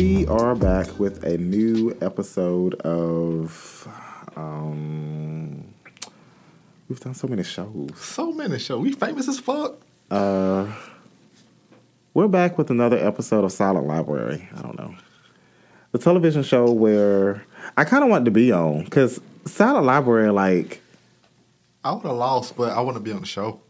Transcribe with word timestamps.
We 0.00 0.26
are 0.28 0.54
back 0.54 0.98
with 0.98 1.24
a 1.24 1.36
new 1.36 1.94
episode 2.00 2.74
of. 2.76 3.86
Um, 4.34 5.74
we've 6.88 6.98
done 6.98 7.12
so 7.12 7.28
many 7.28 7.42
shows. 7.42 7.90
So 7.96 8.32
many 8.32 8.58
shows. 8.58 8.80
We 8.80 8.92
famous 8.92 9.28
as 9.28 9.38
fuck. 9.38 9.78
Uh, 10.10 10.72
We're 12.14 12.28
back 12.28 12.56
with 12.56 12.70
another 12.70 12.96
episode 12.96 13.44
of 13.44 13.52
Silent 13.52 13.86
Library. 13.86 14.48
I 14.56 14.62
don't 14.62 14.78
know. 14.78 14.94
The 15.92 15.98
television 15.98 16.44
show 16.44 16.72
where 16.72 17.44
I 17.76 17.84
kind 17.84 18.02
of 18.02 18.08
want 18.08 18.24
to 18.24 18.30
be 18.30 18.50
on 18.52 18.84
because 18.84 19.20
Silent 19.44 19.84
Library, 19.84 20.30
like, 20.30 20.80
I 21.84 21.92
would 21.92 22.06
have 22.06 22.16
lost, 22.16 22.56
but 22.56 22.72
I 22.72 22.80
want 22.80 22.96
to 22.96 23.02
be 23.02 23.12
on 23.12 23.20
the 23.20 23.26
show. 23.26 23.60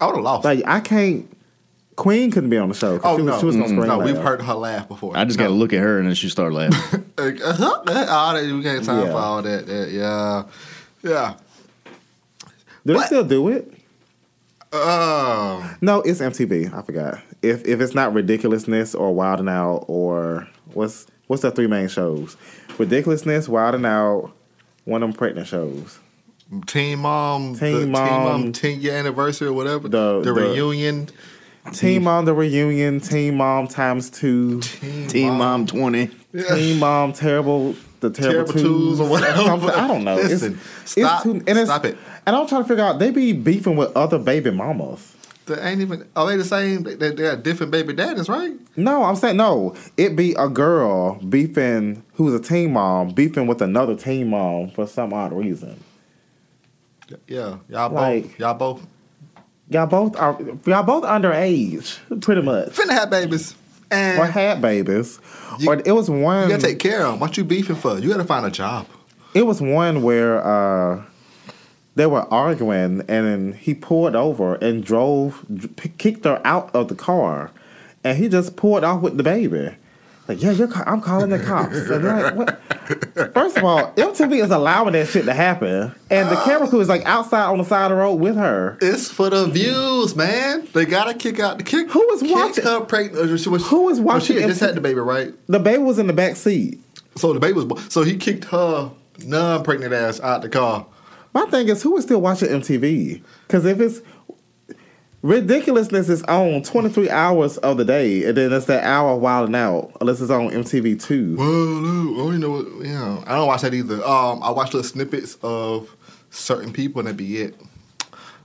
I 0.00 0.06
would 0.06 0.14
have 0.14 0.24
lost. 0.24 0.44
like 0.44 0.62
I 0.64 0.78
can't. 0.78 1.35
Queen 1.96 2.30
couldn't 2.30 2.50
be 2.50 2.58
on 2.58 2.68
the 2.68 2.74
show. 2.74 2.98
'cause 2.98 3.06
oh 3.14 3.16
she 3.16 3.22
was, 3.22 3.32
no, 3.34 3.40
she 3.40 3.46
was 3.46 3.56
gonna 3.56 3.68
scream 3.68 3.86
no, 3.88 3.98
we've 3.98 4.18
heard 4.18 4.42
her 4.42 4.54
laugh 4.54 4.86
before. 4.86 5.16
I 5.16 5.24
just 5.24 5.38
got 5.38 5.46
to 5.48 5.54
look 5.54 5.72
at 5.72 5.80
her 5.80 5.98
and 5.98 6.06
then 6.06 6.14
she 6.14 6.28
started 6.28 6.54
laughing. 6.54 7.04
Like, 7.16 7.40
uh-huh, 7.44 7.82
that- 7.86 8.08
all 8.08 8.34
that, 8.34 8.44
we 8.44 8.62
got 8.62 8.82
time 8.84 9.06
Yeah. 9.06 9.12
for 9.12 9.18
all 9.18 9.42
that. 9.42 9.66
that, 9.66 9.90
Yeah, 9.90 10.42
yeah. 11.02 11.34
Do 12.84 12.92
they 12.94 13.00
still 13.00 13.24
do 13.24 13.48
it? 13.48 13.72
Um, 14.72 15.76
No, 15.80 16.02
it's 16.04 16.20
MTV. 16.20 16.72
I 16.76 16.82
forgot. 16.82 17.18
If 17.42 17.64
if 17.66 17.80
it's 17.80 17.94
not 17.94 18.12
ridiculousness 18.12 18.94
or 18.94 19.14
Wild 19.14 19.40
and 19.40 19.48
Out 19.48 19.84
or 19.88 20.48
what's 20.74 21.06
what's 21.28 21.42
the 21.42 21.50
three 21.50 21.66
main 21.66 21.88
shows? 21.88 22.36
Ridiculousness, 22.78 23.48
Wild 23.48 23.74
and 23.74 23.86
Out, 23.86 24.32
one 24.84 25.02
of 25.02 25.08
them 25.10 25.16
pregnant 25.16 25.46
shows. 25.46 25.98
Teen 26.66 26.98
Mom, 27.00 27.54
Teen 27.58 27.72
the 27.72 27.78
Teen 27.80 27.90
Mom. 27.90 28.22
Mom, 28.42 28.52
ten 28.52 28.80
year 28.80 28.94
anniversary 28.96 29.48
or 29.48 29.52
whatever. 29.52 29.88
The- 29.88 30.20
The, 30.22 30.32
the- 30.34 30.40
reunion. 30.40 31.08
Team 31.72 32.04
Mom 32.04 32.24
the 32.24 32.34
reunion, 32.34 33.00
Team 33.00 33.36
Mom 33.36 33.66
times 33.68 34.10
two, 34.10 34.60
Teen 34.60 35.34
Mom 35.34 35.66
20. 35.66 36.06
Team 36.32 36.78
Mom 36.78 37.12
terrible 37.12 37.74
the 38.00 38.10
terrible, 38.10 38.52
Terrible 38.52 38.52
twos, 38.52 38.62
Twos 38.62 39.00
or 39.00 39.08
whatever. 39.08 39.42
something. 39.42 39.70
I 39.70 39.88
don't 39.88 40.04
know. 40.04 40.16
Listen, 40.16 40.60
it's, 40.82 40.90
stop- 40.92 41.14
it's 41.14 41.22
too, 41.22 41.44
and 41.46 41.58
it's, 41.58 41.68
stop 41.70 41.84
it. 41.84 41.96
And 42.26 42.36
I'm 42.36 42.46
trying 42.46 42.62
to 42.62 42.68
figure 42.68 42.84
out 42.84 42.98
they 42.98 43.10
be 43.10 43.32
beefing 43.32 43.76
with 43.76 43.96
other 43.96 44.18
baby 44.18 44.50
mamas. 44.50 45.14
They 45.46 45.54
ain't 45.60 45.80
even. 45.80 46.06
Are 46.16 46.26
they 46.26 46.36
the 46.36 46.44
same? 46.44 46.82
They, 46.82 46.94
they 46.96 47.12
got 47.14 47.42
different 47.42 47.70
baby 47.72 47.92
daddies, 47.94 48.28
right? 48.28 48.52
No, 48.76 49.04
I'm 49.04 49.14
saying 49.16 49.36
no. 49.36 49.74
It 49.96 50.14
be 50.16 50.34
a 50.34 50.48
girl 50.48 51.14
beefing 51.28 52.02
who's 52.14 52.34
a 52.34 52.40
teen 52.42 52.72
mom 52.72 53.10
beefing 53.10 53.46
with 53.46 53.62
another 53.62 53.94
teen 53.96 54.28
mom 54.28 54.70
for 54.70 54.86
some 54.86 55.12
odd 55.12 55.32
reason. 55.32 55.82
Yeah, 57.28 57.58
y'all 57.68 57.92
Like- 57.92 58.24
both. 58.24 58.38
Y'all 58.40 58.54
both 58.54 58.86
Y'all 59.68 59.86
both 59.86 60.16
are 60.16 60.38
y'all 60.66 60.82
both 60.84 61.04
underage, 61.04 61.98
pretty 62.22 62.42
much. 62.42 62.68
finna 62.68 62.92
have 62.92 63.10
babies, 63.10 63.54
and 63.90 64.18
Or 64.20 64.26
had 64.26 64.62
babies. 64.62 65.18
You- 65.58 65.68
or 65.70 65.82
it 65.84 65.92
was 65.92 66.08
one 66.08 66.44
you 66.44 66.48
gotta 66.56 66.62
take 66.68 66.78
care 66.78 67.04
of 67.04 67.12
them. 67.12 67.20
What 67.20 67.36
you 67.36 67.44
beefing 67.44 67.76
for? 67.76 67.98
You 67.98 68.08
gotta 68.10 68.24
find 68.24 68.46
a 68.46 68.50
job. 68.50 68.86
it 69.34 69.44
was 69.46 69.60
one 69.60 70.02
where 70.02 70.44
uh 70.46 71.02
they 71.96 72.06
were 72.06 72.32
arguing 72.32 73.00
and 73.08 73.26
then 73.26 73.52
he 73.54 73.74
pulled 73.74 74.14
over 74.14 74.54
and 74.56 74.84
drove 74.84 75.44
kicked 75.98 76.24
her 76.26 76.40
out 76.44 76.70
of 76.74 76.88
the 76.88 76.94
car 76.94 77.50
and 78.04 78.18
he 78.18 78.28
just 78.28 78.54
pulled 78.56 78.84
off 78.84 79.00
with 79.02 79.16
the 79.16 79.22
baby. 79.22 79.70
Like, 80.28 80.42
yeah, 80.42 80.50
you're, 80.50 80.68
I'm 80.88 81.00
calling 81.00 81.30
the 81.30 81.38
cops. 81.38 81.76
And 81.76 82.04
like, 82.04 82.34
what? 82.34 82.60
First 83.32 83.58
of 83.58 83.64
all, 83.64 83.92
MTV 83.92 84.42
is 84.42 84.50
allowing 84.50 84.92
that 84.94 85.06
shit 85.08 85.24
to 85.26 85.32
happen, 85.34 85.94
and 86.10 86.28
the 86.28 86.36
camera 86.44 86.68
crew 86.68 86.80
is 86.80 86.88
like 86.88 87.04
outside 87.04 87.44
on 87.46 87.58
the 87.58 87.64
side 87.64 87.84
of 87.84 87.90
the 87.90 87.96
road 87.96 88.14
with 88.16 88.36
her. 88.36 88.76
It's 88.80 89.08
for 89.10 89.30
the 89.30 89.46
views, 89.46 90.16
man. 90.16 90.66
They 90.72 90.84
gotta 90.84 91.14
kick 91.14 91.38
out 91.38 91.58
the 91.58 91.64
kick. 91.64 91.88
Who 91.90 92.00
was 92.08 92.22
kick 92.22 92.32
watching- 92.32 92.64
her 92.64 92.80
pregnant? 92.80 93.30
or 93.30 93.34
uh, 93.34 93.36
she 93.36 93.48
was- 93.48 93.66
Who 93.68 93.84
was 93.84 94.00
well, 94.00 94.18
She 94.20 94.34
just 94.34 94.60
had 94.60 94.74
the 94.74 94.80
baby, 94.80 94.98
right? 95.00 95.32
The 95.46 95.58
baby 95.60 95.82
was 95.82 95.98
in 95.98 96.06
the 96.08 96.12
back 96.12 96.36
seat. 96.36 96.80
So 97.16 97.32
the 97.32 97.40
baby 97.40 97.54
was. 97.54 97.92
So 97.92 98.02
he 98.02 98.16
kicked 98.16 98.44
her 98.46 98.90
non-pregnant 99.24 99.92
ass 99.92 100.20
out 100.20 100.42
the 100.42 100.48
car. 100.48 100.86
My 101.34 101.44
thing 101.46 101.68
is, 101.68 101.82
who 101.82 101.96
is 101.98 102.04
still 102.04 102.20
watching 102.20 102.48
MTV? 102.48 103.22
Because 103.46 103.64
if 103.64 103.80
it's 103.80 104.00
ridiculousness 105.22 106.08
is 106.08 106.22
on 106.24 106.62
23 106.62 107.10
hours 107.10 107.58
of 107.58 107.76
the 107.76 107.84
day, 107.84 108.24
and 108.24 108.36
then 108.36 108.52
it's 108.52 108.66
that 108.66 108.84
hour 108.84 109.16
wilding 109.16 109.54
out, 109.54 109.92
unless 110.00 110.20
it's 110.20 110.30
on 110.30 110.50
MTV 110.50 111.02
two. 111.02 111.36
Well, 111.36 111.48
no, 111.48 112.14
I 112.14 112.16
don't 112.16 112.28
even 112.28 112.40
know. 112.40 112.50
What, 112.50 112.66
you 112.86 112.92
know, 112.92 113.24
I 113.26 113.34
don't 113.34 113.46
watch 113.46 113.62
that 113.62 113.74
either. 113.74 114.04
Um, 114.04 114.42
I 114.42 114.50
watch 114.50 114.74
little 114.74 114.88
snippets 114.88 115.36
of 115.42 115.94
certain 116.30 116.72
people, 116.72 117.00
and 117.00 117.08
that'd 117.08 117.16
be 117.16 117.38
it. 117.42 117.60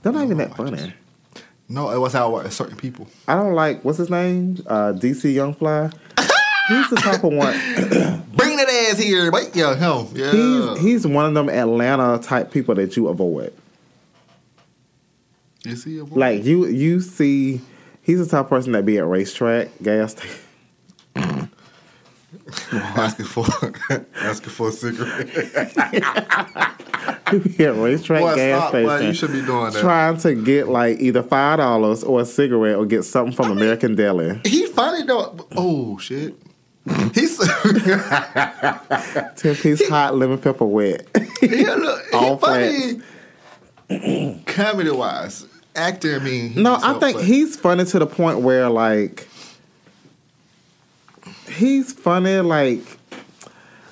They're 0.02 0.12
not 0.12 0.24
even 0.24 0.38
that 0.38 0.56
funny. 0.56 0.94
No, 1.68 1.90
it 1.90 1.98
was 1.98 2.12
how 2.12 2.26
I 2.26 2.28
watch 2.28 2.52
certain 2.52 2.76
people. 2.76 3.06
I 3.28 3.34
don't 3.34 3.54
like 3.54 3.84
what's 3.84 3.98
his 3.98 4.10
name, 4.10 4.62
uh, 4.66 4.92
DC 4.92 5.32
Youngfly. 5.34 5.92
He's 6.68 6.90
the 6.90 6.96
type 6.96 7.24
of 7.24 7.32
one. 7.32 7.52
Bring 8.36 8.56
that 8.56 8.68
ass 8.90 8.98
here, 8.98 9.30
but 9.30 9.54
yeah, 9.54 9.74
him, 9.74 10.08
yeah. 10.14 10.32
He's 10.32 10.80
he's 10.80 11.06
one 11.06 11.24
of 11.26 11.34
them 11.34 11.48
Atlanta 11.48 12.18
type 12.22 12.50
people 12.50 12.74
that 12.74 12.96
you 12.96 13.08
avoid. 13.08 13.52
You 15.64 15.76
see, 15.76 15.98
a 15.98 16.04
boy? 16.04 16.18
Like 16.18 16.44
you 16.44 16.66
you 16.66 17.00
see, 17.00 17.60
he's 18.02 18.18
the 18.18 18.26
type 18.26 18.44
of 18.46 18.50
person 18.50 18.72
that 18.72 18.84
be 18.84 18.98
at 18.98 19.04
RaceTrac 19.04 19.70
gas 19.82 20.12
station. 20.12 20.38
asking 22.72 23.26
for 23.26 23.44
asking 24.16 24.50
for 24.50 24.68
a 24.68 24.72
cigarette. 24.72 25.26
RaceTrac 27.32 28.20
Boy, 28.20 28.34
gas 28.34 28.58
stop, 28.58 28.70
station. 28.70 29.06
you 29.06 29.14
should 29.14 29.32
be 29.32 29.42
doing 29.42 29.72
that. 29.72 29.80
Trying 29.80 30.16
to 30.18 30.34
get 30.34 30.68
like 30.68 30.98
either 31.00 31.22
five 31.22 31.58
dollars 31.58 32.02
or 32.04 32.20
a 32.20 32.26
cigarette 32.26 32.76
or 32.76 32.84
get 32.86 33.04
something 33.04 33.34
from 33.34 33.50
American 33.52 33.94
Deli. 33.94 34.40
He 34.44 34.66
funny 34.66 35.04
though. 35.04 35.46
Oh 35.56 35.98
shit. 35.98 36.34
He's 37.14 37.38
Ten 39.36 39.54
piece 39.54 39.88
hot 39.88 40.16
lemon 40.16 40.38
pepper 40.38 40.64
wet. 40.64 41.06
he, 41.40 41.64
look, 41.64 42.04
he 42.06 42.16
All 42.16 42.36
funny. 42.38 43.00
Comedy 44.46 44.90
wise, 44.90 45.46
actor. 45.76 46.16
I 46.16 46.18
mean, 46.20 46.54
no, 46.62 46.78
I 46.82 46.98
think 46.98 47.16
funny. 47.16 47.26
he's 47.26 47.56
funny 47.56 47.84
to 47.84 47.98
the 47.98 48.06
point 48.06 48.40
where 48.40 48.68
like 48.68 49.28
he's 51.48 51.92
funny 51.92 52.38
like 52.40 52.80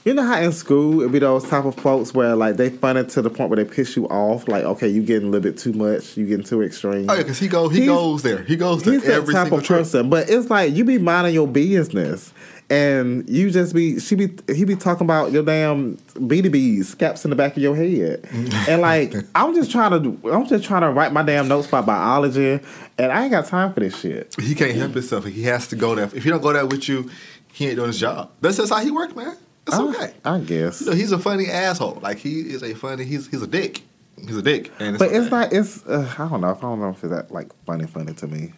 you 0.04 0.14
know 0.14 0.22
how 0.24 0.40
in 0.40 0.50
school 0.50 1.02
it 1.02 1.12
be 1.12 1.18
those 1.18 1.46
type 1.48 1.66
of 1.66 1.74
folks 1.76 2.14
where 2.14 2.34
like 2.34 2.56
they 2.56 2.70
funny 2.70 3.04
to 3.04 3.20
the 3.22 3.28
point 3.28 3.50
where 3.50 3.62
they 3.62 3.70
piss 3.70 3.96
you 3.96 4.06
off. 4.08 4.48
Like 4.48 4.64
okay, 4.64 4.88
you 4.88 5.02
getting 5.02 5.28
a 5.28 5.30
little 5.30 5.50
bit 5.50 5.58
too 5.58 5.72
much. 5.74 6.16
You 6.16 6.26
getting 6.26 6.44
too 6.44 6.62
extreme. 6.62 7.08
Oh 7.08 7.12
yeah, 7.14 7.18
because 7.22 7.38
he 7.38 7.48
go 7.48 7.68
he 7.68 7.80
He's- 7.82 7.88
goes 7.88 8.22
there. 8.22 8.42
He 8.44 8.56
goes 8.56 8.82
to 8.84 8.92
He's 8.92 9.02
that 9.04 9.12
every 9.12 9.34
type 9.34 9.44
single 9.44 9.58
of 9.58 9.64
trip. 9.64 9.80
person, 9.80 10.08
but 10.08 10.30
it's 10.30 10.48
like 10.48 10.74
you 10.74 10.84
be 10.84 10.98
minding 10.98 11.34
your 11.34 11.46
business, 11.46 12.32
and 12.70 13.28
you 13.28 13.50
just 13.50 13.74
be 13.74 13.98
she 13.98 14.14
be 14.14 14.30
he 14.54 14.64
be 14.64 14.76
talking 14.76 15.04
about 15.04 15.32
your 15.32 15.42
damn 15.42 15.96
BDBs, 16.14 16.84
scaps 16.84 17.24
in 17.24 17.30
the 17.30 17.36
back 17.36 17.56
of 17.56 17.62
your 17.62 17.74
head, 17.74 18.26
and 18.68 18.80
like 18.80 19.14
I'm 19.34 19.54
just 19.54 19.70
trying 19.70 19.90
to 20.02 20.30
I'm 20.32 20.46
just 20.46 20.64
trying 20.64 20.82
to 20.82 20.90
write 20.90 21.12
my 21.12 21.22
damn 21.22 21.48
notes 21.48 21.68
about 21.68 21.86
biology, 21.86 22.60
and 22.96 23.12
I 23.12 23.22
ain't 23.24 23.32
got 23.32 23.46
time 23.46 23.74
for 23.74 23.80
this 23.80 23.98
shit. 24.00 24.34
He 24.40 24.54
can't 24.54 24.74
help 24.76 24.92
himself. 24.92 25.24
He 25.26 25.42
has 25.42 25.66
to 25.68 25.76
go 25.76 25.94
there. 25.96 26.04
If 26.04 26.22
he 26.22 26.30
don't 26.30 26.40
go 26.42 26.52
there 26.52 26.64
with 26.64 26.88
you, 26.88 27.10
he 27.52 27.66
ain't 27.66 27.76
doing 27.76 27.88
his 27.88 27.98
job. 27.98 28.30
That's 28.40 28.56
just 28.56 28.72
how 28.72 28.78
he 28.80 28.92
works, 28.92 29.14
man. 29.16 29.36
It's 29.66 29.76
I- 29.76 29.82
okay. 29.82 30.14
I 30.24 30.38
guess. 30.38 30.80
You 30.80 30.86
know, 30.88 30.92
he's 30.92 31.12
a 31.12 31.18
funny 31.18 31.48
asshole. 31.48 31.98
Like 32.00 32.18
he 32.18 32.40
is 32.40 32.62
a 32.62 32.74
funny. 32.74 33.04
He's 33.04 33.26
he's 33.26 33.42
a 33.42 33.48
dick. 33.48 33.82
He's 34.16 34.36
a 34.36 34.42
dick. 34.42 34.70
And 34.78 34.98
But 34.98 35.12
it's 35.12 35.30
not. 35.30 35.52
It's 35.52 35.84
uh, 35.86 36.12
I 36.18 36.28
don't 36.28 36.40
know. 36.40 36.50
If 36.50 36.58
I 36.58 36.62
don't 36.62 36.80
know 36.80 36.90
if 36.90 37.02
it's 37.02 37.12
that 37.12 37.32
like 37.32 37.50
funny, 37.66 37.86
funny 37.86 38.14
to 38.14 38.26
me. 38.28 38.52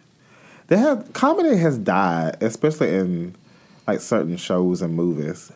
They 0.67 0.77
have 0.77 1.11
comedy 1.13 1.57
has 1.57 1.77
died, 1.77 2.37
especially 2.41 2.95
in 2.95 3.35
like 3.87 3.99
certain 4.01 4.37
shows 4.37 4.81
and 4.81 4.95
movies. 4.95 5.51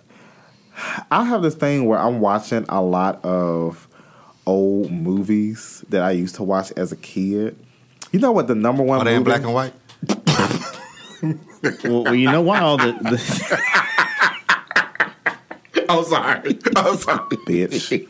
I 1.09 1.23
have 1.25 1.41
this 1.41 1.55
thing 1.55 1.85
where 1.85 1.99
I'm 1.99 2.19
watching 2.19 2.65
a 2.69 2.81
lot 2.81 3.23
of 3.25 3.87
old 4.45 4.91
movies 4.91 5.83
that 5.89 6.03
I 6.03 6.11
used 6.11 6.35
to 6.35 6.43
watch 6.43 6.71
as 6.77 6.91
a 6.91 6.95
kid. 6.97 7.57
You 8.11 8.19
know 8.19 8.31
what 8.31 8.47
the 8.47 8.55
number 8.55 8.83
one 8.83 8.99
Are 8.99 9.05
they 9.05 9.15
in 9.15 9.23
black 9.23 9.41
and 9.41 9.53
white? 9.53 9.73
Well, 11.83 12.03
well, 12.03 12.15
you 12.15 12.31
know 12.31 12.41
why 12.41 12.59
all 12.59 12.77
the, 12.77 12.91
the 12.93 13.17
I'm 15.89 16.03
sorry. 16.03 16.59
I'm 16.75 16.97
sorry. 16.97 17.37
bitch. 17.47 18.07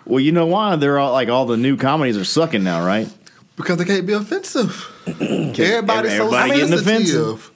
well, 0.06 0.20
you 0.20 0.32
know 0.32 0.46
why 0.46 0.76
they're 0.76 0.98
all 0.98 1.12
like 1.12 1.28
all 1.28 1.44
the 1.46 1.56
new 1.56 1.76
comedies 1.76 2.16
are 2.16 2.24
sucking 2.24 2.64
now, 2.64 2.84
right? 2.84 3.08
Because 3.56 3.76
they 3.78 3.84
can't 3.84 4.06
be 4.06 4.14
offensive. 4.14 4.86
Everybody's 5.06 6.16
so 6.16 6.32
Everybody 6.32 6.50
getting 6.52 6.78
sensitive. 6.78 7.49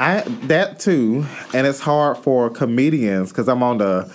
I 0.00 0.20
that 0.46 0.78
too, 0.80 1.26
and 1.52 1.66
it's 1.66 1.80
hard 1.80 2.18
for 2.18 2.50
comedians 2.50 3.30
because 3.30 3.48
I'm 3.48 3.62
on 3.62 3.78
the 3.78 4.10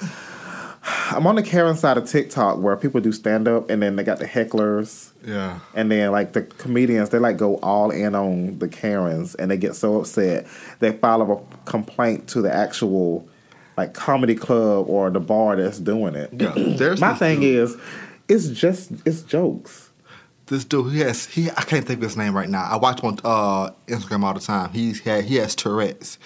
I'm 0.83 1.25
on 1.27 1.35
the 1.35 1.43
Karen 1.43 1.75
side 1.75 1.97
of 1.97 2.05
TikTok 2.05 2.59
where 2.59 2.75
people 2.75 2.99
do 2.99 3.11
stand 3.11 3.47
up 3.47 3.69
and 3.69 3.81
then 3.81 3.95
they 3.95 4.03
got 4.03 4.19
the 4.19 4.25
hecklers. 4.25 5.11
Yeah. 5.25 5.59
And 5.73 5.89
then 5.89 6.11
like 6.11 6.33
the 6.33 6.43
comedians, 6.43 7.09
they 7.09 7.19
like 7.19 7.37
go 7.37 7.57
all 7.57 7.91
in 7.91 8.15
on 8.15 8.59
the 8.59 8.67
Karens 8.67 9.35
and 9.35 9.49
they 9.49 9.57
get 9.57 9.75
so 9.75 9.99
upset 9.99 10.45
they 10.79 10.91
file 10.91 11.21
a 11.21 11.69
complaint 11.69 12.27
to 12.29 12.41
the 12.41 12.53
actual 12.53 13.27
like 13.77 13.93
comedy 13.93 14.35
club 14.35 14.87
or 14.89 15.09
the 15.09 15.19
bar 15.19 15.55
that's 15.55 15.79
doing 15.79 16.15
it. 16.15 16.29
Yeah. 16.33 16.53
There's 16.55 16.99
My 17.01 17.13
thing 17.13 17.43
is, 17.43 17.77
it's 18.27 18.49
just 18.49 18.91
it's 19.05 19.21
jokes. 19.21 19.82
This 20.53 20.65
dude 20.65 20.93
he 20.93 20.99
has 20.99 21.25
he 21.25 21.49
I 21.51 21.63
can't 21.63 21.85
think 21.85 21.97
of 21.97 22.03
his 22.03 22.15
name 22.15 22.35
right 22.35 22.49
now. 22.49 22.63
I 22.63 22.77
watch 22.77 23.03
on 23.03 23.19
uh, 23.23 23.71
Instagram 23.87 24.23
all 24.23 24.33
the 24.33 24.39
time. 24.39 24.71
He's 24.71 24.99
had 25.01 25.25
he 25.25 25.35
has 25.35 25.55
Tourette's. 25.55 26.19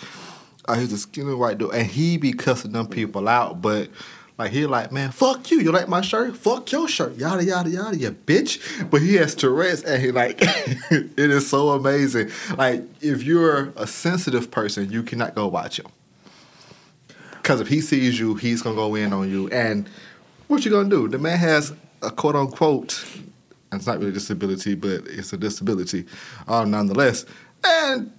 Uh, 0.68 0.76
he's 0.76 0.92
a 0.92 0.98
skinny 0.98 1.34
white 1.34 1.58
dude, 1.58 1.74
and 1.74 1.88
he 1.88 2.18
be 2.18 2.34
cussing 2.34 2.74
them 2.74 2.88
people 2.88 3.30
out. 3.30 3.62
But 3.62 3.90
like 4.38 4.52
he 4.52 4.66
like, 4.66 4.92
man, 4.92 5.12
fuck 5.12 5.50
you. 5.50 5.62
You 5.62 5.72
like 5.72 5.88
my 5.88 6.02
shirt? 6.02 6.36
Fuck 6.36 6.72
your 6.72 6.90
shirt. 6.90 7.16
Yada 7.16 7.44
yada 7.44 7.70
yada, 7.70 7.98
you 7.98 8.12
bitch. 8.12 8.90
But 8.90 9.02
he 9.02 9.16
has 9.16 9.34
Tourette's, 9.34 9.84
and 9.84 10.02
he 10.02 10.12
like 10.12 10.40
it 10.42 11.18
is 11.18 11.50
so 11.50 11.70
amazing. 11.70 12.30
Like 12.58 12.84
if 13.02 13.24
you're 13.24 13.72
a 13.78 13.88
sensitive 13.88 14.52
person, 14.52 14.92
you 14.92 15.04
cannot 15.04 15.36
go 15.36 15.48
watch 15.48 15.80
him. 15.80 15.88
Because 17.32 17.62
if 17.62 17.70
he 17.70 17.80
sees 17.80 18.20
you, 18.20 18.36
he's 18.36 18.62
gonna 18.62 18.76
go 18.76 18.94
in 18.96 19.14
on 19.14 19.30
you. 19.30 19.48
And 19.50 19.90
what 20.48 20.66
you 20.66 20.72
gonna 20.72 20.90
do? 20.90 21.08
The 21.08 21.18
man 21.18 21.38
has 21.38 21.74
a 22.02 22.12
quote 22.12 22.36
unquote, 22.36 23.06
it's 23.74 23.88
not 23.88 23.98
really 23.98 24.12
a 24.12 24.14
disability, 24.14 24.76
but 24.76 25.02
it's 25.08 25.34
a 25.34 25.38
disability, 25.38 26.06
uh, 26.48 26.64
nonetheless. 26.66 27.26
And 27.66 28.12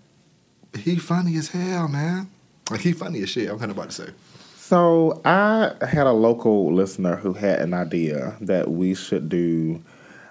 he 0.79 0.97
funny 0.97 1.37
as 1.37 1.49
hell, 1.49 1.89
man. 1.89 2.29
Like 2.71 2.81
he 2.81 2.93
funny 2.93 3.23
as 3.23 3.31
shit. 3.31 3.49
I'm 3.49 3.59
kind 3.59 3.71
of 3.71 3.77
about 3.79 3.91
to 3.91 4.05
say. 4.07 4.13
So 4.57 5.23
I 5.25 5.73
had 5.81 6.07
a 6.07 6.13
local 6.13 6.73
listener 6.75 7.17
who 7.17 7.33
had 7.33 7.61
an 7.61 7.73
idea 7.73 8.37
that 8.43 8.71
we 8.71 8.95
should 8.95 9.31
do, 9.31 9.83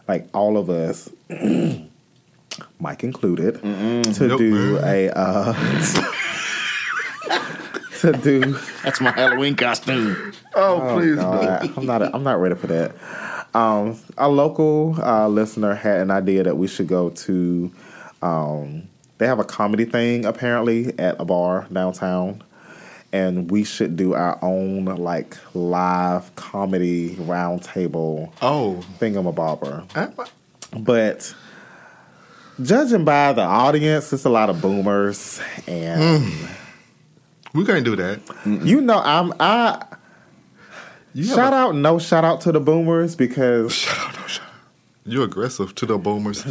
like 0.08 0.28
all 0.34 0.58
of 0.58 0.70
us, 0.70 1.10
Mike 2.80 3.04
included, 3.04 3.60
to 3.62 4.28
Nope. 4.28 4.38
do 4.38 4.78
a 4.84 5.10
uh, 5.10 5.54
to 8.02 8.12
do. 8.14 8.40
That's 8.84 9.02
my 9.02 9.12
Halloween 9.12 9.56
costume. 9.56 10.34
Oh, 10.54 10.82
Oh, 10.82 11.16
God, 11.16 11.72
I'm 11.78 11.86
not. 11.86 12.02
I'm 12.16 12.24
not 12.24 12.40
ready 12.40 12.56
for 12.56 12.68
that. 12.68 12.92
Um, 13.54 13.98
a 14.18 14.30
local 14.30 14.96
uh, 15.02 15.28
listener 15.28 15.74
had 15.74 16.02
an 16.02 16.12
idea 16.12 16.44
that 16.44 16.58
we 16.58 16.68
should 16.68 16.88
go 16.88 17.10
to. 17.10 17.72
Um, 18.22 18.84
they 19.18 19.26
have 19.28 19.40
a 19.40 19.44
comedy 19.44 19.86
thing 19.86 20.26
apparently 20.26 20.98
at 21.00 21.16
a 21.20 21.26
bar 21.26 21.66
downtown, 21.74 22.44
and 23.12 23.50
we 23.50 23.64
should 23.64 23.96
do 23.96 24.14
our 24.14 24.38
own 24.44 24.86
like 24.86 25.38
live 25.56 26.36
comedy 26.36 27.16
roundtable 27.16 28.32
Oh, 28.44 28.84
thingamabobber. 29.00 29.86
eh, 29.96 30.26
But 30.80 31.34
judging 32.62 33.06
by 33.06 33.34
the 33.34 33.42
audience, 33.42 34.14
it's 34.14 34.26
a 34.26 34.30
lot 34.30 34.52
of 34.52 34.62
boomers, 34.62 35.40
and 35.68 36.32
we 37.54 37.66
can't 37.66 37.86
do 37.86 37.96
that. 37.96 38.20
you 38.46 38.82
know, 38.82 39.00
I'm 39.04 39.34
I. 39.40 39.84
You 41.18 41.24
Shout 41.24 41.52
a- 41.52 41.56
out, 41.56 41.76
no 41.76 41.98
shout 41.98 42.24
out 42.24 42.42
to 42.42 42.52
the 42.52 42.60
boomers 42.60 43.16
because 43.16 43.88
you're 45.04 45.24
aggressive 45.24 45.74
to 45.74 45.88
the 45.88 45.98
boomers. 45.98 46.44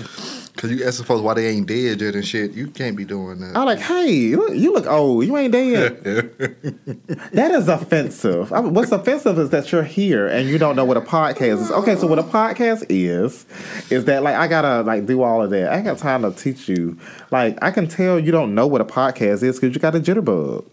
Cause 0.57 0.73
you 0.73 0.85
ask 0.85 1.05
folks 1.05 1.23
why 1.23 1.35
they 1.35 1.47
ain't 1.47 1.69
dead 1.69 2.01
yet 2.01 2.17
and 2.17 2.27
shit. 2.27 2.51
You 2.53 2.67
can't 2.67 2.97
be 2.97 3.05
doing 3.05 3.39
that. 3.39 3.57
I'm 3.57 3.65
like, 3.67 3.79
hey, 3.79 4.11
you 4.11 4.73
look, 4.73 4.87
old. 4.87 5.25
You 5.25 5.37
ain't 5.37 5.53
dead. 5.53 6.03
that 7.33 7.51
is 7.53 7.69
offensive. 7.69 8.53
I 8.53 8.61
mean, 8.61 8.75
what's 8.75 8.91
offensive 8.91 9.39
is 9.39 9.51
that 9.51 9.71
you're 9.71 9.85
here 9.85 10.27
and 10.27 10.49
you 10.49 10.59
don't 10.59 10.75
know 10.75 10.85
what 10.85 10.97
a 10.97 11.01
podcast 11.01 11.61
is. 11.63 11.71
Okay, 11.71 11.95
so 11.95 12.09
what 12.09 12.19
a 12.19 12.25
podcast 12.25 12.87
is, 12.89 13.47
is 13.89 14.07
that 14.07 14.25
like 14.25 14.35
I 14.35 14.49
gotta 14.49 14.83
like 14.83 15.07
do 15.07 15.23
all 15.23 15.43
of 15.43 15.51
that. 15.51 15.73
I 15.73 15.81
got 15.81 15.99
time 15.99 16.23
to 16.23 16.33
teach 16.33 16.69
you. 16.69 16.99
Like 17.31 17.57
I 17.63 17.71
can 17.71 17.87
tell 17.87 18.19
you 18.19 18.33
don't 18.33 18.53
know 18.57 18.67
what 18.67 18.81
a 18.81 18.85
podcast 18.85 19.45
is 19.45 19.61
because 19.61 19.77
you 19.77 19.81
got 19.81 19.95
a 19.95 20.01
jitterbug. 20.01 20.65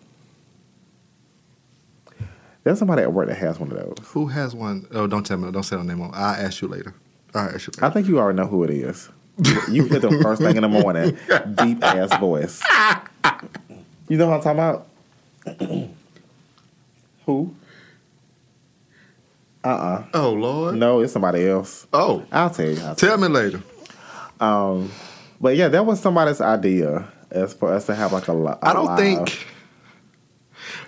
There's 2.63 2.79
somebody 2.79 3.01
at 3.01 3.11
work 3.11 3.27
that 3.27 3.37
has 3.37 3.59
one 3.59 3.71
of 3.71 3.77
those. 3.77 4.07
Who 4.09 4.27
has 4.27 4.55
one? 4.55 4.87
Oh, 4.91 5.05
don't 5.07 5.25
tell 5.25 5.37
me. 5.37 5.51
Don't 5.51 5.63
say 5.63 5.75
the 5.75 5.83
name. 5.83 6.01
On. 6.01 6.11
I'll 6.13 6.35
ask 6.45 6.61
you 6.61 6.67
later. 6.67 6.93
I'll 7.33 7.49
ask 7.49 7.67
you 7.67 7.73
I 7.81 7.89
think 7.89 8.07
you 8.07 8.19
already 8.19 8.37
know 8.37 8.47
who 8.47 8.63
it 8.63 8.69
is. 8.69 9.09
You 9.69 9.85
hit 9.85 10.01
them 10.03 10.21
first 10.21 10.41
thing 10.41 10.55
in 10.55 10.61
the 10.61 10.69
morning, 10.69 11.17
deep 11.55 11.83
ass 11.83 12.15
voice. 12.19 12.61
You 14.07 14.17
know 14.17 14.29
what 14.29 14.45
I'm 14.47 14.55
talking 14.57 15.59
about? 15.59 15.89
who? 17.25 17.55
Uh 19.63 19.67
uh 19.67 20.03
Oh 20.13 20.31
Lord. 20.33 20.75
No, 20.75 20.99
it's 20.99 21.13
somebody 21.13 21.47
else. 21.47 21.87
Oh, 21.93 22.23
I'll 22.31 22.49
tell 22.49 22.69
you. 22.69 22.79
I'll 22.81 22.95
tell 22.95 23.09
tell 23.09 23.17
me 23.17 23.27
later. 23.27 23.61
Um, 24.39 24.91
but 25.41 25.55
yeah, 25.55 25.69
that 25.69 25.85
was 25.85 25.99
somebody's 25.99 26.41
idea 26.41 27.07
as 27.31 27.53
for 27.53 27.73
us 27.73 27.85
to 27.87 27.95
have 27.95 28.11
like 28.13 28.27
a. 28.27 28.33
a 28.37 28.59
I 28.61 28.73
don't 28.73 28.85
live- 28.85 28.97
think. 28.99 29.47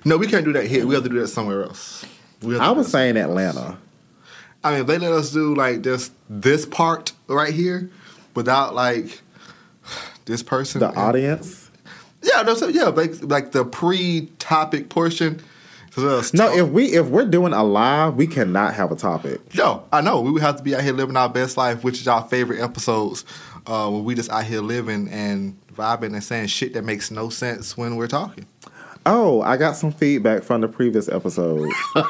No, 0.06 0.18
we 0.18 0.28
can't 0.28 0.46
do 0.46 0.54
that 0.54 0.68
here. 0.68 0.86
We 0.86 0.94
have 0.96 1.04
to 1.04 1.10
do 1.10 1.20
that 1.20 1.28
somewhere 1.28 1.64
else. 1.64 2.06
We 2.42 2.54
have 2.54 2.62
to 2.62 2.68
I 2.68 2.72
was 2.72 2.90
saying 2.92 3.18
else. 3.18 3.30
Atlanta. 3.30 3.78
I 4.64 4.72
mean, 4.72 4.82
if 4.82 4.88
they 4.88 4.98
let 5.00 5.12
us 5.12 5.32
do 5.32 5.54
like 5.56 5.84
this 5.84 6.12
this 6.30 6.66
part 6.66 7.12
right 7.28 7.54
here 7.54 7.90
without 8.36 8.74
like 8.76 9.22
this 10.26 10.42
person, 10.44 10.80
The 10.80 10.94
audience. 10.96 11.70
yeah, 12.24 12.42
no, 12.42 12.56
so, 12.56 12.68
yeah, 12.68 12.86
like, 12.86 13.14
like 13.22 13.52
the 13.52 13.64
pre-topic 13.64 14.90
portion. 14.90 15.40
So 15.92 16.02
let 16.02 16.14
us 16.20 16.34
No, 16.34 16.48
talk. 16.50 16.58
if 16.58 16.68
we 16.70 16.86
if 16.98 17.06
we're 17.08 17.26
doing 17.28 17.54
a 17.54 17.64
live, 17.64 18.16
we 18.16 18.28
cannot 18.28 18.74
have 18.74 18.92
a 18.92 18.96
topic. 18.96 19.40
Yo, 19.54 19.84
I 19.94 20.02
know. 20.02 20.22
We 20.22 20.32
would 20.32 20.42
have 20.42 20.58
to 20.58 20.64
be 20.64 20.76
out 20.76 20.82
here 20.82 20.94
living 20.94 21.16
our 21.16 21.30
best 21.30 21.58
life, 21.58 21.84
which 21.84 22.02
is 22.02 22.08
our 22.08 22.24
favorite 22.28 22.60
episodes. 22.62 23.24
Uh, 23.68 23.90
when 23.90 24.04
we 24.04 24.14
just 24.14 24.30
out 24.30 24.44
here 24.44 24.62
living 24.62 25.08
and 25.10 25.58
vibing 25.74 26.14
and 26.14 26.24
saying 26.24 26.48
shit 26.48 26.74
that 26.74 26.84
makes 26.84 27.10
no 27.12 27.30
sense 27.30 27.76
when 27.78 27.96
we're 27.96 28.08
talking. 28.08 28.46
Oh, 29.06 29.42
I 29.42 29.58
got 29.58 29.76
some 29.76 29.92
feedback 29.92 30.44
from 30.44 30.62
the 30.62 30.68
previous 30.68 31.08
episode. 31.10 31.70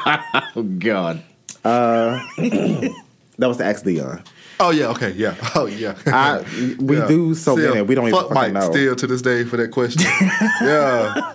Oh 0.58 0.62
God. 0.62 1.22
that 1.62 2.92
was 3.38 3.58
the 3.58 3.66
X 3.66 3.82
Dion. 3.82 4.22
Oh 4.58 4.70
yeah, 4.70 4.86
okay, 4.88 5.10
yeah, 5.12 5.34
oh 5.54 5.66
yeah. 5.66 5.94
I 6.06 6.42
we 6.80 6.96
Yeah. 6.96 7.06
do 7.06 7.34
so 7.34 7.56
Still, 7.56 7.74
many. 7.74 7.82
We 7.82 7.94
don't 7.94 8.08
even 8.08 8.18
fuck 8.18 8.28
fucking 8.32 8.54
Mike 8.54 8.62
know. 8.64 8.70
still 8.70 8.96
to 8.96 9.06
this 9.06 9.20
day 9.20 9.44
for 9.44 9.58
that 9.58 9.70
question. 9.70 10.02
yeah, 10.62 11.34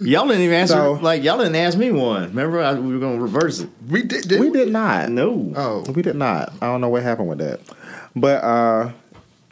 Y'all 0.00 0.26
didn't 0.26 0.42
even 0.42 0.56
answer. 0.56 0.74
So- 0.74 0.92
like 0.94 1.22
y'all 1.22 1.38
didn't 1.38 1.54
ask 1.54 1.78
me 1.78 1.92
one. 1.92 2.30
Remember, 2.30 2.60
I, 2.60 2.74
we 2.74 2.92
were 2.94 2.98
gonna 2.98 3.20
reverse 3.20 3.60
it. 3.60 3.68
we 3.88 4.02
did. 4.02 4.26
did 4.28 4.40
we 4.40 4.50
did 4.50 4.72
not. 4.72 5.10
No. 5.10 5.52
Oh, 5.54 5.84
We 5.92 6.02
did 6.02 6.16
not. 6.16 6.52
I 6.60 6.66
don't 6.66 6.80
know 6.80 6.88
what 6.88 7.04
happened 7.04 7.28
with 7.28 7.38
that. 7.38 7.60
But 8.16 8.42
uh 8.42 8.90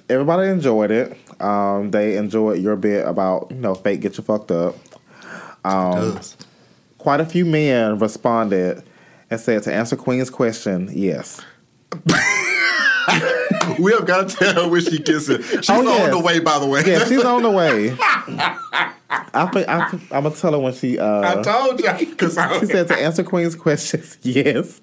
everybody 0.08 0.48
enjoyed 0.48 0.90
it. 0.90 1.16
Um 1.40 1.92
they 1.92 2.16
enjoyed 2.16 2.60
your 2.60 2.74
bit 2.74 3.06
about, 3.06 3.48
you 3.50 3.58
know, 3.58 3.74
fake 3.76 4.00
get 4.00 4.18
you 4.18 4.24
fucked 4.24 4.50
up. 4.50 4.74
Um 5.66 6.20
quite 6.98 7.20
a 7.20 7.26
few 7.26 7.44
men 7.44 7.98
responded 7.98 8.82
and 9.30 9.40
said 9.40 9.62
to 9.64 9.72
answer 9.72 9.96
Queen's 9.96 10.30
question, 10.30 10.90
yes. 10.92 11.40
we 13.78 13.92
have 13.92 14.06
got 14.06 14.28
to 14.28 14.36
tell 14.36 14.54
her 14.64 14.68
when 14.68 14.80
she 14.82 14.98
gets 14.98 15.28
it. 15.28 15.42
She's 15.44 15.70
Oh, 15.70 16.04
on 16.04 16.10
the 16.10 16.18
way, 16.18 16.40
by 16.40 16.58
the 16.58 16.66
way. 16.66 16.82
Yeah, 16.84 17.04
she's 17.04 17.24
on 17.24 17.42
the 17.42 17.50
way. 17.50 17.96
I 19.08 19.46
think 19.52 19.68
I, 19.68 19.88
I'm 20.10 20.24
gonna 20.24 20.30
tell 20.30 20.52
her 20.52 20.58
when 20.58 20.74
she. 20.74 20.98
Uh, 20.98 21.38
I 21.38 21.42
told 21.42 21.80
you 21.80 21.92
because 22.06 22.34
She 22.60 22.66
said 22.66 22.88
to 22.88 22.96
answer 23.00 23.22
Queen's 23.22 23.54
questions, 23.54 24.18
yes. 24.22 24.80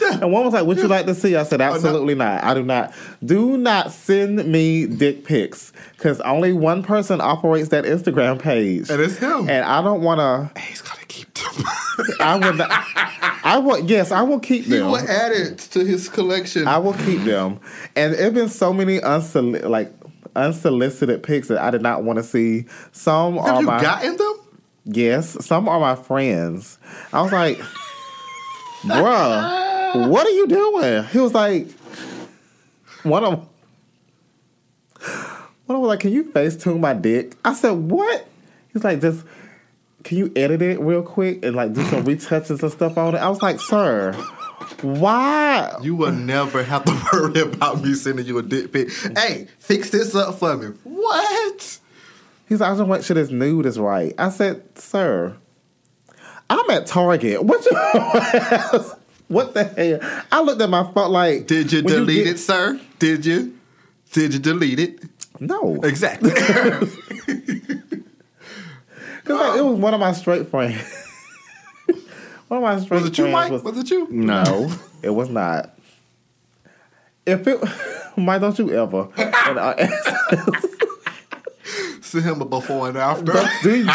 And 0.22 0.32
one 0.32 0.44
was 0.44 0.54
like, 0.54 0.64
"Would 0.66 0.78
you 0.78 0.88
like 0.88 1.06
to 1.06 1.14
see?" 1.14 1.36
I 1.36 1.42
said, 1.42 1.60
oh, 1.60 1.64
"Absolutely 1.64 2.14
not. 2.14 2.42
I 2.44 2.54
do 2.54 2.62
not. 2.62 2.92
Do 3.24 3.56
not 3.58 3.90
send 3.92 4.46
me 4.46 4.86
dick 4.86 5.24
pics 5.24 5.72
because 5.96 6.20
only 6.22 6.52
one 6.52 6.82
person 6.82 7.20
operates 7.20 7.68
that 7.70 7.84
Instagram 7.84 8.38
page, 8.38 8.88
And 8.90 9.00
it's 9.00 9.18
him. 9.18 9.48
And 9.48 9.64
I 9.64 9.82
don't 9.82 10.02
want 10.02 10.20
to. 10.20 10.60
he's 10.60 10.80
gotta 10.82 11.04
keep 11.06 11.32
them. 11.34 11.64
I 12.20 12.36
would. 12.38 12.56
Not, 12.56 12.70
I 13.44 13.58
will. 13.58 13.78
Yes, 13.84 14.10
I 14.12 14.22
will 14.22 14.40
keep 14.40 14.64
them. 14.66 14.72
he 14.78 14.82
will 14.82 14.96
add 14.98 15.32
it 15.32 15.58
to 15.72 15.84
his 15.84 16.08
collection. 16.08 16.66
I 16.68 16.78
will 16.78 16.94
keep 16.94 17.22
them. 17.22 17.60
And 17.94 18.14
it 18.14 18.32
been 18.34 18.48
so 18.48 18.72
many 18.72 18.98
unsoli- 19.00 19.64
like 19.68 19.92
unsolicited 20.34 21.22
pics 21.22 21.48
that 21.48 21.58
I 21.58 21.70
did 21.70 21.82
not 21.82 22.04
want 22.04 22.18
to 22.18 22.22
see. 22.22 22.66
Some 22.92 23.36
Have 23.36 23.46
are 23.46 23.60
you 23.60 23.66
my 23.66 23.80
gotten 23.82 24.16
them? 24.16 24.34
yes, 24.84 25.44
some 25.44 25.68
are 25.68 25.80
my 25.80 25.94
friends. 25.96 26.78
I 27.12 27.22
was 27.22 27.32
like, 27.32 27.58
bruh, 28.82 28.86
what 29.96 30.26
are 30.26 30.30
you 30.30 30.46
doing? 30.46 31.04
He 31.04 31.18
was 31.18 31.34
like, 31.34 31.70
one 33.02 33.24
of 33.24 33.30
them, 33.30 33.48
one 35.00 35.06
of 35.06 35.66
them 35.68 35.80
was 35.80 35.88
like, 35.88 36.00
can 36.00 36.12
you 36.12 36.24
FaceTune 36.24 36.80
my 36.80 36.94
dick? 36.94 37.36
I 37.44 37.54
said, 37.54 37.72
what? 37.72 38.26
He's 38.72 38.84
like, 38.84 39.00
just 39.00 39.24
can 40.04 40.18
you 40.18 40.32
edit 40.36 40.62
it 40.62 40.78
real 40.80 41.02
quick 41.02 41.44
and 41.44 41.56
like 41.56 41.72
do 41.72 41.84
some 41.86 42.04
retouches 42.06 42.62
and 42.62 42.72
stuff 42.72 42.96
on 42.96 43.14
it? 43.14 43.18
I 43.18 43.28
was 43.28 43.42
like, 43.42 43.60
sir, 43.60 44.12
why? 44.82 45.76
You 45.82 45.96
will 45.96 46.12
never 46.12 46.62
have 46.62 46.84
to 46.84 47.02
worry 47.12 47.40
about 47.40 47.82
me 47.82 47.94
sending 47.94 48.26
you 48.26 48.38
a 48.38 48.42
dick 48.42 48.72
pic. 48.72 48.90
Hey, 49.16 49.48
fix 49.58 49.90
this 49.90 50.14
up 50.14 50.36
for 50.36 50.56
me. 50.56 50.68
What? 50.84 51.78
He's 52.48 52.60
like, 52.60 52.70
I 52.70 52.76
just 52.76 52.88
want 52.88 53.04
sure 53.04 53.14
this 53.14 53.30
nude 53.30 53.66
is 53.66 53.78
right. 53.78 54.14
I 54.18 54.28
said, 54.28 54.78
sir, 54.78 55.36
I'm 56.48 56.70
at 56.70 56.86
Target. 56.86 57.42
What 57.42 57.64
you 57.64 57.72
What 59.28 59.54
the 59.54 59.64
hell? 59.64 60.22
I 60.30 60.40
looked 60.42 60.60
at 60.62 60.70
my 60.70 60.84
phone 60.92 61.10
like 61.12 61.46
Did 61.46 61.72
you 61.72 61.82
when 61.82 61.94
delete 61.94 62.24
get- 62.24 62.34
it, 62.36 62.38
sir? 62.38 62.80
Did 62.98 63.26
you? 63.26 63.58
Did 64.12 64.34
you 64.34 64.38
delete 64.40 64.78
it? 64.78 65.00
No. 65.40 65.80
Exactly. 65.82 66.30
Because 69.26 69.40
like, 69.40 69.58
it 69.58 69.64
was 69.64 69.76
one 69.80 69.92
of 69.92 69.98
my 69.98 70.12
straight 70.12 70.48
friends. 70.48 70.76
one 72.46 72.58
of 72.58 72.62
my 72.62 72.78
straight 72.78 73.00
was 73.02 73.10
it 73.10 73.18
you, 73.18 73.24
friends 73.24 73.32
Mike? 73.34 73.50
was 73.50 73.62
Was 73.64 73.78
it 73.78 73.90
you? 73.90 74.06
No, 74.08 74.70
it 75.02 75.10
was 75.10 75.28
not. 75.30 75.76
If 77.26 77.44
it 77.48 77.58
Mike, 78.16 78.40
don't 78.40 78.56
you 78.56 78.70
ever 78.70 79.08
and 79.16 79.58
I, 79.58 79.88
Send 82.02 82.24
him 82.24 82.40
a 82.40 82.44
before 82.44 82.88
and 82.88 82.96
after. 82.98 83.32
do 83.64 83.76
you- 83.78 83.84
do- 83.84 83.90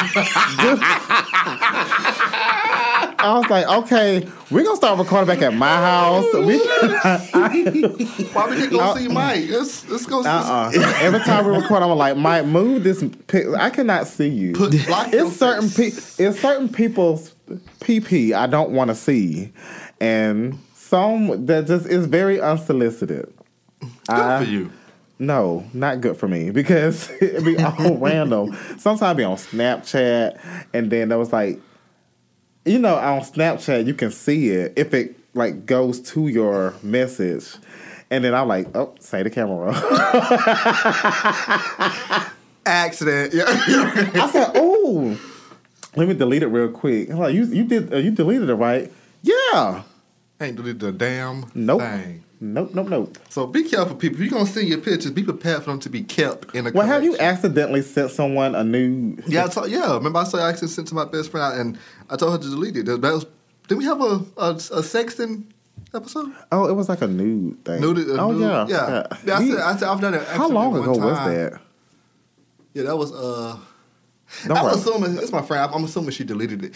I 3.23 3.37
was 3.37 3.49
like, 3.49 3.67
okay, 3.67 4.27
we're 4.49 4.63
gonna 4.63 4.75
start 4.75 4.97
recording 4.97 5.27
back 5.27 5.43
at 5.43 5.53
my 5.53 5.67
house. 5.67 6.25
We 6.33 6.57
Why 8.33 8.47
we 8.49 8.55
can 8.55 8.69
go 8.69 8.95
see 8.95 9.07
oh. 9.07 9.11
Mike? 9.11 9.47
Let's 9.49 9.87
let's 9.89 10.05
go. 10.05 10.23
Uh-uh. 10.23 10.71
Every 11.01 11.19
time 11.19 11.45
we 11.45 11.55
record, 11.55 11.83
I'm 11.83 11.95
like, 11.97 12.17
Mike, 12.17 12.45
move 12.45 12.83
this. 12.83 13.03
Pic. 13.27 13.47
I 13.57 13.69
cannot 13.69 14.07
see 14.07 14.27
you. 14.27 14.53
Put 14.53 14.73
it's 14.73 15.35
certain 15.35 15.69
pe- 15.69 16.23
It's 16.23 16.39
certain 16.39 16.67
people's 16.67 17.35
PP 17.81 18.33
I 18.33 18.47
don't 18.47 18.71
want 18.71 18.89
to 18.89 18.95
see, 18.95 19.53
and 19.99 20.57
some 20.73 21.45
that 21.45 21.67
just 21.67 21.85
is 21.85 22.07
very 22.07 22.41
unsolicited. 22.41 23.31
Good 23.79 24.45
for 24.45 24.49
you. 24.49 24.71
No, 25.21 25.63
not 25.71 26.01
good 26.01 26.17
for 26.17 26.27
me 26.27 26.49
because 26.49 27.07
it'd 27.21 27.45
be 27.45 27.55
all 27.59 27.97
random. 27.99 28.57
Sometimes 28.79 29.01
I'd 29.03 29.17
be 29.17 29.23
on 29.23 29.37
Snapchat, 29.37 30.39
and 30.73 30.91
then 30.91 31.09
there 31.09 31.19
was 31.19 31.31
like, 31.31 31.59
you 32.65 32.80
know, 32.80 32.96
on 32.96 33.22
Snapchat 33.22 33.86
you 33.86 33.94
can 33.94 34.12
see 34.12 34.50
it 34.50 34.74
if 34.75 34.94
it 34.94 35.15
like 35.34 35.65
goes 35.65 36.00
to 36.12 36.27
your 36.27 36.74
message, 36.84 37.56
and 38.10 38.24
then 38.24 38.34
I'm 38.34 38.48
like, 38.48 38.75
oh, 38.75 38.96
say 39.00 39.24
the 39.24 39.30
camera. 39.30 39.74
Accident. 42.65 43.34
Yeah. 43.34 43.44
I 43.48 44.30
said, 44.32 44.51
"Oh, 44.56 45.20
let 45.96 46.08
me 46.08 46.13
delete 46.13 46.44
it 46.44 46.48
real 46.48 46.70
quick." 46.70 47.10
I'm 47.10 47.18
like, 47.18 47.34
"You 47.34 47.46
you 47.46 47.63
did 47.63 47.94
uh, 47.94 47.98
you 47.98 48.12
deleted 48.12 48.50
it 48.50 48.56
right?" 48.56 48.91
Yeah. 49.24 49.84
Ain't 50.39 50.58
deleted 50.58 50.80
the 50.80 50.91
damn 50.91 51.46
Nope. 51.56 51.82
thing. 51.82 52.24
Nope. 52.43 52.71
Nope. 52.74 52.89
Nope. 52.89 53.17
So 53.29 53.45
be 53.45 53.63
careful, 53.63 53.95
people. 53.95 54.15
If 54.15 54.21
you're 54.21 54.31
gonna 54.39 54.50
send 54.50 54.67
your 54.67 54.79
pictures, 54.79 55.12
be 55.12 55.21
prepared 55.24 55.63
for 55.63 55.69
them 55.69 55.79
to 55.81 55.89
be 55.89 56.01
kept 56.01 56.55
in 56.55 56.65
a. 56.65 56.71
Well, 56.71 56.88
have 56.88 57.03
you 57.03 57.15
accidentally 57.17 57.83
sent 57.83 58.10
someone 58.12 58.55
a 58.55 58.63
nude? 58.63 59.24
Yeah, 59.27 59.45
I 59.45 59.48
told, 59.48 59.69
yeah. 59.69 59.93
Remember, 59.93 60.19
I 60.19 60.24
said 60.24 60.39
I 60.39 60.50
actually 60.50 60.69
sent 60.69 60.88
to 60.88 60.95
my 60.95 61.05
best 61.05 61.29
friend, 61.29 61.60
and 61.60 61.79
I 62.10 62.15
told 62.17 62.31
her 62.33 62.39
to 62.39 62.50
delete 62.50 62.75
it. 62.77 62.86
That 62.88 63.00
was. 63.01 63.27
Did 63.67 63.77
we 63.77 63.86
have 63.86 64.01
a 64.01 64.25
a, 64.38 64.50
a 64.50 64.81
sexting 64.81 65.43
episode? 65.93 66.33
Oh, 66.51 66.67
it 66.67 66.74
was 66.74 66.89
like 66.89 67.01
a 67.03 67.07
nude 67.07 67.63
thing. 67.63 67.79
Nude, 67.79 68.10
oh 68.19 68.31
nude- 68.31 68.41
yeah. 68.41 68.65
yeah. 68.67 69.07
yeah 69.24 69.38
I 69.38 69.48
said, 69.48 69.57
I 69.60 69.75
said, 69.77 69.88
I've 69.88 70.01
done 70.01 70.13
it. 70.15 70.27
how 70.27 70.50
long 70.50 70.75
ago 70.75 70.91
was 70.91 71.17
that? 71.19 71.62
Yeah, 72.74 72.83
that 72.83 72.98
was. 72.98 73.12
uh 73.13 73.57
Don't 74.48 74.57
I'm 74.57 74.63
worry. 74.65 74.74
assuming 74.74 75.17
it's 75.17 75.31
my 75.31 75.41
friend. 75.43 75.71
I'm 75.74 75.83
assuming 75.83 76.12
she 76.12 76.24
deleted 76.24 76.63
it. 76.65 76.75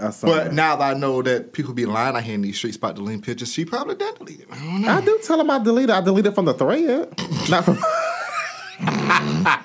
I 0.00 0.12
But 0.22 0.44
that. 0.44 0.52
now 0.54 0.76
that 0.76 0.96
I 0.96 0.98
know 0.98 1.22
that 1.22 1.52
people 1.52 1.74
be 1.74 1.86
lying 1.86 2.16
out 2.16 2.22
here 2.22 2.34
in 2.34 2.42
these 2.42 2.56
streets 2.56 2.76
about 2.76 2.96
deleting 2.96 3.22
pictures, 3.22 3.52
she 3.52 3.64
probably 3.64 3.94
did 3.96 4.14
delete 4.16 4.40
it. 4.40 4.48
I 4.50 4.56
don't 4.58 4.82
know. 4.82 4.88
I 4.88 5.00
do 5.02 5.18
tell 5.22 5.38
them 5.38 5.50
I 5.50 5.58
deleted. 5.58 5.90
I 5.90 6.00
deleted 6.00 6.34
from 6.34 6.46
the 6.46 6.54
thread, 6.54 7.12
not 7.50 7.64
from. 7.64 7.78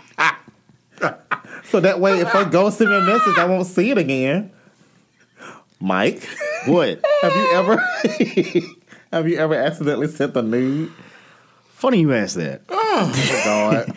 so 1.66 1.80
that 1.80 2.00
way, 2.00 2.20
if 2.20 2.32
they 2.32 2.46
go 2.46 2.70
send 2.70 2.90
me 2.90 2.98
a 2.98 3.02
message, 3.02 3.38
I 3.38 3.46
won't 3.46 3.68
see 3.68 3.92
it 3.92 3.98
again. 3.98 4.52
Mike, 5.80 6.24
What? 6.66 7.02
have 7.22 7.36
you 7.36 7.52
ever 7.54 7.78
have 9.12 9.28
you 9.28 9.38
ever 9.38 9.56
accidentally 9.56 10.08
sent 10.08 10.36
a 10.36 10.42
nude? 10.42 10.92
Funny 11.74 12.00
you 12.00 12.14
ask 12.14 12.36
that. 12.38 12.62
Oh 12.70 13.42
God. 13.46 13.96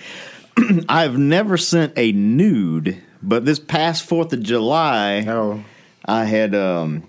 I've 0.89 1.17
never 1.17 1.57
sent 1.57 1.93
a 1.97 2.11
nude, 2.13 3.01
but 3.23 3.45
this 3.45 3.59
past 3.61 4.05
Fourth 4.05 4.33
of 4.33 4.43
July, 4.43 5.21
No. 5.21 5.63
I 6.09 6.25
had 6.25 6.55
um, 6.55 7.07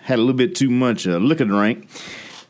had 0.00 0.18
a 0.18 0.22
little 0.22 0.34
bit 0.34 0.54
too 0.54 0.70
much 0.70 1.06
uh, 1.06 1.16
liquor 1.16 1.44
drink, 1.44 1.88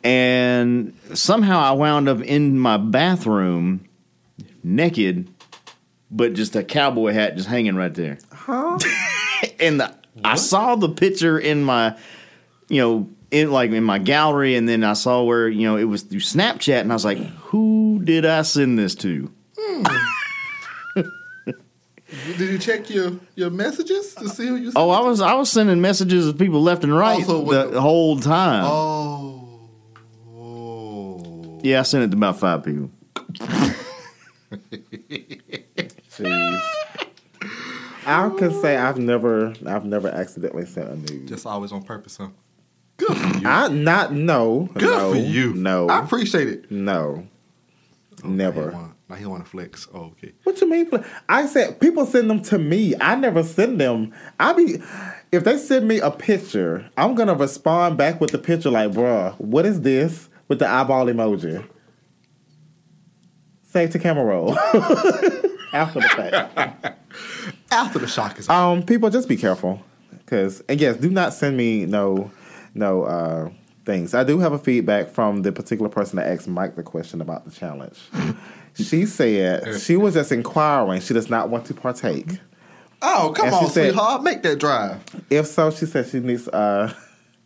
and 0.05 0.95
somehow 1.15 1.59
I 1.59 1.73
wound 1.73 2.09
up 2.09 2.21
in 2.21 2.59
my 2.59 2.77
bathroom 2.77 3.89
naked, 4.63 5.33
but 6.11 6.35
just 6.35 6.55
a 6.55 6.63
cowboy 6.63 7.13
hat 7.13 7.37
just 7.37 7.49
hanging 7.49 7.77
right 7.77 7.95
there. 7.95 8.19
Huh? 8.31 8.79
and 9.61 9.81
the, 9.81 9.95
I 10.23 10.37
saw 10.37 10.77
the 10.77 10.91
picture 10.91 11.39
in 11.39 11.65
my, 11.65 11.97
you 12.69 12.83
know, 12.83 13.09
in 13.31 13.51
like 13.51 13.71
in 13.71 13.83
my 13.83 13.99
gallery, 13.99 14.55
and 14.55 14.69
then 14.69 14.85
I 14.85 14.93
saw 14.93 15.23
where 15.23 15.49
you 15.49 15.67
know 15.67 15.79
it 15.79 15.85
was 15.85 16.03
through 16.03 16.21
Snapchat, 16.21 16.83
and 16.83 16.93
I 16.93 16.95
was 16.95 17.07
like, 17.07 17.19
who 17.19 18.03
did 18.05 18.27
I 18.27 18.43
send 18.43 18.79
this 18.79 18.95
to? 18.97 19.33
Did 22.39 22.41
you 22.51 22.59
check 22.59 22.89
your, 22.91 23.13
your 23.35 23.51
messages 23.51 24.15
to 24.15 24.29
see 24.29 24.47
who 24.47 24.57
you? 24.57 24.73
Oh, 24.77 24.91
I 24.91 25.01
was 25.01 25.21
I 25.21 25.35
was 25.35 25.51
sending 25.51 25.81
messages 25.81 26.31
to 26.31 26.37
people 26.37 26.63
left 26.63 26.85
and 26.85 26.97
right 26.97 27.15
Also, 27.17 27.41
when- 27.41 27.73
the 27.73 27.81
whole 27.81 28.19
time. 28.19 28.65
Oh. 28.65 29.69
Oh. 30.31 31.61
Yeah, 31.63 31.81
I 31.81 31.83
sent 31.83 32.05
it 32.05 32.11
to 32.11 32.17
about 32.17 32.39
five 32.39 32.65
people. 32.65 32.91
Jeez. 36.11 36.61
I 38.07 38.31
can 38.39 38.53
say 38.63 38.77
I've 38.77 38.99
never 38.99 39.53
I've 39.67 39.85
never 39.85 40.09
accidentally 40.09 40.65
sent 40.67 40.89
a 40.89 40.97
nude. 40.97 41.27
Just 41.29 41.45
always 41.47 41.73
on 41.73 41.83
purpose, 41.83 42.17
huh? 42.17 42.29
Good 42.99 43.17
for 43.17 43.39
you. 43.39 43.49
I 43.49 43.69
not 43.69 44.13
no. 44.13 44.69
Good 44.75 44.83
no, 44.83 45.13
for 45.13 45.19
you. 45.19 45.55
No. 45.55 45.89
I 45.89 46.05
appreciate 46.05 46.49
it. 46.49 46.71
no. 46.71 47.27
Now 48.23 48.29
he 48.31 48.37
Never. 48.37 48.91
Now 49.09 49.15
he 49.17 49.25
want 49.25 49.45
to 49.45 49.51
flex. 49.51 49.87
Oh, 49.95 50.07
okay. 50.13 50.33
What 50.43 50.61
you 50.61 50.69
mean? 50.69 50.91
I 51.29 51.47
said 51.47 51.81
people 51.81 52.07
send 52.07 52.29
them 52.29 52.43
to 52.43 52.59
me. 52.59 52.95
I 53.01 53.15
never 53.15 53.43
send 53.45 53.81
them. 53.81 54.13
I 54.41 54.53
be 54.53 54.83
if 55.31 55.45
they 55.45 55.59
send 55.59 55.87
me 55.87 56.01
a 56.01 56.11
picture, 56.11 56.91
I'm 56.97 57.15
gonna 57.15 57.35
respond 57.35 57.97
back 57.97 58.21
with 58.21 58.33
the 58.33 58.39
picture 58.39 58.71
like, 58.71 58.91
bruh, 58.91 59.39
what 59.41 59.65
is 59.65 59.83
this? 59.83 60.29
With 60.49 60.59
the 60.59 60.69
eyeball 60.69 61.07
emoji. 61.07 61.65
Save 63.65 63.91
to 63.91 63.99
camera 63.99 64.25
roll. 64.25 64.59
After 65.73 66.01
the 66.01 66.09
fact. 66.09 66.99
After 67.71 67.99
the 67.99 68.07
shock 68.09 68.39
is 68.39 68.49
Um, 68.49 68.83
people 68.83 69.11
just 69.11 69.29
be 69.29 69.37
careful. 69.37 69.83
Cause 70.27 70.63
and 70.69 70.81
yes, 70.81 70.97
do 70.97 71.11
not 71.11 71.33
send 71.33 71.57
me 71.57 71.87
no 71.87 72.33
no 72.75 73.05
uh 73.05 73.51
things. 73.85 74.15
I 74.15 74.25
do 74.25 74.41
have 74.41 74.53
a 74.53 74.59
feedback 74.59 75.11
from 75.11 75.43
the 75.43 75.53
particular 75.53 75.89
person 75.89 76.17
that 76.17 76.27
asked 76.27 76.49
Mike 76.49 76.75
the 76.75 76.83
question 76.83 77.21
about 77.21 77.45
the 77.45 77.53
challenge. 77.53 77.99
she 78.77 79.07
said 79.07 79.81
she 79.81 79.97
was 79.97 80.15
just 80.15 80.33
inquiring. 80.33 81.01
She 81.01 81.15
does 81.15 81.29
not 81.31 81.49
want 81.49 81.67
to 81.67 81.75
partake. 81.75 82.39
Oh, 83.03 83.33
come 83.37 83.47
And 83.49 83.55
she 83.57 83.65
on, 83.65 83.71
said- 83.71 83.85
sweetheart. 83.91 84.23
Make 84.23 84.43
that 84.43 84.59
drive. 84.59 85.01
If 85.31 85.47
so, 85.47 85.71
she 85.71 85.87
said 85.87 86.07
she 86.09 86.21
needs 86.21 86.49
uh 86.49 86.93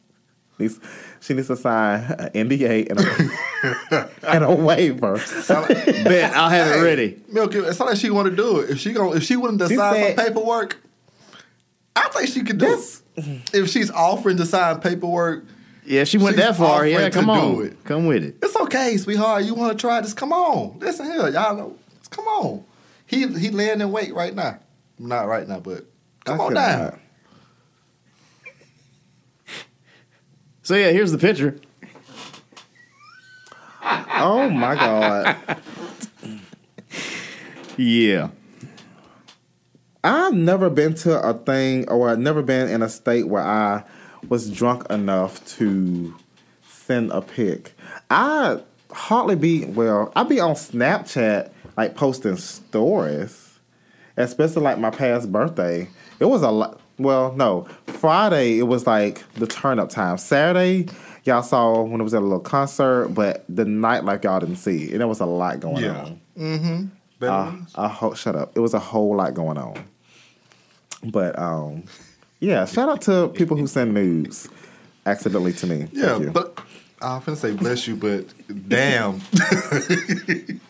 needs, 0.59 0.79
she 1.21 1.35
needs 1.35 1.49
to 1.49 1.57
sign 1.57 2.03
an 2.19 2.49
NDA 2.49 2.91
and 2.91 3.01
a, 3.01 4.11
and 4.29 4.45
a 4.45 4.55
waiver. 4.55 5.17
Bet 5.49 6.35
I'll 6.37 6.51
have 6.51 6.77
it 6.77 6.83
ready. 6.83 7.21
Milk, 7.29 7.55
it's 7.55 7.79
not 7.79 7.89
like 7.89 7.97
she 7.99 8.11
want 8.11 8.29
to 8.31 8.37
do 8.37 8.61
it. 8.61 8.71
If 8.71 8.79
she 8.79 8.93
going 8.93 9.17
if 9.17 9.23
she 9.25 9.37
wanted 9.37 9.59
to 9.61 9.69
She 9.69 9.77
sign 9.77 9.95
said- 9.95 10.17
some 10.17 10.27
paperwork, 10.27 10.79
I 11.97 12.09
think 12.09 12.29
she 12.29 12.43
could 12.43 12.59
do 12.59 12.67
This- 12.67 13.03
it. 13.17 13.25
If 13.53 13.69
she's 13.69 13.91
offering 13.91 14.37
to 14.39 14.47
sign 14.47 14.81
paperwork, 14.81 15.45
Yeah, 15.85 16.05
she 16.05 16.19
went 16.19 16.37
She's 16.37 16.45
that 16.45 16.57
far. 16.57 16.87
Yeah, 16.87 17.09
come 17.11 17.31
on, 17.31 17.67
it. 17.67 17.85
come 17.85 18.07
with 18.07 18.23
it. 18.23 18.37
it's 18.43 18.57
okay, 18.57 18.97
sweetheart. 18.97 19.45
You 19.45 19.55
want 19.55 19.73
to 19.77 19.81
try 19.81 20.01
this? 20.01 20.15
Come 20.15 20.33
on. 20.33 20.79
Listen 20.79 21.07
here, 21.07 21.29
y'all 21.29 21.57
know. 21.57 21.77
Come 22.11 22.27
on. 22.27 22.65
He 23.07 23.27
he 23.27 23.51
laying 23.51 23.81
in 23.81 23.91
wait 23.91 24.15
right 24.15 24.35
now. 24.35 24.59
Not 24.99 25.27
right 25.27 25.49
now, 25.49 25.61
but 25.61 25.87
come 26.25 26.41
I 26.41 26.45
on 26.45 26.55
down. 26.55 26.81
not. 26.85 26.99
So 30.63 30.75
yeah, 30.77 30.91
here's 30.91 31.13
the 31.13 31.19
picture. 31.19 31.59
Oh 33.83 34.51
my 34.51 34.75
god. 34.75 35.37
Yeah, 37.79 38.29
I've 40.05 40.35
never 40.35 40.69
been 40.69 40.93
to 40.97 41.19
a 41.27 41.33
thing 41.33 41.89
or 41.89 42.11
I've 42.11 42.19
never 42.19 42.43
been 42.43 42.69
in 42.69 42.83
a 42.83 42.89
state 42.91 43.27
where 43.29 43.43
I 43.43 43.85
was 44.29 44.51
drunk 44.51 44.89
enough 44.91 45.45
to 45.59 46.15
send 46.69 47.11
a 47.13 47.23
pic. 47.23 47.73
I 48.11 48.61
hardly 48.93 49.37
be 49.37 49.65
well, 49.67 50.13
I 50.17 50.23
be 50.25 50.41
on 50.41 50.55
Snapchat 50.55 51.51
like 51.77 51.95
posting 51.95 52.37
stories. 52.37 53.47
Especially 54.17 54.61
like 54.63 54.79
my 54.79 54.91
past 54.91 55.31
birthday. 55.33 55.89
It 56.19 56.27
was 56.27 56.43
a 56.43 56.51
lot 56.51 56.81
well, 56.99 57.33
no. 57.33 57.67
Friday 57.87 58.59
it 58.59 58.65
was 58.65 58.87
like 58.87 59.23
the 59.35 59.47
turn 59.47 59.79
up 59.79 59.89
time. 59.89 60.19
Saturday, 60.19 60.89
y'all 61.25 61.43
saw 61.43 61.81
when 61.83 61.99
it 62.01 62.05
was 62.05 62.13
at 62.13 62.19
a 62.21 62.25
little 62.25 62.41
concert, 62.41 63.09
but 63.15 63.45
the 63.49 63.65
night 63.65 64.05
like 64.05 64.25
y'all 64.25 64.41
didn't 64.41 64.57
see. 64.57 64.91
And 64.91 65.01
there 65.01 65.09
was 65.09 65.21
a 65.21 65.27
lot 65.27 65.61
going 65.61 65.83
Yeah. 65.85 66.11
on. 66.37 66.91
Better 67.19 67.33
Uh, 67.33 67.45
ones? 67.47 67.73
a 67.75 67.89
whole, 67.89 68.15
shut 68.15 68.37
up. 68.37 68.53
It 68.55 68.61
was 68.61 68.75
a 68.75 68.79
whole 68.79 69.17
lot 69.17 69.33
going 69.33 69.57
on. 69.57 69.83
But 71.05 71.39
um, 71.39 71.85
yeah, 72.41 72.65
shout 72.65 72.89
out 72.89 73.03
to 73.03 73.29
people 73.29 73.57
who 73.57 73.67
send 73.67 73.95
nudes 73.95 74.49
accidentally 75.07 75.53
to 75.55 75.67
me. 75.67 75.89
yeah, 75.93 76.19
but 76.33 76.59
I'm 77.01 77.21
finna 77.23 77.37
say 77.37 77.53
bless 77.53 77.87
you, 77.87 77.97
but 77.97 78.27
damn. 78.69 79.21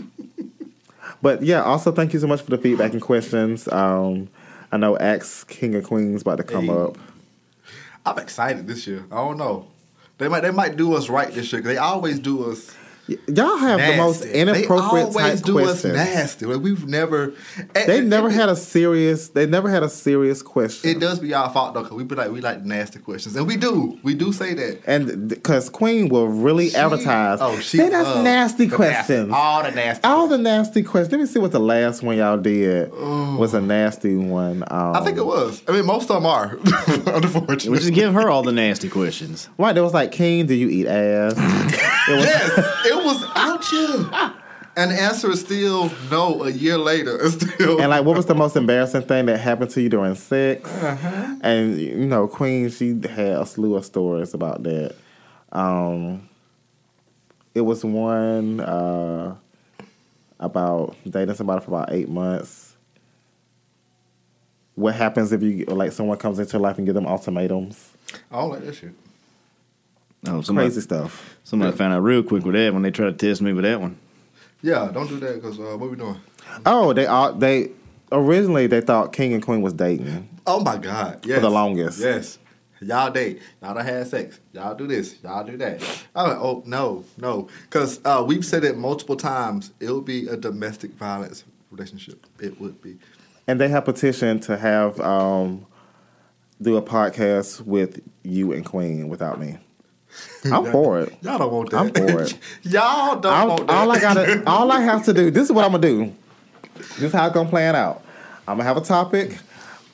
but 1.22 1.42
yeah, 1.42 1.62
also 1.62 1.92
thank 1.92 2.12
you 2.12 2.18
so 2.20 2.26
much 2.26 2.42
for 2.42 2.50
the 2.50 2.58
feedback 2.58 2.92
and 2.92 3.02
questions. 3.02 3.68
Um, 3.68 4.28
I 4.72 4.76
know 4.76 4.96
Axe 4.98 5.44
King 5.44 5.74
of 5.74 5.84
Queens 5.84 6.22
about 6.22 6.36
to 6.36 6.44
come 6.44 6.66
Hey. 6.66 6.72
up. 6.76 6.98
I'm 8.06 8.18
excited 8.18 8.66
this 8.66 8.86
year. 8.86 9.04
I 9.12 9.16
don't 9.16 9.36
know. 9.36 9.66
They 10.18 10.28
might 10.28 10.40
they 10.40 10.50
might 10.50 10.76
do 10.76 10.94
us 10.94 11.08
right 11.08 11.30
this 11.32 11.52
year. 11.52 11.60
They 11.62 11.76
always 11.76 12.18
do 12.18 12.50
us 12.50 12.74
Y'all 13.28 13.56
have 13.56 13.80
the 13.80 13.96
most 13.96 14.20
nasty. 14.24 14.38
inappropriate 14.38 15.12
they 15.12 15.20
always 15.20 15.40
type 15.40 15.44
do 15.44 15.52
questions. 15.54 15.84
us 15.84 16.14
nasty. 16.14 16.46
Like 16.46 16.62
we've 16.62 16.86
never. 16.86 17.32
They 17.74 17.98
and- 17.98 18.10
never 18.10 18.28
and 18.28 18.36
had 18.36 18.48
a 18.48 18.56
serious. 18.56 19.28
They 19.28 19.46
never 19.46 19.68
had 19.68 19.82
a 19.82 19.88
serious 19.88 20.42
question. 20.42 20.90
It 20.90 21.00
does 21.00 21.18
be 21.18 21.34
our 21.34 21.50
fault 21.50 21.74
though, 21.74 21.82
cause 21.82 21.92
we 21.92 22.04
be 22.04 22.14
like 22.14 22.30
we 22.30 22.40
like 22.40 22.64
nasty 22.64 22.98
questions, 23.00 23.36
and 23.36 23.46
we 23.46 23.56
do. 23.56 23.98
We 24.02 24.14
do 24.14 24.32
say 24.32 24.54
that. 24.54 24.80
and 24.86 25.28
because 25.28 25.68
Queen 25.68 26.08
will 26.08 26.28
really 26.28 26.70
She- 26.70 26.76
advertise. 26.76 27.38
oh, 27.40 27.58
she 27.60 27.78
say 27.78 27.88
that's 27.88 28.06
loves 28.08 28.22
nasty 28.24 28.66
the 28.66 28.76
questions. 28.76 29.28
nasty- 29.28 29.32
all 29.32 29.62
the 29.62 29.70
nasty 29.72 30.04
All 30.04 30.28
the 30.28 30.38
nasty 30.38 30.82
questions. 30.82 31.12
Let 31.12 31.20
me 31.20 31.26
see 31.26 31.38
what 31.40 31.52
the 31.52 31.60
last 31.60 32.02
one 32.02 32.16
y'all 32.16 32.36
did 32.38 32.90
was 32.92 33.54
a 33.54 33.60
nasty 33.60 34.16
one. 34.16 34.62
Um, 34.70 34.94
I 34.94 35.00
think 35.04 35.18
it 35.18 35.26
was. 35.26 35.62
I 35.68 35.72
mean, 35.72 35.86
most 35.86 36.10
of 36.10 36.16
them 36.16 36.26
are. 36.26 36.56
we 37.68 37.78
just 37.78 37.92
give 37.92 38.14
her 38.14 38.30
all 38.30 38.42
the 38.42 38.52
nasty 38.52 38.88
questions. 38.88 39.48
Right, 39.58 39.72
there 39.72 39.82
was 39.84 39.94
like, 39.94 40.12
King, 40.12 40.46
do 40.46 40.54
you 40.54 40.68
eat 40.68 40.86
ass? 40.86 41.32
it 42.08 42.16
was, 42.16 42.24
yes, 42.24 42.86
it 42.86 42.99
was 43.04 43.24
out 43.34 43.64
here. 43.64 44.34
And 44.76 44.92
the 44.92 45.00
answer 45.00 45.30
is 45.30 45.40
still 45.40 45.90
no. 46.10 46.44
A 46.44 46.50
year 46.50 46.78
later, 46.78 47.18
it's 47.20 47.34
still. 47.34 47.80
and 47.80 47.90
like, 47.90 48.04
what 48.04 48.16
was 48.16 48.26
the 48.26 48.34
most 48.34 48.56
embarrassing 48.56 49.02
thing 49.02 49.26
that 49.26 49.38
happened 49.38 49.70
to 49.72 49.82
you 49.82 49.88
during 49.88 50.14
sex? 50.14 50.70
Uh-huh. 50.70 51.36
And 51.42 51.78
you 51.80 52.06
know, 52.06 52.28
Queen, 52.28 52.70
she 52.70 52.90
had 52.90 53.32
a 53.32 53.46
slew 53.46 53.74
of 53.74 53.84
stories 53.84 54.32
about 54.32 54.62
that. 54.62 54.94
Um, 55.52 56.28
it 57.54 57.62
was 57.62 57.84
one 57.84 58.60
uh, 58.60 59.34
about 60.38 60.96
dating 61.08 61.34
somebody 61.34 61.64
for 61.64 61.72
about 61.72 61.92
eight 61.92 62.08
months. 62.08 62.76
What 64.76 64.94
happens 64.94 65.32
if 65.32 65.42
you 65.42 65.64
like 65.66 65.92
someone 65.92 66.16
comes 66.16 66.38
into 66.38 66.52
your 66.52 66.62
life 66.62 66.78
and 66.78 66.86
give 66.86 66.94
them 66.94 67.06
ultimatums? 67.06 67.92
I 68.30 68.40
don't 68.40 68.64
that 68.64 68.74
shit. 68.74 68.94
Oh, 70.26 70.42
somebody, 70.42 70.68
Crazy 70.68 70.82
stuff. 70.82 71.36
somebody 71.44 71.74
found 71.76 71.94
out 71.94 72.00
real 72.02 72.22
quick 72.22 72.44
with 72.44 72.54
that 72.54 72.74
when 72.74 72.82
they 72.82 72.90
tried 72.90 73.18
to 73.18 73.28
test 73.28 73.40
me 73.40 73.52
with 73.52 73.64
that 73.64 73.80
one. 73.80 73.98
Yeah, 74.62 74.90
don't 74.92 75.08
do 75.08 75.18
that 75.20 75.36
because 75.36 75.58
uh, 75.58 75.76
what 75.78 75.90
we 75.90 75.96
doing? 75.96 76.20
Oh, 76.66 76.92
they 76.92 77.06
all 77.06 77.32
they 77.32 77.70
originally 78.12 78.66
they 78.66 78.82
thought 78.82 79.12
King 79.12 79.32
and 79.32 79.42
Queen 79.42 79.62
was 79.62 79.72
dating. 79.72 80.28
Oh 80.46 80.60
my 80.60 80.76
God! 80.76 81.24
Yes. 81.24 81.40
the 81.40 81.50
longest. 81.50 82.00
Yes. 82.00 82.38
Y'all 82.82 83.10
date. 83.10 83.40
Y'all 83.62 83.74
done 83.74 83.84
had 83.84 84.06
sex. 84.06 84.40
Y'all 84.52 84.74
do 84.74 84.86
this. 84.86 85.16
Y'all 85.22 85.44
do 85.44 85.56
that. 85.58 85.82
I'm 86.14 86.28
like, 86.28 86.38
oh 86.38 86.62
no, 86.66 87.04
no, 87.18 87.48
because 87.62 88.00
uh, 88.04 88.24
we've 88.26 88.44
said 88.44 88.64
it 88.64 88.76
multiple 88.76 89.16
times. 89.16 89.72
It 89.80 89.90
would 89.90 90.06
be 90.06 90.26
a 90.28 90.36
domestic 90.36 90.92
violence 90.92 91.44
relationship. 91.70 92.26
It 92.40 92.60
would 92.60 92.80
be. 92.82 92.98
And 93.46 93.60
they 93.60 93.68
have 93.68 93.84
petitioned 93.84 94.42
to 94.44 94.56
have 94.56 94.98
um, 95.00 95.66
do 96.60 96.76
a 96.76 96.82
podcast 96.82 97.62
with 97.62 98.00
you 98.22 98.52
and 98.52 98.64
Queen 98.64 99.08
without 99.08 99.38
me. 99.40 99.58
I'm 100.44 100.70
for 100.70 101.00
it. 101.00 101.14
Y'all 101.22 101.38
don't 101.38 101.52
want 101.52 101.70
that. 101.70 101.76
I'm 101.78 101.92
for 101.92 102.22
it. 102.22 102.38
Y'all 102.62 103.20
don't 103.20 103.32
I'm, 103.32 103.48
want 103.48 103.66
that. 103.66 103.76
all 103.76 103.90
I 103.90 104.00
gotta, 104.00 104.42
all 104.46 104.72
I 104.72 104.80
have 104.80 105.04
to 105.06 105.12
do. 105.12 105.30
This 105.30 105.44
is 105.44 105.52
what 105.52 105.64
I'm 105.64 105.72
gonna 105.72 105.82
do. 105.82 106.14
This 106.74 107.02
is 107.02 107.12
how 107.12 107.26
it's 107.26 107.34
gonna 107.34 107.48
plan 107.48 107.76
out. 107.76 108.04
I'm 108.48 108.56
gonna 108.56 108.64
have 108.64 108.76
a 108.76 108.80
topic. 108.80 109.38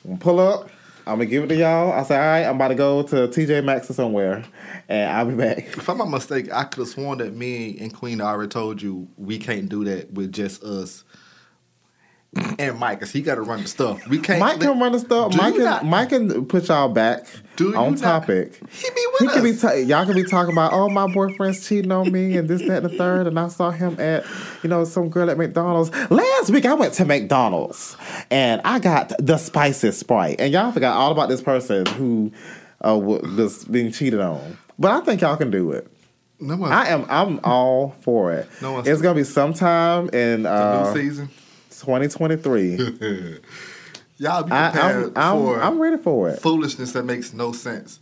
I'm 0.03 0.11
gonna 0.11 0.19
pull 0.19 0.39
up. 0.39 0.69
I'm 1.05 1.15
gonna 1.15 1.25
give 1.25 1.43
it 1.45 1.47
to 1.47 1.55
y'all. 1.55 1.93
I 1.93 2.03
say, 2.03 2.15
all 2.15 2.21
right, 2.21 2.43
I'm 2.43 2.55
about 2.55 2.67
to 2.69 2.75
go 2.75 3.01
to 3.03 3.15
TJ 3.27 3.63
Maxx 3.63 3.89
or 3.89 3.93
somewhere, 3.93 4.43
and 4.89 5.11
I'll 5.11 5.25
be 5.25 5.35
back. 5.35 5.59
If 5.59 5.89
I'm 5.89 5.97
not 5.97 6.09
mistaken, 6.09 6.51
I 6.51 6.65
could 6.65 6.79
have 6.79 6.89
sworn 6.89 7.19
that 7.19 7.33
me 7.33 7.77
and 7.79 7.93
Queen 7.93 8.19
already 8.19 8.49
told 8.49 8.81
you 8.81 9.07
we 9.17 9.37
can't 9.39 9.69
do 9.69 9.85
that 9.85 10.11
with 10.11 10.33
just 10.33 10.63
us 10.63 11.03
and 12.59 12.77
Mike, 12.77 12.99
cause 12.99 13.11
he 13.11 13.21
got 13.21 13.35
to 13.35 13.41
run 13.41 13.61
the 13.63 13.67
stuff. 13.67 14.07
We 14.07 14.19
can't. 14.19 14.39
Mike 14.39 14.59
can 14.59 14.79
run 14.79 14.91
the 14.91 14.99
stuff. 14.99 15.35
Mike 15.35 15.55
can, 15.55 15.63
not- 15.63 15.85
Mike 15.85 16.09
can 16.09 16.45
put 16.45 16.67
y'all 16.67 16.89
back 16.89 17.25
on 17.59 17.73
not- 17.93 17.97
topic. 17.97 18.55
He 18.69 18.89
be 18.89 19.05
with 19.13 19.19
He 19.21 19.27
us. 19.27 19.61
can 19.61 19.77
be 19.77 19.83
y'all 19.87 20.05
can 20.05 20.13
be 20.15 20.23
talking 20.23 20.51
about 20.53 20.73
oh 20.73 20.89
my 20.89 21.07
boyfriend's 21.11 21.67
cheating 21.67 21.91
on 21.91 22.11
me 22.11 22.37
and 22.37 22.47
this 22.47 22.61
that 22.67 22.83
and 22.83 22.85
the 22.85 22.97
third 22.97 23.25
and 23.27 23.39
I 23.39 23.47
saw 23.47 23.71
him 23.71 23.99
at 23.99 24.25
you 24.61 24.69
know 24.69 24.83
some 24.83 25.09
girl 25.09 25.29
at 25.31 25.37
McDonald's 25.37 25.89
last 26.11 26.51
week 26.51 26.65
I 26.65 26.73
went 26.75 26.93
to 26.95 27.05
McDonald's 27.05 27.97
and 28.29 28.61
I 28.63 28.79
got 28.79 29.13
the 29.19 29.37
spiciest 29.37 29.99
sprite 29.99 30.35
and 30.39 30.53
y'all 30.53 30.71
forgot 30.71 30.95
all 30.95 31.11
about 31.11 31.29
this 31.29 31.41
person 31.41 31.85
who 31.87 32.31
uh, 32.85 32.95
was 32.97 33.63
being 33.65 33.91
cheated 33.91 34.19
on 34.19 34.57
but 34.77 34.91
I 34.91 34.99
think 35.03 35.21
y'all 35.21 35.37
can 35.37 35.49
do 35.49 35.71
it 35.71 35.87
no 36.39 36.63
I 36.65 36.89
am 36.89 37.05
I'm 37.09 37.39
all 37.43 37.95
for 38.01 38.33
it 38.33 38.47
No 38.61 38.79
it's 38.79 39.01
gonna 39.01 39.15
be 39.15 39.23
sometime 39.23 40.09
in 40.09 40.43
new 40.43 40.49
uh, 40.49 40.93
season. 40.93 41.29
2023 41.79 43.39
Y'all 44.19 44.43
be 44.43 44.51
I, 44.51 44.71
prepared 44.71 45.17
I'm, 45.17 45.17
I'm, 45.17 45.37
for 45.37 45.61
I'm 45.61 45.79
ready 45.79 45.97
for 45.97 46.29
it 46.29 46.39
foolishness 46.39 46.93
that 46.93 47.03
makes 47.05 47.33
no 47.33 47.51
sense. 47.51 47.99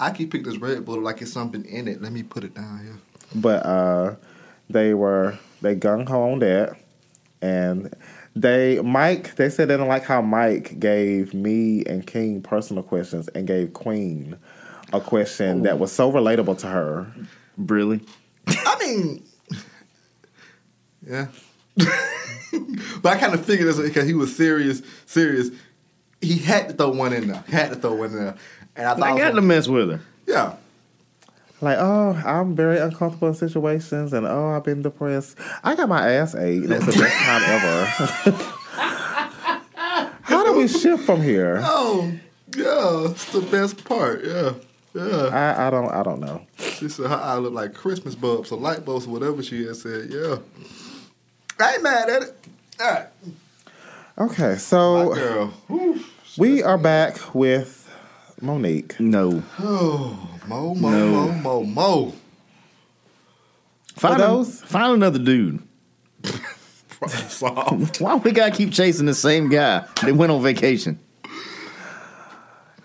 I 0.00 0.12
keep 0.12 0.30
picking 0.30 0.48
this 0.48 0.58
Red 0.58 0.84
Bull 0.84 1.00
like 1.00 1.20
it's 1.22 1.32
something 1.32 1.64
in 1.64 1.88
it. 1.88 2.00
Let 2.00 2.12
me 2.12 2.22
put 2.22 2.44
it 2.44 2.54
down 2.54 2.80
here. 2.84 2.98
but 3.34 3.66
uh, 3.66 4.14
they 4.70 4.94
were 4.94 5.38
they 5.60 5.74
gung 5.74 6.08
ho 6.08 6.32
on 6.32 6.38
that, 6.38 6.76
and 7.42 7.92
they 8.36 8.80
Mike 8.80 9.34
they 9.36 9.50
said 9.50 9.68
they 9.68 9.76
don't 9.76 9.88
like 9.88 10.04
how 10.04 10.22
Mike 10.22 10.78
gave 10.78 11.34
me 11.34 11.82
and 11.84 12.06
King 12.06 12.40
personal 12.42 12.82
questions 12.82 13.28
and 13.28 13.46
gave 13.46 13.72
Queen 13.72 14.36
a 14.92 15.00
question 15.00 15.62
that 15.62 15.78
was 15.78 15.90
so 15.92 16.12
relatable 16.12 16.58
to 16.58 16.68
her. 16.68 17.12
Really? 17.56 18.00
I 18.46 18.76
mean, 18.78 19.24
yeah. 21.06 21.26
but 23.02 23.16
I 23.16 23.18
kind 23.18 23.34
of 23.34 23.44
figured 23.44 23.68
this 23.68 23.78
because 23.80 24.06
he 24.06 24.14
was 24.14 24.34
serious, 24.34 24.82
serious. 25.06 25.50
He 26.20 26.38
had 26.38 26.68
to 26.68 26.74
throw 26.74 26.90
one 26.90 27.12
in 27.12 27.28
there. 27.28 27.44
Had 27.48 27.70
to 27.70 27.76
throw 27.76 27.94
one 27.94 28.10
in 28.10 28.16
there. 28.16 28.36
And 28.76 28.86
I 28.86 28.94
thought, 28.94 29.02
I 29.02 29.12
was 29.12 29.22
got 29.22 29.30
to 29.32 29.40
mess 29.42 29.68
with 29.68 29.90
her. 29.90 30.00
yeah. 30.26 30.54
Like, 31.60 31.78
oh, 31.80 32.10
I'm 32.24 32.54
very 32.54 32.78
uncomfortable 32.78 33.28
in 33.28 33.34
situations, 33.34 34.12
and 34.12 34.24
oh, 34.26 34.50
I've 34.50 34.62
been 34.62 34.82
depressed. 34.82 35.36
I 35.64 35.74
got 35.74 35.88
my 35.88 36.08
ass 36.12 36.36
ate. 36.36 36.62
It 36.62 36.68
was 36.68 36.86
the 36.86 36.92
best 36.92 37.16
time 37.16 37.42
ever. 37.42 38.54
How 40.22 40.44
do 40.44 40.52
we 40.56 40.68
shift 40.68 41.04
from 41.04 41.22
here? 41.22 41.60
Oh, 41.64 42.12
yeah. 42.56 43.10
It's 43.10 43.32
the 43.32 43.40
best 43.40 43.84
part. 43.84 44.24
Yeah. 44.24 44.52
Yeah. 44.94 45.26
I, 45.26 45.66
I 45.66 45.70
don't 45.70 45.90
I 45.90 46.02
don't 46.02 46.20
know. 46.20 46.46
She 46.56 46.88
said 46.88 47.06
her 47.06 47.16
eye 47.16 47.36
looked 47.36 47.54
like 47.54 47.74
Christmas 47.74 48.14
bulbs 48.14 48.50
or 48.50 48.58
light 48.58 48.84
bulbs 48.84 49.06
or 49.06 49.10
whatever 49.10 49.42
she 49.42 49.66
had 49.66 49.76
said. 49.76 50.08
Yeah. 50.10 50.38
I 51.60 51.74
ain't 51.74 51.82
mad 51.82 52.08
at 52.08 52.22
it. 52.22 52.34
All 52.80 52.90
right. 52.90 53.06
Okay, 54.18 54.50
My 54.50 54.56
so 54.56 55.14
girl. 55.14 55.46
Whew. 55.68 56.00
We 56.36 56.62
are 56.62 56.78
back 56.78 57.34
with 57.34 57.88
Monique. 58.40 58.98
No. 59.00 59.42
Oh, 59.58 60.28
Mo, 60.48 60.74
mo, 60.74 60.90
No. 60.90 61.08
mo, 61.10 61.32
mo, 61.32 61.62
mo. 61.64 62.12
Find, 63.96 64.20
those- 64.20 64.62
a, 64.62 64.66
find 64.66 64.92
another 64.94 65.18
dude. 65.18 65.60
Problem 66.22 67.18
solved. 67.28 68.00
Why 68.00 68.14
we 68.16 68.30
gotta 68.32 68.52
keep 68.54 68.72
chasing 68.72 69.06
the 69.06 69.14
same 69.14 69.48
guy 69.48 69.84
that 70.02 70.14
went 70.14 70.30
on 70.32 70.42
vacation? 70.42 70.98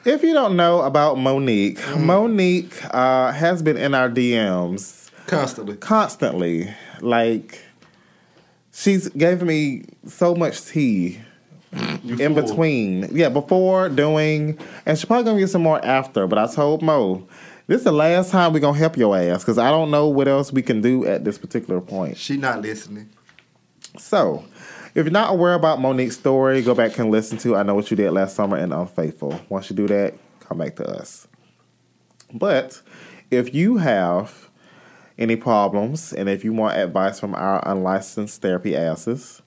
If 0.06 0.22
you 0.22 0.34
don't 0.34 0.58
know 0.58 0.82
about 0.82 1.18
Monique, 1.18 1.80
Monique 1.98 2.74
uh, 2.94 3.32
has 3.32 3.62
been 3.62 3.78
in 3.78 3.94
our 3.96 4.10
DMs 4.10 5.10
Constantly. 5.28 5.78
constantly. 5.78 6.74
Like, 7.00 7.64
she's 8.74 9.08
gave 9.10 9.42
me 9.42 9.84
so 10.06 10.36
much 10.36 10.66
tea 10.66 11.20
in 11.72 12.34
between. 12.34 13.08
Yeah, 13.12 13.30
before, 13.30 13.90
doing, 13.90 14.58
and 14.86 14.98
she's 14.98 15.06
probably 15.06 15.24
gonna 15.26 15.40
get 15.40 15.50
some 15.50 15.64
more 15.64 15.84
after. 15.86 16.28
But 16.28 16.40
I 16.40 16.48
told 16.48 16.82
Mo, 16.82 17.26
this 17.68 17.80
is 17.80 17.84
the 17.86 17.92
last 17.92 18.32
time 18.32 18.52
we're 18.52 18.60
gonna 18.60 18.78
help 18.78 18.98
your 18.98 19.16
ass 19.18 19.44
because 19.44 19.58
I 19.58 19.70
don't 19.70 19.92
know 19.92 20.08
what 20.08 20.28
else 20.28 20.52
we 20.52 20.62
can 20.62 20.82
do 20.82 21.06
at 21.06 21.24
this 21.24 21.38
particular 21.38 21.80
point. 21.80 22.18
She 22.18 22.36
not 22.36 22.62
listening. 22.62 23.10
So, 23.98 24.44
if 24.96 25.06
you're 25.06 25.12
not 25.12 25.32
aware 25.32 25.54
about 25.54 25.80
Monique's 25.80 26.16
story, 26.16 26.62
go 26.62 26.74
back 26.74 26.98
and 26.98 27.12
listen 27.12 27.38
to 27.40 27.56
I 27.56 27.64
Know 27.64 27.76
What 27.76 27.92
You 27.92 27.98
Did 27.98 28.12
Last 28.12 28.36
Summer 28.36 28.58
and 28.58 28.74
Unfaithful. 28.74 29.40
Once 29.50 29.70
you 29.70 29.76
do 29.76 29.88
that, 29.88 30.16
come 30.40 30.58
back 30.58 30.76
to 30.78 30.86
us. 30.86 31.28
But 32.34 32.82
if 33.30 33.54
you 33.54 33.78
have 33.78 34.43
any 35.18 35.36
problems 35.36 36.14
and 36.14 36.28
if 36.30 36.44
you 36.44 36.54
want 36.54 36.78
advice 36.78 37.20
from 37.20 37.36
our 37.36 37.62
unlicensed 37.68 38.42
therapy 38.42 38.76
asses, 38.76 39.42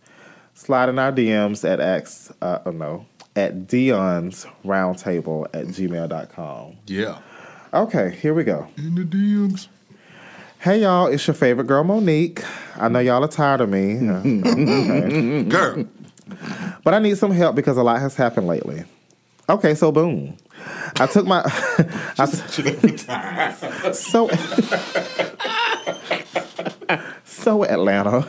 slide 0.55 0.89
in 0.89 0.99
our 0.99 1.13
DMs 1.13 1.69
at 1.69 1.81
X, 1.81 2.33
uh, 2.41 2.61
oh 2.67 2.71
no, 2.71 3.07
at 3.35 3.67
Dion's 3.67 4.47
Roundtable 4.65 5.47
at 5.53 5.67
gmail.com. 5.67 6.77
Yeah. 6.87 7.19
Okay, 7.75 8.17
here 8.21 8.33
we 8.33 8.45
go. 8.45 8.69
In 8.77 8.95
the 8.95 9.03
DMs. 9.03 9.69
Hey 10.61 10.81
y'all, 10.83 11.07
it's 11.07 11.27
your 11.27 11.35
favorite 11.35 11.67
girl 11.67 11.85
Monique. 11.85 12.43
I 12.77 12.89
know 12.89 12.99
y'all 12.99 13.23
are 13.23 13.29
tired 13.29 13.61
of 13.61 13.69
me. 13.69 14.09
Okay. 14.09 15.43
Girl. 15.49 15.85
But 16.83 16.95
I 16.95 16.99
need 16.99 17.19
some 17.19 17.31
help 17.31 17.55
because 17.55 17.77
a 17.77 17.83
lot 17.83 18.01
has 18.01 18.17
happened 18.17 18.47
lately. 18.47 18.85
Okay, 19.49 19.75
so 19.75 19.93
boom. 19.93 20.37
I 20.99 21.07
took 21.07 21.27
my 21.27 21.43
I 22.19 22.27
t- 22.27 23.93
so 23.93 24.29
so 27.25 27.65
Atlanta. 27.65 28.27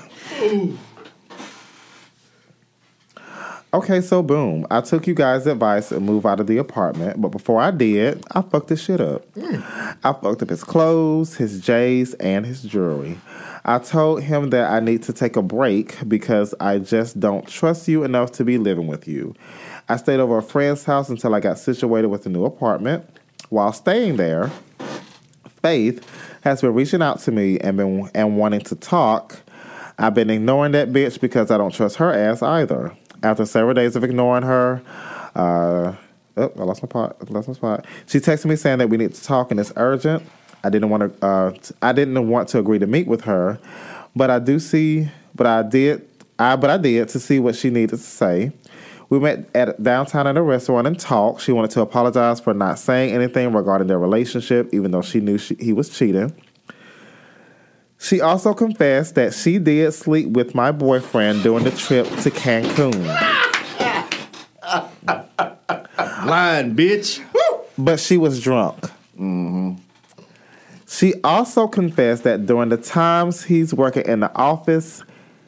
Okay, 3.74 4.00
so 4.00 4.24
boom. 4.24 4.66
I 4.72 4.80
took 4.82 5.08
you 5.08 5.14
guys' 5.14 5.46
advice 5.46 5.92
and 5.92 6.06
moved 6.06 6.26
out 6.26 6.40
of 6.40 6.48
the 6.48 6.58
apartment, 6.58 7.22
but 7.22 7.30
before 7.30 7.62
I 7.62 7.72
did, 7.72 8.24
I 8.32 8.42
fucked 8.42 8.70
this 8.70 8.82
shit 8.82 9.02
up. 9.02 9.26
I 9.38 10.14
fucked 10.14 10.42
up 10.42 10.50
his 10.50 10.64
clothes, 10.64 11.36
his 11.36 11.60
J's, 11.60 12.14
and 12.16 12.46
his 12.46 12.64
jewelry. 12.64 13.20
I 13.66 13.80
told 13.80 14.24
him 14.24 14.52
that 14.52 14.72
I 14.72 14.80
need 14.80 15.04
to 15.04 15.14
take 15.14 15.36
a 15.36 15.42
break 15.42 15.98
because 16.08 16.56
I 16.62 16.80
just 16.80 17.20
don't 17.20 17.46
trust 17.46 17.90
you 17.90 18.06
enough 18.06 18.32
to 18.34 18.46
be 18.46 18.58
living 18.58 18.88
with 18.88 19.06
you. 19.08 19.36
I 19.90 19.98
stayed 19.98 20.20
over 20.20 20.38
a 20.38 20.44
friend's 20.44 20.84
house 20.84 21.10
until 21.10 21.34
I 21.34 21.40
got 21.40 21.60
situated 21.60 22.08
with 22.08 22.26
a 22.26 22.30
new 22.30 22.46
apartment. 22.46 23.06
While 23.50 23.72
staying 23.72 24.18
there, 24.18 24.52
Faith 25.62 26.08
has 26.42 26.62
been 26.62 26.74
reaching 26.74 27.02
out 27.02 27.20
to 27.20 27.32
me 27.32 27.60
and 27.60 27.78
been 27.78 28.10
and 28.14 28.38
wanting 28.38 28.62
to 28.62 28.76
talk. 28.76 29.40
I've 29.98 30.14
been 30.14 30.30
ignoring 30.30 30.72
that 30.74 30.90
bitch 30.94 31.20
because 31.20 31.50
I 31.50 31.58
don't 31.58 31.74
trust 31.74 31.98
her 31.98 32.14
ass 32.14 32.42
either. 32.42 32.96
After 33.24 33.46
several 33.46 33.74
days 33.74 33.96
of 33.96 34.04
ignoring 34.04 34.44
her, 34.44 34.82
uh, 35.36 35.96
oh, 36.38 36.54
I 36.58 36.64
lost 36.64 36.84
my 36.84 36.88
pot. 36.88 37.18
I 37.20 37.34
lost 37.34 37.48
my 37.48 37.54
spot. 37.56 37.86
She 38.06 38.20
texted 38.20 38.46
me 38.46 38.56
saying 38.56 38.78
that 38.78 38.90
we 38.90 38.98
need 38.98 39.14
to 39.16 39.24
talk 39.24 39.50
and 39.50 39.60
it's 39.60 39.74
urgent. 39.76 40.24
I 40.64 40.70
didn't 40.70 40.90
want 40.90 41.20
to. 41.20 41.26
Uh, 41.26 41.54
I 41.82 41.92
didn't 41.92 42.28
want 42.30 42.50
to 42.50 42.60
agree 42.60 42.80
to 42.80 42.88
meet 42.88 43.08
with 43.08 43.22
her, 43.22 43.60
but 44.16 44.30
I 44.30 44.40
do 44.40 44.60
see. 44.60 45.10
But 45.34 45.48
I 45.48 45.64
did. 45.64 46.08
I 46.38 46.56
but 46.56 46.70
I 46.70 46.78
did 46.78 47.10
to 47.10 47.20
see 47.20 47.40
what 47.40 47.56
she 47.56 47.72
needed 47.72 47.90
to 47.90 47.98
say. 47.98 48.52
We 49.10 49.20
met 49.20 49.50
at 49.56 49.82
downtown 49.82 50.28
at 50.28 50.36
a 50.36 50.42
restaurant 50.42 50.86
and 50.86 51.00
talked. 51.00 51.42
She 51.42 51.54
wanted 51.54 51.72
to 51.72 51.82
apologize 51.82 52.40
for 52.40 52.54
not 52.54 52.78
saying 52.78 53.14
anything 53.14 53.54
regarding 53.54 53.88
their 53.88 54.00
relationship, 54.00 54.74
even 54.74 54.92
though 54.92 55.02
she 55.02 55.22
knew 55.22 55.38
she, 55.38 55.56
he 55.60 55.72
was 55.72 55.90
cheating. 55.90 56.34
She 58.00 58.22
also 58.22 58.54
confessed 58.54 59.16
that 59.16 59.34
she 59.34 59.60
did 59.60 59.92
sleep 59.94 60.30
with 60.30 60.54
my 60.54 60.72
boyfriend 60.72 61.42
during 61.42 61.64
the 61.64 61.72
trip 61.72 62.06
to 62.22 62.30
Cancun, 62.30 62.94
Lying 66.28 66.76
bitch. 66.76 67.24
but 67.78 68.00
she 68.00 68.18
was 68.18 68.42
drunk. 68.42 68.78
Mm-hmm. 69.18 69.74
She 70.88 71.16
also 71.24 71.68
confessed 71.68 72.24
that 72.24 72.46
during 72.46 72.70
the 72.70 72.78
times 72.78 73.44
he's 73.44 73.74
working 73.74 74.06
in 74.06 74.20
the 74.20 74.34
office, 74.36 75.04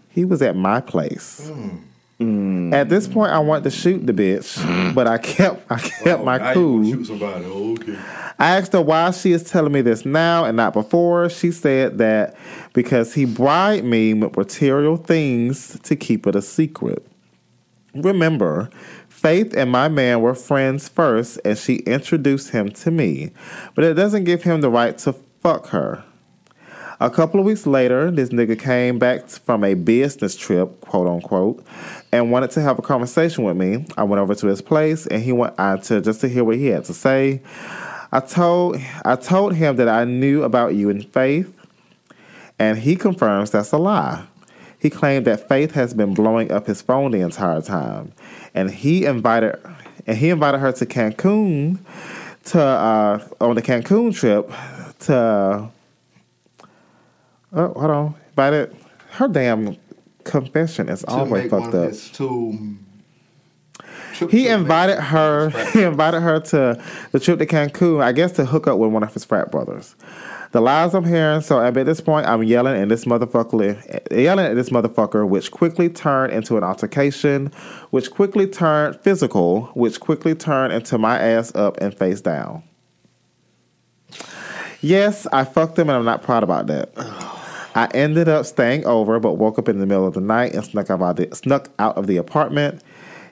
he 0.09 0.25
was 0.25 0.41
at 0.41 0.55
my 0.55 0.81
place. 0.81 1.49
Hmm. 1.49 1.77
Mm. 2.19 2.73
At 2.73 2.89
this 2.89 3.07
point, 3.07 3.31
I 3.31 3.39
wanted 3.39 3.63
to 3.65 3.71
shoot 3.71 4.05
the 4.05 4.13
bitch, 4.13 4.57
mm. 4.57 4.93
but 4.93 5.07
I 5.07 5.17
kept 5.17 5.71
I 5.71 5.79
kept 5.79 6.23
my 6.23 6.53
cool. 6.53 6.83
Shoot 6.83 7.07
somebody. 7.07 7.45
Okay. 7.45 7.97
I 8.37 8.57
asked 8.57 8.73
her 8.73 8.81
why 8.81 9.11
she 9.11 9.31
is 9.31 9.43
telling 9.43 9.71
me 9.71 9.81
this 9.81 10.05
now 10.05 10.45
and 10.45 10.57
not 10.57 10.73
before. 10.73 11.29
She 11.29 11.51
said 11.51 11.97
that 11.97 12.35
because 12.73 13.13
he 13.13 13.25
bribed 13.25 13.85
me 13.85 14.13
with 14.13 14.35
material 14.35 14.97
things 14.97 15.79
to 15.83 15.95
keep 15.95 16.27
it 16.27 16.35
a 16.35 16.41
secret. 16.41 17.05
Remember, 17.93 18.69
Faith 19.19 19.53
and 19.53 19.69
my 19.69 19.89
man 19.89 20.21
were 20.21 20.33
friends 20.33 20.87
first, 20.87 21.41
and 21.43 21.57
she 21.57 21.79
introduced 21.79 22.51
him 22.51 22.69
to 22.69 22.89
me, 22.89 23.31
but 23.75 23.83
it 23.83 23.95
doesn't 23.95 24.23
give 24.23 24.43
him 24.43 24.61
the 24.61 24.69
right 24.69 24.97
to 24.99 25.11
fuck 25.41 25.67
her. 25.67 26.05
A 27.01 27.09
couple 27.09 27.41
of 27.41 27.45
weeks 27.45 27.67
later, 27.67 28.11
this 28.11 28.29
nigga 28.29 28.57
came 28.57 28.97
back 28.97 29.27
from 29.27 29.65
a 29.65 29.73
business 29.73 30.37
trip, 30.37 30.79
quote 30.79 31.05
unquote, 31.05 31.65
and 32.11 32.31
wanted 32.31 32.51
to 32.51 32.61
have 32.61 32.79
a 32.79 32.81
conversation 32.81 33.43
with 33.43 33.55
me. 33.55 33.85
I 33.97 34.03
went 34.03 34.19
over 34.19 34.35
to 34.35 34.47
his 34.47 34.61
place, 34.61 35.05
and 35.07 35.21
he 35.21 35.31
went 35.31 35.57
on 35.59 35.81
to 35.81 36.01
just 36.01 36.21
to 36.21 36.29
hear 36.29 36.43
what 36.43 36.57
he 36.57 36.67
had 36.67 36.85
to 36.85 36.93
say. 36.93 37.41
I 38.11 38.19
told 38.19 38.77
I 39.05 39.15
told 39.15 39.55
him 39.55 39.75
that 39.75 39.87
I 39.87 40.03
knew 40.03 40.43
about 40.43 40.75
you 40.75 40.89
and 40.89 41.05
Faith, 41.13 41.53
and 42.57 42.77
he 42.79 42.95
confirms 42.95 43.51
that's 43.51 43.71
a 43.71 43.77
lie. 43.77 44.25
He 44.79 44.89
claimed 44.89 45.25
that 45.25 45.47
Faith 45.47 45.71
has 45.71 45.93
been 45.93 46.13
blowing 46.13 46.51
up 46.51 46.65
his 46.65 46.81
phone 46.81 47.11
the 47.11 47.19
entire 47.19 47.61
time, 47.61 48.13
and 48.55 48.71
he 48.71 49.05
invited 49.05 49.59
and 50.07 50.17
he 50.17 50.29
invited 50.29 50.59
her 50.59 50.71
to 50.71 50.85
Cancun 50.85 51.77
to 52.45 52.61
uh, 52.61 53.27
on 53.39 53.55
the 53.55 53.61
Cancun 53.61 54.15
trip 54.15 54.51
to 55.01 55.69
oh 57.53 57.73
hold 57.73 57.91
on 57.91 58.15
invited 58.29 58.75
her 59.11 59.27
damn 59.27 59.77
confession 60.29 60.89
is 60.89 61.03
always 61.05 61.49
fucked 61.49 61.73
up. 61.73 61.93
two. 62.13 62.77
He 64.29 64.47
invited 64.49 64.99
her. 64.99 65.49
He 65.71 65.83
invited 65.83 66.19
her 66.21 66.41
to 66.41 66.83
the 67.11 67.19
trip 67.19 67.39
to 67.39 67.45
Cancun. 67.45 68.03
I 68.03 68.11
guess 68.11 68.33
to 68.33 68.45
hook 68.45 68.67
up 68.67 68.77
with 68.77 68.91
one 68.91 69.01
of 69.03 69.13
his 69.13 69.23
frat 69.23 69.49
brothers. 69.51 69.95
The 70.51 70.59
lies 70.59 70.93
I'm 70.95 71.05
hearing. 71.05 71.41
So 71.41 71.61
at 71.61 71.73
this 71.73 72.01
point, 72.01 72.25
I'm 72.27 72.43
yelling 72.43 72.81
at 72.81 72.89
this 72.89 73.05
motherfucker, 73.05 74.11
yelling 74.11 74.45
at 74.45 74.55
this 74.55 74.71
motherfucker, 74.71 75.27
which 75.27 75.51
quickly 75.51 75.89
turned 75.89 76.33
into 76.33 76.57
an 76.57 76.63
altercation, 76.63 77.47
which 77.91 78.11
quickly 78.11 78.47
turned 78.47 78.99
physical, 78.99 79.65
which 79.73 79.99
quickly 79.99 80.35
turned 80.35 80.73
into 80.73 80.97
my 80.97 81.17
ass 81.19 81.53
up 81.55 81.77
and 81.77 81.93
face 81.95 82.19
down. 82.19 82.63
Yes, 84.81 85.27
I 85.31 85.43
fucked 85.43 85.77
him, 85.77 85.89
and 85.89 85.97
I'm 85.97 86.05
not 86.05 86.23
proud 86.23 86.43
about 86.43 86.67
that. 86.67 86.89
I 87.75 87.87
ended 87.93 88.27
up 88.27 88.45
staying 88.45 88.85
over, 88.85 89.19
but 89.19 89.33
woke 89.33 89.59
up 89.59 89.69
in 89.69 89.79
the 89.79 89.85
middle 89.85 90.07
of 90.07 90.13
the 90.13 90.21
night 90.21 90.53
and 90.53 90.63
snuck 90.63 90.89
out 90.89 91.01
of 91.01 91.15
the, 91.15 91.35
snuck 91.35 91.69
out 91.77 91.97
of 91.97 92.07
the 92.07 92.17
apartment. 92.17 92.81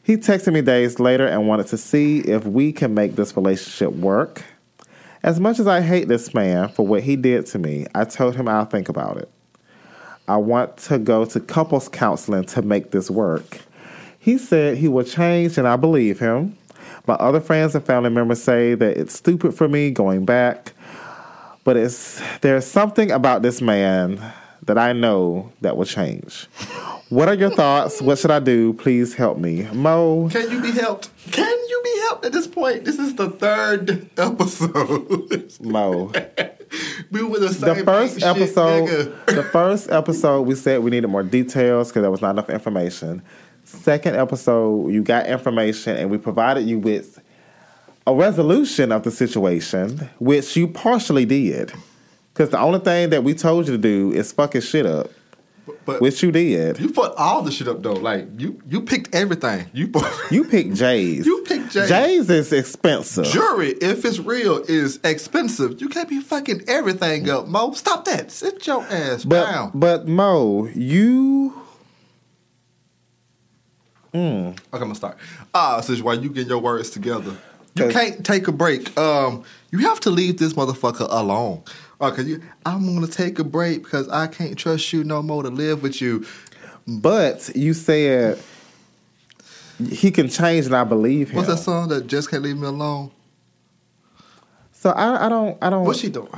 He 0.03 0.15
texted 0.15 0.53
me 0.53 0.61
days 0.61 0.99
later 0.99 1.27
and 1.27 1.47
wanted 1.47 1.67
to 1.67 1.77
see 1.77 2.19
if 2.19 2.45
we 2.45 2.71
can 2.71 2.93
make 2.93 3.15
this 3.15 3.35
relationship 3.35 3.93
work. 3.93 4.43
As 5.23 5.39
much 5.39 5.59
as 5.59 5.67
I 5.67 5.81
hate 5.81 6.07
this 6.07 6.33
man 6.33 6.69
for 6.69 6.85
what 6.85 7.03
he 7.03 7.15
did 7.15 7.45
to 7.47 7.59
me, 7.59 7.87
I 7.93 8.05
told 8.05 8.35
him 8.35 8.47
I'll 8.47 8.65
think 8.65 8.87
about 8.87 9.17
it. 9.17 9.29
I 10.27 10.37
want 10.37 10.77
to 10.77 10.99
go 10.99 11.25
to 11.25 11.39
couples 11.39 11.89
counseling 11.89 12.45
to 12.45 12.61
make 12.61 12.91
this 12.91 13.09
work. 13.09 13.59
He 14.19 14.37
said 14.37 14.77
he 14.77 14.87
will 14.87 15.03
change, 15.03 15.57
and 15.57 15.67
I 15.67 15.75
believe 15.77 16.19
him. 16.19 16.57
My 17.07 17.15
other 17.15 17.39
friends 17.39 17.75
and 17.75 17.85
family 17.85 18.09
members 18.09 18.43
say 18.43 18.75
that 18.75 18.97
it's 18.97 19.15
stupid 19.15 19.53
for 19.53 19.67
me 19.67 19.91
going 19.91 20.25
back, 20.25 20.73
but 21.67 21.75
it's 21.75 22.21
there's 22.39 22.65
something 22.65 23.11
about 23.11 23.41
this 23.41 23.61
man 23.61 24.21
that 24.63 24.77
I 24.77 24.93
know 24.93 25.51
that 25.59 25.75
will 25.75 25.83
change. 25.83 26.45
What 27.09 27.27
are 27.27 27.33
your 27.33 27.49
thoughts? 27.49 28.01
What 28.01 28.17
should 28.19 28.31
I 28.31 28.39
do? 28.39 28.71
Please 28.71 29.13
help 29.15 29.37
me. 29.37 29.63
Mo, 29.73 30.29
Can 30.31 30.49
you 30.49 30.61
be 30.61 30.71
helped? 30.71 31.09
Can 31.29 31.45
you 31.45 31.81
be 31.83 31.99
helped 32.07 32.25
at 32.25 32.31
this 32.31 32.47
point? 32.47 32.85
This 32.85 32.97
is 32.97 33.15
the 33.15 33.31
third 33.31 34.09
episode. 34.17 35.53
Mo. 35.61 36.13
we 37.11 37.23
were 37.23 37.39
the 37.39 37.53
same 37.53 37.75
The 37.75 37.83
first 37.83 38.23
episode, 38.23 39.13
the 39.25 39.43
first 39.43 39.91
episode, 39.91 40.43
we 40.43 40.55
said 40.55 40.81
we 40.83 40.91
needed 40.91 41.07
more 41.07 41.23
details 41.23 41.89
because 41.89 42.01
there 42.01 42.11
was 42.11 42.21
not 42.21 42.29
enough 42.29 42.49
information. 42.49 43.21
Second 43.65 44.15
episode, 44.15 44.93
you 44.93 45.03
got 45.03 45.27
information, 45.27 45.97
and 45.97 46.09
we 46.09 46.17
provided 46.17 46.63
you 46.63 46.79
with 46.79 47.19
a 48.07 48.13
resolution 48.15 48.91
of 48.91 49.03
the 49.03 49.11
situation, 49.11 50.09
which 50.17 50.55
you 50.55 50.67
partially 50.67 51.25
did. 51.25 51.71
Because 52.33 52.49
the 52.49 52.59
only 52.59 52.79
thing 52.79 53.09
that 53.11 53.23
we 53.23 53.33
told 53.35 53.67
you 53.67 53.73
to 53.73 53.77
do 53.77 54.11
is 54.11 54.31
fuck 54.31 54.53
his 54.53 54.63
shit 54.65 54.85
up, 54.85 55.09
But 55.85 56.01
which 56.01 56.23
you 56.23 56.31
did. 56.31 56.79
you 56.79 56.89
put 56.91 57.13
all 57.17 57.41
the 57.41 57.51
shit 57.51 57.67
up 57.67 57.81
though. 57.83 57.93
Like 57.93 58.27
you, 58.39 58.61
you 58.67 58.81
picked 58.81 59.13
everything. 59.13 59.65
You 59.73 59.87
put 59.97 60.05
You 60.31 60.45
picked 60.45 60.75
J's. 60.75 61.25
You 61.25 61.43
picked 61.45 61.71
J's. 61.73 61.89
J's 61.89 62.29
is 62.29 62.53
expensive. 62.53 63.25
Jury, 63.25 63.71
if 63.81 64.05
it's 64.05 64.19
real, 64.19 64.63
is 64.67 64.99
expensive. 65.03 65.81
You 65.81 65.89
can't 65.89 66.07
be 66.07 66.21
fucking 66.21 66.61
everything 66.67 67.29
up, 67.29 67.47
Mo. 67.47 67.73
Stop 67.73 68.05
that. 68.05 68.31
Sit 68.31 68.65
your 68.67 68.83
ass 68.83 69.25
But 69.25 69.51
down. 69.51 69.71
but 69.73 70.07
Mo, 70.07 70.67
you 70.73 71.53
Okay, 74.15 74.55
I'm 74.73 74.79
gonna 74.79 74.95
start. 74.95 75.17
Ah, 75.53 75.77
this 75.77 75.89
is 75.89 76.01
why 76.01 76.13
you 76.13 76.29
get 76.29 76.47
your 76.47 76.59
words 76.59 76.89
together. 76.89 77.35
You 77.77 77.89
can't 77.89 78.25
take 78.25 78.47
a 78.47 78.51
break. 78.51 78.97
Um, 78.97 79.43
you 79.71 79.79
have 79.79 79.99
to 80.01 80.09
leave 80.09 80.37
this 80.37 80.53
motherfucker 80.53 81.07
alone. 81.09 81.63
Okay, 81.99 82.23
you. 82.23 82.41
I'm 82.65 82.93
gonna 82.93 83.07
take 83.07 83.39
a 83.39 83.43
break 83.43 83.83
because 83.83 84.07
I 84.09 84.27
can't 84.27 84.57
trust 84.57 84.93
you 84.93 85.03
no 85.03 85.21
more 85.21 85.43
to 85.43 85.49
live 85.49 85.81
with 85.83 86.01
you. 86.01 86.25
but 86.87 87.49
you 87.55 87.73
said 87.73 88.39
he 89.89 90.11
can 90.11 90.29
change 90.29 90.65
and 90.65 90.75
I 90.75 90.83
believe 90.83 91.29
him. 91.29 91.37
What's 91.37 91.49
that 91.49 91.57
song 91.57 91.89
that 91.89 92.07
just 92.07 92.29
can't 92.29 92.43
leave 92.43 92.57
me 92.57 92.67
alone? 92.67 93.11
So 94.71 94.91
I, 94.91 95.25
I 95.25 95.29
don't 95.29 95.57
I 95.61 95.69
don't 95.69 95.85
What's 95.85 95.99
she 95.99 96.09
doing? 96.09 96.29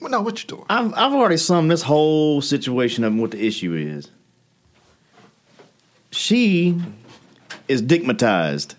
Well, 0.00 0.10
no, 0.10 0.20
what 0.20 0.42
you 0.42 0.48
doing? 0.48 0.64
I've 0.68 0.92
I've 0.94 1.12
already 1.12 1.38
summed 1.38 1.70
this 1.70 1.82
whole 1.82 2.42
situation 2.42 3.04
up 3.04 3.12
and 3.12 3.20
what 3.20 3.30
the 3.30 3.44
issue 3.44 3.74
is. 3.74 4.10
She 6.10 6.78
is 7.68 7.82
digmatized. 7.82 8.74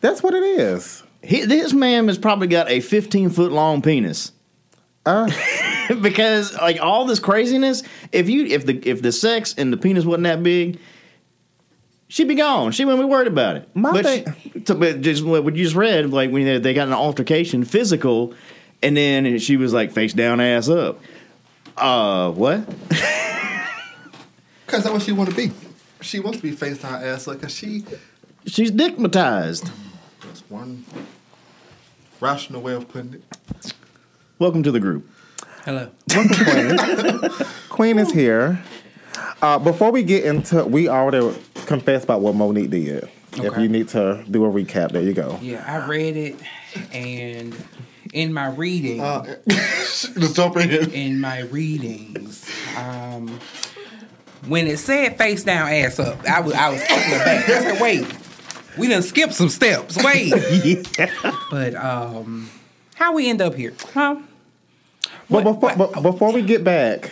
That's 0.00 0.22
what 0.22 0.34
it 0.34 0.42
is. 0.42 1.01
He, 1.22 1.44
this 1.44 1.72
man 1.72 2.08
has 2.08 2.18
probably 2.18 2.48
got 2.48 2.70
a 2.70 2.80
15 2.80 3.30
foot 3.30 3.52
long 3.52 3.82
penis. 3.82 4.32
Uh, 5.04 5.30
because 6.00 6.54
like 6.54 6.80
all 6.80 7.04
this 7.06 7.18
craziness, 7.18 7.82
if 8.12 8.28
you 8.28 8.46
if 8.46 8.66
the 8.66 8.76
if 8.88 9.02
the 9.02 9.12
sex 9.12 9.54
and 9.56 9.72
the 9.72 9.76
penis 9.76 10.04
wasn't 10.04 10.24
that 10.24 10.42
big, 10.42 10.78
she'd 12.08 12.28
be 12.28 12.34
gone. 12.34 12.72
She 12.72 12.84
wouldn't 12.84 13.02
be 13.02 13.10
worried 13.10 13.28
about 13.28 13.56
it. 13.56 13.68
My 13.74 13.92
but, 13.92 14.04
thing- 14.04 14.34
she, 14.42 14.64
so, 14.64 14.74
but 14.74 15.00
just 15.00 15.24
what 15.24 15.44
you 15.44 15.64
just 15.64 15.76
read, 15.76 16.10
like 16.10 16.30
when 16.30 16.44
they, 16.44 16.58
they 16.58 16.74
got 16.74 16.86
an 16.88 16.94
altercation, 16.94 17.64
physical, 17.64 18.34
and 18.82 18.96
then 18.96 19.38
she 19.38 19.56
was 19.56 19.72
like 19.72 19.92
face 19.92 20.12
down, 20.12 20.40
ass 20.40 20.68
up. 20.68 21.00
Uh, 21.76 22.30
what? 22.32 22.68
Because 24.64 24.84
that's 24.84 24.94
what 24.94 25.02
she 25.02 25.12
want 25.12 25.28
to 25.28 25.36
be. 25.36 25.52
She 26.00 26.18
wants 26.18 26.38
to 26.38 26.42
be 26.42 26.52
face 26.52 26.78
down, 26.78 27.02
ass 27.02 27.28
up 27.28 27.34
because 27.34 27.54
she. 27.54 27.84
She's 28.46 28.72
digmatized. 28.72 29.70
That's 30.22 30.40
one 30.48 30.86
rational 32.22 32.62
way 32.62 32.72
of 32.74 32.88
putting 32.88 33.14
it. 33.14 33.74
Welcome 34.38 34.62
to 34.62 34.70
the 34.70 34.78
group. 34.78 35.08
Hello. 35.64 35.90
Queen 37.68 37.98
is 37.98 38.12
here. 38.12 38.62
Uh, 39.42 39.58
before 39.58 39.90
we 39.90 40.04
get 40.04 40.24
into, 40.24 40.64
we 40.64 40.88
already 40.88 41.36
confessed 41.66 42.04
about 42.04 42.20
what 42.20 42.36
Monique 42.36 42.70
did. 42.70 43.08
If 43.32 43.58
you 43.58 43.68
need 43.68 43.88
to 43.88 44.24
do 44.30 44.44
a 44.44 44.48
recap, 44.48 44.92
there 44.92 45.02
you 45.02 45.14
go. 45.14 45.38
Yeah, 45.42 45.64
I 45.66 45.86
read 45.88 46.16
it, 46.16 46.36
and 46.92 47.56
in 48.12 48.32
my 48.32 48.48
reading, 48.50 48.98
Just 49.48 50.36
jump 50.36 50.56
in 50.58 50.70
here. 50.70 50.88
in 50.92 51.20
my 51.20 51.40
readings, 51.40 52.48
um, 52.76 53.40
when 54.46 54.66
it 54.66 54.78
said 54.78 55.18
face 55.18 55.44
down, 55.44 55.68
ass 55.68 55.98
up, 55.98 56.24
I 56.28 56.40
was 56.40 56.52
I 56.52 56.68
was 56.70 56.80
taken 56.82 57.20
aback. 57.20 57.48
I 57.48 57.62
said, 57.62 57.80
wait, 57.80 58.06
we 58.76 58.88
didn't 58.88 59.04
skip 59.04 59.32
some 59.32 59.48
steps. 59.48 60.02
Wait, 60.02 60.32
but 61.50 61.74
um, 61.74 62.50
how 62.94 63.14
we 63.14 63.28
end 63.28 63.40
up 63.40 63.54
here, 63.54 63.74
huh? 63.92 64.16
But 65.28 65.44
before, 65.44 65.74
but 65.76 66.02
before 66.02 66.32
we 66.32 66.42
get 66.42 66.64
back, 66.64 67.10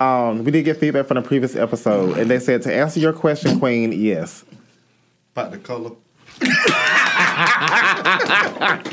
um, 0.00 0.44
we 0.44 0.50
did 0.50 0.64
get 0.64 0.78
feedback 0.78 1.06
from 1.06 1.16
the 1.16 1.22
previous 1.22 1.56
episode, 1.56 2.18
and 2.18 2.30
they 2.30 2.38
said 2.38 2.62
to 2.62 2.74
answer 2.74 3.00
your 3.00 3.12
question, 3.12 3.58
Queen, 3.58 3.92
yes. 3.92 4.44
About 5.32 5.52
the 5.52 5.58
color. 5.58 5.92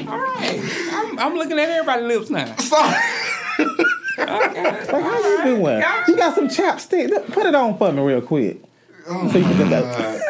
I'm, 0.09 1.19
I'm 1.19 1.35
looking 1.35 1.57
at 1.59 1.69
everybody's 1.69 2.07
lips 2.07 2.29
now. 2.29 2.55
Like, 4.17 4.55
how 4.89 5.19
you 5.19 5.43
doing? 5.43 5.83
You 6.07 6.15
got 6.15 6.33
some 6.33 6.47
chapstick? 6.47 7.31
Put 7.33 7.45
it 7.45 7.53
on 7.53 7.77
for 7.77 7.91
me 7.91 8.01
real 8.01 8.19
quick. 8.21 8.59
Oh 9.07 9.31
so 9.31 9.37
you 9.37 9.43
can 9.43 9.57
get 9.57 9.69
that. 9.69 10.21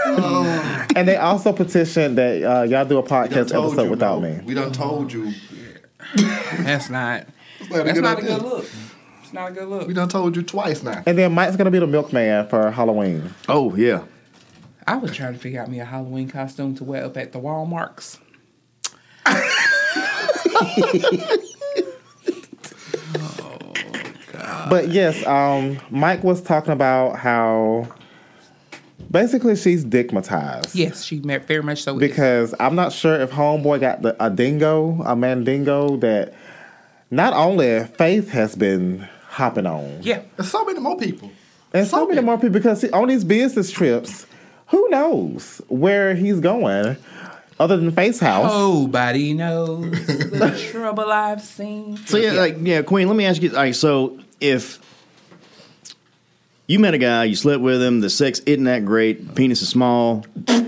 And 0.98 1.08
they 1.08 1.16
also 1.16 1.54
petitioned 1.54 2.18
that 2.18 2.44
uh, 2.44 2.64
y'all 2.64 2.84
do 2.84 2.98
a 2.98 3.04
podcast 3.04 3.54
episode 3.54 3.84
you, 3.84 3.90
without 3.90 4.20
Mo. 4.20 4.30
me. 4.30 4.42
We 4.46 4.56
done 4.56 4.72
told 4.72 5.14
you. 5.14 5.32
That's 6.16 6.90
not. 6.90 7.28
not 7.70 7.80
a 7.80 7.84
That's 7.84 7.94
good 7.94 8.04
not 8.04 8.20
a 8.20 8.22
good 8.24 8.42
look. 8.42 8.66
It's 9.22 9.34
not 9.34 9.52
a 9.52 9.54
good 9.54 9.68
look. 9.68 9.88
We 9.88 9.94
done 9.94 10.10
told 10.10 10.36
you 10.36 10.42
twice 10.42 10.82
now. 10.82 11.04
And 11.06 11.18
then 11.18 11.34
Mike's 11.34 11.56
gonna 11.56 11.70
be 11.70 11.78
the 11.78 11.86
milkman 11.86 12.48
for 12.48 12.72
Halloween. 12.72 13.32
Oh 13.48 13.76
yeah. 13.76 14.06
I 14.88 14.96
was 14.96 15.14
trying 15.14 15.34
to 15.34 15.40
figure 15.40 15.62
out 15.62 15.70
me 15.70 15.80
a 15.82 15.86
Halloween 15.86 16.30
costume 16.30 16.74
to 16.76 16.84
wear 16.84 17.06
up 17.06 17.18
at 17.18 17.32
the 17.32 17.40
Walmarts. 17.40 18.18
Oh, 23.40 23.74
God. 24.32 24.70
But 24.70 24.90
yes, 24.90 25.26
um, 25.28 25.80
Mike 25.92 26.24
was 26.24 26.42
talking 26.42 26.74
about 26.74 27.20
how 27.20 27.88
basically 29.10 29.56
she's 29.56 29.86
digmatized. 29.86 30.72
Yes, 30.74 31.04
she 31.04 31.20
ma- 31.22 31.40
very 31.40 31.64
much 31.64 31.84
so. 31.84 31.94
is. 31.96 32.00
Because 32.00 32.54
I'm 32.60 32.76
not 32.76 32.92
sure 32.94 33.16
if 33.20 33.32
Homeboy 33.32 33.80
got 33.82 34.02
the 34.02 34.16
a 34.24 34.30
dingo, 34.30 35.02
a 35.04 35.16
mandingo 35.16 35.98
that 35.98 36.34
not 37.12 37.34
only 37.34 37.84
Faith 37.86 38.30
has 38.30 38.56
been 38.56 39.08
hopping 39.30 39.66
on. 39.66 40.00
yeah, 40.02 40.22
There's 40.36 40.50
so 40.52 40.66
many 40.66 40.80
more 40.80 40.98
people. 40.98 41.32
And 41.74 41.86
so 41.88 41.98
So 41.98 42.04
many 42.06 42.16
many. 42.16 42.26
more 42.26 42.38
people 42.38 42.52
because 42.52 42.82
see, 42.82 42.90
on 42.92 43.08
these 43.08 43.24
business 43.24 43.70
trips, 43.72 44.26
who 44.68 44.88
knows 44.90 45.62
where 45.70 46.16
he's 46.16 46.40
going 46.40 46.98
other 47.60 47.78
than 47.78 47.92
Face 47.92 48.20
House? 48.20 48.52
nobody 48.52 49.34
knows 49.34 49.92
the 50.08 50.70
trouble 50.72 51.12
I've 51.12 51.42
seen. 51.42 51.98
So 51.98 52.18
yeah, 52.18 52.32
like 52.34 52.58
yeah, 52.62 52.82
Queen. 52.82 53.08
Let 53.08 53.16
me 53.18 53.26
ask 53.26 53.42
you. 53.42 53.50
All 53.52 53.58
right, 53.58 53.76
so 53.76 54.18
if 54.42 54.80
you 56.68 56.80
met 56.80 56.94
a 56.94 56.98
guy, 56.98 57.24
you 57.26 57.36
slept 57.36 57.62
with 57.62 57.82
him, 57.82 58.02
the 58.02 58.10
sex 58.10 58.40
isn't 58.46 58.66
that 58.66 58.86
great, 58.86 59.36
penis 59.36 59.62
is 59.62 59.70
small, 59.70 60.26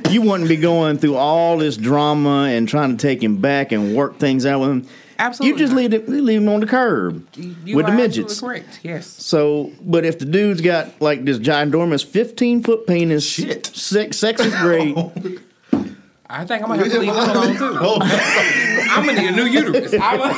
you 0.09 0.21
wouldn't 0.21 0.49
be 0.49 0.55
going 0.55 0.97
through 0.97 1.15
all 1.15 1.57
this 1.57 1.77
drama 1.77 2.45
and 2.45 2.67
trying 2.67 2.95
to 2.95 3.01
take 3.01 3.21
him 3.21 3.38
back 3.38 3.71
and 3.71 3.95
work 3.95 4.17
things 4.17 4.45
out 4.45 4.62
with 4.62 4.69
him. 4.69 4.88
Absolutely 5.21 5.51
you 5.51 5.65
just 5.65 5.75
leave 5.75 5.93
it, 5.93 6.07
leave 6.07 6.41
him 6.41 6.47
on 6.47 6.62
the 6.62 6.65
curb 6.65 7.27
You 7.35 7.75
with 7.75 7.85
the 7.88 7.91
midgets. 7.91 8.31
absolutely 8.31 8.62
correct. 8.62 8.79
Yes. 8.83 9.05
So, 9.05 9.73
but 9.81 10.05
if 10.05 10.17
the 10.17 10.23
dude's 10.25 10.62
got 10.62 11.01
like 11.01 11.25
this 11.25 11.38
ginormous 11.39 12.05
fifteen 12.05 12.63
foot 12.63 12.88
penis, 12.88 13.25
Shit. 13.29 13.65
sex, 13.65 14.15
sex 14.17 14.39
is 14.39 14.55
great. 14.55 14.95
I 16.31 16.45
think 16.45 16.62
I'm 16.63 16.69
gonna 16.69 16.83
have 16.83 16.91
to 16.93 16.99
leave 16.99 17.13
that 17.13 17.35
alone 17.35 17.57
too. 17.57 17.77
Oh. 17.81 17.97
I'm 18.91 19.05
gonna 19.05 19.19
need 19.21 19.29
a 19.31 19.35
new 19.35 19.43
uterus. 19.45 19.93
I'm 20.01 20.21
a, 20.21 20.33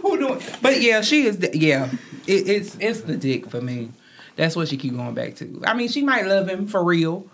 who 0.00 0.16
doing? 0.18 0.40
But 0.62 0.80
yeah, 0.80 1.02
she 1.02 1.26
is. 1.26 1.36
the- 1.38 1.50
Yeah, 1.56 1.90
it, 2.26 2.48
it's 2.48 2.76
it's 2.80 3.02
the 3.02 3.16
dick 3.18 3.50
for 3.50 3.60
me. 3.60 3.90
That's 4.36 4.56
what 4.56 4.68
she 4.68 4.76
keep 4.76 4.96
going 4.96 5.14
back 5.14 5.34
to. 5.36 5.62
I 5.66 5.74
mean, 5.74 5.88
she 5.88 6.02
might 6.02 6.26
love 6.26 6.48
him 6.48 6.66
for 6.66 6.82
real, 6.84 7.26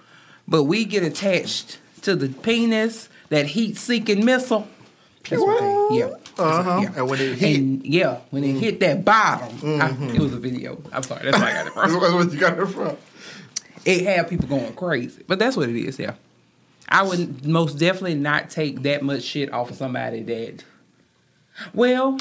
but 0.48 0.64
we 0.64 0.84
get 0.84 1.02
attached 1.02 1.78
to 2.02 2.16
the 2.16 2.28
penis, 2.28 3.08
that 3.28 3.46
heat 3.46 3.76
seeking 3.76 4.24
missile. 4.24 4.66
That's 5.28 5.42
what 5.42 5.60
they, 5.90 5.98
yeah. 5.98 6.10
Uh-huh. 6.38 6.80
yeah. 6.82 6.92
And 6.96 7.08
when 7.10 7.20
it 7.20 7.36
hit- 7.38 7.56
and 7.58 7.84
yeah, 7.84 8.18
when 8.30 8.44
it 8.44 8.54
hit 8.60 8.78
that 8.80 9.04
bottom, 9.04 9.80
I- 9.82 9.90
it 10.14 10.20
was 10.20 10.32
a 10.32 10.38
video. 10.38 10.80
I'm 10.92 11.02
sorry, 11.02 11.24
that's 11.24 11.38
where 11.38 11.48
I 11.48 11.52
got 11.52 11.66
it 11.66 11.74
That's 11.74 11.92
from. 11.92 12.00
where 12.14 12.24
you 12.28 12.38
got 12.38 12.58
it 12.58 12.66
from. 12.66 12.96
It 13.84 14.04
had 14.04 14.28
people 14.28 14.48
going 14.48 14.72
crazy, 14.74 15.22
but 15.26 15.38
that's 15.38 15.56
what 15.56 15.68
it 15.68 15.76
is. 15.76 15.98
Yeah, 15.98 16.14
I 16.88 17.02
would 17.02 17.44
most 17.46 17.78
definitely 17.78 18.14
not 18.16 18.50
take 18.50 18.82
that 18.82 19.02
much 19.02 19.22
shit 19.22 19.52
off 19.52 19.70
of 19.70 19.76
somebody 19.76 20.22
that. 20.24 20.64
Well, 21.74 22.18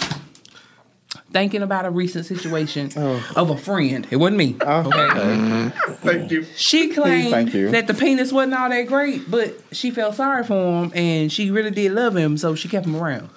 thinking 1.32 1.62
about 1.62 1.86
a 1.86 1.90
recent 1.90 2.26
situation 2.26 2.92
of 3.36 3.50
a 3.50 3.58
friend, 3.58 4.08
it 4.12 4.16
wasn't 4.18 4.38
me. 4.38 4.56
Okay, 4.62 5.70
Thank 6.02 6.32
you. 6.32 6.46
she 6.56 6.90
claimed 6.94 7.32
thank 7.32 7.54
you. 7.54 7.72
that 7.72 7.88
the 7.88 7.94
penis 7.94 8.32
wasn't 8.32 8.54
all 8.54 8.70
that 8.70 8.84
great, 8.88 9.30
but 9.30 9.54
she 9.72 9.92
felt 9.92 10.16
sorry 10.16 10.44
for 10.44 10.84
him 10.84 10.92
and 10.96 11.32
she 11.32 11.52
really 11.52 11.72
did 11.72 11.92
love 11.92 12.16
him, 12.16 12.38
so 12.38 12.56
she 12.56 12.68
kept 12.68 12.86
him 12.86 12.96
around. 12.96 13.30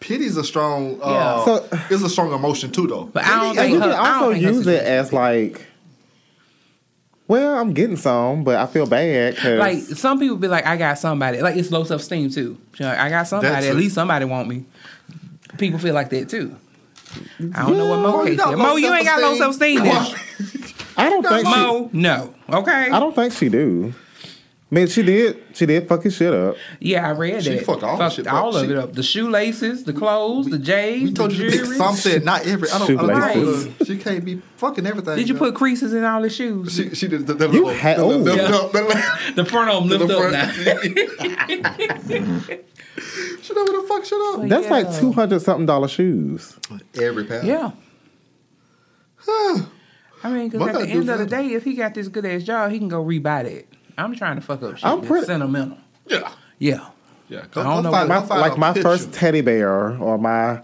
Pity's 0.00 0.36
a 0.38 0.44
strong. 0.44 0.98
Uh, 1.02 1.10
Yeah. 1.10 1.44
So- 1.44 1.68
it's 1.90 2.02
a 2.02 2.08
strong 2.08 2.32
emotion 2.32 2.70
too, 2.70 2.86
though. 2.86 3.04
But 3.04 3.24
I 3.24 3.42
don't 3.44 3.54
think 3.54 3.72
you 3.74 3.80
her, 3.80 3.88
can 3.90 3.92
I 3.92 4.04
don't 4.04 4.14
also 4.22 4.32
think 4.32 4.44
her 4.44 4.50
use 4.52 4.66
it 4.66 4.82
as 4.82 5.12
like, 5.12 5.66
well, 7.28 7.58
I'm 7.58 7.72
getting 7.74 7.96
some, 7.96 8.42
but 8.42 8.56
I 8.56 8.66
feel 8.66 8.86
bad 8.86 9.34
because 9.36 9.58
like 9.58 9.78
some 9.78 10.18
people 10.18 10.36
be 10.36 10.48
like, 10.48 10.66
I 10.66 10.76
got 10.76 10.98
somebody. 10.98 11.40
Like 11.42 11.56
it's 11.56 11.70
low 11.70 11.84
self 11.84 12.00
esteem 12.00 12.30
too. 12.30 12.58
She 12.74 12.82
like, 12.82 12.98
I 12.98 13.08
got 13.10 13.24
somebody. 13.28 13.52
That's 13.52 13.66
At 13.66 13.72
a- 13.72 13.76
least 13.78 13.94
somebody 13.94 14.24
want 14.24 14.48
me. 14.48 14.64
People 15.58 15.78
feel 15.78 15.94
like 15.94 16.10
that 16.10 16.28
too. 16.28 16.56
I 17.54 17.62
don't 17.66 17.76
know 17.78 17.86
what 17.88 17.96
Mo 17.98 18.10
Mo, 18.12 18.22
you 18.22 18.28
case 18.30 18.38
got 18.38 18.58
Mo, 18.58 18.76
you 18.76 18.94
ain't 18.94 19.04
got 19.04 19.20
low 19.20 19.34
self 19.36 19.54
self-esteem. 19.56 19.82
esteem. 19.86 20.16
then. 20.62 20.72
I 20.96 21.08
don't 21.10 21.22
think 21.26 21.46
she, 21.46 21.52
Mo, 21.54 21.90
no. 21.92 22.34
Okay. 22.48 22.90
I 22.90 23.00
don't 23.00 23.14
think 23.14 23.32
she 23.32 23.48
do. 23.48 23.94
Man, 24.72 24.86
she 24.86 25.02
did. 25.02 25.42
She 25.52 25.66
did 25.66 25.88
fuck 25.88 26.04
his 26.04 26.14
shit 26.14 26.32
up. 26.32 26.54
Yeah, 26.78 27.08
I 27.08 27.10
read 27.10 27.34
it. 27.34 27.42
She 27.42 27.50
that. 27.56 27.64
fucked 27.66 27.82
all 27.82 27.96
the 27.96 28.08
shit 28.08 28.28
up. 28.28 28.34
all 28.34 28.54
of 28.56 28.64
She- 28.66 28.70
it 28.70 28.78
up. 28.78 28.92
The 28.92 29.02
shoelaces, 29.02 29.82
the 29.82 29.92
clothes, 29.92 30.46
the 30.46 30.60
J's, 30.60 31.02
We 31.02 31.12
told 31.12 31.32
the 31.32 31.34
you 31.34 31.44
to 31.46 31.50
pick 31.50 31.60
jewelry. 31.62 31.76
something, 31.76 32.24
not 32.24 32.46
every. 32.46 32.70
I 32.70 32.78
don't. 32.78 32.98
I 33.10 33.32
don't 33.34 33.76
know, 33.78 33.84
she 33.84 33.96
can't 33.98 34.24
be 34.24 34.40
fucking 34.58 34.86
everything. 34.86 35.16
Did 35.16 35.26
you 35.28 35.34
girl. 35.34 35.48
put 35.50 35.56
creases 35.56 35.92
in 35.92 36.04
all 36.04 36.22
the 36.22 36.30
shoes? 36.30 36.72
She, 36.76 36.94
she 36.94 37.08
did 37.08 37.26
the, 37.26 37.34
the 37.34 37.46
You 37.48 37.64
little, 37.64 37.80
had- 37.80 37.98
oh. 37.98 38.12
the, 38.12 38.18
little- 38.18 38.66
ooh. 38.66 38.70
the, 38.72 38.86
Yeah. 38.86 39.18
the, 39.34 39.42
the 39.42 39.50
front 39.50 39.70
of 39.70 39.88
them 39.88 39.98
the, 39.98 39.98
lift 40.06 40.08
the 40.08 40.16
up 40.16 41.50
front. 42.38 42.48
now. 42.48 42.56
she 42.96 43.54
know 43.54 43.62
what 43.62 43.82
the 43.82 43.88
fuck 43.88 44.04
shit 44.04 44.18
up. 44.20 44.48
That's 44.48 44.68
like 44.70 44.98
two 44.98 45.12
hundred 45.12 45.40
something 45.42 45.66
dollar 45.66 45.88
shoes. 45.88 46.58
Every 47.00 47.24
pair. 47.24 47.44
Yeah. 47.44 47.72
I 49.28 50.30
mean, 50.30 50.48
because 50.50 50.68
at 50.68 50.80
the 50.80 50.88
end 50.88 51.08
of 51.08 51.18
the 51.18 51.26
day, 51.26 51.48
if 51.52 51.64
he 51.64 51.74
got 51.74 51.94
this 51.94 52.08
good 52.08 52.26
ass 52.26 52.42
job, 52.42 52.70
he 52.70 52.78
can 52.78 52.88
go 52.88 53.02
rebuy 53.02 53.22
that. 53.22 53.64
I'm 53.96 54.14
trying 54.14 54.36
to 54.36 54.42
fuck 54.42 54.62
up 54.62 54.76
shit. 54.76 54.84
I'm 54.84 54.98
that's 54.98 55.08
pretty- 55.08 55.26
sentimental. 55.26 55.78
Yeah. 56.06 56.32
Yeah. 56.58 56.88
Yeah. 57.28 57.44
I 57.54 57.62
don't 57.62 57.82
know 57.84 57.90
find, 57.90 58.08
what- 58.08 58.22
go 58.22 58.26
find 58.26 58.40
Like 58.40 58.58
my 58.58 58.72
picture. 58.72 58.88
first 58.88 59.12
teddy 59.12 59.40
bear 59.40 59.96
or 59.98 60.18
my 60.18 60.62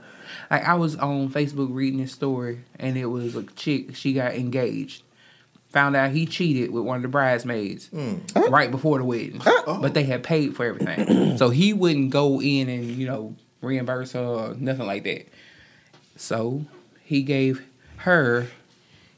Like 0.51 0.65
I 0.65 0.75
was 0.75 0.97
on 0.97 1.29
Facebook 1.31 1.69
reading 1.71 2.01
this 2.01 2.13
story, 2.13 2.61
and 2.79 2.97
it 2.97 3.07
was 3.07 3.37
a 3.37 3.43
chick. 3.45 3.95
She 3.95 4.13
got 4.13 4.35
engaged. 4.35 5.03
Found 5.77 5.95
out 5.95 6.11
he 6.11 6.25
cheated 6.25 6.71
with 6.71 6.85
one 6.85 6.97
of 6.97 7.03
the 7.03 7.09
bridesmaids 7.09 7.91
right 8.49 8.71
before 8.71 8.97
the 8.99 9.05
wedding, 9.05 9.43
but 9.67 9.93
they 9.93 10.05
had 10.05 10.23
paid 10.23 10.57
for 10.57 10.65
everything, 10.65 11.37
so 11.37 11.51
he 11.51 11.75
wouldn't 11.75 12.09
go 12.11 12.41
in 12.41 12.71
and 12.71 12.85
you 12.97 13.07
know 13.07 13.35
reimburse 13.61 14.13
her 14.13 14.21
or 14.21 14.55
nothing 14.55 14.87
like 14.87 15.05
that. 15.05 15.29
So 16.17 16.65
he 17.05 17.23
gave 17.23 17.63
her 17.99 18.47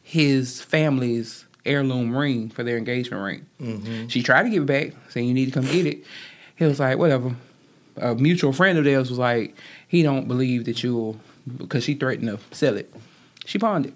his 0.02 0.60
family's 0.60 1.44
heirloom 1.64 2.16
ring 2.16 2.48
for 2.50 2.64
their 2.64 2.76
engagement 2.76 3.22
ring. 3.60 4.08
She 4.08 4.22
tried 4.24 4.42
to 4.44 4.50
give 4.50 4.64
it 4.64 4.66
back, 4.66 4.94
saying 5.10 5.28
you 5.28 5.34
need 5.34 5.46
to 5.46 5.52
come 5.52 5.64
get 5.64 5.86
it. 5.86 6.04
He 6.56 6.64
was 6.64 6.80
like, 6.80 6.98
whatever. 6.98 7.36
A 7.98 8.14
mutual 8.16 8.52
friend 8.52 8.78
of 8.78 8.84
theirs 8.84 9.10
was 9.10 9.18
like, 9.18 9.54
he 9.86 10.02
don't 10.02 10.26
believe 10.26 10.64
that 10.64 10.82
you'll 10.82 11.20
because 11.56 11.84
she 11.84 11.94
threatened 11.94 12.28
to 12.36 12.56
sell 12.56 12.76
it. 12.76 12.92
She 13.44 13.58
pawned 13.58 13.86
it. 13.86 13.94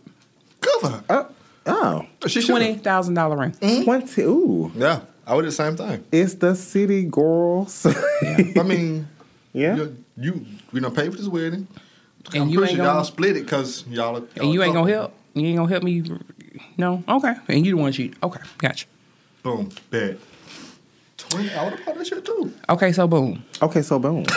Cover 0.61 0.79
for 0.81 0.88
her. 0.90 1.05
uh, 1.09 1.25
Oh. 1.66 2.07
oh 2.25 2.29
She. 2.29 2.42
Twenty 2.46 2.75
thousand 2.75 3.14
dollar 3.14 3.37
ring. 3.37 3.55
Eh? 3.62 3.85
twenty. 3.85 4.22
Ooh, 4.22 4.70
Yeah. 4.75 5.01
I 5.25 5.35
would 5.37 5.42
do 5.42 5.46
the 5.48 5.53
same 5.53 5.77
thing. 5.77 6.05
it's 6.11 6.35
the 6.35 6.55
city 6.57 7.05
girls. 7.05 7.87
I 8.22 8.62
mean, 8.64 9.09
yeah. 9.53 9.77
you, 9.77 9.96
you 10.16 10.44
we 10.72 10.81
done 10.81 10.92
paid 10.94 11.12
for 11.12 11.16
this 11.18 11.29
wedding. 11.29 11.68
And 12.35 12.42
I'm 12.44 12.48
you 12.48 12.59
pretty 12.59 12.72
ain't 12.72 12.79
sure 12.79 12.87
y'all 12.87 13.05
split 13.05 13.37
it 13.37 13.44
because 13.44 13.85
y'all, 13.88 14.16
are- 14.16 14.27
And 14.37 14.53
you 14.53 14.62
ain't 14.64 14.75
gonna 14.75 14.90
help. 14.90 15.14
You 15.35 15.46
ain't 15.46 15.57
gonna 15.59 15.68
help 15.68 15.85
me. 15.85 16.03
No. 16.77 17.05
Okay. 17.09 17.35
And 17.48 17.64
you 17.64 17.77
the 17.77 17.83
one 17.83 17.92
cheat. 17.92 18.14
Okay. 18.22 18.40
Gotcha. 18.59 18.87
Boom. 19.44 19.70
Bet. 19.90 20.18
20. 21.18 21.55
I 21.55 21.64
would 21.64 21.75
have 21.75 21.87
bought 21.87 21.98
that 21.98 22.07
shit 22.07 22.25
too. 22.25 22.53
Okay. 22.68 22.90
So 22.92 23.07
boom. 23.07 23.44
Okay, 23.62 23.83
so 23.83 23.98
boom. 24.01 24.25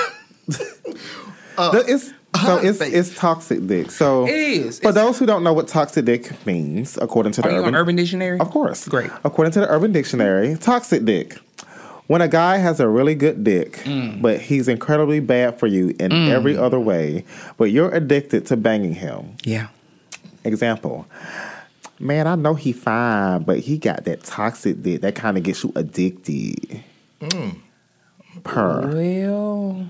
Uh, 1.58 1.72
the- 1.72 1.86
it's 1.88 2.12
so 2.38 2.58
it's 2.58 2.80
face. 2.80 2.94
it's 2.94 3.16
toxic 3.16 3.66
dick. 3.68 3.92
So 3.92 4.26
It 4.28 4.34
is. 4.36 4.80
For 4.80 4.90
It's- 4.90 4.96
those 4.96 5.20
who 5.20 5.26
don't 5.26 5.44
know 5.44 5.54
what 5.54 5.68
toxic 5.68 6.06
dick 6.06 6.46
means, 6.46 6.98
according 7.02 7.34
to 7.34 7.42
the 7.42 7.50
urban, 7.50 7.76
Urban 7.76 7.96
Dictionary? 7.96 8.40
Of 8.40 8.50
course. 8.52 8.88
Great. 8.88 9.10
According 9.24 9.52
to 9.54 9.60
the 9.62 9.70
Urban 9.70 9.92
Dictionary, 9.92 10.56
toxic 10.60 11.06
dick. 11.06 11.38
When 12.08 12.22
a 12.22 12.28
guy 12.28 12.58
has 12.58 12.80
a 12.80 12.88
really 12.88 13.16
good 13.16 13.44
dick, 13.44 13.82
Mm. 13.84 14.22
but 14.22 14.40
he's 14.40 14.68
incredibly 14.68 15.20
bad 15.20 15.58
for 15.60 15.66
you 15.66 15.96
in 16.00 16.12
every 16.30 16.56
other 16.56 16.80
way, 16.80 17.26
but 17.58 17.72
you're 17.72 17.90
addicted 17.90 18.46
to 18.48 18.58
banging 18.58 18.94
him. 18.94 19.32
Yeah. 19.44 19.68
Example. 20.44 21.08
Man, 22.00 22.28
I 22.28 22.36
know 22.36 22.54
he 22.54 22.74
fine, 22.74 23.42
but 23.44 23.60
he 23.60 23.78
got 23.80 24.04
that 24.06 24.24
toxic 24.24 24.84
dick 24.84 25.02
that 25.02 25.16
kind 25.16 25.38
of 25.38 25.44
gets 25.44 25.64
you 25.64 25.72
addicted. 25.76 26.82
Mm. 27.22 27.56
Per. 28.44 28.92
Well, 28.94 29.88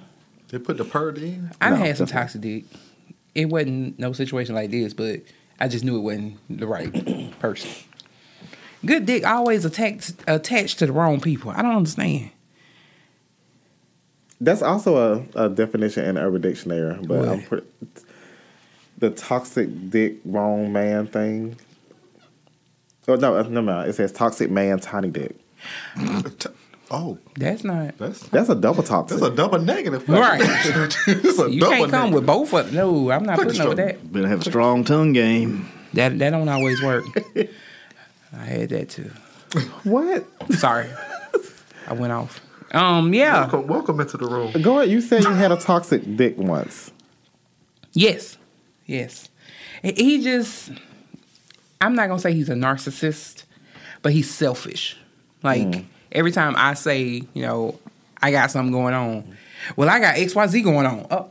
They 0.50 0.60
put 0.60 0.78
the 0.78 0.86
purd 0.86 1.18
in. 1.18 1.52
I 1.60 1.70
No, 1.72 1.76
had 1.78 1.98
some 1.98 2.06
definitely. 2.06 2.22
toxic 2.22 2.42
dick. 2.42 2.64
It 3.34 3.46
wasn't 3.50 4.00
no 4.00 4.14
situation 4.14 4.56
like 4.56 4.72
this, 4.72 4.94
but 4.94 5.22
I 5.60 5.68
just 5.68 5.84
knew 5.84 5.98
it 5.98 6.02
wasn't 6.02 6.38
the 6.60 6.68
right 6.68 7.34
person. 7.40 7.72
Good 8.86 9.06
dick 9.06 9.26
always 9.26 9.66
attached 9.66 10.14
attached 10.28 10.80
to 10.80 10.86
the 10.86 10.94
wrong 10.94 11.20
people. 11.20 11.52
I 11.52 11.62
don't 11.62 11.76
understand. 11.76 12.30
That's 14.40 14.62
also 14.62 15.26
a, 15.36 15.46
a 15.46 15.50
definition 15.50 16.06
in 16.06 16.16
the 16.16 16.22
Urban 16.22 16.42
Dictionary, 16.42 16.96
but 17.02 17.20
What? 17.20 17.30
I'm 17.30 17.42
pretty, 17.42 17.68
the 18.98 19.10
toxic 19.10 19.90
dick 19.90 20.18
wrong 20.26 20.72
man 20.72 21.08
thing. 21.08 21.56
Oh 23.08 23.16
no, 23.16 23.38
uh, 23.38 23.44
no, 23.44 23.62
no! 23.62 23.80
It 23.82 23.94
says 23.94 24.12
toxic 24.12 24.52
man 24.52 24.80
tiny 24.80 25.10
dick. 25.10 25.36
Oh, 26.92 27.18
That's 27.36 27.64
not 27.64 27.98
that's 27.98 28.20
That's 28.30 28.50
a 28.50 28.56
double 28.56 28.84
toxic. 28.84 29.20
that's 29.20 29.32
a 29.32 29.36
double 29.36 29.58
negative. 29.60 30.08
Right. 30.08 30.40
it's 31.08 31.40
a 31.40 31.50
you 31.52 31.60
double 31.60 31.76
can't 31.78 31.92
come 31.92 32.12
negative. 32.12 32.14
with 32.14 32.26
both 32.28 32.54
of 32.54 32.66
them. 32.68 32.76
No, 32.76 33.12
I'm 33.12 33.24
not 33.24 33.38
Put 33.38 33.48
putting 33.48 33.62
up 33.62 33.70
with 33.70 33.78
your- 33.80 33.88
that. 33.88 34.14
Better 34.14 34.28
have 34.28 34.42
a 34.42 34.46
strong 34.46 34.84
tongue 34.84 35.12
game. 35.14 35.68
That 35.94 36.20
that 36.20 36.30
don't 36.30 36.48
always 36.50 36.82
work. 36.84 37.06
I 38.34 38.44
had 38.44 38.70
that 38.70 38.90
too. 38.90 39.10
what? 39.84 40.26
Sorry. 40.54 40.90
I 41.88 41.94
went 41.94 42.12
off. 42.14 42.42
Um, 42.72 43.14
yeah. 43.14 43.42
Welcome, 43.42 43.68
welcome 43.68 44.00
into 44.02 44.18
the 44.18 44.28
room. 44.28 44.52
Go 44.62 44.78
ahead. 44.80 44.90
You 44.92 45.00
said 45.02 45.24
you 45.24 45.32
had 45.32 45.52
a 45.52 45.58
toxic 45.58 46.16
dick 46.18 46.38
once. 46.38 46.92
Yes. 47.94 48.38
Yes. 48.86 49.30
And 49.84 49.98
He 49.98 50.22
just 50.22 50.72
I'm 51.82 51.96
not 51.96 52.08
gonna 52.10 52.20
say 52.20 52.34
he's 52.34 52.50
a 52.50 52.54
narcissist, 52.56 53.44
but 54.02 54.12
he's 54.12 54.30
selfish. 54.30 54.98
Like 55.44 55.86
every 56.16 56.32
time 56.32 56.56
I 56.58 56.74
say, 56.74 57.24
you 57.34 57.42
know, 57.42 57.78
I 58.22 58.32
got 58.32 58.52
something 58.52 58.72
going 58.72 58.94
on. 58.94 59.36
Well, 59.76 59.90
I 59.90 60.00
got 60.00 60.16
XYZ 60.16 60.64
going 60.64 60.86
on. 60.86 61.06
Oh, 61.12 61.30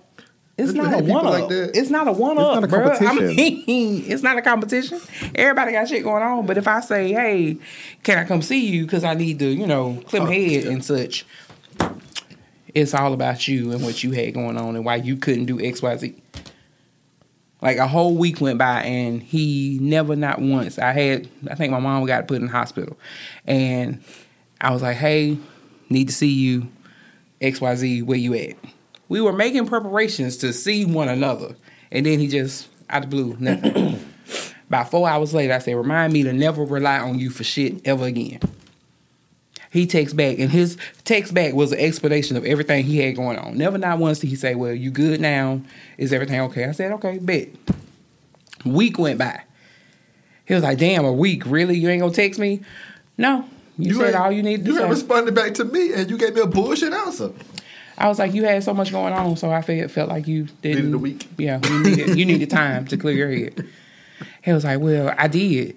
it's 0.57 0.73
not 0.73 0.95
a 0.95 1.03
one 1.03 1.25
like 1.25 1.43
up. 1.45 1.49
that? 1.49 1.73
it's 1.77 1.91
not 1.91 2.07
a 2.07 2.13
one 2.13 2.37
It's 2.39 2.41
up, 2.47 2.55
not 2.55 2.65
a 2.65 2.67
bro. 2.69 2.91
I 2.93 2.97
competition. 2.99 3.37
mean, 3.37 4.05
it's 4.09 4.23
not 4.23 4.39
a 4.39 4.43
competition. 4.43 5.01
Everybody 5.35 5.73
got 5.73 5.89
shit 5.89 6.05
going 6.05 6.23
on. 6.23 6.47
But 6.47 6.59
if 6.59 6.69
I 6.69 6.81
say, 6.81 7.13
hey, 7.13 7.57
can 8.05 8.19
I 8.19 8.25
come 8.25 8.41
see 8.43 8.67
you 8.67 8.85
because 8.85 9.03
I 9.03 9.15
need 9.15 9.39
to, 9.41 9.47
you 9.47 9.67
know, 9.67 9.99
Oh, 9.99 10.03
clear 10.09 10.23
my 10.23 10.33
head 10.35 10.67
and 10.67 10.85
such, 10.85 11.27
it's 12.75 12.95
all 12.95 13.13
about 13.13 13.49
you 13.49 13.73
and 13.73 13.83
what 13.83 14.03
you 14.05 14.13
had 14.13 14.35
going 14.35 14.57
on 14.57 14.77
and 14.77 14.85
why 14.85 14.97
you 14.97 15.17
couldn't 15.17 15.47
do 15.47 15.59
XYZ. 15.59 16.15
Like 17.61 17.79
a 17.79 17.89
whole 17.89 18.15
week 18.17 18.41
went 18.41 18.59
by 18.59 18.83
and 18.83 19.23
he 19.23 19.79
never, 19.81 20.15
not 20.15 20.41
once. 20.41 20.79
I 20.79 20.93
had, 20.93 21.29
I 21.51 21.55
think 21.55 21.73
my 21.73 21.79
mom 21.81 22.05
got 22.05 22.29
put 22.29 22.37
in 22.37 22.47
the 22.47 22.53
hospital, 22.53 22.99
and 23.47 24.03
I 24.65 24.73
was 24.73 24.81
like, 24.81 24.97
"Hey, 24.97 25.37
need 25.91 26.09
to 26.09 26.15
see 26.15 26.33
you, 26.33 26.69
X 27.41 27.61
Y 27.61 27.75
Z. 27.77 28.03
Where 28.03 28.19
you 28.19 28.35
at?" 28.35 28.57
We 29.09 29.21
were 29.21 29.33
making 29.33 29.67
preparations 29.67 30.39
to 30.39 30.55
see 30.55 30.87
one 30.87 31.09
another, 31.09 31.55
and 31.93 32.07
then 32.07 32.19
he 32.19 32.27
just 32.27 32.69
out 32.89 33.05
of 33.05 33.11
the 33.11 33.17
blue, 33.17 33.37
nothing. 33.39 34.01
About 34.69 34.91
four 34.91 35.07
hours 35.07 35.35
later, 35.35 35.53
I 35.53 35.59
said, 35.59 35.77
"Remind 35.77 36.15
me 36.15 36.23
to 36.23 36.33
never 36.33 36.65
rely 36.65 36.99
on 36.99 37.19
you 37.19 37.29
for 37.29 37.45
shit 37.45 37.87
ever 37.87 38.07
again." 38.07 38.41
He 39.71 39.87
texts 39.87 40.15
back, 40.15 40.39
and 40.39 40.51
his 40.51 40.79
text 41.05 41.35
back 41.35 41.53
was 41.53 41.73
an 41.73 41.81
explanation 41.81 42.37
of 42.39 42.47
everything 42.47 42.85
he 42.85 42.99
had 42.99 43.17
going 43.17 43.39
on. 43.39 43.59
Never 43.59 43.77
not 43.77 43.99
once 43.99 44.21
did 44.21 44.29
he 44.29 44.37
say, 44.37 44.55
"Well, 44.55 44.73
you 44.73 44.91
good 44.91 45.21
now? 45.21 45.61
Is 45.99 46.13
everything 46.15 46.41
okay?" 46.41 46.65
I 46.65 46.73
said, 46.73 46.91
"Okay, 46.93 47.19
bet." 47.19 47.49
Week 48.65 48.99
went 48.99 49.19
by. 49.19 49.43
He 50.47 50.55
was 50.55 50.63
like, 50.63 50.79
"Damn, 50.79 51.05
a 51.05 51.13
week? 51.13 51.43
Really? 51.45 51.77
You 51.77 51.91
ain't 51.91 52.01
gonna 52.01 52.15
text 52.15 52.41
me?" 52.41 52.61
No. 53.19 53.45
You, 53.77 53.95
said 53.95 54.15
all 54.15 54.31
you 54.31 54.43
needed 54.43 54.65
to 54.67 54.71
You 54.71 54.77
say. 54.77 54.83
ain't 54.83 54.91
responded 54.91 55.35
back 55.35 55.55
to 55.55 55.65
me, 55.65 55.93
and 55.93 56.09
you 56.09 56.17
gave 56.17 56.35
me 56.35 56.41
a 56.41 56.47
bullshit 56.47 56.93
answer. 56.93 57.33
I 57.97 58.09
was 58.09 58.19
like, 58.19 58.35
you 58.35 58.45
had 58.45 58.63
so 58.65 58.75
much 58.75 58.91
going 58.91 59.13
on, 59.13 59.37
so 59.37 59.51
I 59.51 59.63
felt 59.63 59.91
felt 59.91 60.09
like 60.09 60.27
you 60.27 60.49
didn't. 60.63 60.87
Needed 60.87 60.95
a 60.95 60.99
week. 60.99 61.29
Yeah, 61.39 61.61
you 61.65 61.83
needed 61.83 62.19
you 62.19 62.25
needed 62.25 62.51
time 62.51 62.87
to 62.89 62.97
clear 62.97 63.15
your 63.15 63.31
head. 63.31 63.69
He 64.43 64.53
was 64.53 64.65
like, 64.65 64.81
well, 64.81 65.15
I 65.17 65.29
did. 65.29 65.77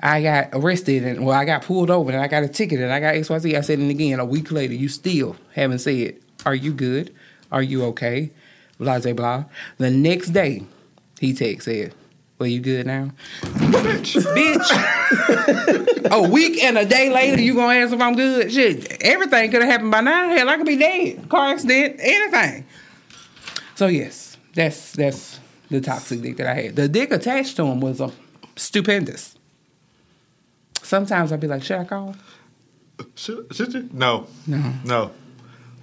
I 0.00 0.22
got 0.22 0.50
arrested 0.52 1.02
and 1.04 1.26
well, 1.26 1.36
I 1.36 1.44
got 1.44 1.62
pulled 1.62 1.90
over 1.90 2.12
and 2.12 2.20
I 2.20 2.28
got 2.28 2.44
a 2.44 2.48
ticket 2.48 2.78
and 2.80 2.92
I 2.92 3.00
got 3.00 3.16
X 3.16 3.28
Y 3.28 3.38
Z. 3.38 3.56
I 3.56 3.60
said, 3.62 3.78
and 3.80 3.90
again, 3.90 4.20
a 4.20 4.24
week 4.24 4.52
later, 4.52 4.74
you 4.74 4.88
still 4.88 5.36
haven't 5.54 5.80
said, 5.80 6.16
are 6.46 6.54
you 6.54 6.72
good? 6.72 7.12
Are 7.50 7.62
you 7.62 7.84
okay? 7.86 8.30
Blah 8.78 9.00
blah 9.00 9.12
blah. 9.12 9.44
The 9.78 9.90
next 9.90 10.28
day, 10.28 10.64
he 11.18 11.32
text 11.34 11.64
said, 11.64 11.94
well, 12.38 12.48
you 12.48 12.60
good 12.60 12.86
now? 12.86 13.10
Bitch. 13.42 14.14
Bitch. 14.34 16.10
a 16.10 16.28
week 16.28 16.62
and 16.62 16.78
a 16.78 16.84
day 16.84 17.10
later, 17.10 17.40
you 17.40 17.54
gonna 17.54 17.78
ask 17.78 17.92
if 17.92 18.00
I'm 18.00 18.14
good? 18.14 18.52
Shit, 18.52 19.02
everything 19.02 19.50
could 19.50 19.62
have 19.62 19.70
happened 19.70 19.90
by 19.90 20.00
now. 20.00 20.28
Hell, 20.28 20.48
I 20.48 20.56
could 20.56 20.66
be 20.66 20.76
dead, 20.76 21.28
car 21.28 21.48
accident, 21.48 21.96
anything. 21.98 22.64
So 23.74 23.88
yes, 23.88 24.36
that's 24.54 24.92
that's 24.92 25.40
the 25.68 25.80
toxic 25.80 26.22
dick 26.22 26.36
that 26.36 26.46
I 26.46 26.54
had. 26.54 26.76
The 26.76 26.88
dick 26.88 27.10
attached 27.10 27.56
to 27.56 27.64
him 27.64 27.80
was 27.80 28.00
a 28.00 28.12
stupendous. 28.56 29.36
Sometimes 30.82 31.32
I'd 31.32 31.40
be 31.40 31.48
like, 31.48 31.62
should 31.62 31.78
I 31.78 31.84
call? 31.84 32.14
Should, 33.14 33.54
should 33.54 33.74
you? 33.74 33.88
No. 33.92 34.26
No. 34.46 34.72
No. 34.84 35.10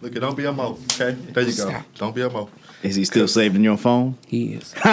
Look, 0.01 0.13
don't 0.13 0.35
be 0.35 0.45
a 0.45 0.51
mo. 0.51 0.77
Okay, 0.93 1.11
there 1.11 1.43
you 1.43 1.55
go. 1.55 1.69
Stop. 1.69 1.85
Don't 1.95 2.15
be 2.15 2.21
a 2.21 2.29
mo. 2.29 2.49
Is 2.81 2.95
he 2.95 3.05
still 3.05 3.27
saved 3.27 3.55
in 3.55 3.63
your 3.63 3.77
phone? 3.77 4.17
He 4.27 4.53
is. 4.53 4.73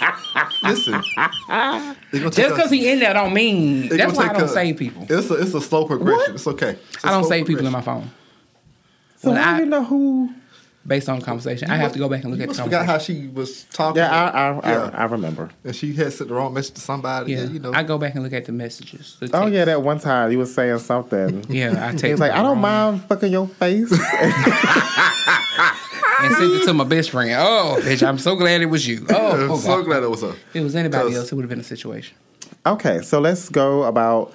Listen, 0.62 0.94
it's 0.94 1.14
gonna 1.16 1.94
take 2.12 2.32
Just 2.34 2.54
because 2.54 2.70
he 2.70 2.90
in 2.90 2.98
there 3.00 3.14
don't 3.14 3.32
mean. 3.34 3.88
That's 3.88 4.12
gonna 4.12 4.16
why 4.16 4.24
I 4.24 4.28
take 4.28 4.36
don't 4.38 4.48
a- 4.48 4.52
save 4.52 4.76
people. 4.76 5.06
It's 5.08 5.30
a 5.30 5.34
it's 5.34 5.54
a 5.54 5.60
slow 5.60 5.86
progression. 5.86 6.34
It's 6.34 6.46
okay. 6.46 6.76
It's 6.94 7.04
a 7.04 7.08
I 7.08 7.10
don't 7.12 7.24
save 7.24 7.46
people 7.46 7.66
in 7.66 7.72
my 7.72 7.80
phone 7.82 8.10
So 9.16 9.30
When 9.30 9.40
how 9.40 9.54
I- 9.54 9.56
do 9.58 9.64
you 9.64 9.70
know 9.70 9.84
who? 9.84 10.30
based 10.86 11.08
on 11.08 11.18
the 11.18 11.24
conversation. 11.24 11.68
I 11.68 11.76
have 11.78 11.92
to 11.94 11.98
go 11.98 12.08
back 12.08 12.22
and 12.22 12.30
look 12.30 12.38
You 12.38 12.44
at 12.44 12.50
the 12.50 12.54
must 12.54 12.62
forgot 12.62 12.86
how 12.86 12.98
she 12.98 13.26
was 13.26 13.64
talking. 13.72 13.96
Yeah, 14.00 14.08
I 14.14 14.28
I, 14.28 14.70
Yeah. 14.70 14.90
I, 14.94 14.98
I 14.98 15.04
remember. 15.06 15.50
and 15.64 15.74
she 15.74 15.92
had 15.94 16.12
sent 16.12 16.28
the 16.28 16.34
wrong 16.36 16.54
message 16.54 16.74
to 16.74 16.80
somebody. 16.80 17.32
Yeah, 17.32 17.38
Yeah, 17.42 17.48
you 17.50 17.58
know. 17.58 17.72
I 17.74 17.82
go 17.82 17.98
back 17.98 18.14
and 18.14 18.22
look 18.22 18.32
at 18.32 18.44
the 18.44 18.52
messages. 18.52 19.16
the 19.18 19.28
Oh 19.36 19.46
yeah, 19.48 19.64
that 19.64 19.82
one 19.82 19.98
time 19.98 20.30
you 20.30 20.38
was 20.38 20.54
saying 20.54 20.78
something. 20.78 21.44
yeah. 21.48 21.88
I 21.88 21.90
He 21.90 21.98
take 21.98 22.12
was 22.12 22.20
like, 22.20 22.30
I 22.30 22.36
don't 22.36 22.52
wrong- 22.52 22.60
mind 22.60 23.02
fucking 23.08 23.32
your 23.32 23.48
face. 23.48 23.90
and 26.26 26.36
sent 26.36 26.52
it 26.52 26.64
to 26.66 26.74
my 26.74 26.84
best 26.84 27.10
friend. 27.10 27.30
Oh, 27.38 27.78
bitch, 27.80 28.06
I'm 28.06 28.18
so 28.18 28.36
glad 28.36 28.60
it 28.60 28.66
was 28.66 28.86
you. 28.86 29.06
Oh, 29.10 29.32
I'm 29.44 29.50
oh 29.50 29.56
so 29.58 29.82
glad 29.82 30.02
it 30.02 30.10
was 30.10 30.22
her. 30.22 30.28
If 30.30 30.56
it 30.56 30.62
was 30.62 30.76
anybody 30.76 31.08
'Cause- 31.08 31.16
else, 31.16 31.32
it 31.32 31.34
would 31.34 31.42
have 31.42 31.50
been 31.50 31.60
a 31.60 31.64
situation. 31.64 32.16
okay, 32.64 33.00
so 33.02 33.20
let's 33.20 33.48
go 33.48 33.84
about 33.84 34.32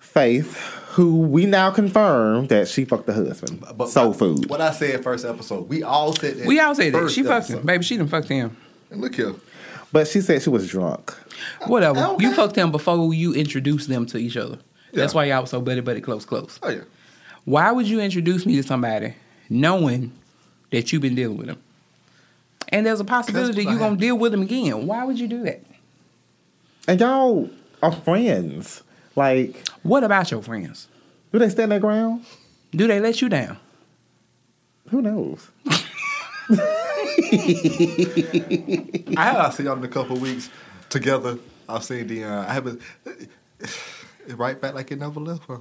Faith, 0.00 0.56
who 0.92 1.20
we 1.20 1.44
now 1.46 1.70
confirm 1.70 2.46
that 2.48 2.66
she 2.68 2.84
fucked 2.84 3.06
the 3.06 3.12
husband. 3.12 3.62
But 3.76 3.88
Soul 3.88 4.12
food. 4.14 4.48
What 4.48 4.60
I 4.60 4.72
said 4.72 5.02
first 5.04 5.24
episode, 5.24 5.68
we 5.68 5.82
all 5.82 6.12
said 6.12 6.36
that. 6.38 6.46
We 6.46 6.58
all 6.60 6.74
said 6.74 6.92
that. 6.94 6.98
first 6.98 7.14
She 7.14 7.22
fucked 7.22 7.48
him. 7.50 7.56
episode. 7.56 7.66
Baby, 7.66 7.84
she 7.84 7.96
didn't 7.96 8.10
fuck 8.10 8.24
him. 8.26 8.56
And 8.90 9.00
look 9.00 9.14
here. 9.14 9.34
But 9.92 10.08
she 10.08 10.20
said 10.20 10.42
she 10.42 10.50
was 10.50 10.68
drunk. 10.68 11.14
Whatever. 11.66 11.98
Okay. 12.00 12.24
You 12.24 12.34
fucked 12.34 12.56
him 12.56 12.70
before 12.72 13.12
you 13.14 13.32
introduced 13.34 13.88
them 13.88 14.06
to 14.06 14.18
each 14.18 14.36
other. 14.36 14.58
That's 14.92 15.14
why 15.14 15.26
y'all 15.26 15.42
was 15.42 15.50
so 15.50 15.60
buddy 15.60 15.80
buddy 15.82 16.00
close 16.00 16.24
close. 16.24 16.58
Oh 16.62 16.68
yeah. 16.70 16.80
Why 17.44 17.70
would 17.70 17.86
you 17.88 18.00
introduce 18.00 18.44
me 18.46 18.56
to 18.56 18.62
somebody 18.62 19.14
knowing 19.48 20.12
that 20.70 20.92
you've 20.92 21.02
been 21.02 21.14
dealing 21.14 21.36
with 21.36 21.48
him? 21.48 21.58
And 22.70 22.84
there's 22.86 23.00
a 23.00 23.04
possibility 23.04 23.62
you're 23.64 23.78
gonna 23.78 23.96
deal 23.96 24.18
with 24.18 24.34
him 24.34 24.42
again. 24.42 24.86
Why 24.86 25.04
would 25.04 25.18
you 25.18 25.26
do 25.28 25.42
that? 25.44 25.62
And 26.86 27.00
y'all 27.00 27.48
are 27.82 27.92
friends. 27.92 28.82
Like, 29.16 29.66
What 29.82 30.04
about 30.04 30.30
your 30.30 30.42
friends? 30.42 30.88
do 31.32 31.38
they 31.38 31.48
stand 31.48 31.72
their 31.72 31.80
ground? 31.80 32.24
Do 32.72 32.86
they 32.86 33.00
let 33.00 33.20
you 33.20 33.28
down? 33.28 33.58
Who 34.90 35.02
knows? 35.02 35.48
I 39.16 39.32
have 39.34 39.54
seen 39.54 39.66
y'all 39.66 39.76
in 39.76 39.84
a 39.84 39.88
couple 39.88 40.16
of 40.16 40.22
weeks 40.22 40.50
together. 40.88 41.38
I've 41.68 41.84
seen 41.84 42.06
the. 42.06 42.24
Uh, 42.24 42.46
I 42.48 42.52
haven't. 42.52 42.80
Right 44.36 44.60
back 44.60 44.74
like 44.74 44.92
it 44.92 44.98
never 44.98 45.20
left. 45.20 45.44
Huh? 45.48 45.56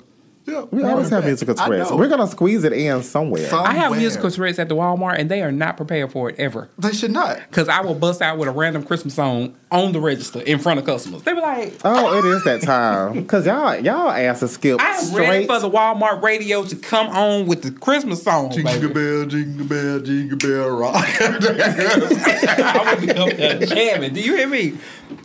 Yeah, 0.47 0.61
We 0.71 0.81
always 0.83 1.09
have 1.09 1.25
musical 1.25 1.59
I 1.59 1.65
threats. 1.65 1.89
know. 1.89 1.97
We're 1.97 2.07
gonna 2.07 2.25
squeeze 2.27 2.63
it 2.63 2.71
in 2.71 3.03
somewhere. 3.03 3.49
Some- 3.49 3.65
I 3.65 3.73
have 3.73 3.97
musical 3.97 4.29
threats 4.29 4.57
at 4.59 4.69
the 4.69 4.75
Walmart, 4.75 5.19
and 5.19 5.29
they 5.29 5.41
are 5.41 5.51
not 5.51 5.75
prepared 5.75 6.09
for 6.11 6.29
it 6.29 6.35
ever. 6.39 6.69
They 6.77 6.93
should 6.93 7.11
not. 7.11 7.39
Cause 7.51 7.67
I 7.67 7.81
will 7.81 7.95
bust 7.95 8.21
out 8.21 8.37
with 8.37 8.47
a 8.47 8.51
random 8.51 8.83
Christmas 8.83 9.15
song 9.15 9.55
on 9.71 9.91
the 9.91 9.99
register 9.99 10.39
in 10.39 10.59
front 10.59 10.79
of 10.79 10.85
customers. 10.85 11.23
They 11.23 11.33
be 11.33 11.41
like, 11.41 11.73
oh, 11.83 12.17
it 12.17 12.25
is 12.25 12.45
that 12.45 12.63
ah. 12.63 13.11
time. 13.11 13.25
Cause 13.25 13.45
y'all 13.45 13.75
y'all 13.75 14.09
asses 14.09 14.51
skip 14.51 14.79
"I 14.79 14.91
am 14.95 15.15
ready 15.15 15.45
for 15.45 15.59
the 15.59 15.69
Walmart 15.69 16.21
radio 16.21 16.63
to 16.63 16.75
come 16.77 17.07
on 17.07 17.45
with 17.45 17.63
the 17.63 17.71
Christmas 17.71 18.23
song." 18.23 18.51
Jingle 18.51 18.73
Baby. 18.73 18.93
bell, 18.93 19.25
jingle 19.25 19.65
bell, 19.65 19.99
jingle 19.99 20.37
bell 20.37 20.69
rock. 20.69 20.95
I 21.19 22.95
will 22.95 23.05
be 23.05 23.11
up 23.11 23.37
there 23.37 23.59
jamming. 23.59 24.13
Do 24.13 24.21
you 24.21 24.37
hear 24.37 24.47
me? 24.47 24.77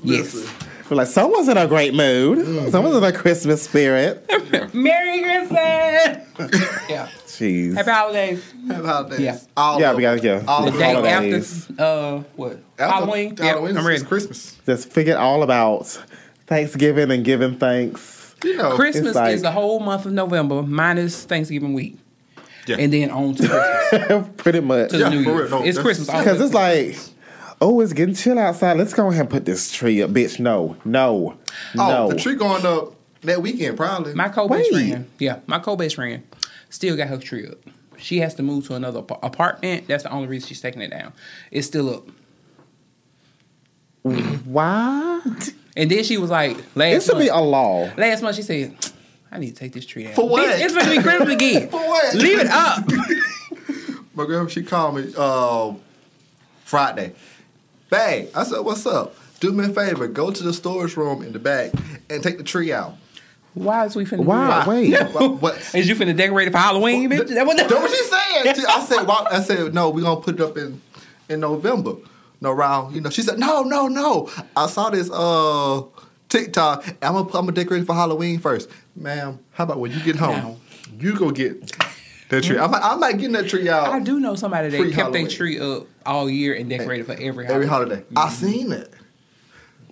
Yes. 0.02 0.52
We're 0.92 0.96
like, 0.96 1.06
someone's 1.08 1.48
in 1.48 1.56
a 1.56 1.66
great 1.66 1.94
mood. 1.94 2.40
Mm-hmm. 2.40 2.68
Someone's 2.70 2.96
in 2.98 3.02
a 3.04 3.12
Christmas 3.14 3.62
spirit. 3.62 4.26
Merry 4.74 5.22
Christmas. 5.22 5.50
yeah. 6.90 7.08
Jeez. 7.26 7.74
Happy 7.74 7.90
holidays. 7.90 8.52
Happy 8.68 8.84
holidays. 8.86 9.20
Yeah. 9.20 9.38
All 9.56 9.80
Yeah, 9.80 9.90
of 9.92 9.96
we 9.96 10.02
gotta 10.02 10.20
go. 10.20 10.44
All 10.46 10.64
The 10.66 10.68
of 10.68 10.74
day 10.74 10.92
them. 10.92 11.04
holidays. 11.04 11.70
after 11.70 11.82
uh 11.82 12.22
what? 12.36 12.58
After 12.78 12.94
Halloween. 12.94 13.34
Yeah, 13.38 13.44
Halloween. 13.46 13.70
I'm 13.70 13.86
It's 13.86 13.86
ready. 13.86 14.04
Christmas. 14.04 14.58
Just 14.66 14.92
forget 14.92 15.16
all 15.16 15.42
about 15.42 15.86
Thanksgiving 16.46 17.10
and 17.10 17.24
giving 17.24 17.56
thanks. 17.58 18.34
You 18.44 18.58
know. 18.58 18.74
Christmas 18.76 19.14
like- 19.14 19.34
is 19.34 19.40
the 19.40 19.50
whole 19.50 19.80
month 19.80 20.04
of 20.04 20.12
November 20.12 20.62
minus 20.62 21.24
Thanksgiving 21.24 21.72
week. 21.72 21.96
Yeah. 22.66 22.76
And 22.78 22.92
then 22.92 23.10
on 23.10 23.34
to 23.36 23.48
Christmas. 23.48 24.28
Pretty 24.36 24.60
much. 24.60 24.90
To 24.90 24.98
Yeah, 24.98 25.04
the 25.08 25.10
New 25.16 25.24
for 25.24 25.30
Year. 25.30 25.40
real. 25.44 25.50
No, 25.60 25.64
it's 25.64 25.78
Christmas. 25.78 26.10
all 26.10 26.18
Because 26.18 26.38
it's 26.38 26.52
Christmas. 26.52 27.08
like, 27.08 27.11
oh, 27.62 27.80
it's 27.80 27.92
getting 27.92 28.14
chill 28.14 28.38
outside. 28.38 28.76
Let's 28.76 28.92
go 28.92 29.08
ahead 29.08 29.20
and 29.22 29.30
put 29.30 29.44
this 29.46 29.72
tree 29.72 30.02
up. 30.02 30.10
Bitch, 30.10 30.38
no. 30.38 30.76
No. 30.84 31.38
Oh, 31.78 31.88
no. 31.88 32.08
the 32.10 32.16
tree 32.16 32.34
going 32.34 32.66
up 32.66 32.94
that 33.22 33.40
weekend 33.40 33.76
probably. 33.76 34.14
My 34.14 34.28
co-best 34.28 34.70
Wait. 34.72 34.90
friend, 34.90 35.10
yeah, 35.18 35.38
my 35.46 35.58
co-best 35.60 35.94
friend 35.94 36.24
still 36.68 36.96
got 36.96 37.08
her 37.08 37.18
tree 37.18 37.46
up. 37.46 37.58
She 37.98 38.18
has 38.18 38.34
to 38.34 38.42
move 38.42 38.66
to 38.66 38.74
another 38.74 38.98
ap- 39.00 39.22
apartment. 39.22 39.86
That's 39.86 40.02
the 40.02 40.10
only 40.10 40.26
reason 40.26 40.48
she's 40.48 40.60
taking 40.60 40.82
it 40.82 40.90
down. 40.90 41.12
It's 41.52 41.68
still 41.68 41.88
up. 41.94 42.08
Why? 44.02 45.20
And 45.76 45.90
then 45.90 46.02
she 46.04 46.18
was 46.18 46.30
like, 46.30 46.56
last 46.74 46.94
It 46.94 47.02
should 47.04 47.12
month, 47.14 47.24
be 47.24 47.28
a 47.28 47.36
law. 47.38 47.88
last 47.96 48.22
month 48.22 48.36
she 48.36 48.42
said, 48.42 48.74
I 49.30 49.38
need 49.38 49.50
to 49.50 49.54
take 49.54 49.72
this 49.72 49.86
tree 49.86 50.08
out. 50.08 50.14
For 50.14 50.28
what? 50.28 50.44
Bitch, 50.44 50.64
It's 50.64 50.74
gonna 50.74 50.90
be 50.96 51.02
Christmas 51.02 51.28
again. 51.32 51.68
For 51.70 51.78
what? 51.80 52.14
Leave 52.14 52.40
it 52.40 52.48
up. 52.48 52.84
My 54.14 54.26
girl, 54.26 54.46
she 54.48 54.62
called 54.62 54.96
me 54.96 55.12
uh, 55.16 55.72
Friday. 56.64 57.14
Babe, 57.92 58.30
I 58.34 58.44
said, 58.44 58.60
what's 58.60 58.86
up? 58.86 59.14
Do 59.38 59.52
me 59.52 59.66
a 59.66 59.68
favor, 59.68 60.08
go 60.08 60.30
to 60.30 60.42
the 60.42 60.54
storage 60.54 60.96
room 60.96 61.22
in 61.22 61.34
the 61.34 61.38
back 61.38 61.72
and 62.08 62.22
take 62.22 62.38
the 62.38 62.42
tree 62.42 62.72
out. 62.72 62.94
Why 63.52 63.84
is 63.84 63.94
we 63.94 64.06
finna 64.06 64.24
Why? 64.24 64.64
do 64.64 64.70
Wait. 64.70 64.90
that? 64.92 65.12
What? 65.12 65.42
what? 65.42 65.56
Is 65.74 65.86
you 65.86 65.94
finna 65.94 66.16
decorate 66.16 66.48
it 66.48 66.52
for 66.52 66.56
Halloween, 66.58 67.10
bitch? 67.10 67.28
That 67.28 67.46
what- 67.46 67.58
That's 67.58 67.70
what 67.70 67.90
she 67.90 68.02
said. 68.04 68.64
I 68.66 68.80
said, 68.82 69.06
why? 69.06 69.26
I 69.30 69.40
said, 69.42 69.74
no, 69.74 69.90
we're 69.90 70.00
gonna 70.00 70.22
put 70.22 70.36
it 70.36 70.40
up 70.40 70.56
in 70.56 70.80
in 71.28 71.40
November. 71.40 71.96
No, 72.40 72.50
around, 72.50 72.94
you 72.94 73.02
know. 73.02 73.10
She 73.10 73.20
said, 73.20 73.38
no, 73.38 73.62
no, 73.62 73.88
no. 73.88 74.30
I 74.56 74.68
saw 74.68 74.88
this 74.88 75.10
uh 75.12 75.82
TikTok. 76.30 76.86
I'm 77.02 77.12
gonna, 77.12 77.18
I'm 77.26 77.30
gonna 77.30 77.52
decorate 77.52 77.82
it 77.82 77.84
for 77.84 77.94
Halloween 77.94 78.38
first, 78.38 78.70
ma'am. 78.96 79.38
How 79.50 79.64
about 79.64 79.80
when 79.80 79.92
you 79.92 80.00
get 80.00 80.16
home, 80.16 80.34
Now. 80.34 80.56
you 80.98 81.14
go 81.14 81.30
get 81.30 81.76
that 82.32 82.44
tree. 82.44 82.58
I'm, 82.58 82.70
not- 82.70 82.82
I'm 82.82 82.98
not 83.00 83.12
getting 83.12 83.32
that 83.32 83.48
tree 83.48 83.68
out 83.68 83.88
I 83.88 84.00
do 84.00 84.18
know 84.18 84.34
somebody 84.34 84.68
that 84.70 84.92
kept 84.92 85.12
their 85.12 85.28
tree 85.28 85.60
up 85.60 85.86
all 86.04 86.28
year 86.28 86.54
and 86.54 86.68
decorated 86.68 87.06
for 87.06 87.12
every 87.12 87.46
every 87.46 87.66
holiday. 87.66 87.96
holiday. 87.96 88.04
I 88.16 88.28
seen 88.30 88.72
it. 88.72 88.92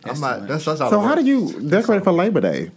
That's 0.02 0.20
I'm 0.22 0.40
not. 0.40 0.48
That's 0.48 0.64
that's 0.64 0.80
how. 0.80 0.90
So 0.90 1.00
how 1.00 1.14
do 1.14 1.22
you 1.24 1.60
decorate 1.60 2.02
for 2.02 2.12
Labor 2.12 2.40
Day? 2.40 2.70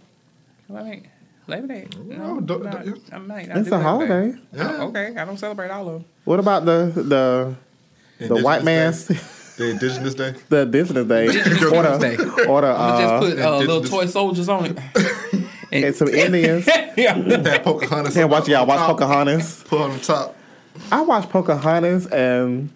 I 0.74 0.82
mean, 0.82 1.08
Labor 1.46 1.66
Day. 1.66 1.88
No, 2.06 2.34
No, 2.34 2.40
don't- 2.40 2.64
not- 2.64 2.84
don't- 2.84 3.00
I 3.12 3.18
might 3.18 3.48
not 3.48 3.56
It's 3.58 3.68
a 3.68 3.72
Labor 3.72 3.82
holiday. 3.82 4.32
Day. 4.32 4.38
Oh, 4.58 4.88
okay, 4.88 5.14
I 5.16 5.24
don't 5.24 5.38
celebrate 5.38 5.70
all 5.70 5.88
of 5.88 5.92
them. 5.94 6.04
What 6.24 6.38
about 6.40 6.64
the 6.66 6.92
the 6.94 7.02
the 7.02 7.54
Indigenous 8.20 8.44
white 8.44 8.64
man's 8.64 9.06
Day? 9.06 9.18
The 9.56 9.70
Indigenous 9.70 10.14
Day. 10.14 10.34
the 10.50 10.60
Indigenous 10.62 11.06
Day 11.06 11.26
Indigenous 11.26 11.62
or 11.62 11.82
the, 11.82 11.98
Day. 11.98 12.16
or 12.48 12.60
the 12.60 12.66
I'm 12.68 13.00
just 13.00 13.14
uh, 13.14 13.20
put 13.20 13.38
uh, 13.38 13.58
little 13.58 13.84
toy 13.84 14.06
soldiers 14.06 14.48
on 14.50 14.66
it. 14.66 14.78
and 15.72 15.94
some 15.94 16.08
Indians. 16.08 16.66
yeah. 16.96 17.18
That 17.18 17.64
Pocahontas. 17.64 18.16
And 18.16 18.30
watch 18.30 18.48
y'all 18.48 18.66
watch 18.66 18.78
top. 18.78 18.90
Pocahontas. 18.98 19.64
Put 19.66 19.80
on 19.80 19.92
the 19.92 19.98
top. 19.98 20.36
I 20.90 21.00
watched 21.02 21.30
Pocahontas 21.30 22.06
and 22.06 22.70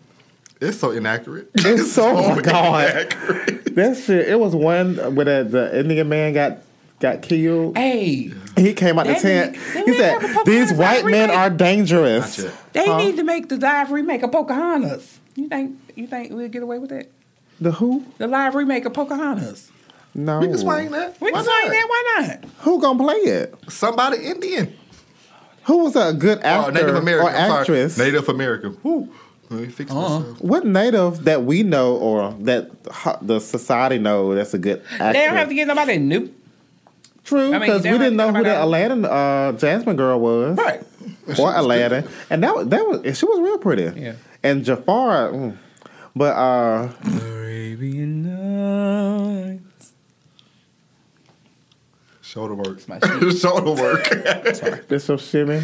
It's 0.61 0.79
so 0.79 0.91
inaccurate. 0.93 1.51
It's 1.55 1.93
so- 1.93 2.17
oh 2.17 2.35
my 2.37 2.41
God. 2.43 2.91
inaccurate. 2.91 3.75
that 3.75 3.97
shit. 3.97 4.29
It 4.29 4.39
was 4.41 4.55
one 4.55 4.97
where 5.15 5.25
the, 5.43 5.49
the 5.51 5.81
Indian 5.81 6.09
man 6.09 6.33
got 6.33 6.59
got 7.01 7.23
killed. 7.23 7.77
Hey, 7.77 8.33
He 8.57 8.75
came 8.75 8.99
out 8.99 9.07
the 9.07 9.15
tent. 9.15 9.55
nigga- 9.57 9.75
that 9.75 9.87
He 9.87 9.97
said, 9.97 10.45
"These 10.47 10.73
white 10.73 11.05
men 11.05 11.29
remake." 11.29 11.37
are 11.37 11.51
dangerous." 11.51 12.37
They 12.73 12.87
Huh? 12.87 12.99
need 12.99 13.17
to 13.17 13.23
make 13.25 13.49
the 13.49 13.57
live 13.57 13.93
remake 13.93 14.23
of 14.25 14.33
Pocahontas. 14.33 15.19
You 15.37 15.49
think 15.49 15.77
you 15.95 16.07
think 16.09 16.33
we'll 16.33 16.49
get 16.49 16.63
away 16.65 16.79
with 16.81 16.91
that? 16.91 17.07
The 17.61 17.71
who? 17.73 18.05
The 18.19 18.27
live 18.27 18.55
remake 18.57 18.85
of 18.85 18.93
Pocahontas. 18.95 19.71
No. 20.19 20.41
We 20.41 20.49
can 20.49 20.59
swing 20.59 20.91
that. 20.91 21.21
We 21.21 21.31
Why 21.31 21.39
can 21.39 21.45
say 21.45 21.51
not? 21.63 21.71
that. 21.71 21.87
Why 21.89 22.03
not? 22.27 22.45
Who 22.61 22.81
gonna 22.81 22.99
play 22.99 23.15
it? 23.17 23.55
Somebody 23.69 24.19
Indian. 24.25 24.75
Who 25.65 25.85
was 25.85 25.95
a 25.97 26.13
good 26.13 26.39
Or 26.39 26.45
actor 26.47 26.73
Native 26.73 26.97
American. 26.97 27.27
or 27.27 27.37
I'm 27.37 27.49
sorry. 27.51 27.61
actress? 27.61 27.99
Native 27.99 28.29
American. 28.29 28.77
Whoo. 28.83 29.09
Let 29.51 29.61
me 29.61 29.67
fix 29.69 29.91
Uh-huh. 29.91 30.19
myself. 30.21 30.41
What 30.43 30.67
native 30.67 31.25
that 31.25 31.45
we 31.45 31.63
know 31.63 31.97
or 31.97 32.35
that 32.41 32.71
the 33.23 33.39
society 33.39 33.99
know 33.99 34.35
that's 34.35 34.55
a 34.55 34.59
good 34.59 34.83
actor? 34.99 35.13
They 35.19 35.25
don't 35.27 35.37
have 35.37 35.49
to 35.49 35.55
get 35.55 35.69
nobody 35.69 35.99
new. 35.99 36.31
True, 37.25 37.49
I 37.49 37.51
mean, 37.53 37.61
because 37.61 37.83
we 37.85 37.91
didn't 37.93 38.17
know 38.17 38.29
who 38.29 38.43
get 38.43 38.45
that 38.45 38.59
nobody 38.65 38.89
Aladdin 38.89 39.05
uh, 39.05 39.53
Jasmine 39.53 39.97
girl 39.97 40.19
was, 40.19 40.57
Right. 40.57 40.83
or 41.39 41.55
Aladdin, 41.55 42.09
and 42.31 42.43
that 42.43 42.57
was 42.57 42.67
that 42.69 42.87
was 42.89 43.19
she 43.19 43.27
was 43.27 43.39
real 43.41 43.59
pretty. 43.59 44.01
Yeah. 44.01 44.13
And 44.43 44.65
Jafar, 44.65 45.29
mm. 45.33 45.57
but 46.17 46.35
uh, 46.35 46.89
Arabian 47.21 48.23
Nights. 48.23 49.63
Shoulder 52.29 52.55
work. 52.55 52.87
my 52.89 52.99
shit. 52.99 53.39
Shoulder 53.39 53.73
work. 53.83 54.09
this 54.89 55.05
so 55.05 55.17
shimmy. 55.17 55.63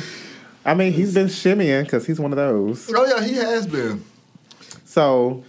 I 0.64 0.72
mean, 0.72 0.92
he's 0.94 1.12
been 1.12 1.26
shimmying 1.26 1.84
because 1.84 2.06
he's 2.06 2.18
one 2.18 2.32
of 2.32 2.36
those. 2.36 2.90
oh 2.94 3.04
yeah, 3.04 3.22
he 3.22 3.34
has 3.34 3.66
been. 3.66 4.02
So 4.84 5.44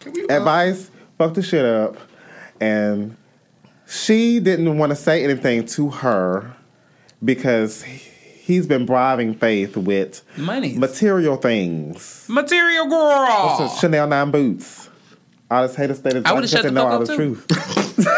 Can 0.00 0.12
we, 0.12 0.28
uh, 0.28 0.36
advice, 0.38 0.90
fuck 1.18 1.34
the 1.34 1.42
shit 1.42 1.64
up, 1.64 1.96
and 2.60 3.16
she 3.88 4.38
didn't 4.38 4.78
want 4.78 4.90
to 4.90 4.96
say 4.96 5.24
anything 5.24 5.66
to 5.66 5.90
her 5.90 6.54
because 7.24 7.82
he's 7.82 8.66
been 8.68 8.86
bribing 8.86 9.34
Faith 9.34 9.76
with 9.76 10.22
Money. 10.36 10.78
material 10.78 11.36
things. 11.36 12.24
Material 12.28 12.86
girl. 12.88 13.68
Chanel 13.80 14.06
nine 14.06 14.30
boots, 14.30 14.88
All 15.52 15.62
this 15.66 15.76
hater 15.76 15.94
status. 15.94 16.24
I 16.24 16.32
would've 16.32 16.48
shut 16.50 16.62
they 16.62 16.68
the 16.68 16.74
know 16.74 16.82
fuck 16.84 16.92
all 16.92 17.00
up, 17.02 17.06
the 17.06 17.16
too. 17.16 17.34
truth. 17.36 17.46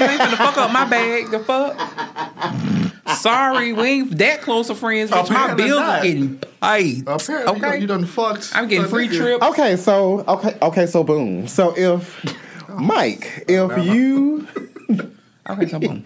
You 0.00 0.06
ain't 0.06 0.20
finna 0.20 0.36
fuck 0.36 0.56
up 0.58 0.72
my 0.72 0.84
bag. 0.84 1.30
The 1.30 1.38
fuck. 1.38 3.16
Sorry, 3.18 3.72
we 3.72 3.82
ain't 3.88 4.18
that 4.18 4.40
close 4.42 4.68
of 4.70 4.78
friends. 4.78 5.10
Bitch, 5.10 5.30
my 5.30 5.36
Apparently 5.52 5.64
bills 5.66 5.80
not. 5.80 5.98
are 5.98 6.02
getting 6.02 6.38
paid. 6.38 7.02
Apparently, 7.06 7.44
you 7.44 7.48
Okay. 7.48 7.60
done, 7.60 7.80
you 7.82 7.86
done 7.86 8.04
fucked. 8.06 8.52
I'm 8.54 8.68
getting 8.68 8.84
a 8.84 8.88
free 8.88 9.08
nigga. 9.08 9.16
trips. 9.16 9.44
Okay, 9.46 9.76
so 9.76 10.20
okay, 10.26 10.56
okay, 10.62 10.86
so 10.86 11.02
boom. 11.04 11.46
So 11.48 11.74
if 11.76 12.24
Mike, 12.68 13.44
if 13.48 13.84
you 13.84 14.46
Okay, 15.50 15.66
so 15.68 15.78
boom. 15.78 16.04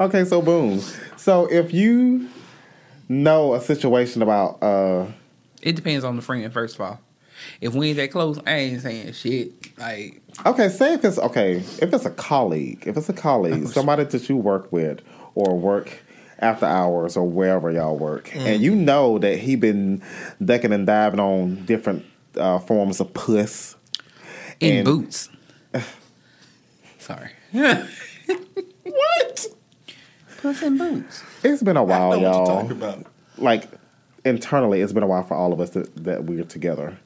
okay, 0.00 0.24
so 0.24 0.42
boom. 0.42 0.80
So 1.16 1.46
if 1.50 1.72
you 1.72 2.28
know 3.08 3.54
a 3.54 3.60
situation 3.60 4.22
about 4.22 4.62
uh 4.62 5.06
It 5.62 5.76
depends 5.76 6.04
on 6.04 6.16
the 6.16 6.22
friend, 6.22 6.52
first 6.52 6.74
of 6.76 6.80
all. 6.82 7.00
If 7.60 7.74
we 7.74 7.88
ain't 7.88 7.96
that 7.98 8.10
close, 8.10 8.38
I 8.46 8.52
ain't 8.56 8.82
saying 8.82 9.12
shit. 9.12 9.52
Like, 9.78 10.22
okay, 10.46 10.68
say 10.68 10.94
if 10.94 11.04
it's 11.04 11.18
okay, 11.18 11.56
if 11.56 11.92
it's 11.92 12.04
a 12.04 12.10
colleague, 12.10 12.84
if 12.86 12.96
it's 12.96 13.08
a 13.08 13.12
colleague, 13.14 13.66
somebody 13.78 14.04
that 14.04 14.28
you 14.28 14.36
work 14.36 14.72
with 14.72 15.00
or 15.34 15.58
work 15.58 16.00
after 16.40 16.66
hours 16.66 17.16
or 17.16 17.24
wherever 17.28 17.70
y'all 17.70 17.96
work, 17.96 18.34
and 18.36 18.62
you 18.62 18.74
know 18.74 19.18
that 19.18 19.38
he 19.38 19.56
been 19.56 20.02
ducking 20.44 20.72
and 20.72 20.86
diving 20.86 21.20
on 21.20 21.64
different 21.64 22.04
uh, 22.36 22.58
forms 22.58 23.00
of 23.00 23.12
puss. 23.14 23.76
in 24.60 24.78
And- 24.78 24.84
boots. 24.86 25.28
Sorry. 26.98 27.30
What? 28.84 29.46
Puss 30.42 30.62
in 30.62 30.76
boots. 30.76 31.22
It's 31.42 31.62
been 31.62 31.76
a 31.76 31.84
while, 31.84 32.10
know 32.10 32.16
what 32.16 32.20
you're 32.20 32.30
y'all. 32.32 32.46
talking 32.46 32.70
about. 32.72 33.06
like 33.38 33.68
internally 34.24 34.80
it's 34.80 34.92
been 34.92 35.02
a 35.02 35.06
while 35.06 35.22
for 35.22 35.34
all 35.34 35.52
of 35.52 35.60
us 35.60 35.70
that, 35.70 35.94
that 36.04 36.24
we're 36.24 36.44
together 36.44 36.96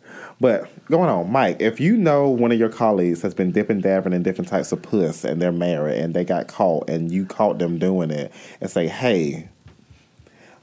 but 0.41 0.69
going 0.87 1.11
on 1.11 1.31
mike 1.31 1.57
if 1.61 1.81
you 1.81 1.97
know 1.97 2.29
one 2.29 2.53
of 2.53 2.59
your 2.59 2.69
colleagues 2.69 3.23
has 3.23 3.35
been 3.35 3.53
dipping 3.53 3.81
dabbing 3.81 4.13
in 4.13 4.23
different 4.23 4.49
types 4.49 4.73
of 4.73 4.81
puss 4.83 5.25
and 5.25 5.41
they're 5.43 5.53
married 5.53 5.99
and 5.99 6.15
they 6.15 6.25
got 6.25 6.49
caught 6.49 6.89
and 6.89 7.13
you 7.13 7.25
caught 7.25 7.59
them 7.59 7.79
doing 7.79 8.11
it 8.11 8.33
and 8.61 8.71
say 8.71 8.87
hey 8.87 9.49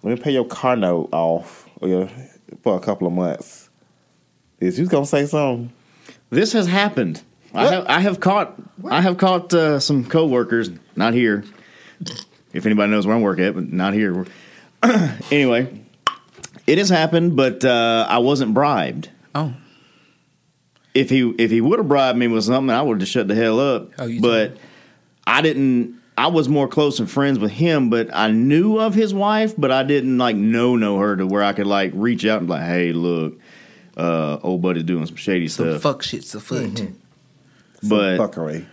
let 0.03 0.17
me 0.17 0.23
pay 0.23 0.31
your 0.31 0.45
car 0.45 0.75
note 0.75 1.09
off 1.11 1.67
or 1.81 1.87
your, 1.87 2.09
for 2.61 2.75
a 2.75 2.79
couple 2.79 3.07
of 3.07 3.13
months 3.13 3.69
is 4.59 4.79
you 4.79 4.87
gonna 4.87 5.05
say 5.05 5.25
something 5.25 5.71
This 6.29 6.53
has 6.53 6.67
happened. 6.67 7.21
I 7.53 7.67
have, 7.67 7.85
I 7.87 7.99
have 8.01 8.19
caught 8.19 8.55
I 8.89 9.01
have 9.01 9.17
caught 9.17 9.53
uh, 9.53 9.79
some 9.79 10.05
coworkers, 10.05 10.69
not 10.95 11.13
here. 11.13 11.43
If 12.53 12.65
anybody 12.65 12.91
knows 12.91 13.07
where 13.07 13.15
I 13.15 13.19
work 13.19 13.39
at, 13.39 13.53
but 13.55 13.71
not 13.71 13.93
here. 13.93 14.25
anyway, 15.31 15.81
it 16.67 16.77
has 16.77 16.89
happened, 16.89 17.35
but 17.35 17.63
uh, 17.63 18.05
I 18.09 18.17
wasn't 18.17 18.53
bribed. 18.53 19.09
Oh. 19.33 19.53
If 20.95 21.09
he 21.09 21.29
if 21.37 21.51
he 21.51 21.61
would 21.61 21.77
have 21.79 21.87
bribed 21.87 22.17
me 22.17 22.27
with 22.27 22.45
something, 22.45 22.73
I 22.73 22.81
would 22.81 23.01
have 23.01 23.07
shut 23.07 23.27
the 23.27 23.35
hell 23.35 23.59
up. 23.59 23.91
Oh, 23.99 24.05
you 24.05 24.21
but 24.21 24.57
I 25.27 25.41
didn't. 25.41 25.99
I 26.17 26.27
was 26.27 26.47
more 26.47 26.67
close 26.69 26.99
and 26.99 27.11
friends 27.11 27.37
with 27.37 27.51
him, 27.51 27.89
but 27.89 28.09
I 28.13 28.31
knew 28.31 28.79
of 28.79 28.95
his 28.95 29.13
wife, 29.13 29.53
but 29.57 29.69
I 29.69 29.83
didn't 29.83 30.17
like 30.17 30.37
know 30.37 30.77
know 30.77 30.97
her 30.97 31.17
to 31.17 31.27
where 31.27 31.43
I 31.43 31.51
could 31.51 31.67
like 31.67 31.91
reach 31.93 32.25
out 32.25 32.39
and 32.39 32.47
be 32.47 32.53
like, 32.53 32.63
hey, 32.63 32.93
look, 32.93 33.37
uh, 33.97 34.39
old 34.41 34.61
buddy's 34.61 34.83
doing 34.83 35.05
some 35.05 35.17
shady 35.17 35.49
Some 35.49 35.71
stuff. 35.71 35.81
fuck 35.81 36.01
shit's 36.01 36.33
afoot. 36.33 36.87
but 37.83 38.17
fuckery 38.17 38.65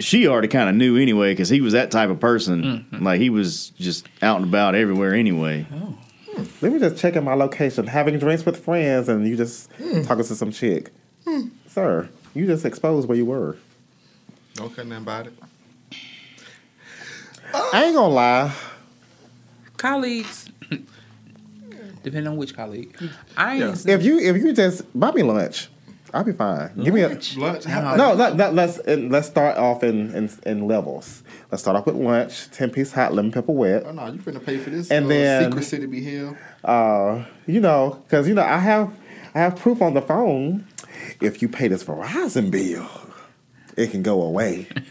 she 0.00 0.26
already 0.28 0.48
kind 0.48 0.68
of 0.68 0.76
knew 0.76 0.96
anyway 0.96 1.32
because 1.32 1.48
he 1.48 1.60
was 1.60 1.72
that 1.72 1.90
type 1.90 2.10
of 2.10 2.20
person. 2.20 2.62
Mm-hmm. 2.62 3.04
Like 3.04 3.20
he 3.20 3.30
was 3.30 3.70
just 3.70 4.06
out 4.22 4.36
and 4.36 4.46
about 4.48 4.74
everywhere 4.74 5.14
anyway. 5.14 5.66
let 6.60 6.72
me 6.72 6.78
just 6.78 6.96
check 6.98 7.16
in 7.16 7.24
my 7.24 7.34
location 7.34 7.86
having 7.86 8.18
drinks 8.18 8.46
with 8.46 8.62
friends 8.64 9.08
and 9.08 9.26
you 9.26 9.36
just 9.36 9.70
talking 10.04 10.24
to 10.24 10.36
some 10.36 10.52
chick 10.52 10.90
sir 11.66 12.08
you 12.34 12.46
just 12.46 12.64
exposed 12.64 13.08
where 13.08 13.16
you 13.16 13.24
were 13.24 13.56
Don't 14.54 14.74
care 14.74 14.84
nothing 14.84 15.02
about 15.02 15.26
it. 15.28 15.34
i 17.72 17.84
ain't 17.84 17.94
gonna 17.94 18.08
lie 18.08 18.52
Colleagues, 19.76 20.50
depending 22.02 22.26
on 22.26 22.36
which 22.36 22.52
colleague. 22.56 22.96
I 23.36 23.62
ain't. 23.62 23.86
If 23.86 24.02
you 24.02 24.18
if 24.18 24.36
you 24.42 24.52
just 24.52 24.82
buy 24.98 25.12
me 25.12 25.22
lunch, 25.22 25.68
I'll 26.12 26.24
be 26.24 26.32
fine. 26.32 26.72
Give 26.82 26.92
me 26.92 27.02
a 27.02 27.10
Lunch? 27.10 27.36
no. 27.36 28.14
Let, 28.14 28.36
let, 28.36 28.54
let's 28.54 28.78
and 28.78 29.12
let's 29.12 29.28
start 29.28 29.56
off 29.56 29.84
in, 29.84 30.12
in 30.16 30.30
in 30.44 30.66
levels. 30.66 31.22
Let's 31.52 31.62
start 31.62 31.76
off 31.76 31.86
with 31.86 31.94
lunch, 31.94 32.50
ten 32.50 32.70
piece 32.70 32.90
hot 32.92 33.14
lemon 33.14 33.30
pepper 33.30 33.52
wet. 33.52 33.84
Oh, 33.86 33.92
no, 33.92 34.06
you 34.06 34.18
finna 34.18 34.44
pay 34.44 34.58
for 34.58 34.70
this. 34.70 34.90
And 34.90 35.06
uh, 35.06 35.08
then- 35.08 35.44
secrecy 35.44 35.78
to 35.78 35.86
be 35.86 36.02
hell. 36.02 36.36
Uh, 36.64 37.24
you 37.46 37.60
know, 37.60 38.02
because 38.02 38.26
you 38.26 38.34
know 38.34 38.42
I 38.42 38.58
have 38.58 38.92
I 39.34 39.38
have 39.38 39.54
proof 39.56 39.80
on 39.80 39.94
the 39.94 40.02
phone. 40.02 40.66
If 41.20 41.42
you 41.42 41.48
pay 41.48 41.68
this 41.68 41.84
Verizon 41.84 42.50
bill, 42.50 42.88
it 43.76 43.90
can 43.90 44.02
go 44.02 44.22
away. 44.22 44.66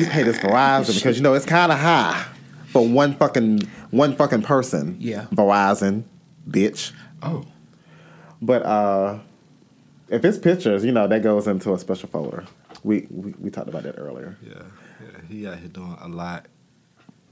you 0.00 0.06
pay 0.06 0.22
this 0.22 0.38
Verizon, 0.38 0.94
because 0.94 1.16
you 1.16 1.22
know 1.22 1.34
it's 1.34 1.46
kind 1.46 1.70
of 1.72 1.78
high 1.78 2.24
for 2.66 2.86
one 2.86 3.14
fucking 3.14 3.60
one 3.90 4.16
fucking 4.16 4.42
person. 4.42 4.96
Yeah. 4.98 5.26
Verizon, 5.32 6.04
bitch. 6.48 6.92
Oh. 7.22 7.44
But 8.40 8.64
uh, 8.64 9.18
if 10.08 10.24
it's 10.24 10.38
pictures, 10.38 10.84
you 10.84 10.92
know 10.92 11.06
that 11.06 11.22
goes 11.22 11.46
into 11.46 11.72
a 11.74 11.78
special 11.78 12.08
folder. 12.08 12.44
We 12.82 13.06
we, 13.10 13.34
we 13.38 13.50
talked 13.50 13.68
about 13.68 13.84
that 13.84 13.94
earlier. 13.98 14.36
Yeah, 14.42 14.62
yeah, 15.00 15.20
he 15.28 15.46
out 15.46 15.58
here 15.58 15.68
doing 15.68 15.96
a 16.00 16.08
lot. 16.08 16.46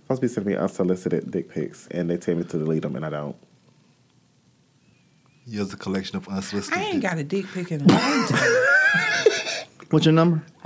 Supposed 0.02 0.20
to 0.20 0.26
be 0.26 0.32
sending 0.32 0.54
me 0.54 0.58
unsolicited 0.58 1.30
dick 1.30 1.48
pics, 1.48 1.88
and 1.90 2.08
they 2.10 2.16
tell 2.16 2.36
me 2.36 2.44
to 2.44 2.58
delete 2.58 2.82
them, 2.82 2.96
and 2.96 3.04
I 3.04 3.10
don't. 3.10 3.36
He 5.50 5.56
has 5.56 5.72
a 5.72 5.76
collection 5.76 6.16
of 6.16 6.28
unsolicited. 6.28 6.78
I 6.78 6.84
ain't 6.84 7.02
got 7.02 7.18
a 7.18 7.24
dick 7.24 7.44
pic 7.52 7.72
in 7.72 7.80
a 7.80 7.84
long 7.84 8.26
time. 8.28 8.50
What's 9.90 10.06
your 10.06 10.12
number? 10.12 10.40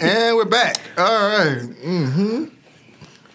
and 0.00 0.36
we're 0.36 0.44
back. 0.44 0.76
All 0.96 1.28
right. 1.28 1.58
Mm-hmm. 1.58 2.44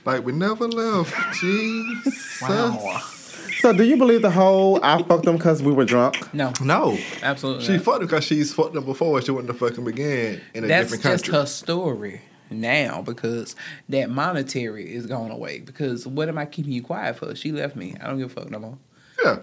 Like 0.06 0.24
we 0.24 0.32
never 0.32 0.70
left. 0.70 1.14
Jesus. 1.42 3.13
So, 3.64 3.72
do 3.72 3.86
you 3.86 3.96
believe 3.96 4.22
the 4.22 4.30
whole 4.30 4.84
I 4.84 5.02
fucked 5.04 5.24
them 5.24 5.38
because 5.38 5.64
we 5.64 5.72
were 5.72 5.86
drunk? 5.86 6.34
No, 6.34 6.52
No. 6.62 6.98
absolutely. 7.22 7.64
She 7.64 7.72
not. 7.76 7.82
fucked 7.84 8.02
him 8.02 8.08
because 8.08 8.26
she's 8.26 8.54
fucked 8.54 8.76
him 8.76 8.84
before 8.84 9.22
she 9.22 9.32
wouldn't 9.32 9.48
have 9.48 9.58
fucking 9.58 9.88
again 9.88 10.42
in 10.54 10.66
a 10.66 10.68
That's 10.68 10.92
different 10.92 11.04
country. 11.04 11.12
That's 11.12 11.22
just 11.22 11.32
her 11.32 11.46
story 11.46 12.22
now 12.50 13.02
because 13.04 13.56
that 13.88 14.10
monetary 14.10 14.94
is 14.94 15.06
going 15.06 15.32
away. 15.32 15.60
Because 15.60 16.06
what 16.06 16.28
am 16.28 16.38
I 16.38 16.46
keeping 16.46 16.74
you 16.74 16.82
quiet 16.82 17.16
for? 17.16 17.34
She 17.36 17.54
left 17.54 17.78
me. 17.78 17.96
I 18.02 18.08
don't 18.08 18.18
give 18.18 18.36
a 18.36 18.42
fuck 18.42 18.52
no 18.52 18.60
more. 18.60 18.78
Yeah. 19.24 19.38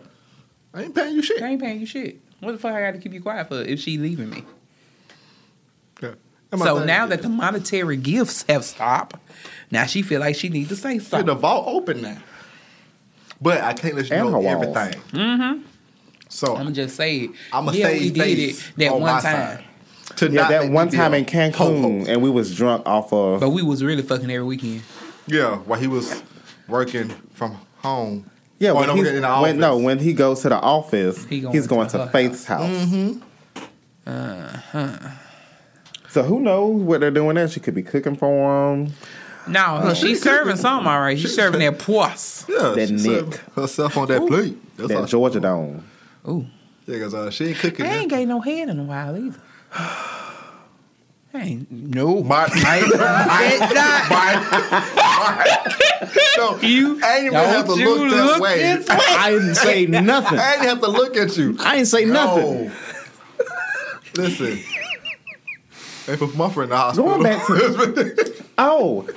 I 0.74 0.82
ain't 0.82 0.94
paying 0.94 1.14
you 1.16 1.22
shit. 1.22 1.42
I 1.42 1.46
ain't 1.46 1.62
paying 1.62 1.80
you 1.80 1.86
shit. 1.86 2.20
What 2.40 2.52
the 2.52 2.58
fuck 2.58 2.74
I 2.74 2.82
got 2.82 2.92
to 2.92 2.98
keep 2.98 3.14
you 3.14 3.22
quiet 3.22 3.48
for 3.48 3.62
if 3.62 3.80
she 3.80 3.96
leaving 3.96 4.28
me? 4.28 4.44
Yeah. 6.02 6.16
So 6.58 6.84
now 6.84 7.06
that 7.06 7.22
the 7.22 7.30
monetary 7.30 7.96
gifts 7.96 8.44
have 8.50 8.66
stopped, 8.66 9.16
now 9.70 9.86
she 9.86 10.02
feel 10.02 10.20
like 10.20 10.36
she 10.36 10.50
need 10.50 10.68
to 10.68 10.76
say 10.76 10.96
yeah, 10.96 11.00
something. 11.00 11.26
the 11.26 11.34
vault 11.36 11.68
open 11.68 12.02
now. 12.02 12.18
But 13.40 13.62
I 13.62 13.72
can't 13.72 13.94
let 13.94 14.08
you 14.10 14.16
And 14.16 14.30
know 14.32 14.42
everything. 14.42 15.00
Mm-hmm. 15.12 15.62
So 16.28 16.54
I'm 16.56 16.62
gonna 16.64 16.72
just 16.72 16.94
say 16.96 17.16
it. 17.18 17.30
I'ma 17.52 17.72
yeah, 17.72 17.86
save 17.86 18.00
we 18.02 18.10
did 18.10 18.38
it 18.38 18.72
that 18.76 18.92
on 18.92 19.00
one 19.00 19.12
my 19.14 19.20
time, 19.20 19.56
side. 19.56 19.64
to 20.16 20.30
Yeah, 20.30 20.48
that 20.48 20.70
one 20.70 20.88
time 20.90 21.14
in 21.14 21.24
Cancun, 21.24 21.52
ho-ho. 21.54 22.04
and 22.06 22.22
we 22.22 22.30
was 22.30 22.54
drunk 22.54 22.82
off 22.86 23.12
of. 23.12 23.40
but 23.40 23.50
we 23.50 23.62
was 23.62 23.82
really 23.82 24.02
fucking 24.02 24.30
every 24.30 24.44
weekend. 24.46 24.82
Yeah, 25.26 25.56
while 25.56 25.80
he 25.80 25.86
was 25.88 26.22
working 26.68 27.08
from 27.32 27.58
home. 27.78 28.30
yeah, 28.58 28.72
when, 28.72 28.86
no, 28.88 28.94
he's, 28.94 29.08
in 29.08 29.22
the 29.22 29.28
when 29.40 29.58
no, 29.58 29.76
when 29.78 29.98
he 29.98 30.12
goes 30.12 30.42
to 30.42 30.50
the 30.50 30.60
office, 30.60 31.24
He 31.24 31.40
going 31.40 31.54
he's 31.54 31.66
going 31.66 31.88
to 31.88 31.98
to, 31.98 32.06
Faith's 32.08 32.44
house. 32.44 32.70
Mm-hmm. 32.70 33.20
So 36.08 36.22
who 36.24 36.40
knows 36.40 36.82
what 36.82 37.00
they're 37.00 37.10
doing 37.10 37.36
there? 37.36 37.48
She 37.48 37.60
could 37.60 37.74
be 37.74 37.82
cooking 37.82 38.16
for 38.16 38.74
him. 38.74 38.92
No, 39.50 39.92
she's 39.94 40.22
serving 40.22 40.56
something 40.56 40.86
all 40.86 41.00
right. 41.00 41.18
She's 41.18 41.34
serving 41.34 41.60
that 41.60 41.78
poisse. 41.78 42.44
Yeah, 42.48 42.72
That 42.76 42.88
she 42.88 42.94
Nick. 42.94 43.02
served 43.02 43.34
herself 43.56 43.96
on 43.96 44.08
that 44.08 44.26
plate. 44.26 44.56
That's 44.76 44.92
all 44.92 45.00
That 45.02 45.08
she 45.08 45.12
Georgia 45.12 45.40
doing. 45.40 45.42
Dome. 45.42 45.84
Ooh, 46.28 46.46
Yeah, 46.86 46.94
because 46.96 47.14
uh, 47.14 47.30
she 47.30 47.46
ain't 47.48 47.58
cooking. 47.58 47.86
I 47.86 47.96
ain't 47.98 48.10
gave 48.10 48.28
no 48.28 48.40
head 48.40 48.68
in 48.68 48.78
a 48.78 48.82
while 48.84 49.16
either. 49.16 49.40
I 49.72 50.16
ain't 51.34 51.70
no. 51.70 52.22
My, 52.22 52.46
so 56.34 56.58
You 56.62 57.00
I 57.02 57.16
ain't 57.18 57.26
even 57.26 57.32
have 57.38 57.66
to 57.66 57.68
don't 57.68 57.78
you 57.78 57.88
look 57.94 58.10
that 58.10 58.24
look 58.26 58.40
way. 58.42 58.58
this 58.58 58.88
way. 58.88 58.96
I 58.98 59.30
didn't 59.30 59.54
say 59.54 59.86
nothing. 59.86 60.38
I 60.38 60.54
ain't 60.54 60.62
have 60.62 60.80
to 60.80 60.88
look 60.90 61.16
at 61.16 61.36
you. 61.36 61.56
I 61.60 61.76
didn't 61.76 61.88
say 61.88 62.04
nothing. 62.04 62.66
No. 62.66 62.72
Listen. 64.16 64.58
Hey, 66.10 66.16
for 66.16 66.26
my 66.36 66.50
friend 66.50 66.64
in 66.64 66.70
the 66.70 66.76
hospital. 66.76 67.08
Going 67.08 67.22
back 67.22 67.46
to 67.46 68.44
oh, 68.58 69.08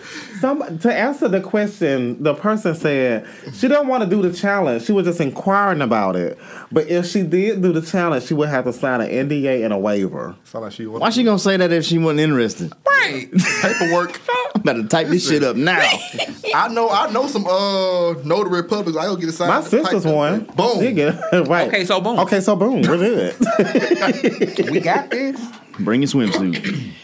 some 0.43 0.77
to 0.79 0.93
answer 0.93 1.29
the 1.29 1.39
question, 1.39 2.21
the 2.21 2.33
person 2.33 2.75
said 2.75 3.25
she 3.53 3.69
don't 3.69 3.87
want 3.87 4.03
to 4.03 4.09
do 4.09 4.21
the 4.21 4.33
challenge. 4.33 4.83
She 4.83 4.91
was 4.91 5.05
just 5.05 5.21
inquiring 5.21 5.81
about 5.81 6.17
it. 6.17 6.37
But 6.69 6.89
if 6.89 7.05
she 7.05 7.23
did 7.23 7.61
do 7.61 7.71
the 7.71 7.81
challenge, 7.81 8.25
she 8.25 8.33
would 8.33 8.49
have 8.49 8.65
to 8.65 8.73
sign 8.73 8.99
an 8.99 9.07
NDA 9.07 9.63
and 9.63 9.73
a 9.73 9.77
waiver. 9.77 10.35
Sound 10.43 10.65
like 10.65 10.73
she 10.73 10.85
Why 10.85 11.11
she 11.11 11.23
gonna 11.23 11.39
say 11.39 11.55
that 11.55 11.71
if 11.71 11.85
she 11.85 11.97
wasn't 11.97 12.19
interested? 12.19 12.73
Right. 12.85 13.31
paperwork. 13.61 14.19
I'm 14.53 14.61
about 14.61 14.73
to 14.73 14.83
type 14.89 15.07
this 15.07 15.25
shit 15.25 15.45
up 15.45 15.55
now. 15.55 15.79
I 16.53 16.67
know, 16.67 16.89
I 16.89 17.09
know 17.09 17.27
some 17.27 17.47
uh 17.47 18.11
notary 18.25 18.65
publics. 18.65 18.97
I 18.97 19.05
go 19.05 19.15
get 19.15 19.29
a 19.29 19.31
sign. 19.31 19.47
My 19.47 19.61
sister's 19.61 20.05
one. 20.05 20.43
Boom. 20.43 20.81
She 20.81 20.91
get 20.91 21.15
it. 21.15 21.47
right. 21.47 21.69
Okay, 21.69 21.85
so 21.85 22.01
boom. 22.01 22.19
Okay, 22.19 22.41
so 22.41 22.57
boom. 22.57 22.81
We're 22.81 22.97
good. 22.97 23.35
We 24.73 24.81
got 24.81 25.09
this. 25.09 25.39
Bring 25.79 26.01
your 26.01 26.09
swimsuit. 26.09 26.91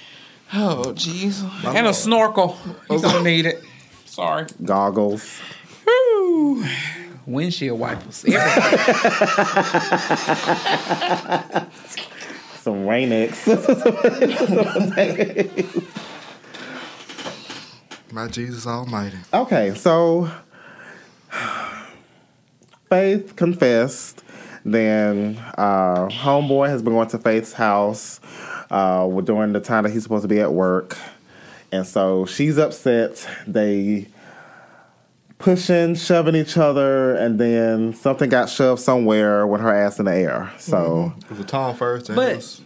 Oh, 0.53 0.93
jeez. 0.95 1.43
And 1.75 1.87
a 1.87 1.93
snorkel. 1.93 2.57
He's 2.89 3.01
gonna 3.01 3.23
need 3.23 3.45
it. 3.45 3.63
Sorry. 4.05 4.45
Goggles. 4.63 5.39
Whew. 5.85 6.65
Windshield 7.25 7.79
wipers. 7.79 8.15
Some 12.61 12.85
Rain-X. 12.87 13.47
My 18.11 18.27
Jesus 18.27 18.65
Almighty. 18.65 19.17
Okay, 19.31 19.75
so 19.75 20.29
Faith 22.89 23.35
confessed. 23.35 24.23
Then 24.65 25.37
uh, 25.57 26.07
Homeboy 26.07 26.69
has 26.69 26.81
been 26.81 26.93
going 26.93 27.07
to 27.09 27.19
Faith's 27.19 27.53
house 27.53 28.19
uh, 28.71 29.07
during 29.21 29.53
the 29.53 29.59
time 29.59 29.83
that 29.83 29.91
he's 29.91 30.03
supposed 30.03 30.23
to 30.23 30.27
be 30.27 30.39
at 30.39 30.53
work, 30.53 30.97
and 31.71 31.85
so 31.85 32.25
she's 32.25 32.57
upset. 32.57 33.27
They 33.47 34.07
pushing, 35.37 35.95
shoving 35.95 36.35
each 36.35 36.57
other, 36.57 37.15
and 37.15 37.39
then 37.39 37.93
something 37.93 38.29
got 38.29 38.49
shoved 38.49 38.81
somewhere 38.81 39.47
with 39.47 39.61
her 39.61 39.73
ass 39.73 39.97
in 39.99 40.05
the 40.05 40.13
air. 40.13 40.51
So 40.57 41.13
It 41.21 41.29
was 41.29 41.39
a 41.39 41.43
Tom 41.45 41.75
first. 41.75 42.09
And 42.09 42.15
But- 42.15 42.35
was, 42.35 42.61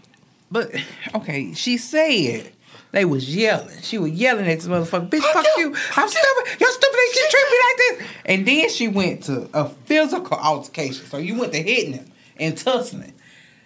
But 0.52 0.72
okay, 1.16 1.54
she 1.54 1.78
said 1.78 2.52
they 2.92 3.06
was 3.06 3.34
yelling. 3.36 3.82
She 3.82 3.98
was 3.98 4.12
yelling 4.12 4.48
at 4.48 4.60
this 4.60 4.68
motherfucker, 4.68 5.10
bitch, 5.10 5.22
fuck 5.34 5.46
you. 5.58 5.68
I'm 5.96 6.08
stupid. 6.10 6.60
You're 6.60 6.72
stupid. 6.72 6.98
They 6.98 7.20
should 7.20 7.30
treat 7.30 7.48
me 7.52 7.58
like 7.60 7.78
this. 8.00 8.08
And 8.26 8.48
then 8.48 8.70
she 8.70 8.88
went 8.88 9.24
to 9.26 9.50
a 9.54 9.70
physical 9.70 10.38
altercation. 10.38 11.06
So 11.08 11.18
you 11.18 11.40
went 11.40 11.54
to 11.54 11.62
hitting 11.62 11.94
him 11.94 12.12
and 12.38 12.58
tussling 12.58 13.14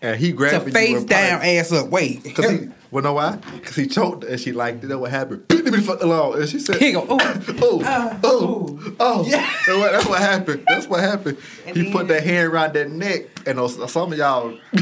and 0.02 0.20
he 0.20 0.28
to 0.32 0.34
grabbed 0.38 0.72
face 0.74 1.04
down, 1.04 1.42
ass 1.42 1.72
up. 1.72 1.88
Wait. 1.90 2.24
Cause 2.36 2.50
he, 2.50 2.70
well, 2.92 3.04
know 3.04 3.14
why? 3.14 3.36
Because 3.54 3.76
he 3.76 3.88
choked 3.88 4.24
and 4.24 4.40
she 4.40 4.52
liked 4.54 4.84
it. 4.84 4.88
Know 4.88 5.00
what 5.00 5.12
happened. 5.12 5.48
Beat 5.48 5.66
me 5.66 5.72
the 5.72 5.82
fuck 5.82 6.02
along. 6.02 6.36
And 6.40 6.48
she 6.48 6.60
said, 6.60 6.78
He 6.78 6.94
go, 6.94 7.06
oh, 7.10 7.18
oh, 7.62 7.82
uh, 7.84 8.18
oh, 8.24 8.96
oh. 9.00 9.26
Yeah. 9.28 9.50
That's 9.66 9.78
what- 9.78 9.92
That's 9.92 10.06
what 10.08 10.20
happened. 10.20 10.64
That's 10.68 10.88
what 10.88 11.00
happened. 11.02 11.38
And 11.66 11.76
he 11.76 11.84
then- 11.84 11.92
put 11.92 12.08
that 12.08 12.24
hand 12.24 12.48
around 12.52 12.74
that 12.74 12.90
neck, 12.90 13.24
and 13.46 13.58
those, 13.58 13.92
some 13.92 14.12
of 14.14 14.18
y'all. 14.18 14.58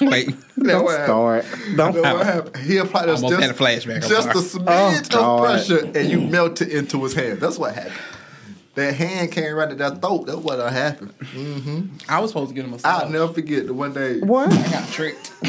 wait. 0.00 0.34
That 0.56 0.82
what 0.82 0.98
happened. 0.98 1.04
start. 1.04 1.44
Don't 1.76 2.02
That 2.02 2.14
what 2.14 2.26
happened. 2.26 2.56
He 2.64 2.76
applied 2.78 3.08
us 3.08 3.22
Almost 3.22 3.40
just, 3.40 3.58
had 3.60 3.68
a 3.70 3.78
flashback. 3.78 4.02
I'm 4.04 4.08
just 4.08 4.28
a 4.28 4.40
sorry. 4.40 4.64
smidge 4.64 5.08
Oh, 5.14 5.34
of 5.36 5.40
pressure, 5.44 5.86
and 5.98 6.08
you 6.10 6.20
melted 6.20 6.68
into 6.68 7.02
his 7.04 7.14
hand. 7.14 7.40
That's 7.40 7.58
what 7.58 7.74
happened. 7.74 7.94
That 8.78 8.94
hand 8.94 9.32
came 9.32 9.56
right 9.56 9.68
at 9.68 9.78
that 9.78 10.00
throat. 10.00 10.26
That's 10.26 10.38
what 10.38 10.60
happened. 10.72 11.12
I 12.08 12.20
was 12.20 12.30
supposed 12.30 12.50
to 12.50 12.54
get 12.54 12.64
him 12.64 12.70
a 12.70 12.76
massage. 12.76 13.02
I'll 13.02 13.10
never 13.10 13.32
forget 13.32 13.66
the 13.66 13.74
one 13.74 13.92
day. 13.92 14.20
what? 14.20 14.52
I 14.52 14.70
got 14.70 14.88
tricked. 14.88 15.32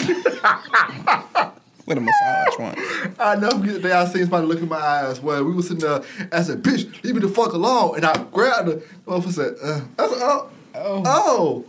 With 1.86 2.00
a 2.00 2.02
massage 2.02 2.58
one. 2.58 2.76
I 3.20 3.36
never 3.36 3.60
forget 3.60 3.74
the 3.76 3.82
day 3.82 3.92
I 3.92 4.06
seen 4.06 4.24
somebody 4.24 4.48
look 4.48 4.60
in 4.62 4.68
my 4.68 4.78
eyes. 4.78 5.22
Well, 5.22 5.44
we 5.44 5.54
was 5.54 5.68
sitting 5.68 5.84
there. 5.88 6.02
I 6.32 6.42
said, 6.42 6.64
"Bitch, 6.64 7.04
leave 7.04 7.14
me 7.14 7.22
the 7.22 7.28
fuck 7.30 7.54
alone." 7.54 7.98
And 7.98 8.06
I 8.06 8.18
grabbed 8.32 8.68
her. 8.68 8.74
The 8.78 8.84
motherfucker 9.06 9.32
said, 9.32 9.56
uh, 9.62 9.82
"I 10.00 10.08
said, 10.08 10.18
oh, 10.24 10.50
oh." 10.74 11.04
oh. 11.06 11.66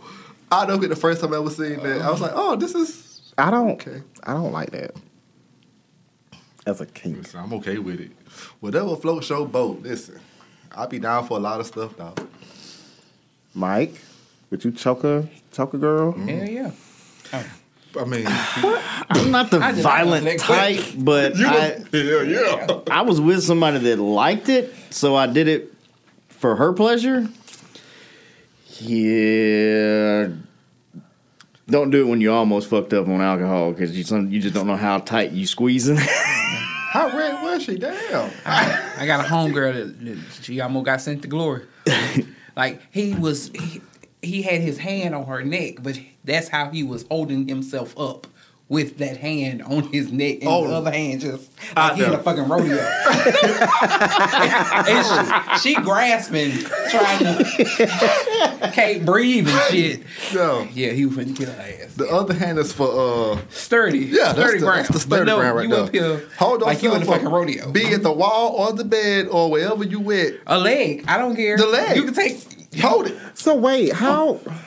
I 0.51 0.61
never 0.65 0.77
forget 0.77 0.89
the 0.89 0.95
first 0.95 1.21
time 1.21 1.31
I 1.31 1.37
ever 1.37 1.51
seen 1.51 1.77
that. 1.83 2.01
I 2.01 2.09
was 2.09 2.21
like, 2.21 2.31
"Oh, 2.33 2.55
this 2.55 2.73
is 2.73 3.33
I 3.37 3.51
don't. 3.51 3.69
okay." 3.73 4.01
I 4.23 4.33
don't 4.33 4.51
like 4.51 4.71
that. 4.71 4.95
As 6.65 6.81
a 6.81 6.87
king. 6.87 7.17
Listen, 7.17 7.39
I'm 7.39 7.53
okay 7.53 7.77
with 7.77 7.99
it. 8.01 8.11
Whatever 8.61 8.95
float 8.95 9.23
show 9.23 9.45
boat. 9.45 9.83
Listen, 9.83 10.19
I'll 10.75 10.87
be 10.87 10.99
down 10.99 11.27
for 11.27 11.37
a 11.37 11.41
lot 11.41 11.59
of 11.59 11.65
stuff, 11.65 11.97
dog. 11.97 12.27
Mike, 13.53 13.95
would 14.49 14.63
you 14.63 14.71
choke 14.71 15.03
a 15.03 15.27
choke 15.51 15.73
a 15.73 15.77
girl? 15.77 16.13
Mm-hmm. 16.13 16.27
Hell 16.27 16.49
yeah. 16.49 16.71
Oh. 17.33 17.45
I 17.99 18.05
mean, 18.05 18.23
I'm 19.09 19.31
not 19.31 19.51
the 19.51 19.59
I 19.59 19.73
violent 19.73 20.25
I 20.25 20.37
type, 20.37 20.77
like, 20.77 21.03
but 21.03 21.35
I, 21.35 21.83
yeah, 21.91 22.21
yeah. 22.21 22.79
I 22.89 23.01
was 23.01 23.19
with 23.19 23.43
somebody 23.43 23.79
that 23.79 23.97
liked 23.99 24.47
it, 24.47 24.73
so 24.91 25.15
I 25.15 25.27
did 25.27 25.49
it 25.49 25.73
for 26.29 26.55
her 26.55 26.71
pleasure. 26.71 27.27
Yeah. 28.79 30.29
Don't 31.67 31.89
do 31.89 32.01
it 32.01 32.09
when 32.09 32.19
you're 32.21 32.35
almost 32.35 32.69
fucked 32.69 32.93
up 32.93 33.07
on 33.07 33.21
alcohol 33.21 33.71
because 33.71 33.95
you 33.97 34.03
some, 34.03 34.29
you 34.31 34.41
just 34.41 34.53
don't 34.53 34.67
know 34.67 34.75
how 34.75 34.97
tight 34.99 35.31
you 35.31 35.45
squeezing. 35.45 35.97
How 36.91 37.07
red 37.17 37.41
was 37.41 37.63
she? 37.63 37.77
Damn. 37.77 38.29
I 38.45 39.05
got 39.05 39.25
a 39.25 39.29
homegirl 39.29 39.73
that, 39.73 40.05
that 40.05 40.43
she 40.43 40.59
almost 40.59 40.85
got 40.85 40.99
sent 40.99 41.21
to 41.21 41.29
glory. 41.29 41.65
like 42.57 42.81
he 42.91 43.13
was, 43.13 43.49
he, 43.55 43.81
he 44.21 44.41
had 44.41 44.59
his 44.59 44.77
hand 44.77 45.15
on 45.15 45.25
her 45.25 45.41
neck, 45.41 45.75
but 45.81 45.97
that's 46.25 46.49
how 46.49 46.69
he 46.69 46.83
was 46.83 47.05
holding 47.09 47.47
himself 47.47 47.97
up 47.97 48.27
with 48.71 48.97
that 48.99 49.17
hand 49.17 49.61
on 49.63 49.83
his 49.91 50.13
neck 50.13 50.37
and 50.39 50.47
Oh. 50.47 50.65
the 50.65 50.73
other 50.75 50.91
hand 50.91 51.19
just 51.19 51.51
I 51.75 51.89
like 51.89 51.97
he 51.97 52.03
in 52.05 52.13
a 52.13 52.17
fucking 52.17 52.47
rodeo. 52.47 52.77
and 54.87 55.59
she, 55.59 55.75
she 55.75 55.75
grasping, 55.81 56.51
trying 56.89 57.19
to 57.19 58.71
can't 58.73 59.05
breathe 59.05 59.47
and 59.49 59.59
shit. 59.73 60.03
No. 60.33 60.65
Yeah, 60.73 60.91
he 60.91 61.05
was 61.05 61.17
finna 61.17 61.35
get 61.37 61.49
her 61.49 61.61
ass. 61.83 61.93
The 61.95 62.07
other 62.07 62.33
hand 62.33 62.59
is 62.59 62.71
for 62.71 63.33
uh 63.35 63.41
Sturdy, 63.49 63.99
Yeah, 63.99 64.31
that's 64.33 64.37
sturdy 64.39 64.59
the, 64.59 64.65
ground. 64.65 64.79
that's 64.85 64.89
the 64.93 64.99
sturdy 65.01 65.19
But 65.21 65.25
no, 65.25 65.37
ground 65.39 65.57
right 65.57 65.67
you 65.69 65.75
there. 65.75 65.83
up 65.83 65.91
here 66.19 66.29
Hold 66.39 66.63
on, 66.63 66.69
like 66.69 66.81
you 66.81 66.95
in 66.95 67.01
a 67.01 67.05
fucking 67.05 67.27
rodeo. 67.27 67.71
Be 67.71 67.93
at 67.93 68.03
the 68.03 68.11
wall 68.13 68.53
or 68.55 68.71
the 68.73 68.85
bed 68.85 69.27
or 69.27 69.51
wherever 69.51 69.83
you 69.83 69.99
went. 69.99 70.37
A 70.47 70.57
leg, 70.57 71.03
I 71.09 71.17
don't 71.17 71.35
care. 71.35 71.57
The 71.57 71.67
leg. 71.67 71.97
you 71.97 72.03
can 72.05 72.13
take. 72.13 72.37
Hold 72.81 73.07
it. 73.07 73.17
So 73.33 73.53
wait, 73.55 73.91
how? 73.91 74.39
Oh, 74.47 74.57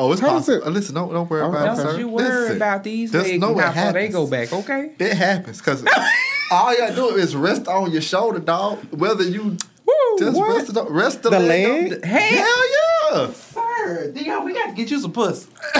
Oh, 0.00 0.12
it's 0.12 0.20
How 0.20 0.28
does 0.28 0.46
possible. 0.46 0.68
it- 0.68 0.72
Listen, 0.72 0.94
don't 0.94 1.12
don't 1.12 1.28
worry 1.28 1.42
Oh, 1.42 1.50
about 1.50 1.78
it, 1.78 1.82
Don't 1.82 1.98
you 1.98 2.08
worry 2.08 2.28
Listen, 2.28 2.56
about 2.56 2.84
these 2.84 3.10
just 3.10 3.26
legs 3.28 3.40
know 3.40 3.50
and 3.50 3.58
it 3.60 3.64
how 3.64 3.72
far 3.84 3.92
they 3.92 4.08
go 4.08 4.26
back, 4.28 4.52
okay? 4.52 4.92
It 4.98 5.14
happens 5.14 5.58
because 5.58 5.84
all 6.52 6.72
you 6.72 6.78
gotta 6.78 6.94
do 6.94 7.08
is 7.16 7.34
rest 7.34 7.66
on 7.66 7.90
your 7.90 8.02
shoulder, 8.02 8.38
dog. 8.38 8.78
Whether 8.92 9.24
you 9.24 9.56
Woo, 9.86 10.18
just 10.18 10.36
what? 10.36 10.56
rest, 10.56 10.70
it 10.70 10.76
on, 10.76 10.92
rest 10.92 11.22
the, 11.22 11.30
The 11.30 11.40
leg. 11.40 11.90
leg? 11.92 12.04
Hell- 12.04 12.44
Hell 12.44 13.18
yeah! 13.18 13.32
Sir, 13.32 14.12
Dion, 14.14 14.44
we 14.44 14.52
gotta 14.54 14.72
get 14.72 14.90
you 14.90 15.00
some 15.00 15.12
pussy. 15.12 15.48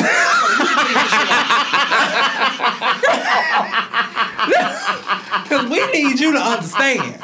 Cause 5.48 5.68
we 5.70 5.84
need 5.92 6.20
you 6.20 6.32
to 6.32 6.38
understand. 6.38 7.18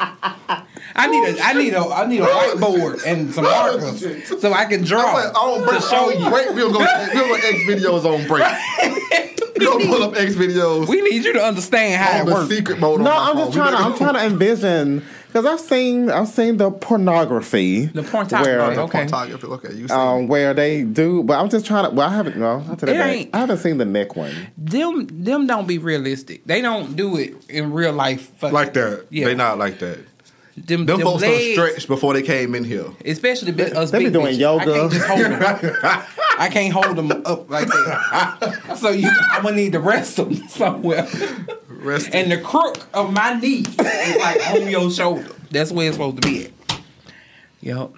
I 0.97 1.07
need 1.07 1.35
a, 1.37 1.41
I 1.43 1.53
need 1.53 1.73
a, 1.73 1.79
I 1.79 2.05
need 2.07 2.21
a 2.21 2.25
whiteboard 2.25 3.05
and 3.05 3.33
some 3.33 3.43
markers 3.45 4.39
so 4.41 4.53
I 4.53 4.65
can 4.65 4.83
draw 4.83 5.15
Wait, 5.15 5.25
on 5.35 5.63
break, 5.65 5.81
to 5.81 5.87
show 5.87 6.11
on 6.13 6.23
you. 6.23 6.29
break, 6.29 6.49
we'll 6.55 6.71
go. 6.71 6.79
We'll 6.79 7.27
go 7.27 7.33
X 7.35 7.57
videos 7.67 8.05
on 8.05 8.27
break. 8.27 8.43
We'll 9.57 9.79
pull 9.87 10.03
up 10.03 10.13
XVideos 10.15 10.89
We 10.89 10.99
need 11.01 11.23
you 11.23 11.31
to 11.31 11.41
understand 11.41 12.01
how 12.01 12.19
on 12.21 12.27
it 12.27 12.33
works. 12.33 12.49
secret 12.49 12.77
mode. 12.77 12.99
No, 12.99 13.09
on 13.11 13.15
my 13.15 13.29
I'm 13.29 13.35
phone. 13.37 13.45
just 13.45 13.55
trying 13.57 13.71
to. 13.71 13.77
I'm 13.77 13.97
trying 13.97 14.13
to 14.15 14.25
envision 14.25 15.05
because 15.35 15.45
I've 15.45 15.59
seen 15.67 16.09
I've 16.09 16.29
seen 16.29 16.55
the 16.55 16.71
pornography. 16.71 17.87
The 17.87 18.03
pornography, 18.03 18.49
where, 18.49 18.61
okay. 18.61 19.03
Photography, 19.03 19.47
Okay, 19.47 19.73
you 19.73 19.87
see. 19.89 19.93
Um, 19.93 20.27
where 20.29 20.53
they 20.53 20.83
do, 20.83 21.23
but 21.23 21.37
I'm 21.37 21.49
just 21.49 21.65
trying 21.65 21.83
to. 21.83 21.89
Well, 21.93 22.07
I 22.09 22.15
haven't. 22.15 22.37
No, 22.37 22.59
I, 22.59 22.75
tell 22.75 22.87
It 22.87 22.93
that 22.93 22.97
back. 22.99 23.07
ain't- 23.15 23.29
I 23.35 23.39
haven't 23.39 23.57
seen 23.57 23.77
the 23.77 23.83
neck 23.83 24.15
one. 24.15 24.31
Them, 24.57 25.07
them 25.11 25.45
don't 25.45 25.67
be 25.67 25.77
realistic. 25.77 26.45
They 26.45 26.61
don't 26.61 26.95
do 26.95 27.17
it 27.17 27.35
in 27.49 27.73
real 27.73 27.91
life. 27.91 28.29
fucking- 28.37 28.53
like 28.53 28.73
that. 28.75 29.07
Yeah. 29.09 29.25
They 29.25 29.35
not 29.35 29.57
like 29.57 29.79
that. 29.79 29.97
Them, 30.55 30.85
Them 30.85 30.99
them 30.99 31.01
folks 31.01 31.23
done 31.23 31.31
legs, 31.33 31.51
stretched 31.51 31.87
before 31.89 32.13
they 32.13 32.21
came 32.21 32.55
in 32.55 32.63
here. 32.63 32.85
especially 33.03 33.51
bi- 33.51 33.63
us 33.71 33.91
they 33.91 34.05
be 34.05 34.09
doing 34.09 34.35
bitches. 34.35 34.39
yoga. 34.39 34.71
I 34.71 34.77
can't 34.77 34.91
just 34.93 35.05
hold 35.05 35.19
them. 35.19 35.41
I 36.39 36.49
can't 36.49 36.73
hold 36.73 36.95
them 36.95 37.11
up 37.25 37.49
like 37.49 37.67
that. 37.67 38.61
So 38.77 38.89
you, 38.91 39.09
I'm 39.31 39.43
gonna 39.43 39.55
need 39.57 39.73
to 39.73 39.81
rest 39.81 40.15
them 40.15 40.33
somewhere. 40.47 41.05
Rest 41.85 42.09
And 42.13 42.31
the 42.31 42.39
crook 42.39 42.87
of 42.93 43.13
my 43.13 43.33
knee 43.39 43.59
is 43.59 43.77
like 44.17 44.49
on 44.51 44.67
your 44.67 44.89
shoulder. 44.91 45.27
That's 45.51 45.71
where 45.71 45.87
it's 45.87 45.95
supposed 45.97 46.21
to 46.21 46.27
be 46.27 46.45
at. 46.45 46.51
Yup. 47.61 47.93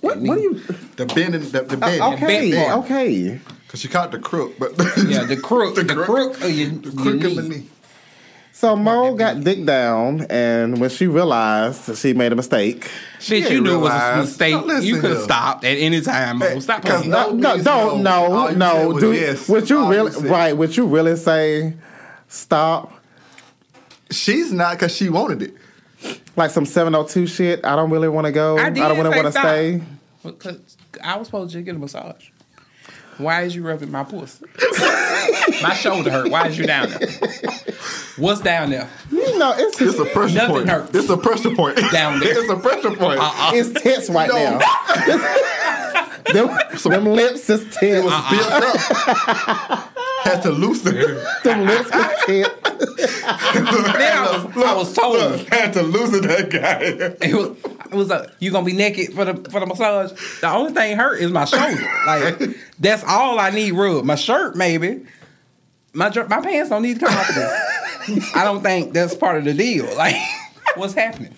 What? 0.00 0.18
What 0.20 0.38
are 0.38 0.40
you? 0.40 0.54
the 0.96 1.06
bend 1.06 1.34
and 1.34 1.44
the, 1.44 1.62
the 1.62 1.76
bend. 1.76 2.00
Uh, 2.00 2.12
okay, 2.14 2.50
bent 2.50 2.68
part. 2.68 2.84
okay. 2.84 3.40
Cause 3.68 3.80
she 3.80 3.88
caught 3.88 4.12
the 4.12 4.18
crook, 4.18 4.54
but 4.58 4.72
Yeah, 5.08 5.24
the 5.24 5.36
crook, 5.42 5.74
the, 5.74 5.84
crook- 5.84 6.06
crook 6.06 6.40
of 6.42 6.50
your, 6.50 6.68
the 6.70 6.90
your 6.90 7.02
crook 7.02 7.24
of 7.24 7.34
the 7.36 7.42
knee. 7.42 7.66
So 8.56 8.74
Mo 8.74 9.14
got 9.14 9.44
dick 9.44 9.66
down, 9.66 10.22
and 10.30 10.80
when 10.80 10.88
she 10.88 11.06
realized 11.06 11.88
that 11.88 11.98
she 11.98 12.14
made 12.14 12.32
a 12.32 12.36
mistake, 12.36 12.90
Bitch, 13.18 13.50
you 13.50 13.60
knew 13.60 13.74
it 13.74 13.80
was 13.80 13.92
a 13.92 14.16
mistake. 14.16 14.82
You 14.82 14.98
could 14.98 15.10
have 15.10 15.20
stopped 15.20 15.62
at 15.66 15.76
any 15.76 16.00
time. 16.00 16.38
Mo. 16.38 16.58
Stop 16.60 16.80
because 16.80 17.04
playing. 17.04 17.10
no- 17.10 17.32
no, 17.32 17.56
no. 17.56 17.96
No, 17.98 18.48
you 18.48 18.56
no. 18.56 18.98
Do 18.98 19.12
yes. 19.12 19.46
would 19.46 19.68
you 19.68 19.80
All 19.80 19.90
really 19.90 20.10
said. 20.10 20.24
right? 20.24 20.56
Would 20.56 20.74
you 20.74 20.86
really 20.86 21.16
say 21.16 21.74
stop? 22.28 22.94
She's 24.10 24.50
not 24.54 24.78
because 24.78 24.96
she 24.96 25.10
wanted 25.10 25.42
it. 25.42 25.54
Like 26.34 26.50
some 26.50 26.64
seven 26.64 26.94
hundred 26.94 27.10
two 27.10 27.26
shit. 27.26 27.62
I 27.62 27.76
don't 27.76 27.90
really 27.90 28.08
want 28.08 28.24
to 28.24 28.32
go. 28.32 28.56
I 28.56 28.70
did 28.70 28.76
don't 28.76 28.96
really 28.96 29.22
want 29.22 29.34
to 29.34 29.38
stay. 29.38 29.82
Because 30.24 30.78
I 31.04 31.18
was 31.18 31.28
supposed 31.28 31.52
to 31.52 31.60
get 31.60 31.76
a 31.76 31.78
massage. 31.78 32.30
Why 33.18 33.42
is 33.42 33.54
you 33.56 33.66
rubbing 33.66 33.90
my 33.90 34.04
pussy? 34.04 34.44
my 35.62 35.74
shoulder 35.74 36.10
hurt. 36.10 36.30
Why 36.30 36.48
is 36.48 36.58
you 36.58 36.66
down 36.66 36.90
there? 36.90 37.08
What's 38.18 38.40
down 38.42 38.70
there? 38.70 38.88
You 39.10 39.38
know, 39.38 39.54
it's 39.56 39.80
It's 39.80 39.98
a 39.98 40.04
pressure 40.06 40.34
Nothing 40.34 40.54
point. 40.56 40.68
hurts. 40.68 40.94
It's 40.94 41.08
a 41.08 41.16
pressure 41.16 41.54
point. 41.54 41.76
Down 41.92 42.20
there. 42.20 42.38
It's 42.38 42.50
a 42.50 42.56
pressure 42.56 42.94
point. 42.94 43.18
Uh-uh. 43.20 43.52
it's 43.54 43.80
tense 43.80 44.10
right 44.10 44.28
No. 44.28 44.58
now. 44.58 44.58
them, 46.32 46.58
them 46.84 47.04
lips 47.06 47.48
is 47.48 47.62
tense. 47.74 47.82
It 47.82 48.04
was 48.04 48.30
built 48.30 48.52
up. 48.52 49.95
Had 50.26 50.42
to 50.42 50.50
loosen. 50.50 50.94
them 51.44 51.66
lips 51.66 51.90
tense. 51.90 52.26
Then 52.26 54.12
I 54.18 54.42
was, 54.54 54.64
I 54.64 54.74
was 54.74 54.92
told 54.92 55.40
Had 55.48 55.72
to 55.74 55.82
loosen 55.82 56.22
that 56.26 56.50
guy. 56.50 56.80
it 57.26 57.34
was 57.34 57.56
it 57.86 57.94
was 57.94 58.10
a 58.10 58.30
you 58.40 58.50
gonna 58.50 58.66
be 58.66 58.72
naked 58.72 59.12
for 59.14 59.24
the 59.24 59.50
for 59.50 59.60
the 59.60 59.66
massage. 59.66 60.12
The 60.40 60.50
only 60.50 60.72
thing 60.72 60.96
hurt 60.96 61.20
is 61.20 61.30
my 61.30 61.44
shoulder. 61.44 61.88
Like 62.06 62.56
that's 62.80 63.04
all 63.04 63.38
I 63.38 63.50
need 63.50 63.72
rub. 63.72 64.04
My 64.04 64.16
shirt 64.16 64.56
maybe. 64.56 65.06
My 65.94 66.10
my 66.28 66.40
pants 66.40 66.70
don't 66.70 66.82
need 66.82 66.98
to 67.00 67.06
come 67.06 67.16
off 67.16 67.28
of 67.30 67.34
this. 67.36 68.36
I 68.36 68.44
don't 68.44 68.62
think 68.62 68.92
that's 68.92 69.14
part 69.14 69.38
of 69.38 69.44
the 69.44 69.54
deal. 69.54 69.86
Like 69.96 70.16
what's 70.74 70.94
happening? 70.94 71.34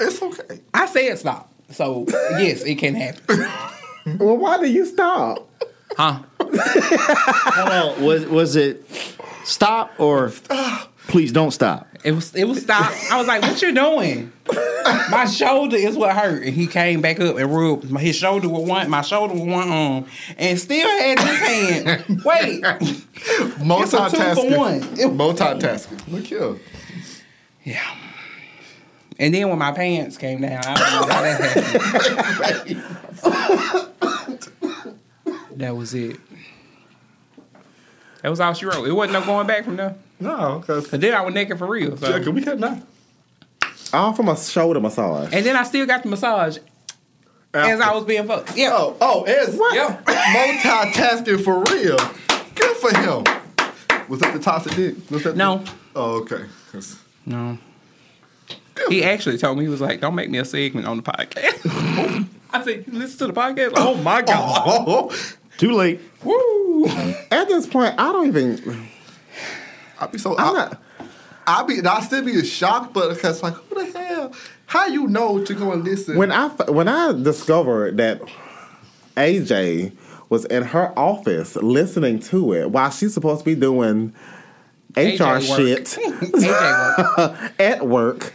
It's 0.00 0.22
okay. 0.22 0.60
I 0.72 0.86
said 0.86 1.18
stop. 1.18 1.52
So 1.70 2.04
yes, 2.08 2.62
it 2.62 2.76
can 2.76 2.94
happen. 2.94 3.46
Well, 4.18 4.38
why 4.38 4.56
did 4.56 4.70
you 4.72 4.86
stop? 4.86 5.46
Huh? 5.96 6.20
Hold 6.40 7.68
on. 7.98 8.02
Was 8.04 8.26
was 8.26 8.56
it 8.56 8.84
stop 9.44 9.92
or 9.98 10.32
please 11.08 11.32
don't 11.32 11.50
stop? 11.50 11.86
It 12.04 12.12
was 12.12 12.34
it 12.34 12.44
was 12.44 12.62
stop. 12.62 12.92
I 13.10 13.16
was 13.18 13.26
like, 13.26 13.42
"What 13.42 13.60
you 13.60 13.74
doing?" 13.74 14.32
My 15.10 15.24
shoulder 15.26 15.76
is 15.76 15.96
what 15.96 16.14
hurt, 16.16 16.44
and 16.44 16.54
he 16.54 16.66
came 16.68 17.00
back 17.00 17.18
up 17.20 17.36
and 17.36 17.52
rubbed 17.54 17.90
my- 17.90 18.00
his 18.00 18.14
shoulder 18.16 18.48
with 18.48 18.68
one, 18.68 18.88
my 18.88 19.02
shoulder 19.02 19.34
with 19.34 19.42
one 19.48 19.68
arm, 19.68 20.06
and 20.36 20.58
still 20.58 20.86
had 20.88 21.18
his 21.18 21.38
hand. 21.38 22.22
Wait, 22.24 22.62
It's 22.64 23.92
a 23.94 24.10
two. 24.10 25.08
Multitasking. 25.08 26.08
Look 26.12 26.24
here. 26.26 26.56
yeah. 27.64 27.82
And 29.18 29.34
then 29.34 29.48
when 29.48 29.58
my 29.58 29.72
pants 29.72 30.16
came 30.16 30.40
down, 30.42 30.60
I 30.64 30.74
don't 30.74 31.08
know 31.08 31.14
how 31.14 31.22
that 31.22 31.40
happened. 33.24 33.84
that 35.58 35.76
was 35.76 35.94
it. 35.94 36.16
That 38.22 38.30
was 38.30 38.40
all 38.40 38.52
she 38.54 38.66
wrote. 38.66 38.86
It 38.86 38.92
wasn't 38.92 39.12
no 39.20 39.24
going 39.24 39.46
back 39.46 39.64
from 39.64 39.76
there. 39.76 39.94
No, 40.20 40.58
because 40.58 40.88
Cause 40.88 40.98
then 40.98 41.14
I 41.14 41.20
was 41.20 41.32
naked 41.34 41.58
for 41.58 41.66
real. 41.66 41.96
So. 41.96 42.30
we 42.30 42.42
had 42.42 42.58
not. 42.58 42.78
All 43.92 44.12
from 44.12 44.28
a 44.28 44.36
shoulder 44.36 44.80
massage. 44.80 45.32
And 45.32 45.46
then 45.46 45.56
I 45.56 45.62
still 45.62 45.86
got 45.86 46.02
the 46.02 46.08
massage 46.08 46.58
as 47.54 47.80
I 47.80 47.94
was 47.94 48.04
being 48.04 48.26
fucked. 48.26 48.56
Yeah. 48.56 48.70
Oh, 48.72 48.96
oh, 49.00 49.24
it's 49.26 49.52
Yep. 49.74 50.04
multitasking 50.04 51.44
for 51.44 51.62
real. 51.72 51.96
Good 52.54 52.76
for 52.76 52.96
him. 52.98 53.24
Was 54.08 54.20
that 54.20 54.32
the 54.34 54.40
toxic 54.40 54.74
dick? 54.74 54.96
Was 55.10 55.22
that 55.24 55.36
No. 55.36 55.58
The, 55.58 55.70
oh, 55.96 56.20
okay. 56.22 56.44
'Cause- 56.72 56.96
No. 57.24 57.58
He 58.88 59.02
actually 59.04 59.38
told 59.38 59.58
me 59.58 59.64
he 59.64 59.70
was 59.70 59.80
like, 59.80 60.00
"Don't 60.00 60.14
make 60.14 60.30
me 60.30 60.38
a 60.38 60.44
segment 60.44 60.86
on 60.86 60.98
the 60.98 61.02
podcast." 61.02 62.26
I 62.52 62.64
said, 62.64 62.84
listen 62.86 63.18
to 63.18 63.26
the 63.26 63.32
podcast." 63.32 63.72
Oh 63.76 63.94
my 63.96 64.20
oh, 64.20 64.24
god! 64.24 64.62
Oh, 64.66 64.84
oh. 65.10 65.16
Too 65.58 65.72
late. 65.72 66.00
Woo! 66.24 66.86
At 66.86 67.48
this 67.48 67.66
point, 67.66 67.94
I 67.98 68.12
don't 68.12 68.28
even. 68.28 68.88
I'd 70.00 70.12
be 70.12 70.18
so. 70.18 70.38
I'm 70.38 70.56
I, 70.56 70.58
not. 70.58 70.82
I'd 71.46 71.66
be. 71.66 71.80
I'd 71.84 72.02
still 72.04 72.24
be 72.24 72.42
shocked, 72.44 72.94
but 72.94 73.14
because 73.14 73.42
like, 73.42 73.54
who 73.54 73.74
the 73.84 73.98
hell? 73.98 74.32
How 74.66 74.86
you 74.86 75.08
know 75.08 75.44
to 75.44 75.54
go 75.54 75.72
and 75.72 75.82
listen? 75.82 76.16
When 76.16 76.30
I 76.30 76.48
when 76.48 76.88
I 76.88 77.12
discovered 77.12 77.96
that 77.96 78.22
AJ 79.16 79.96
was 80.28 80.44
in 80.44 80.62
her 80.62 80.96
office 80.96 81.56
listening 81.56 82.20
to 82.20 82.52
it 82.52 82.70
while 82.70 82.90
she's 82.90 83.14
supposed 83.14 83.40
to 83.40 83.44
be 83.44 83.54
doing 83.54 84.12
HR 84.96 85.00
AJ 85.00 85.48
work. 85.48 85.58
shit 85.58 85.84
AJ 86.32 87.18
work. 87.18 87.52
at 87.58 87.86
work. 87.86 88.34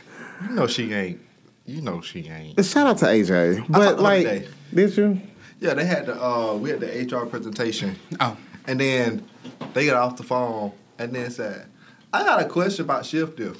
you 0.50 0.56
know 0.56 0.68
she 0.68 0.92
ain't. 0.92 1.22
You 1.66 1.82
know 1.82 2.02
she 2.02 2.28
ain't. 2.28 2.64
Shout 2.66 2.88
out 2.88 2.98
to 2.98 3.06
AJ. 3.06 3.66
But 3.70 3.96
the 3.96 4.02
like, 4.02 4.50
did 4.74 4.98
you? 4.98 5.22
Yeah, 5.64 5.76
they 5.76 5.86
had 5.86 6.08
the. 6.08 6.22
Uh, 6.22 6.56
we 6.56 6.72
had 6.72 6.82
the 6.82 6.88
HR 6.88 7.26
presentation. 7.26 7.96
Oh, 8.20 8.36
And 8.66 8.78
then 8.82 9.26
they 9.74 9.86
got 9.86 9.96
off 9.96 10.18
the 10.18 10.24
phone 10.24 10.74
and 11.00 11.16
then 11.16 11.32
said, 11.32 11.68
I 12.12 12.24
got 12.26 12.42
a 12.42 12.46
question 12.46 12.84
about 12.84 13.06
shift 13.06 13.38
diff. 13.38 13.58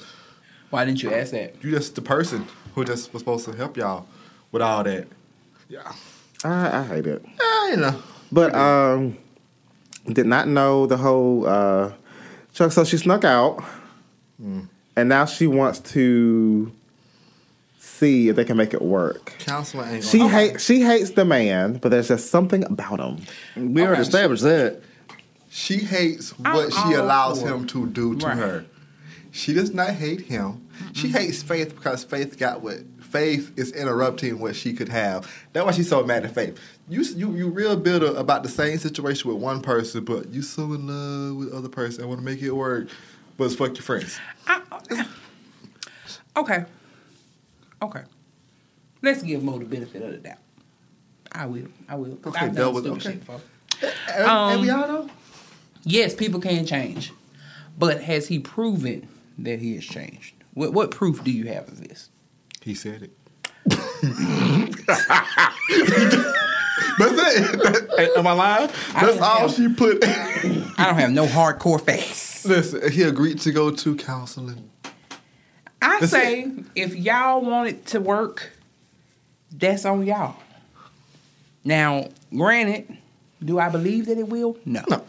why 0.68 0.84
didn't 0.84 1.02
you 1.02 1.10
ask 1.14 1.30
that? 1.32 1.54
You 1.64 1.70
just 1.70 1.94
the 1.94 2.02
person 2.02 2.46
who 2.74 2.84
just 2.84 3.10
was 3.14 3.20
supposed 3.20 3.46
to 3.46 3.52
help 3.56 3.78
y'all 3.78 4.06
with 4.52 4.60
all 4.60 4.84
that. 4.84 5.08
Yeah. 5.70 5.92
I, 6.44 6.80
I 6.80 6.82
hate 6.84 7.06
it. 7.06 7.24
You 7.70 7.76
know. 7.78 8.02
But 8.30 8.54
um, 8.54 9.16
did 10.06 10.26
not 10.26 10.46
know 10.46 10.86
the 10.86 10.98
whole 10.98 11.46
uh, 11.46 11.92
Chuck. 12.52 12.70
So 12.72 12.84
she 12.84 12.98
snuck 12.98 13.24
out, 13.24 13.64
and 14.38 15.08
now 15.08 15.24
she 15.24 15.46
wants 15.46 15.78
to 15.92 16.70
see 17.84 18.28
if 18.28 18.36
they 18.36 18.44
can 18.44 18.56
make 18.56 18.74
it 18.74 18.82
work. 18.82 19.34
Counselor 19.38 19.84
ain't 19.84 20.04
She 20.04 20.18
gonna- 20.18 20.30
hate 20.30 20.60
she 20.60 20.80
hates 20.82 21.10
the 21.10 21.24
man, 21.24 21.74
but 21.74 21.90
there's 21.90 22.08
just 22.08 22.30
something 22.30 22.64
about 22.64 22.98
him. 23.00 23.18
We 23.74 23.82
already 23.82 24.02
established 24.02 24.42
that. 24.42 24.80
She 25.50 25.78
hates 25.78 26.34
I'm 26.44 26.54
what 26.54 26.72
she 26.72 26.94
allows 26.94 27.42
for 27.42 27.48
him 27.48 27.66
to 27.68 27.86
do 27.86 28.16
to 28.16 28.26
Right. 28.26 28.36
her. 28.36 28.64
She 29.30 29.52
does 29.52 29.72
not 29.74 29.90
hate 29.90 30.22
him. 30.22 30.62
She 30.92 31.08
hates 31.08 31.42
Faith 31.42 31.74
because 31.76 32.02
Faith 32.04 32.38
got 32.38 32.62
what 32.62 32.78
Faith 33.00 33.52
is 33.56 33.70
interrupting 33.72 34.40
what 34.40 34.56
she 34.56 34.72
could 34.72 34.88
have. 34.88 35.30
That's 35.52 35.64
why 35.64 35.72
she's 35.72 35.88
so 35.88 36.04
mad 36.04 36.24
at 36.24 36.34
Faith. 36.34 36.58
You 36.88 37.02
you 37.02 37.32
you 37.36 37.48
real 37.48 37.76
bitter 37.76 38.06
about 38.16 38.42
the 38.42 38.48
same 38.48 38.78
situation 38.78 39.30
with 39.32 39.40
one 39.40 39.60
person, 39.60 40.04
but 40.04 40.30
you 40.30 40.42
so 40.42 40.64
in 40.72 40.86
love 40.88 41.36
with 41.36 41.50
the 41.50 41.56
other 41.56 41.68
person 41.68 42.00
and 42.00 42.08
want 42.08 42.20
to 42.20 42.24
make 42.24 42.42
it 42.42 42.50
work, 42.50 42.88
but 43.36 43.44
it's 43.44 43.54
fuck 43.54 43.74
your 43.74 43.82
friends. 43.82 44.18
I, 44.48 44.60
uh, 44.90 45.04
okay. 46.36 46.64
Okay. 47.84 48.02
Let's 49.02 49.22
give 49.22 49.42
Mo 49.42 49.58
the 49.58 49.64
benefit 49.64 50.02
of 50.02 50.10
the 50.12 50.18
doubt. 50.18 50.38
I 51.32 51.46
will. 51.46 51.66
I 51.88 51.96
will. 51.96 52.16
'cause 52.16 52.34
Okay, 52.34 52.46
I've 52.46 52.54
done 52.56 52.72
was- 52.74 52.82
stupid 52.84 53.00
okay. 53.00 53.10
shit 53.10 53.20
before. 53.20 53.40
And, 54.14 54.24
Um, 54.26 54.52
and 54.52 54.60
we 54.62 54.70
all 54.70 54.88
know. 54.88 55.10
Yes, 55.84 56.14
people 56.14 56.40
can 56.40 56.64
change, 56.64 57.12
but 57.78 58.02
has 58.02 58.28
he 58.28 58.38
proven 58.38 59.08
that 59.38 59.58
he 59.60 59.74
has 59.74 59.84
changed? 59.84 60.34
What 60.54 60.72
what 60.72 60.90
proof 60.90 61.22
do 61.24 61.30
you 61.30 61.46
have 61.48 61.68
of 61.68 61.86
this? 61.86 62.08
He 62.62 62.74
said 62.74 63.02
it. 63.02 63.12
That's 66.98 67.12
it. 67.16 68.10
Am 68.16 68.26
I 68.26 68.32
lying? 68.32 68.70
That's 68.94 69.06
don't 69.06 69.22
all 69.22 69.48
have- 69.48 69.54
she 69.54 69.68
put. 69.68 69.98
I 70.04 70.84
don't 70.86 70.94
have 70.96 71.10
no 71.10 71.26
hardcore 71.26 71.80
facts. 71.80 72.44
Listen, 72.44 72.90
he 72.90 73.02
agreed 73.02 73.40
to 73.40 73.52
go 73.52 73.70
to 73.70 73.96
counseling. 73.96 74.70
I 75.84 76.00
That's 76.00 76.12
say 76.12 76.50
if 76.74 76.96
y'all 76.96 77.42
want 77.42 77.68
it 77.68 77.86
to 77.86 78.00
work, 78.00 78.50
that's 79.52 79.84
on 79.84 80.06
y'all. 80.06 80.36
Now, 81.62 82.08
granted, 82.34 82.96
do 83.44 83.58
I 83.58 83.68
believe 83.68 84.06
that 84.06 84.18
it 84.18 84.28
will? 84.28 84.56
No. 84.64 84.82
No. 84.88 85.04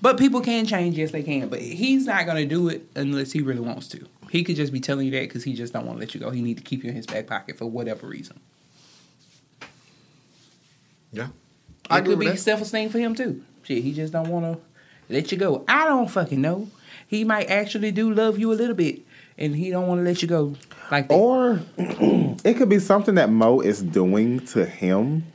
But 0.00 0.18
people 0.18 0.40
can 0.40 0.66
change, 0.66 0.96
yes, 0.96 1.10
they 1.10 1.22
can. 1.22 1.48
But 1.48 1.60
he's 1.60 2.06
not 2.06 2.26
gonna 2.26 2.46
do 2.46 2.68
it 2.68 2.86
unless 2.94 3.32
he 3.32 3.42
really 3.42 3.60
wants 3.60 3.88
to. 3.88 4.06
He 4.30 4.44
could 4.44 4.56
just 4.56 4.72
be 4.72 4.80
telling 4.80 5.06
you 5.06 5.12
that 5.12 5.22
because 5.22 5.44
he 5.44 5.54
just 5.54 5.72
don't 5.72 5.86
want 5.86 5.98
to 5.98 6.00
let 6.00 6.14
you 6.14 6.20
go. 6.20 6.30
He 6.30 6.42
need 6.42 6.56
to 6.56 6.62
keep 6.62 6.82
you 6.82 6.90
in 6.90 6.96
his 6.96 7.06
back 7.06 7.26
pocket 7.26 7.58
for 7.58 7.66
whatever 7.66 8.06
reason. 8.06 8.40
Yeah. 11.12 11.28
It 11.90 12.04
could 12.04 12.18
be 12.18 12.36
self 12.36 12.60
esteem 12.60 12.88
for 12.88 12.98
him 12.98 13.14
too. 13.14 13.42
Shit, 13.62 13.82
he 13.82 13.92
just 13.92 14.12
don't 14.12 14.28
want 14.28 14.44
to 14.56 14.60
let 15.12 15.30
you 15.30 15.38
go. 15.38 15.64
I 15.68 15.84
don't 15.84 16.10
fucking 16.10 16.40
know. 16.40 16.68
He 17.06 17.24
might 17.24 17.48
actually 17.48 17.92
do 17.92 18.12
love 18.12 18.38
you 18.38 18.52
a 18.52 18.54
little 18.54 18.74
bit, 18.74 19.05
and 19.38 19.54
he 19.54 19.70
don't 19.70 19.86
want 19.86 20.00
to 20.00 20.04
let 20.04 20.22
you 20.22 20.28
go 20.28 20.54
like 20.90 21.08
that. 21.08 21.14
Or 21.14 21.60
it 21.78 22.54
could 22.56 22.68
be 22.68 22.78
something 22.78 23.14
that 23.16 23.30
Mo 23.30 23.60
is 23.60 23.82
doing 23.82 24.40
to 24.46 24.64
him. 24.64 25.26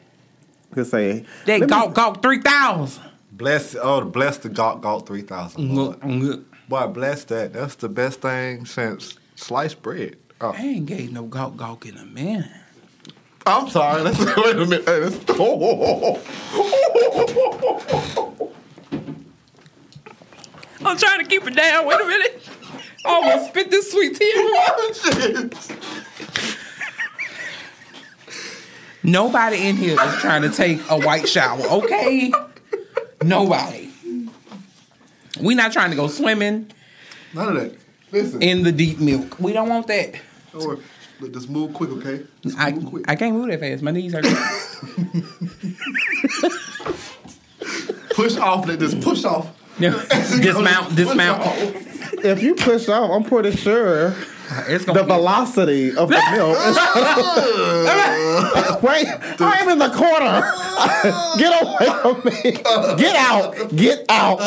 To 0.75 0.85
say 0.85 1.25
that 1.45 1.59
let 1.59 1.61
me- 1.61 1.67
gawk 1.67 1.93
gawk 1.93 2.21
three 2.21 2.39
thousand. 2.41 3.03
Bless 3.33 3.75
oh 3.75 4.01
bless 4.05 4.37
the 4.37 4.47
gawk 4.49 4.81
gawk 4.81 5.05
three 5.05 5.21
thousand. 5.21 5.75
Boy, 6.69 6.87
bless 6.87 7.25
that. 7.25 7.51
That's 7.51 7.75
the 7.75 7.89
best 7.89 8.21
thing 8.21 8.65
since 8.65 9.15
sliced 9.35 9.81
bread. 9.81 10.15
Oh, 10.39 10.53
I 10.57 10.61
ain't 10.61 10.85
gave 10.85 11.11
no 11.11 11.23
gawk 11.23 11.57
gawk 11.57 11.85
in 11.85 11.97
a 11.97 12.05
minute. 12.05 12.49
I'm 13.45 13.67
sorry. 13.69 14.01
Let's 14.01 14.19
wait 14.37 14.55
a 14.55 14.65
minute. 14.65 14.85
Hey, 14.87 14.99
let's, 15.01 15.19
oh, 15.29 16.21
I'm 20.85 20.97
trying 20.97 21.19
to 21.19 21.25
keep 21.25 21.45
it 21.45 21.55
down. 21.55 21.85
Wait 21.85 21.99
a 21.99 22.05
minute. 22.05 22.49
I 23.05 23.09
almost 23.09 23.49
spit 23.49 23.71
this 23.71 23.91
sweet 23.91 24.15
tea. 24.15 24.33
everywhere. 24.35 25.49
Nobody 29.03 29.67
in 29.67 29.77
here 29.77 29.99
is 29.99 30.15
trying 30.19 30.43
to 30.43 30.49
take 30.49 30.79
a 30.89 30.99
white 30.99 31.27
shower, 31.27 31.61
okay? 31.65 32.31
Nobody. 33.23 33.89
We're 35.39 35.57
not 35.57 35.71
trying 35.73 35.89
to 35.89 35.95
go 35.95 36.07
swimming 36.07 36.71
None 37.33 37.55
of 37.57 37.63
that. 37.63 37.75
Listen. 38.11 38.41
in 38.43 38.61
the 38.63 38.71
deep 38.71 38.99
milk. 38.99 39.39
We 39.39 39.53
don't 39.53 39.69
want 39.69 39.87
that. 39.87 40.15
Or- 40.53 40.79
Look, 41.19 41.33
just 41.33 41.49
move 41.51 41.73
quick, 41.75 41.91
okay? 41.91 42.23
Just 42.41 42.57
I, 42.57 42.71
move 42.71 42.85
quick. 42.87 43.05
I 43.07 43.15
can't 43.15 43.35
move 43.35 43.47
that 43.49 43.59
fast. 43.59 43.83
My 43.83 43.91
knees 43.91 44.11
hurt. 44.11 44.25
push 48.15 48.37
off, 48.37 48.65
let 48.67 48.79
this 48.79 48.95
push 48.95 49.23
off. 49.23 49.55
dismount, 49.79 50.95
dismount. 50.95 51.43
If 52.23 52.41
you 52.43 52.55
push 52.55 52.87
off, 52.89 53.09
I'm 53.11 53.23
pretty 53.23 53.55
sure 53.55 54.13
It's 54.67 54.83
the 54.85 54.93
gonna 54.93 55.03
be, 55.03 55.13
velocity 55.13 55.89
of 55.95 56.09
the 56.09 56.21
milk 56.31 56.57
is. 56.57 56.77
Wait, 58.83 59.07
I'm 59.39 59.69
in 59.69 59.77
the 59.79 59.89
corner. 59.89 60.41
Get 61.37 61.53
away 61.61 61.89
from 62.01 62.21
me. 62.25 62.51
Get 63.01 63.15
out. 63.15 63.55
Get 63.75 64.05
out. 64.09 64.39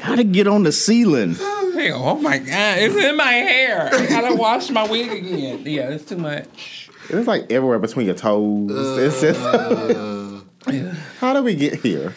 How 0.00 0.14
to 0.16 0.24
get 0.24 0.46
on 0.46 0.62
the 0.62 0.72
ceiling? 0.72 1.34
Hell, 1.34 2.08
oh 2.08 2.14
my 2.20 2.38
god, 2.38 2.78
it's 2.78 2.94
in 2.94 3.16
my 3.16 3.32
hair. 3.32 3.90
I 3.92 4.06
gotta 4.06 4.34
wash 4.36 4.70
my 4.70 4.86
wig 4.88 5.10
again. 5.10 5.62
Yeah, 5.66 5.90
it's 5.90 6.04
too 6.04 6.16
much. 6.16 6.88
It's 7.10 7.26
like 7.26 7.50
everywhere 7.52 7.78
between 7.78 8.06
your 8.06 8.14
toes. 8.14 8.70
It's 8.98 9.20
just. 9.20 9.40
Uh, 10.66 10.66
uh, 10.66 10.70
uh. 10.70 10.94
How 11.20 11.34
do 11.34 11.42
we 11.42 11.54
get 11.54 11.74
here? 11.80 12.14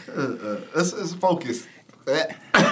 Let's, 0.74 0.94
let's 0.94 1.14
focus. 1.14 1.68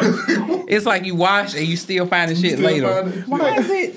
It's 0.68 0.86
like 0.86 1.06
you 1.06 1.16
wash 1.16 1.54
and 1.56 1.66
you 1.68 1.78
still 1.78 2.06
find 2.08 2.32
the 2.32 2.36
shit 2.36 2.54
Still 2.58 2.66
later. 2.66 3.04
find? 3.04 3.28
Why 3.28 3.56
is 3.58 3.70
it? 3.70 3.96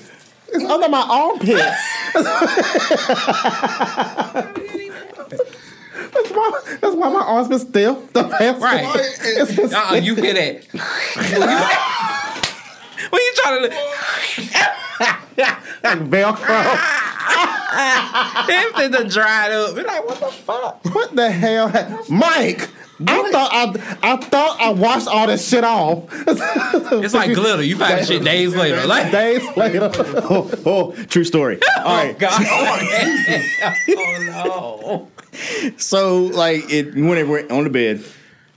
It's 0.51 0.63
under 0.65 0.89
my 0.89 1.01
armpits. 1.01 1.61
That's 6.11 6.31
why, 6.31 6.51
that's 6.81 6.95
why 6.95 7.09
my 7.09 7.19
arms 7.21 7.47
been 7.49 7.59
stiff. 7.59 8.13
The 8.13 8.23
past 8.23 8.59
Right. 8.61 8.83
It's 8.95 9.55
been 9.55 9.71
Uh-uh, 9.73 9.95
you 9.95 10.15
hear 10.15 10.33
that? 10.33 10.65
when 13.09 13.21
you 13.21 13.33
trying 13.35 13.69
to 13.69 13.75
like 15.83 15.99
Velcro. 16.09 16.95
everything 17.29 18.91
done 18.91 19.07
dried 19.09 19.51
up. 19.51 19.77
It's 19.77 19.87
like 19.87 20.05
what 20.07 20.19
the 20.19 20.25
fuck? 20.27 20.85
What 20.95 21.15
the 21.15 21.31
hell? 21.31 21.69
Mike! 22.09 22.69
I 23.07 23.31
thought 23.31 23.49
I, 23.53 24.13
I 24.13 24.17
thought 24.17 24.59
I 24.59 24.69
washed 24.71 25.07
all 25.07 25.27
this 25.27 25.47
shit 25.47 25.63
off. 25.63 26.03
It's 26.11 27.13
like 27.13 27.33
glitter. 27.33 27.63
You 27.63 27.77
find 27.77 27.99
the 27.99 28.05
shit 28.05 28.23
days 28.23 28.53
later. 28.55 28.85
Like 28.85 29.11
Days 29.19 29.41
later. 29.55 29.89
Oh, 29.95 30.51
oh, 30.65 30.91
true 31.05 31.23
story. 31.23 31.59
Oh, 31.77 31.83
all 31.83 32.05
right. 32.05 32.19
God. 32.19 32.41
Oh, 32.45 32.77
oh, 33.89 35.07
no. 35.07 35.71
So 35.77 36.23
like 36.23 36.69
it 36.69 36.93
when 36.93 37.29
we're 37.29 37.47
on 37.49 37.63
the 37.63 37.69
bed, 37.69 38.03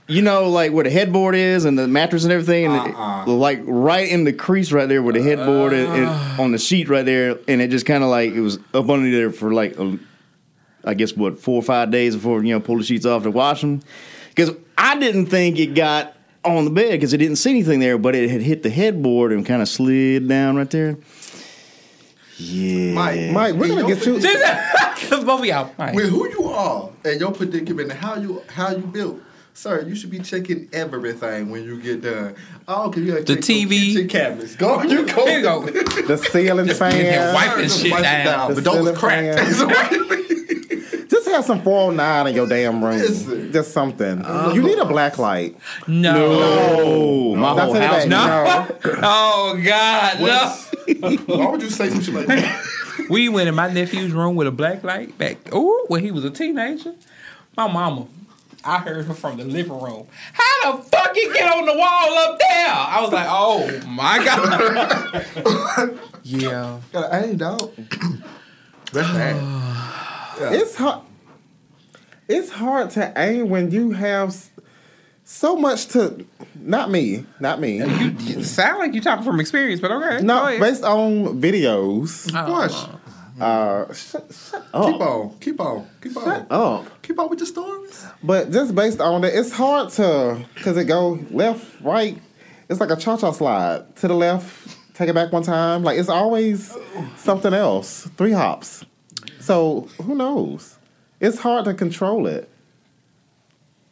you 0.07 0.21
know, 0.21 0.49
like 0.49 0.71
where 0.71 0.83
the 0.83 0.89
headboard 0.89 1.35
is 1.35 1.65
and 1.65 1.77
the 1.77 1.87
mattress 1.87 2.23
and 2.23 2.33
everything, 2.33 2.65
and 2.65 2.89
it- 2.89 2.95
uh-uh. 2.95 3.25
like 3.27 3.61
right 3.63 4.09
in 4.09 4.23
the 4.23 4.33
crease 4.33 4.71
right 4.71 4.87
there 4.89 5.01
where 5.01 5.13
the 5.13 5.21
headboard 5.21 5.73
and, 5.73 5.87
and 5.93 6.39
on 6.41 6.51
the 6.51 6.57
sheet 6.57 6.89
right 6.89 7.05
there, 7.05 7.37
and 7.47 7.61
it 7.61 7.69
just 7.69 7.85
kind 7.85 8.03
of 8.03 8.09
like 8.09 8.33
it 8.33 8.41
was 8.41 8.57
up 8.73 8.89
under 8.89 9.09
there 9.09 9.31
for 9.31 9.53
like 9.53 9.77
a, 9.79 9.97
I 10.83 10.93
guess 10.93 11.15
what 11.15 11.39
four 11.39 11.55
or 11.55 11.63
five 11.63 11.91
days 11.91 12.15
before 12.15 12.43
you 12.43 12.53
know 12.53 12.59
pull 12.59 12.77
the 12.77 12.83
sheets 12.83 13.05
off 13.05 13.23
to 13.23 13.31
wash 13.31 13.61
them, 13.61 13.81
because 14.29 14.51
I 14.77 14.99
didn't 14.99 15.27
think 15.27 15.57
it 15.57 15.67
got 15.75 16.15
on 16.43 16.65
the 16.65 16.71
bed 16.71 16.91
because 16.91 17.13
it 17.13 17.17
didn't 17.19 17.37
see 17.37 17.51
anything 17.51 17.79
there, 17.79 17.97
but 17.97 18.15
it 18.15 18.29
had 18.29 18.41
hit 18.41 18.63
the 18.63 18.69
headboard 18.69 19.31
and 19.31 19.45
kind 19.45 19.61
of 19.61 19.69
slid 19.69 20.27
down 20.27 20.57
right 20.57 20.69
there. 20.69 20.97
Yeah, 22.37 22.93
Mike, 22.93 23.31
Mike, 23.31 23.55
we're 23.55 23.65
in 23.71 23.75
gonna 23.79 23.95
get 23.95 24.05
you. 24.05 24.13
Cause 24.15 25.23
both 25.23 25.41
of 25.41 25.45
y'all. 25.45 25.71
Right. 25.77 25.95
With 25.95 26.09
who 26.09 26.27
you 26.29 26.45
are 26.49 26.89
and 27.05 27.19
your 27.19 27.31
predicament 27.31 27.91
and 27.91 27.99
how 27.99 28.15
you 28.17 28.41
how 28.49 28.71
you 28.71 28.79
built. 28.79 29.21
Sir, 29.55 29.81
you 29.87 29.95
should 29.95 30.09
be 30.09 30.19
checking 30.19 30.67
everything 30.73 31.49
when 31.51 31.63
you 31.63 31.79
get 31.79 32.01
done. 32.01 32.35
Oh, 32.67 32.89
can 32.89 33.05
you 33.05 33.11
gotta 33.13 33.23
The 33.23 33.35
TV. 33.39 33.93
kitchen 33.93 34.07
cabinets? 34.07 34.55
Go, 34.55 34.81
you 34.81 35.05
go. 35.05 35.25
Here 35.25 35.37
you 35.37 35.43
go. 35.43 35.65
The 35.65 36.17
ceiling 36.17 36.65
Just 36.65 36.79
fan. 36.79 37.33
wipe 37.33 37.55
this 37.57 37.73
Just 37.73 37.81
shit 37.83 37.91
wipe 37.91 38.01
down. 38.01 38.49
The 38.49 38.55
but 38.55 38.63
don't 38.63 38.75
ceiling 38.77 38.95
crack. 38.95 39.37
fan. 39.37 41.07
Just 41.09 41.27
have 41.27 41.45
some 41.45 41.61
409 41.61 42.27
in 42.27 42.35
your 42.35 42.47
damn 42.47 42.83
room. 42.83 42.97
Listen. 42.97 43.51
Just 43.53 43.71
something. 43.71 44.25
Uh, 44.25 44.51
you 44.55 44.63
need 44.63 44.79
a 44.79 44.85
black 44.85 45.19
light. 45.19 45.55
No. 45.87 46.15
Oh, 46.41 47.35
my 47.35 47.49
whole 47.61 47.75
house. 47.75 47.97
baby. 47.99 48.09
No. 48.09 48.67
Oh 49.05 49.61
God, 49.63 50.19
no. 50.19 51.17
Why 51.35 51.49
would 51.51 51.61
you 51.61 51.69
say 51.69 51.89
some 51.89 52.01
shit 52.01 52.13
like 52.13 52.27
that? 52.27 52.65
We 53.09 53.27
went 53.27 53.49
in 53.49 53.55
my 53.55 53.71
nephew's 53.71 54.11
room 54.13 54.35
with 54.35 54.47
a 54.47 54.51
black 54.51 54.83
light 54.83 55.17
back. 55.17 55.37
Oh, 55.51 55.85
when 55.89 56.03
he 56.03 56.11
was 56.11 56.23
a 56.23 56.29
teenager. 56.29 56.93
My 57.57 57.67
mama, 57.71 58.07
I 58.65 58.79
heard 58.79 59.05
her 59.05 59.13
from 59.13 59.37
the 59.37 59.43
living 59.43 59.79
room. 59.79 60.07
How 60.33 60.77
the 60.77 60.83
fuck 60.83 61.15
you 61.15 61.33
get 61.33 61.51
on 61.53 61.65
the 61.65 61.73
wall 61.73 62.17
up 62.17 62.39
there? 62.39 62.49
I 62.69 63.01
was 63.01 63.11
like, 63.11 63.27
oh 63.29 63.81
my 63.87 64.23
god. 64.23 65.99
yeah. 66.23 66.79
Gotta 66.91 67.25
aim, 67.25 67.37
dog. 67.37 67.71
That's 68.91 69.11
bad. 69.11 69.69
It's 70.35 70.75
hard. 70.75 71.01
It's 72.27 72.49
hard 72.49 72.89
to 72.91 73.13
aim 73.15 73.49
when 73.49 73.69
you 73.69 73.91
have 73.91 74.35
so 75.25 75.55
much 75.55 75.87
to. 75.89 76.25
Not 76.55 76.89
me. 76.89 77.25
Not 77.39 77.59
me. 77.59 77.77
You 77.77 78.43
sound 78.43 78.79
like 78.79 78.93
you 78.95 79.01
talking 79.01 79.23
from 79.23 79.39
experience, 79.39 79.79
but 79.79 79.91
okay. 79.91 80.17
go 80.17 80.23
No, 80.23 80.59
based 80.59 80.83
on 80.83 81.39
videos. 81.39 82.33
Watch. 82.33 82.73
Uh, 83.39 83.93
shut, 83.93 84.31
shut 84.33 84.63
Keep 84.63 84.73
up. 84.73 85.01
on. 85.01 85.37
Keep 85.39 85.59
on. 85.59 85.87
Keep 86.01 86.17
on. 86.17 86.23
Shut 86.23 86.47
up. 86.49 86.85
Keep 87.03 87.19
up 87.19 87.29
with 87.29 87.39
your 87.39 87.47
stories. 87.47 88.05
But 88.23 88.51
just 88.51 88.73
based 88.73 88.99
on 88.99 89.21
that, 89.21 89.37
it's 89.37 89.51
hard 89.51 89.89
to 89.91 90.43
because 90.55 90.77
it 90.77 90.85
go 90.85 91.19
left, 91.29 91.81
right. 91.81 92.19
It's 92.69 92.79
like 92.79 92.89
a 92.89 92.95
cha-cha 92.95 93.31
slide 93.31 93.95
to 93.97 94.07
the 94.07 94.15
left, 94.15 94.77
take 94.93 95.09
it 95.09 95.13
back 95.13 95.31
one 95.31 95.43
time. 95.43 95.83
Like 95.83 95.99
it's 95.99 96.09
always 96.09 96.75
something 97.17 97.53
else. 97.53 98.09
Three 98.17 98.31
hops. 98.31 98.85
So 99.39 99.89
who 100.01 100.15
knows? 100.15 100.79
It's 101.19 101.39
hard 101.39 101.65
to 101.65 101.73
control 101.73 102.25
it. 102.25 102.49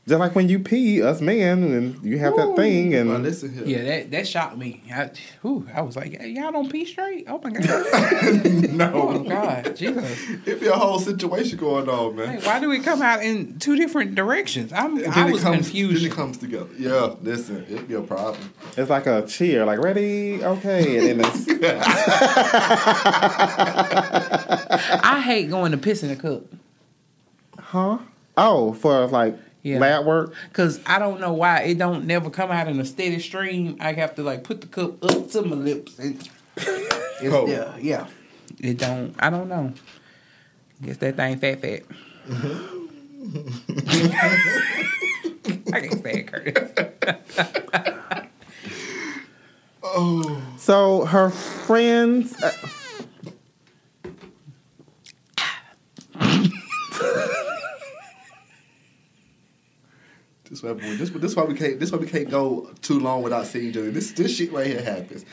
Just 0.07 0.19
like 0.19 0.33
when 0.33 0.49
you 0.49 0.57
pee, 0.57 0.99
us 1.03 1.21
men, 1.21 1.61
and 1.63 2.03
you 2.03 2.17
have 2.17 2.35
that 2.35 2.55
thing, 2.55 2.95
and 2.95 3.07
Now 3.11 3.17
listen 3.17 3.53
here. 3.53 3.65
yeah, 3.65 3.83
that 3.83 4.09
that 4.11 4.27
shocked 4.27 4.57
me. 4.57 4.81
I, 4.91 5.11
whew, 5.43 5.67
I 5.73 5.81
was 5.81 5.95
like, 5.95 6.19
y'all 6.23 6.51
don't 6.51 6.71
pee 6.71 6.85
straight? 6.85 7.25
Oh 7.29 7.39
my 7.43 7.49
god. 7.51 8.71
no. 8.73 8.91
Oh 8.93 9.19
my 9.19 9.29
God, 9.29 9.75
Jesus. 9.75 10.19
It 10.47 10.59
be 10.59 10.65
a 10.65 10.73
whole 10.73 10.97
situation 10.97 11.59
going 11.59 11.87
on, 11.87 12.15
man. 12.15 12.39
Hey, 12.39 12.47
why 12.47 12.59
do 12.59 12.71
it 12.71 12.83
come 12.83 13.03
out 13.03 13.21
in 13.23 13.59
two 13.59 13.75
different 13.75 14.15
directions? 14.15 14.73
I'm, 14.73 14.97
And 14.97 15.13
I 15.13 15.25
was 15.31 15.41
it 15.41 15.43
comes, 15.43 15.55
confused. 15.57 16.03
Then 16.03 16.11
it 16.11 16.15
comes 16.15 16.37
together. 16.39 16.69
Yeah, 16.79 17.13
listen, 17.21 17.63
it 17.69 17.87
be 17.87 17.93
a 17.93 18.01
problem. 18.01 18.51
it's 18.75 18.89
like 18.89 19.05
a 19.05 19.23
cheer. 19.27 19.65
Like 19.65 19.77
ready, 19.83 20.43
okay, 20.43 20.97
and 21.11 21.21
then 21.21 21.29
it's 21.31 21.47
I 25.03 25.21
hate 25.23 25.49
going 25.51 25.71
to 25.73 25.77
piss 25.77 26.01
in 26.03 26.09
a 26.09 26.15
cup 26.15 26.41
huh? 27.59 27.99
Oh, 28.35 28.73
for 28.73 29.05
like 29.07 29.37
Yeah. 29.63 29.79
lab 29.79 30.05
work. 30.05 30.33
because 30.49 30.79
I 30.85 30.99
don't 30.99 31.19
know 31.19 31.33
why 31.33 31.61
it 31.61 31.77
don't 31.77 32.05
never 32.05 32.29
come 32.29 32.51
out 32.51 32.67
in 32.67 32.79
a 32.79 32.85
steady 32.85 33.19
stream. 33.19 33.77
I 33.79 33.93
have 33.93 34.15
to 34.15 34.23
like 34.23 34.43
put 34.43 34.61
the 34.61 34.67
cup 34.67 35.03
up 35.03 35.29
to 35.31 35.41
my 35.43 35.55
lips 35.55 35.97
and 35.99 36.29
it's 36.57 37.33
Oh. 37.33 37.45
there. 37.45 37.73
Yeah, 37.79 38.07
it 38.59 38.77
don't. 38.79 39.13
I 39.19 39.29
don't 39.29 39.47
know. 39.49 39.73
Guess 40.83 40.97
that 40.97 41.15
thing 41.15 41.37
fat 41.37 41.61
fat. 41.61 41.81
I 45.73 45.81
can't 45.81 45.99
stand 45.99 46.27
Curtis. 46.27 46.71
So 50.57 51.05
her 51.05 51.29
friends. 51.29 52.41
Uh, 52.41 52.51
This 60.51 60.61
why 60.61 60.73
this, 60.73 61.09
this 61.09 61.33
why 61.33 61.45
we 61.45 61.55
can't 61.55 61.79
this 61.79 61.93
why 61.93 61.97
we 61.97 62.05
can't 62.07 62.29
go 62.29 62.69
too 62.81 62.99
long 62.99 63.23
without 63.23 63.47
seeing 63.47 63.69
each 63.69 63.77
other. 63.77 63.89
This 63.89 64.11
this 64.11 64.35
shit 64.35 64.51
right 64.51 64.67
here 64.67 64.81
happens. 64.81 65.23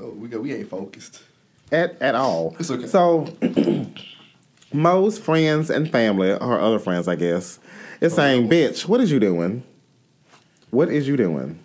Oh, 0.00 0.08
we 0.08 0.26
go 0.26 0.40
we 0.40 0.54
ain't 0.54 0.70
focused. 0.70 1.22
at 1.70 2.00
at 2.00 2.14
all. 2.14 2.56
It's 2.58 2.70
okay. 2.70 2.86
So 2.86 3.28
most 4.72 5.20
friends 5.20 5.68
and 5.68 5.92
family, 5.92 6.32
or 6.32 6.58
other 6.58 6.78
friends, 6.78 7.08
I 7.08 7.14
guess, 7.14 7.58
is 8.00 8.14
saying, 8.14 8.48
"Bitch, 8.48 8.88
what 8.88 9.02
is 9.02 9.12
you 9.12 9.20
doing? 9.20 9.64
What 10.70 10.88
is 10.88 11.06
you 11.06 11.18
doing?" 11.18 11.58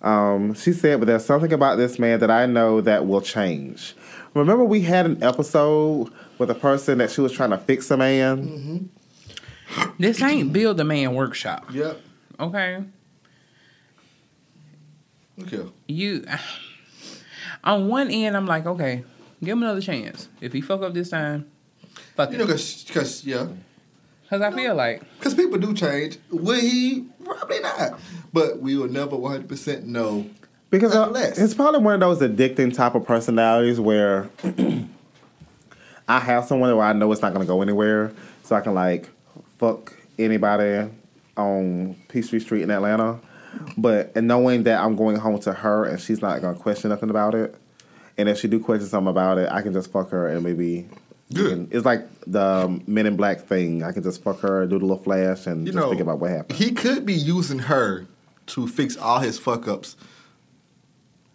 Um, 0.00 0.54
she 0.54 0.72
said, 0.72 1.00
"But 1.00 1.06
there's 1.06 1.26
something 1.26 1.52
about 1.52 1.76
this 1.76 1.98
man 1.98 2.20
that 2.20 2.30
I 2.30 2.46
know 2.46 2.80
that 2.80 3.06
will 3.06 3.20
change." 3.20 3.94
Remember, 4.32 4.64
we 4.64 4.80
had 4.80 5.04
an 5.04 5.22
episode 5.22 6.10
with 6.38 6.50
a 6.50 6.54
person 6.54 6.96
that 6.96 7.10
she 7.10 7.20
was 7.20 7.32
trying 7.32 7.50
to 7.50 7.58
fix 7.58 7.90
a 7.90 7.98
man. 7.98 8.88
This 9.98 10.22
ain't 10.22 10.52
build 10.52 10.80
a 10.80 10.84
man 10.84 11.14
workshop. 11.14 11.66
Yep. 11.72 12.00
Okay, 12.40 12.84
Okay. 15.42 15.62
you. 15.86 16.24
On 17.64 17.88
one 17.88 18.10
end, 18.10 18.36
I'm 18.36 18.46
like, 18.46 18.64
okay, 18.66 19.04
give 19.42 19.52
him 19.52 19.62
another 19.62 19.80
chance. 19.82 20.28
If 20.40 20.52
he 20.54 20.60
fuck 20.62 20.80
up 20.82 20.94
this 20.94 21.10
time, 21.10 21.50
fuck 22.16 22.32
You 22.32 22.38
know, 22.38 22.44
it. 22.44 22.48
cause, 22.48 22.86
cause 22.92 23.24
yeah, 23.24 23.48
Cause 24.30 24.40
I 24.40 24.50
feel 24.52 24.74
like 24.74 25.02
cause 25.20 25.34
people 25.34 25.58
do 25.58 25.74
change. 25.74 26.18
Will 26.30 26.58
he? 26.60 27.04
Probably 27.24 27.60
not. 27.60 27.98
But 28.32 28.60
we 28.60 28.76
will 28.76 28.88
never 28.88 29.16
one 29.16 29.32
hundred 29.32 29.48
percent 29.48 29.86
know. 29.86 30.24
Because 30.70 30.94
uh, 30.94 31.08
Unless. 31.08 31.38
it's 31.38 31.52
probably 31.52 31.80
one 31.80 31.94
of 31.94 32.00
those 32.00 32.20
addicting 32.20 32.72
type 32.72 32.94
of 32.94 33.04
personalities 33.04 33.80
where 33.80 34.30
I 36.08 36.20
have 36.20 36.44
someone 36.46 36.74
where 36.76 36.86
I 36.86 36.92
know 36.92 37.10
it's 37.12 37.22
not 37.22 37.32
gonna 37.32 37.44
go 37.44 37.60
anywhere, 37.60 38.12
so 38.44 38.54
I 38.56 38.60
can 38.60 38.72
like 38.74 39.10
fuck 39.60 39.92
anybody 40.18 40.90
on 41.36 41.94
Peachtree 42.08 42.40
Street 42.40 42.62
in 42.62 42.70
Atlanta. 42.70 43.20
But 43.76 44.12
and 44.14 44.26
knowing 44.26 44.62
that 44.64 44.80
I'm 44.80 44.96
going 44.96 45.16
home 45.16 45.38
to 45.40 45.52
her 45.52 45.84
and 45.84 46.00
she's 46.00 46.22
not 46.22 46.40
gonna 46.40 46.58
question 46.58 46.90
nothing 46.90 47.10
about 47.10 47.34
it, 47.34 47.54
and 48.16 48.28
if 48.28 48.38
she 48.38 48.48
do 48.48 48.58
question 48.60 48.88
something 48.88 49.10
about 49.10 49.38
it, 49.38 49.48
I 49.50 49.60
can 49.62 49.72
just 49.72 49.92
fuck 49.92 50.10
her 50.10 50.26
and 50.28 50.42
maybe. 50.42 50.88
Good. 51.32 51.50
can- 51.50 51.68
it's 51.70 51.84
like 51.86 52.08
the 52.26 52.80
Men 52.88 53.06
in 53.06 53.16
Black 53.16 53.40
thing. 53.46 53.84
I 53.84 53.92
can 53.92 54.02
just 54.02 54.22
fuck 54.24 54.40
her, 54.40 54.66
do 54.66 54.78
the 54.80 54.84
little 54.84 54.98
flash, 55.02 55.46
and 55.46 55.64
You 55.66 55.72
just 55.72 55.76
know, 55.84 55.88
think 55.90 56.00
about 56.00 56.18
what 56.18 56.30
happened. 56.30 56.58
He 56.58 56.72
could 56.72 57.06
be 57.06 57.14
using 57.14 57.60
her 57.60 58.06
to 58.46 58.66
fix 58.66 58.96
all 58.96 59.20
his 59.20 59.38
fuck 59.38 59.68
ups 59.68 59.96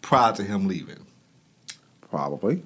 prior 0.02 0.34
to 0.34 0.44
him 0.44 0.68
leaving. 0.68 1.06
Probably. 2.10 2.64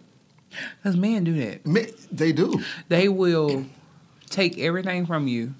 Because 0.82 0.98
men 0.98 1.24
do 1.24 1.34
that. 1.46 1.66
Ma- 1.68 1.82
They 2.12 2.32
do. 2.32 2.64
They 2.88 3.10
will 3.10 3.66
take 4.30 4.58
everything 4.58 5.06
from 5.06 5.28
you, 5.28 5.54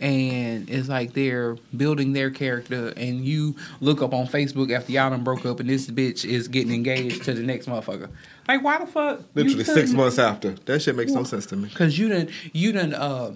and 0.00 0.68
it's 0.70 0.88
like 0.88 1.12
they're 1.12 1.56
building 1.76 2.12
their 2.12 2.30
character. 2.30 2.92
And 2.96 3.24
you 3.24 3.56
look 3.80 4.02
up 4.02 4.14
on 4.14 4.26
Facebook 4.26 4.72
after 4.72 4.92
y'all 4.92 5.10
done 5.10 5.24
broke 5.24 5.46
up, 5.46 5.60
and 5.60 5.68
this 5.68 5.88
bitch 5.88 6.24
is 6.24 6.48
getting 6.48 6.72
engaged 6.72 7.24
to 7.24 7.34
the 7.34 7.42
next 7.42 7.66
motherfucker. 7.66 8.08
Like, 8.46 8.62
why 8.62 8.78
the 8.78 8.86
fuck? 8.86 9.22
Literally 9.34 9.64
six 9.64 9.92
months 9.92 10.18
after. 10.18 10.52
That 10.66 10.80
shit 10.80 10.96
makes 10.96 11.12
no 11.12 11.24
sense 11.24 11.46
to 11.46 11.56
me. 11.56 11.68
Because 11.68 11.98
you 11.98 12.08
done 12.08 12.28
you 12.52 12.72
done 12.72 12.94
uh, 12.94 13.34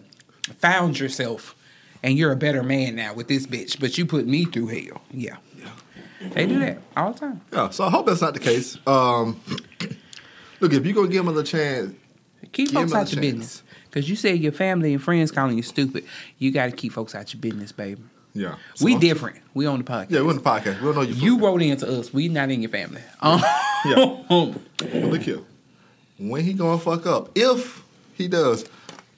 found 0.58 0.98
yourself, 0.98 1.54
and 2.02 2.16
you're 2.16 2.32
a 2.32 2.36
better 2.36 2.62
man 2.62 2.96
now 2.96 3.14
with 3.14 3.28
this 3.28 3.46
bitch. 3.46 3.80
But 3.80 3.98
you 3.98 4.06
put 4.06 4.26
me 4.26 4.44
through 4.44 4.68
hell. 4.68 5.02
Yeah, 5.10 5.36
yeah. 5.58 5.68
they 6.30 6.46
do 6.46 6.58
that 6.60 6.78
all 6.96 7.12
the 7.12 7.18
time. 7.18 7.40
Yeah, 7.52 7.70
so 7.70 7.84
I 7.84 7.90
hope 7.90 8.06
that's 8.06 8.20
not 8.22 8.34
the 8.34 8.40
case. 8.40 8.78
Um, 8.86 9.40
look, 10.60 10.72
if 10.72 10.84
you're 10.84 10.94
gonna 10.94 11.08
give 11.08 11.26
him 11.26 11.36
a 11.36 11.42
chance, 11.42 11.94
Keep 12.52 12.72
folks 12.72 12.92
out 12.92 13.12
your 13.12 13.20
business. 13.20 13.62
Because 13.92 14.08
you 14.08 14.16
said 14.16 14.38
your 14.38 14.52
family 14.52 14.94
and 14.94 15.02
friends 15.02 15.30
calling 15.30 15.54
you 15.56 15.62
stupid. 15.62 16.04
You 16.38 16.50
got 16.50 16.66
to 16.70 16.72
keep 16.72 16.92
folks 16.92 17.14
out 17.14 17.32
your 17.34 17.40
business, 17.42 17.72
baby. 17.72 18.00
yeah, 18.32 18.54
we 18.80 18.94
So- 18.94 19.00
different. 19.00 19.36
We 19.52 19.66
on 19.66 19.78
the 19.78 19.84
podcast. 19.84 20.10
Yeah, 20.10 20.22
we're 20.22 20.30
on 20.30 20.36
the 20.36 20.42
podcast. 20.42 20.80
We 20.80 20.86
don't 20.86 20.94
know 20.94 21.02
you. 21.02 21.14
You 21.14 21.38
wrote 21.38 21.60
into 21.60 21.86
us. 22.00 22.10
We 22.12 22.28
not 22.28 22.50
in 22.50 22.62
your 22.62 22.70
family. 22.70 23.02
Um, 23.20 23.42
Yeah. 23.84 24.16
Look 24.94 25.22
here. 25.22 25.40
When 26.18 26.42
he 26.42 26.54
gonna 26.54 26.78
fuck 26.78 27.04
up? 27.06 27.30
If 27.34 27.82
he 28.14 28.28
does, 28.28 28.64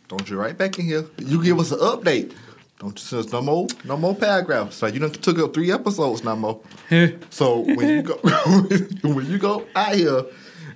don't 0.08 0.28
you 0.28 0.36
right 0.38 0.56
back 0.58 0.78
in 0.78 0.86
here. 0.86 1.04
You 1.18 1.42
give 1.42 1.60
us 1.60 1.70
an 1.70 1.78
update. 1.78 2.32
Don't 2.80 2.98
you 2.98 3.04
send 3.04 3.26
us 3.26 3.32
no 3.32 3.42
more 3.42 3.68
no 3.84 3.96
more 3.96 4.14
paragraphs. 4.16 4.82
Like 4.82 4.94
you 4.94 5.00
done 5.00 5.10
took 5.12 5.38
up 5.38 5.54
three 5.54 5.70
episodes 5.70 6.24
no 6.24 6.34
more. 6.34 6.60
so 7.30 7.60
when 7.60 7.88
you 7.88 8.02
go 8.02 8.14
when 9.04 9.26
you 9.30 9.38
go 9.38 9.64
out 9.76 9.94
here 9.94 10.24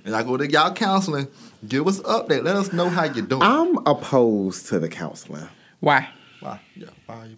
and 0.05 0.15
I 0.15 0.23
go 0.23 0.37
to 0.37 0.49
y'all 0.49 0.73
counseling, 0.73 1.27
give 1.67 1.87
us 1.87 1.99
an 1.99 2.05
update. 2.05 2.43
Let 2.43 2.55
us 2.55 2.73
know 2.73 2.89
how 2.89 3.03
you're 3.05 3.25
doing. 3.25 3.43
I'm 3.43 3.77
opposed 3.85 4.67
to 4.67 4.79
the 4.79 4.89
counseling 4.89 5.47
Why? 5.79 6.09
Why? 6.39 6.61
Yeah, 6.75 6.87
why 7.05 7.25
you 7.25 7.37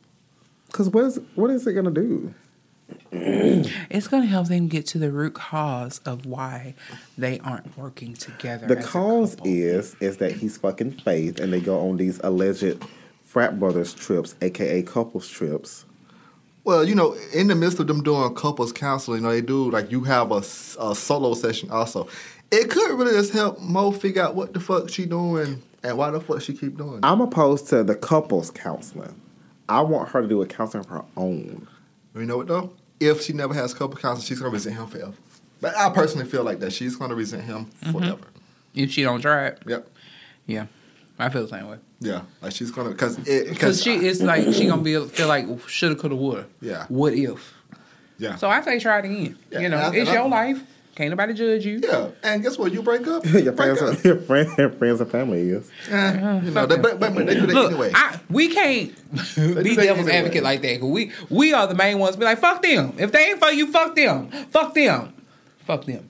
because 0.67 0.89
what 0.89 1.03
is 1.03 1.19
what 1.36 1.51
is 1.51 1.67
it 1.67 1.74
gonna 1.74 1.91
do? 1.91 2.34
It's 3.89 4.07
going 4.07 4.24
to 4.24 4.28
help 4.28 4.47
them 4.47 4.67
get 4.67 4.86
to 4.88 4.97
the 4.97 5.11
root 5.11 5.34
cause 5.34 5.99
of 6.05 6.26
why 6.26 6.76
they 7.17 7.39
aren't 7.39 7.78
working 7.78 8.13
together. 8.13 8.67
The 8.67 8.78
as 8.80 8.86
cause 8.86 9.36
couple. 9.36 9.51
is 9.51 9.95
is 9.99 10.17
that 10.17 10.34
he's 10.34 10.57
fucking 10.57 10.91
Faith, 10.99 11.39
and 11.39 11.53
they 11.53 11.59
go 11.59 11.80
on 11.89 11.97
these 11.97 12.19
alleged 12.24 12.84
frat 13.24 13.59
brothers 13.59 13.93
trips, 13.93 14.36
aka 14.41 14.82
couples 14.84 15.28
trips. 15.30 15.86
Well, 16.63 16.84
you 16.84 16.95
know, 16.95 17.15
in 17.34 17.47
the 17.47 17.55
midst 17.55 17.80
of 17.80 17.88
them 17.88 18.03
doing 18.03 18.34
couples 18.36 18.72
counseling, 18.72 19.22
you 19.22 19.24
know, 19.24 19.32
they 19.32 19.41
do 19.41 19.72
like 19.72 19.91
you 19.91 20.01
have 20.01 20.32
a 20.32 20.43
solo 20.43 21.34
session 21.34 21.72
also. 21.72 22.07
It 22.52 22.70
could 22.70 22.97
really 22.97 23.14
just 23.14 23.32
help 23.34 23.60
Mo 23.62 23.91
figure 23.91 24.22
out 24.22 24.36
what 24.36 24.54
the 24.54 24.60
fuck 24.60 24.89
she 24.89 25.06
doing 25.06 25.62
and 25.84 25.97
why 25.97 26.12
the 26.12 26.20
fuck 26.20 26.41
she 26.41 26.54
keep 26.54 26.78
doing. 26.78 26.95
it. 26.95 26.99
I'm 27.04 27.22
opposed 27.22 27.68
to 27.70 27.84
the 27.84 27.95
couples 27.95 28.52
counseling. 28.52 29.20
I 29.70 29.82
want 29.82 30.10
her 30.10 30.22
to 30.22 30.28
do 30.28 30.41
a 30.41 30.45
counseling 30.45 30.84
of 30.84 30.89
her 30.89 31.04
own. 31.16 31.68
You 32.14 32.26
know 32.26 32.38
what 32.38 32.47
though? 32.47 32.74
If 32.99 33.22
she 33.22 33.34
never 33.34 33.54
has 33.54 33.74
couple 33.74 33.95
counseling, 33.95 34.26
she's 34.26 34.39
gonna 34.39 34.52
resent 34.52 34.76
him 34.76 34.88
forever. 34.88 35.14
But 35.62 35.78
I 35.78 35.89
personally 35.91 36.28
feel 36.28 36.43
like 36.43 36.60
that 36.60 36.74
she's 36.74 36.95
gonna 36.95 37.16
resent 37.16 37.43
him 37.43 37.66
mm-hmm. 37.84 37.97
forever. 37.97 38.22
If 38.76 38.91
she 38.91 39.04
don't 39.04 39.22
try 39.22 39.47
it, 39.47 39.64
Yep. 39.66 39.89
yeah, 40.45 40.66
I 41.20 41.30
feel 41.30 41.43
the 41.43 41.47
same 41.49 41.68
way. 41.68 41.78
Yeah, 41.99 42.24
like 42.41 42.52
she's 42.52 42.72
gonna 42.72 42.89
because 42.89 43.18
it 43.28 43.49
Because 43.49 43.82
she, 43.82 43.93
it's 43.95 44.22
like 44.22 44.54
she 44.54 44.66
gonna 44.68 44.82
be 44.82 44.99
feel 45.08 45.28
like 45.28 45.45
shoulda, 45.68 45.95
coulda, 45.95 46.16
woulda. 46.16 46.47
Yeah. 46.60 46.86
What 46.89 47.14
if? 47.14 47.54
yeah 48.18 48.36
So 48.36 48.49
I 48.49 48.62
say 48.62 48.80
try 48.80 48.99
it 48.99 49.06
again. 49.06 49.38
Yeah, 49.52 49.60
you 49.60 49.70
know, 49.70 49.78
I- 49.78 49.88
it's 49.89 49.97
and 49.97 50.10
I- 50.10 50.14
your 50.14 50.28
life. 50.28 50.64
Can't 50.96 51.10
nobody 51.10 51.34
judge 51.34 51.66
you. 51.66 51.80
yeah. 51.82 52.10
And 52.22 52.44
guess 52.44 52.58
what? 52.58 52.74
You 52.74 52.82
break 52.82 53.08
up. 53.08 53.26
your 53.32 53.54
break 53.54 53.78
friends, 53.78 53.82
up. 53.82 54.04
your 54.04 54.18
friends, 54.18 54.58
your 54.58 54.70
friends 54.72 55.00
and 55.02 55.10
family 55.10 55.50
is. 55.50 55.72
Eh, 55.89 56.39
you 56.44 56.52
know, 56.52 56.66
they, 56.66 56.78
but, 56.78 57.00
but, 57.00 57.16
but 57.16 57.26
they 57.26 57.36
do 57.36 57.46
that 57.48 57.54
Look, 57.54 57.72
anyway. 57.72 57.92
I, 57.96 58.20
we 58.30 58.50
can't 58.50 58.94
be 59.36 59.76
devil's 59.76 60.08
anyway. 60.08 60.12
advocate 60.14 60.44
like 60.44 60.62
that. 60.64 60.80
'cause 60.82 60.89
we 60.89 61.12
we 61.30 61.54
are 61.54 61.66
the 61.68 61.76
main 61.76 61.98
ones. 62.00 62.18
Be 62.18 62.26
like, 62.26 62.39
fuck 62.39 62.62
them. 62.62 62.94
If 62.98 63.12
they 63.14 63.30
ain't 63.30 63.39
for 63.39 63.52
you, 63.52 63.72
fuck 63.72 63.96
them. 63.96 64.30
Fuck 64.50 64.74
them. 64.74 65.14
Fuck 65.60 65.86
them. 65.86 66.10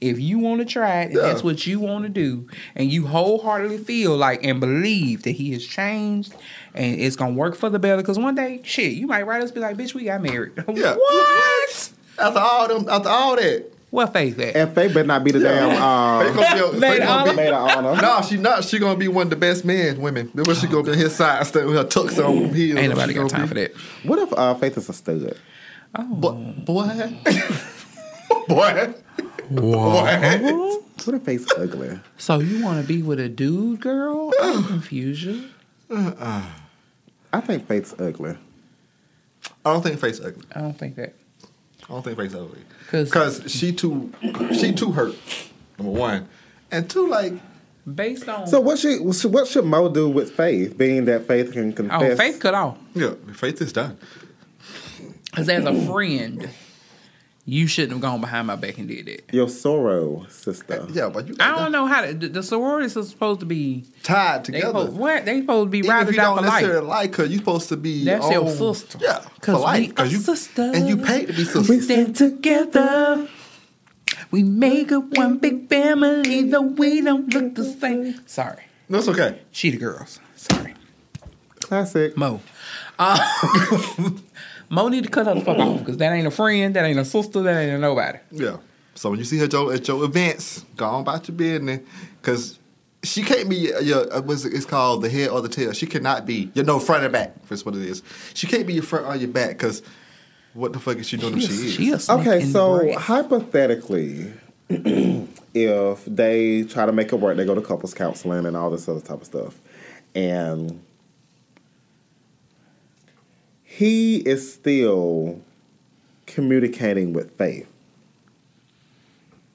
If 0.00 0.18
you 0.18 0.38
want 0.40 0.60
to 0.60 0.64
try 0.64 1.02
it, 1.02 1.04
and 1.08 1.14
Yeah. 1.16 1.22
that's 1.22 1.44
what 1.44 1.64
you 1.66 1.78
want 1.78 2.04
to 2.04 2.08
do, 2.08 2.48
and 2.74 2.90
you 2.90 3.06
wholeheartedly 3.06 3.78
feel 3.78 4.16
like 4.16 4.42
and 4.44 4.58
believe 4.58 5.22
that 5.24 5.32
he 5.32 5.52
has 5.52 5.64
changed 5.64 6.34
and 6.74 6.98
it's 7.00 7.14
gonna 7.16 7.34
work 7.34 7.54
for 7.54 7.68
the 7.70 7.78
better, 7.78 7.98
because 8.02 8.18
one 8.18 8.34
day, 8.34 8.60
shit, 8.64 8.94
you 8.94 9.06
might 9.06 9.26
write 9.26 9.42
us 9.44 9.50
be 9.52 9.60
like, 9.60 9.76
bitch, 9.76 9.94
we 9.94 10.04
got 10.04 10.22
married. 10.22 10.52
yeah. 10.74 10.94
what? 10.96 11.92
After 12.18 12.40
all 12.40 12.66
them, 12.68 12.88
after 12.88 13.08
all 13.10 13.36
that, 13.36 13.71
What 13.92 14.12
faith 14.14 14.38
that? 14.38 14.56
And 14.56 14.74
Faith 14.74 14.94
better 14.94 15.06
not 15.06 15.22
be 15.22 15.32
the 15.32 15.40
damn 15.40 15.68
Faith 15.70 15.78
um, 15.80 16.34
gonna 16.34 16.54
be, 16.54 16.60
a- 16.78 16.80
Maid 16.80 16.90
Faith 16.98 17.06
gonna 17.06 17.30
be, 17.30 17.36
maid 17.36 17.48
of 17.52 17.68
honor. 17.68 18.00
No, 18.00 18.22
she 18.22 18.36
not. 18.38 18.64
She 18.64 18.78
gonna 18.78 18.98
be 18.98 19.06
one 19.06 19.26
of 19.26 19.30
the 19.30 19.36
best 19.36 19.66
men, 19.66 20.00
women. 20.00 20.30
Then 20.34 20.46
when 20.46 20.56
she 20.56 20.66
gonna 20.66 20.82
be 20.90 20.96
his 20.96 21.14
side, 21.14 21.46
stay 21.46 21.62
with 21.64 21.76
her 21.76 21.84
tux 21.84 22.18
on 22.18 22.54
heels. 22.54 22.78
Ain't 22.78 22.88
nobody 22.88 23.12
She 23.12 23.18
got 23.18 23.28
gonna 23.30 23.30
time 23.30 23.42
be- 23.42 23.48
for 23.48 23.54
that. 23.54 23.74
What 24.08 24.18
if 24.18 24.32
uh, 24.32 24.54
Faith 24.54 24.78
is 24.78 24.88
a 24.88 24.92
stud? 24.94 25.36
But 25.92 26.64
boy, 26.64 26.86
boy, 28.48 28.94
what? 29.50 30.82
What 31.04 31.14
if 31.14 31.22
Faith's 31.22 31.52
ugly? 31.58 31.98
So 32.16 32.38
you 32.40 32.64
want 32.64 32.80
to 32.80 32.86
be 32.88 33.02
with 33.02 33.20
a 33.20 33.28
dude, 33.28 33.80
girl? 33.80 34.32
I'm 34.40 34.64
confused. 34.68 35.22
you. 35.22 35.44
I 35.90 37.40
think 37.40 37.66
Faith's 37.66 37.94
ugly. 37.98 38.36
I 39.66 39.72
don't 39.72 39.82
think 39.82 39.98
Faith's 40.00 40.20
ugly. 40.20 40.44
I 40.54 40.60
don't 40.60 40.78
think 40.78 40.96
that. 40.96 41.14
I 41.84 41.88
don't 41.92 42.02
think 42.02 42.16
Faith's 42.18 42.34
ugly 42.34 42.48
'Cause- 42.48 42.71
because 42.92 43.50
she 43.50 43.72
too, 43.72 44.12
she 44.52 44.72
too 44.72 44.92
hurt. 44.92 45.16
Number 45.78 45.98
one, 45.98 46.28
and 46.70 46.88
two, 46.88 47.08
like 47.08 47.34
Based 47.84 48.28
on 48.28 48.46
So 48.46 48.60
what 48.60 48.78
should 48.78 49.00
what 49.00 49.48
should 49.48 49.64
Mo 49.64 49.88
do 49.88 50.08
with 50.08 50.32
Faith, 50.32 50.78
being 50.78 51.06
that 51.06 51.26
Faith 51.26 51.52
can 51.52 51.70
oh, 51.70 51.72
confess? 51.72 52.12
oh, 52.12 52.16
faith 52.16 52.38
cut 52.38 52.54
off. 52.54 52.78
yeah, 52.94 53.14
faith 53.34 53.60
is 53.60 53.72
done. 53.72 53.98
Because 55.24 55.48
as 55.48 55.64
a 55.64 55.86
friend, 55.86 56.48
you 57.44 57.66
shouldn't 57.66 57.92
have 57.92 58.00
gone 58.00 58.20
behind 58.20 58.46
my 58.46 58.54
back 58.56 58.78
and 58.78 58.86
did 58.86 59.06
that. 59.06 59.34
Your 59.34 59.48
sorrow 59.48 60.26
sister. 60.28 60.86
Yeah, 60.92 61.08
but 61.08 61.26
you 61.26 61.34
I 61.40 61.56
don't 61.58 61.72
know 61.72 61.86
how 61.86 62.02
to, 62.02 62.14
the, 62.14 62.28
the 62.28 62.42
sororities 62.42 62.96
are 62.96 63.02
supposed 63.02 63.40
to 63.40 63.46
be. 63.46 63.84
tied 64.04 64.44
They 64.44 64.52
together. 64.60 64.66
supposed, 64.80 64.96
what 64.96 65.24
they 65.24 65.40
supposed 65.40 65.66
to 65.66 65.70
be 65.70 65.78
Even 65.78 65.90
ride 65.90 66.08
if 66.08 66.14
you 66.14 66.20
don't 66.20 66.36
for 66.38 66.44
life. 66.44 66.52
necessarily 66.62 66.86
like 66.86 67.14
her, 67.16 67.24
you 67.24 67.38
supposed 67.38 67.68
to 67.70 67.76
be 67.76 68.04
That's 68.04 68.30
your 68.30 68.44
on- 68.46 68.56
sister. 68.56 68.98
Yeah, 69.00 69.18
'Cause 69.40 69.54
for 69.56 69.58
life. 69.60 69.80
we 69.80 69.86
Because 69.88 70.08
are 70.08 70.12
you 70.12 70.18
sisters. 70.20 70.76
and 70.76 70.88
you 70.88 70.96
paid 70.98 71.26
to 71.26 71.32
be 71.32 71.44
sisters. 71.44 71.68
We 71.68 71.80
stand 71.80 72.14
together. 72.16 73.28
We 74.30 74.42
make 74.44 74.92
it 74.92 74.98
one 75.18 75.38
big 75.38 75.68
family, 75.68 76.42
though 76.48 76.62
we 76.62 77.00
don't 77.02 77.32
look 77.34 77.54
the 77.54 77.64
same. 77.64 78.20
Sorry, 78.26 78.62
that's 78.88 79.08
okay. 79.08 79.40
she 79.50 79.70
the 79.70 79.76
girls. 79.78 80.20
Sorry, 80.36 80.74
Classic. 81.60 82.16
Mo. 82.16 82.40
Uh, 82.98 83.18
Mo 84.72 84.88
need 84.88 85.04
to 85.04 85.10
cut 85.10 85.26
her 85.26 85.34
the 85.34 85.42
fuck 85.42 85.58
off 85.58 85.80
because 85.80 85.98
that 85.98 86.14
ain't 86.14 86.26
a 86.26 86.30
friend, 86.30 86.74
that 86.74 86.86
ain't 86.86 86.98
a 86.98 87.04
sister, 87.04 87.42
that 87.42 87.60
ain't 87.60 87.72
a 87.72 87.78
nobody. 87.78 88.18
Yeah. 88.30 88.56
So 88.94 89.10
when 89.10 89.18
you 89.18 89.24
see 89.26 89.36
her 89.36 89.46
Joe, 89.46 89.70
at 89.70 89.86
your 89.86 90.02
events, 90.02 90.64
go 90.76 90.86
on 90.86 91.02
about 91.02 91.28
your 91.28 91.36
business, 91.36 91.80
because 92.18 92.58
she 93.02 93.22
can't 93.22 93.50
be 93.50 93.56
your, 93.56 93.82
your 93.82 94.14
uh, 94.14 94.22
what's 94.22 94.46
it, 94.46 94.54
it's 94.54 94.64
called 94.64 95.02
the 95.02 95.10
head 95.10 95.28
or 95.28 95.42
the 95.42 95.48
tail. 95.50 95.72
She 95.72 95.84
cannot 95.84 96.24
be 96.24 96.50
your 96.54 96.64
no 96.64 96.78
front 96.78 97.04
and 97.04 97.12
back. 97.12 97.34
That's 97.48 97.66
what 97.66 97.74
it 97.74 97.82
is. 97.82 98.02
She 98.32 98.46
can't 98.46 98.66
be 98.66 98.72
your 98.72 98.82
front 98.82 99.04
or 99.04 99.14
your 99.14 99.28
back 99.28 99.50
because 99.50 99.82
what 100.54 100.72
the 100.72 100.78
fuck 100.78 100.96
is 100.96 101.06
she 101.06 101.18
doing? 101.18 101.36
if 101.36 101.42
she 101.42 101.52
is. 101.52 101.74
She 101.74 101.90
a 101.90 101.98
snake 101.98 102.20
Okay, 102.20 102.40
so 102.46 102.98
hypothetically, 102.98 104.32
if 104.70 106.04
they 106.06 106.62
try 106.62 106.86
to 106.86 106.92
make 106.92 107.12
it 107.12 107.16
work, 107.16 107.36
they 107.36 107.44
go 107.44 107.54
to 107.54 107.60
couples 107.60 107.92
counseling 107.92 108.46
and 108.46 108.56
all 108.56 108.70
this 108.70 108.88
other 108.88 109.00
type 109.00 109.20
of 109.20 109.26
stuff, 109.26 109.60
and 110.14 110.82
he 113.82 114.16
is 114.18 114.52
still 114.54 115.40
communicating 116.26 117.12
with 117.12 117.36
Faith. 117.36 117.68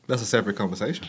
That's 0.08 0.22
a 0.22 0.26
separate 0.26 0.56
conversation. 0.58 1.08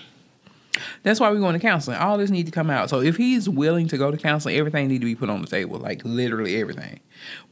That's 1.03 1.19
why 1.19 1.31
we're 1.31 1.41
going 1.41 1.55
to 1.55 1.59
counseling. 1.59 1.99
All 1.99 2.17
this 2.19 2.31
need 2.31 2.47
to 2.47 2.53
come 2.53 2.71
out. 2.71 2.89
So 2.91 3.01
if 3.01 3.17
he's 3.17 3.49
willing 3.49 3.89
to 3.89 3.99
go 3.99 4.11
to 4.13 4.17
counseling, 4.17 4.57
everything 4.57 4.87
need 4.87 5.01
to 5.01 5.05
be 5.07 5.17
put 5.17 5.31
on 5.31 5.41
the 5.41 5.49
table, 5.49 5.79
like 5.79 6.03
literally 6.05 6.61
everything. 6.61 7.01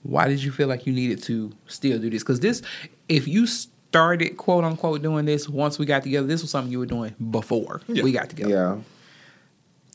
Why 0.05 0.29
did 0.29 0.43
you 0.43 0.53
feel 0.53 0.69
like 0.69 0.87
you 0.87 0.93
needed 0.93 1.23
to 1.25 1.53
still 1.67 1.99
do 1.99 2.11
this? 2.11 2.23
Because 2.23 2.39
this, 2.41 2.63
if 3.09 3.27
you 3.27 3.47
started 3.49 4.37
quote 4.37 4.63
unquote 4.63 5.03
doing 5.03 5.25
this 5.25 5.49
once 5.49 5.79
we 5.79 5.87
got 5.87 6.05
together, 6.05 6.27
this 6.29 6.43
was 6.43 6.51
something 6.53 6.71
you 6.71 6.79
were 6.79 6.87
doing 6.87 7.15
before 7.31 7.81
Yeah. 7.89 8.05
we 8.05 8.13
got 8.13 8.29
together. 8.29 8.51
Yeah. 8.51 8.77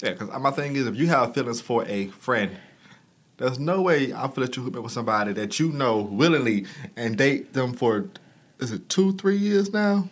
Yeah, 0.03 0.13
because 0.13 0.41
my 0.41 0.51
thing 0.51 0.76
is, 0.76 0.88
if 0.88 0.95
you 0.97 1.07
have 1.07 1.34
feelings 1.34 1.61
for 1.61 1.86
a 1.86 2.07
friend, 2.07 2.51
there's 3.41 3.59
no 3.59 3.81
way 3.81 4.13
I 4.13 4.27
feel 4.27 4.45
that 4.45 4.55
you 4.55 4.63
hook 4.63 4.77
up 4.77 4.83
with 4.83 4.91
somebody 4.91 5.33
that 5.33 5.59
you 5.59 5.71
know 5.71 5.97
willingly 5.97 6.65
and 6.95 7.17
date 7.17 7.53
them 7.53 7.73
for, 7.73 8.05
is 8.59 8.71
it 8.71 8.87
two, 8.87 9.13
three 9.13 9.37
years 9.37 9.73
now? 9.73 10.07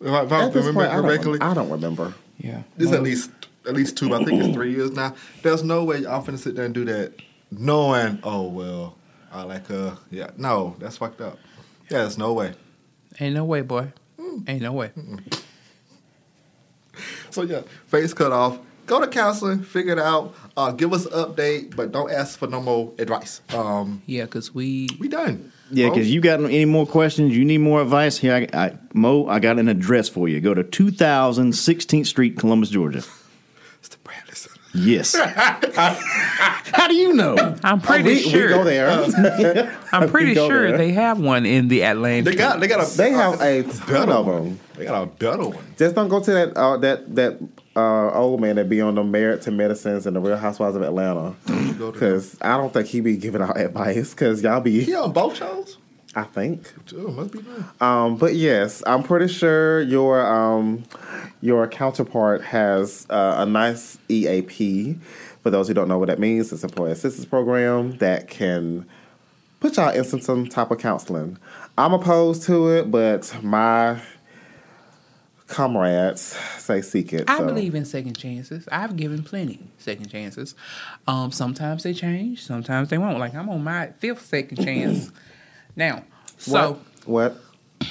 If 0.00 0.10
I, 0.10 0.24
if 0.24 0.32
I 0.32 0.46
this 0.46 0.66
remember 0.66 0.80
point, 0.80 0.92
I 0.92 1.00
correctly, 1.00 1.38
don't, 1.38 1.50
I 1.50 1.54
don't 1.54 1.70
remember. 1.70 2.14
Yeah. 2.38 2.62
it's 2.76 2.92
at 2.92 3.02
least 3.02 3.30
at 3.66 3.74
least 3.74 3.96
two. 3.96 4.08
but 4.08 4.22
I 4.22 4.24
think 4.24 4.42
it's 4.42 4.54
three 4.54 4.72
years 4.72 4.90
now. 4.92 5.14
There's 5.42 5.62
no 5.62 5.84
way 5.84 5.98
I'm 5.98 6.22
finna 6.22 6.38
sit 6.38 6.56
there 6.56 6.64
and 6.64 6.74
do 6.74 6.84
that, 6.86 7.14
knowing, 7.50 8.18
oh 8.22 8.48
well, 8.48 8.96
I 9.32 9.42
like 9.42 9.66
her. 9.68 9.96
Yeah, 10.10 10.30
no, 10.36 10.74
that's 10.78 10.96
fucked 10.96 11.20
up. 11.20 11.38
Yeah, 11.90 11.98
there's 11.98 12.18
no 12.18 12.32
way. 12.32 12.54
Ain't 13.20 13.34
no 13.34 13.44
way, 13.44 13.62
boy. 13.62 13.92
Mm. 14.18 14.48
Ain't 14.48 14.62
no 14.62 14.72
way. 14.72 14.90
So 17.30 17.42
yeah, 17.42 17.60
face 17.86 18.12
cut 18.12 18.32
off. 18.32 18.58
Go 18.88 19.00
to 19.00 19.06
counseling, 19.06 19.62
figure 19.62 19.92
it 19.92 19.98
out. 19.98 20.34
Uh, 20.56 20.72
give 20.72 20.92
us 20.94 21.04
an 21.04 21.12
update, 21.12 21.76
but 21.76 21.92
don't 21.92 22.10
ask 22.10 22.38
for 22.38 22.46
no 22.48 22.60
more 22.60 22.90
advice. 22.98 23.42
Um, 23.50 24.02
Yeah, 24.06 24.24
because 24.24 24.54
we. 24.54 24.88
we 24.98 25.08
done. 25.08 25.52
Yeah, 25.70 25.90
because 25.90 26.10
you 26.10 26.22
got 26.22 26.40
any 26.42 26.64
more 26.64 26.86
questions, 26.86 27.36
you 27.36 27.44
need 27.44 27.58
more 27.58 27.82
advice, 27.82 28.16
here, 28.16 28.48
I, 28.54 28.58
I, 28.58 28.78
Mo, 28.94 29.26
I 29.28 29.38
got 29.40 29.58
an 29.58 29.68
address 29.68 30.08
for 30.08 30.26
you. 30.26 30.40
Go 30.40 30.54
to 30.54 30.64
2016th 30.64 32.06
Street, 32.06 32.38
Columbus, 32.38 32.70
Georgia. 32.70 33.02
It's 33.78 33.88
the 33.90 33.98
Bradley 33.98 34.34
Center. 34.34 34.58
Yes. 34.74 35.14
How 35.74 36.88
do 36.88 36.94
you 36.94 37.12
know? 37.12 37.36
I'm 37.62 37.80
pretty 37.82 38.04
we, 38.04 38.18
sure. 38.20 38.46
we 38.46 38.54
go 38.54 38.64
there. 38.64 38.88
I'm 39.92 40.08
pretty 40.08 40.34
sure 40.46 40.68
there. 40.70 40.78
they 40.78 40.92
have 40.92 41.20
one 41.20 41.44
in 41.44 41.68
the 41.68 41.84
Atlanta. 41.84 42.30
They 42.30 42.36
got 42.36 42.60
they 42.60 42.66
got 42.68 42.86
a 42.86 42.96
They 42.96 43.10
have 43.10 43.40
a 43.40 43.62
ton 43.64 44.10
of 44.10 44.26
them. 44.26 44.60
They 44.76 44.84
got 44.84 45.02
a 45.02 45.06
better 45.06 45.48
one. 45.48 45.64
Just 45.76 45.94
don't 45.94 46.08
go 46.08 46.20
to 46.20 46.30
that 46.32 46.56
uh, 46.56 46.76
that 46.78 47.14
that 47.14 47.38
uh, 47.78 48.12
old 48.12 48.40
man 48.40 48.56
that 48.56 48.68
be 48.68 48.80
on 48.80 48.94
the 48.94 49.04
Married 49.04 49.42
to 49.42 49.50
Medicines 49.50 50.06
and 50.06 50.16
the 50.16 50.20
Real 50.20 50.36
Housewives 50.36 50.76
of 50.76 50.82
Atlanta. 50.82 51.34
Because 51.46 52.36
I 52.40 52.56
don't 52.56 52.72
think 52.72 52.88
he 52.88 53.00
be 53.00 53.16
giving 53.16 53.42
out 53.42 53.58
advice. 53.58 54.10
Because 54.10 54.42
y'all 54.42 54.60
be, 54.60 54.84
He 54.84 54.94
on 54.94 55.12
both 55.12 55.36
shows. 55.36 55.78
I 56.14 56.24
think. 56.24 56.72
Oh, 56.96 57.12
must 57.12 57.32
be 57.32 57.42
nice. 57.42 57.62
Um, 57.80 58.16
but 58.16 58.34
yes, 58.34 58.82
I'm 58.86 59.02
pretty 59.02 59.28
sure 59.28 59.82
your 59.82 60.26
um, 60.26 60.82
your 61.40 61.68
counterpart 61.68 62.42
has 62.42 63.06
uh, 63.10 63.36
a 63.38 63.46
nice 63.46 63.98
EAP. 64.08 64.98
For 65.42 65.50
those 65.50 65.68
who 65.68 65.74
don't 65.74 65.86
know 65.86 65.98
what 65.98 66.08
that 66.08 66.18
means, 66.18 66.52
it's 66.52 66.64
employee 66.64 66.92
assistance 66.92 67.24
program 67.26 67.98
that 67.98 68.28
can 68.28 68.86
put 69.60 69.76
y'all 69.76 69.90
in 69.90 70.02
some, 70.02 70.20
some 70.20 70.46
type 70.46 70.70
of 70.70 70.78
counseling. 70.78 71.38
I'm 71.76 71.92
opposed 71.92 72.42
to 72.44 72.68
it, 72.70 72.90
but 72.90 73.32
my 73.42 74.00
comrades 75.48 76.20
say 76.58 76.82
seek 76.82 77.12
it. 77.12 77.28
I 77.28 77.38
so. 77.38 77.46
believe 77.46 77.74
in 77.74 77.84
second 77.84 78.16
chances. 78.16 78.68
I've 78.70 78.96
given 78.96 79.22
plenty 79.22 79.58
second 79.78 80.10
chances. 80.10 80.54
Um, 81.06 81.32
sometimes 81.32 81.82
they 81.82 81.94
change, 81.94 82.44
sometimes 82.44 82.90
they 82.90 82.98
won't. 82.98 83.18
Like 83.18 83.34
I'm 83.34 83.48
on 83.48 83.64
my 83.64 83.88
fifth 83.98 84.26
second 84.26 84.64
chance 84.64 85.10
now. 85.76 86.04
So 86.36 86.78
what? 87.04 87.32
what? 87.32 87.90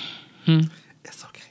It's 1.04 1.26
okay. 1.26 1.44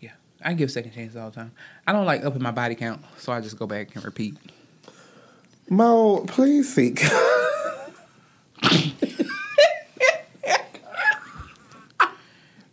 yeah, 0.00 0.12
I 0.44 0.54
give 0.54 0.70
second 0.70 0.92
chances 0.92 1.16
all 1.16 1.30
the 1.30 1.36
time. 1.36 1.52
I 1.86 1.92
don't 1.92 2.06
like 2.06 2.24
upping 2.24 2.42
my 2.42 2.52
body 2.52 2.74
count, 2.76 3.02
so 3.18 3.32
I 3.32 3.40
just 3.40 3.58
go 3.58 3.66
back 3.66 3.96
and 3.96 4.04
repeat. 4.04 4.36
Mo, 5.68 6.24
please 6.28 6.72
seek. 6.72 7.02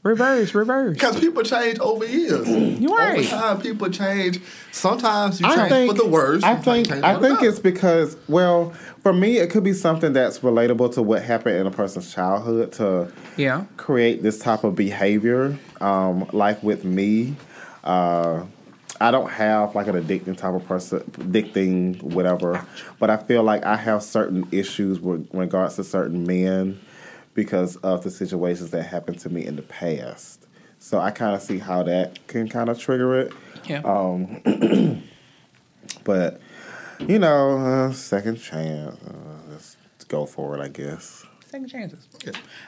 Reverse, 0.04 0.54
reverse. 0.54 0.94
Because 0.96 1.18
people 1.18 1.44
change 1.44 1.80
over 1.80 2.06
years. 2.06 2.48
You 2.50 2.90
Over 2.90 2.98
right. 2.98 3.26
time, 3.26 3.62
people 3.62 3.90
change. 3.90 4.42
Sometimes 4.74 5.40
you 5.40 5.48
I 5.48 5.56
change 5.56 5.70
think 5.70 5.92
for 5.92 6.04
the 6.04 6.08
worse. 6.10 6.44
I 6.44 6.56
think 6.58 6.92
I 6.92 7.18
think 7.22 7.42
it's 7.42 7.60
because 7.60 8.18
well, 8.28 8.72
for 9.02 9.14
me, 9.14 9.38
it 9.38 9.50
could 9.50 9.64
be 9.64 9.72
something 9.72 10.12
that's 10.12 10.40
relatable 10.40 10.94
to 10.96 11.02
what 11.02 11.24
happened 11.24 11.56
in 11.56 11.68
a 11.68 11.72
person's 11.72 12.14
childhood 12.14 12.74
to 12.74 13.14
Yeah. 13.38 13.64
create 13.78 14.22
this 14.24 14.40
type 14.40 14.66
of 14.66 14.76
behavior. 14.76 15.58
Um, 15.80 16.28
like 16.34 16.62
with 16.62 16.84
me, 16.84 17.38
uh, 17.86 18.44
I 19.00 19.10
don't 19.12 19.30
have 19.32 19.74
like 19.74 19.88
an 19.88 19.96
addicting 19.96 20.36
type 20.38 20.54
of 20.54 20.66
person, 20.68 21.00
addicting 21.14 22.02
whatever, 22.04 22.66
but 23.00 23.10
I 23.10 23.16
feel 23.18 23.44
like 23.44 23.64
I 23.64 23.78
have 23.78 24.04
certain 24.04 24.48
issues 24.52 25.00
with 25.00 25.30
regards 25.34 25.76
to 25.78 25.84
certain 25.86 26.26
men 26.28 26.80
because 27.34 27.76
of 27.78 28.04
the 28.04 28.12
situations 28.12 28.72
that 28.72 28.84
happened 28.84 29.20
to 29.20 29.30
me 29.30 29.46
in 29.46 29.56
the 29.56 29.62
past. 29.62 30.46
So 30.80 31.00
I 31.00 31.12
kind 31.12 31.36
of 31.36 31.42
see 31.42 31.60
how 31.60 31.84
that 31.84 32.28
can 32.28 32.50
kind 32.50 32.70
of 32.70 32.80
trigger 32.80 33.20
it. 33.20 33.34
Yeah. 33.66 33.82
But 36.04 36.42
you 37.00 37.20
know, 37.20 37.58
uh, 37.58 37.94
second 37.94 38.38
chance. 38.38 38.98
Uh, 39.04 39.38
let's 39.50 39.78
go 40.08 40.26
for 40.26 40.58
it, 40.58 40.62
I 40.62 40.68
guess. 40.68 41.26
Second 41.46 41.70
chances. 41.70 42.08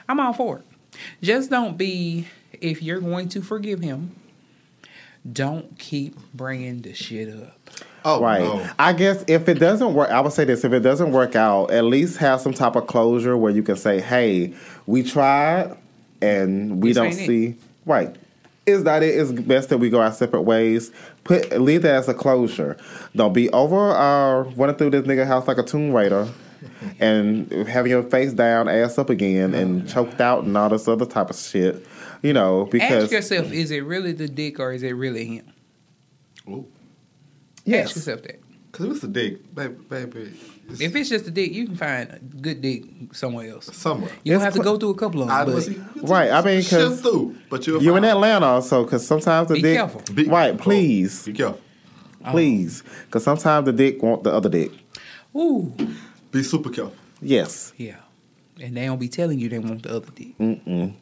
I'm 0.08 0.20
all 0.20 0.32
for 0.32 0.58
it. 0.58 0.98
Just 1.22 1.50
don't 1.50 1.76
be, 1.76 2.28
if 2.52 2.82
you're 2.82 3.00
going 3.00 3.28
to 3.30 3.42
forgive 3.42 3.80
him, 3.80 4.16
don't 5.30 5.78
keep 5.78 6.16
bringing 6.32 6.82
the 6.82 6.94
shit 6.94 7.28
up. 7.34 7.58
Oh, 8.08 8.20
Right. 8.20 8.42
no. 8.44 8.64
I 8.78 8.92
guess 8.92 9.24
if 9.26 9.48
it 9.48 9.58
doesn't 9.58 9.92
work, 9.94 10.10
I 10.10 10.20
would 10.20 10.32
say 10.32 10.44
this: 10.44 10.64
if 10.64 10.72
it 10.72 10.80
doesn't 10.80 11.10
work 11.12 11.34
out, 11.34 11.70
at 11.72 11.84
least 11.84 12.18
have 12.18 12.40
some 12.40 12.52
type 12.54 12.76
of 12.76 12.86
closure 12.86 13.36
where 13.36 13.52
you 13.52 13.62
can 13.62 13.76
say, 13.76 14.00
"Hey, 14.00 14.54
we 14.86 15.02
tried, 15.02 15.76
and 16.22 16.82
we 16.82 16.90
This 16.90 16.96
don't 16.96 17.06
ain't 17.06 17.20
it. 17.20 17.26
see 17.26 17.56
right." 17.84 18.14
Is 18.64 18.84
that 18.84 19.02
it? 19.02 19.16
It's 19.18 19.30
best 19.32 19.68
that 19.68 19.78
we 19.78 19.90
go 19.90 20.00
our 20.00 20.12
separate 20.12 20.42
ways. 20.42 20.90
Put 21.24 21.60
leave 21.60 21.82
that 21.82 21.94
as 21.96 22.08
a 22.08 22.14
closure. 22.14 22.76
Don't 23.14 23.32
be 23.32 23.48
over 23.50 23.90
uh, 23.90 24.42
running 24.56 24.76
through 24.76 24.90
this 24.90 25.06
nigga 25.06 25.26
house 25.26 25.46
like 25.48 25.58
a 25.58 25.62
tomb 25.62 25.92
raider, 25.92 26.28
and 27.00 27.50
having 27.68 27.90
your 27.90 28.02
face 28.04 28.32
down, 28.32 28.68
ass 28.68 28.98
up 28.98 29.10
again, 29.10 29.52
and 29.54 29.88
choked 29.92 30.20
out, 30.20 30.44
and 30.44 30.56
all 30.56 30.68
this 30.68 30.86
other 30.88 31.06
type 31.06 31.30
of 31.30 31.36
shit. 31.36 31.84
You 32.22 32.32
know, 32.32 32.66
because 32.70 33.04
Ask 33.04 33.12
yourself, 33.12 33.52
is 33.52 33.70
it 33.70 33.80
really 33.84 34.12
the 34.12 34.26
dick 34.28 34.58
or 34.58 34.72
is 34.72 34.82
it 34.82 34.92
really 34.92 35.26
him? 35.26 35.52
Ooh. 36.48 36.66
Yes, 37.66 37.88
Ask 37.88 37.96
yourself 37.96 38.22
that. 38.22 38.40
Because 38.72 38.96
it's 38.96 39.04
a 39.04 39.08
dick, 39.08 39.54
baby. 39.54 39.74
baby 39.88 40.32
it's 40.68 40.80
If 40.82 40.94
it's 40.96 41.08
just 41.08 41.26
a 41.26 41.30
dick, 41.30 41.50
you 41.52 41.66
can 41.66 41.76
find 41.76 42.10
a 42.10 42.18
good 42.18 42.60
dick 42.60 42.84
somewhere 43.12 43.48
else. 43.50 43.74
somewhere. 43.74 44.10
You 44.22 44.32
don't 44.34 44.42
It's 44.42 44.44
have 44.44 44.52
to 44.54 44.62
cl- 44.62 44.74
go 44.74 44.78
through 44.80 44.90
a 44.90 44.94
couple 44.94 45.22
of 45.22 45.30
I 45.30 45.44
them. 45.44 45.54
was 45.54 45.68
Right, 46.02 46.30
I 46.30 46.42
mean, 46.42 46.60
'cause 46.62 46.68
shift 46.68 47.00
through, 47.02 47.36
but 47.48 47.66
you're 47.66 47.80
you're 47.80 47.96
in. 47.96 48.04
Atlanta, 48.04 48.44
also. 48.46 48.84
because 48.84 49.06
sometimes 49.06 49.48
the 49.48 49.54
Be 49.54 49.62
dick, 49.62 49.76
careful. 49.78 50.02
Be- 50.14 50.24
right? 50.24 50.52
oh, 50.54 50.58
Please, 50.58 51.24
Be 51.24 51.32
careful. 51.32 51.60
Oh. 52.24 52.30
please, 52.32 52.82
because 53.06 53.24
sometimes 53.24 53.64
the 53.66 53.72
dick 53.72 54.02
want 54.02 54.24
the 54.24 54.32
other 54.32 54.48
dick. 54.50 54.72
ooh, 55.34 55.72
Be 56.30 56.42
super 56.42 56.68
careful. 56.70 56.94
Yes. 57.22 57.72
yeah, 57.78 57.96
and 58.60 58.76
they 58.76 58.84
don't 58.84 58.98
be 59.00 59.08
telling 59.08 59.38
you 59.38 59.48
they 59.48 59.58
want 59.58 59.84
the 59.84 59.96
other 59.96 60.10
dick. 60.14 60.36
Mm-mm. 60.38 60.92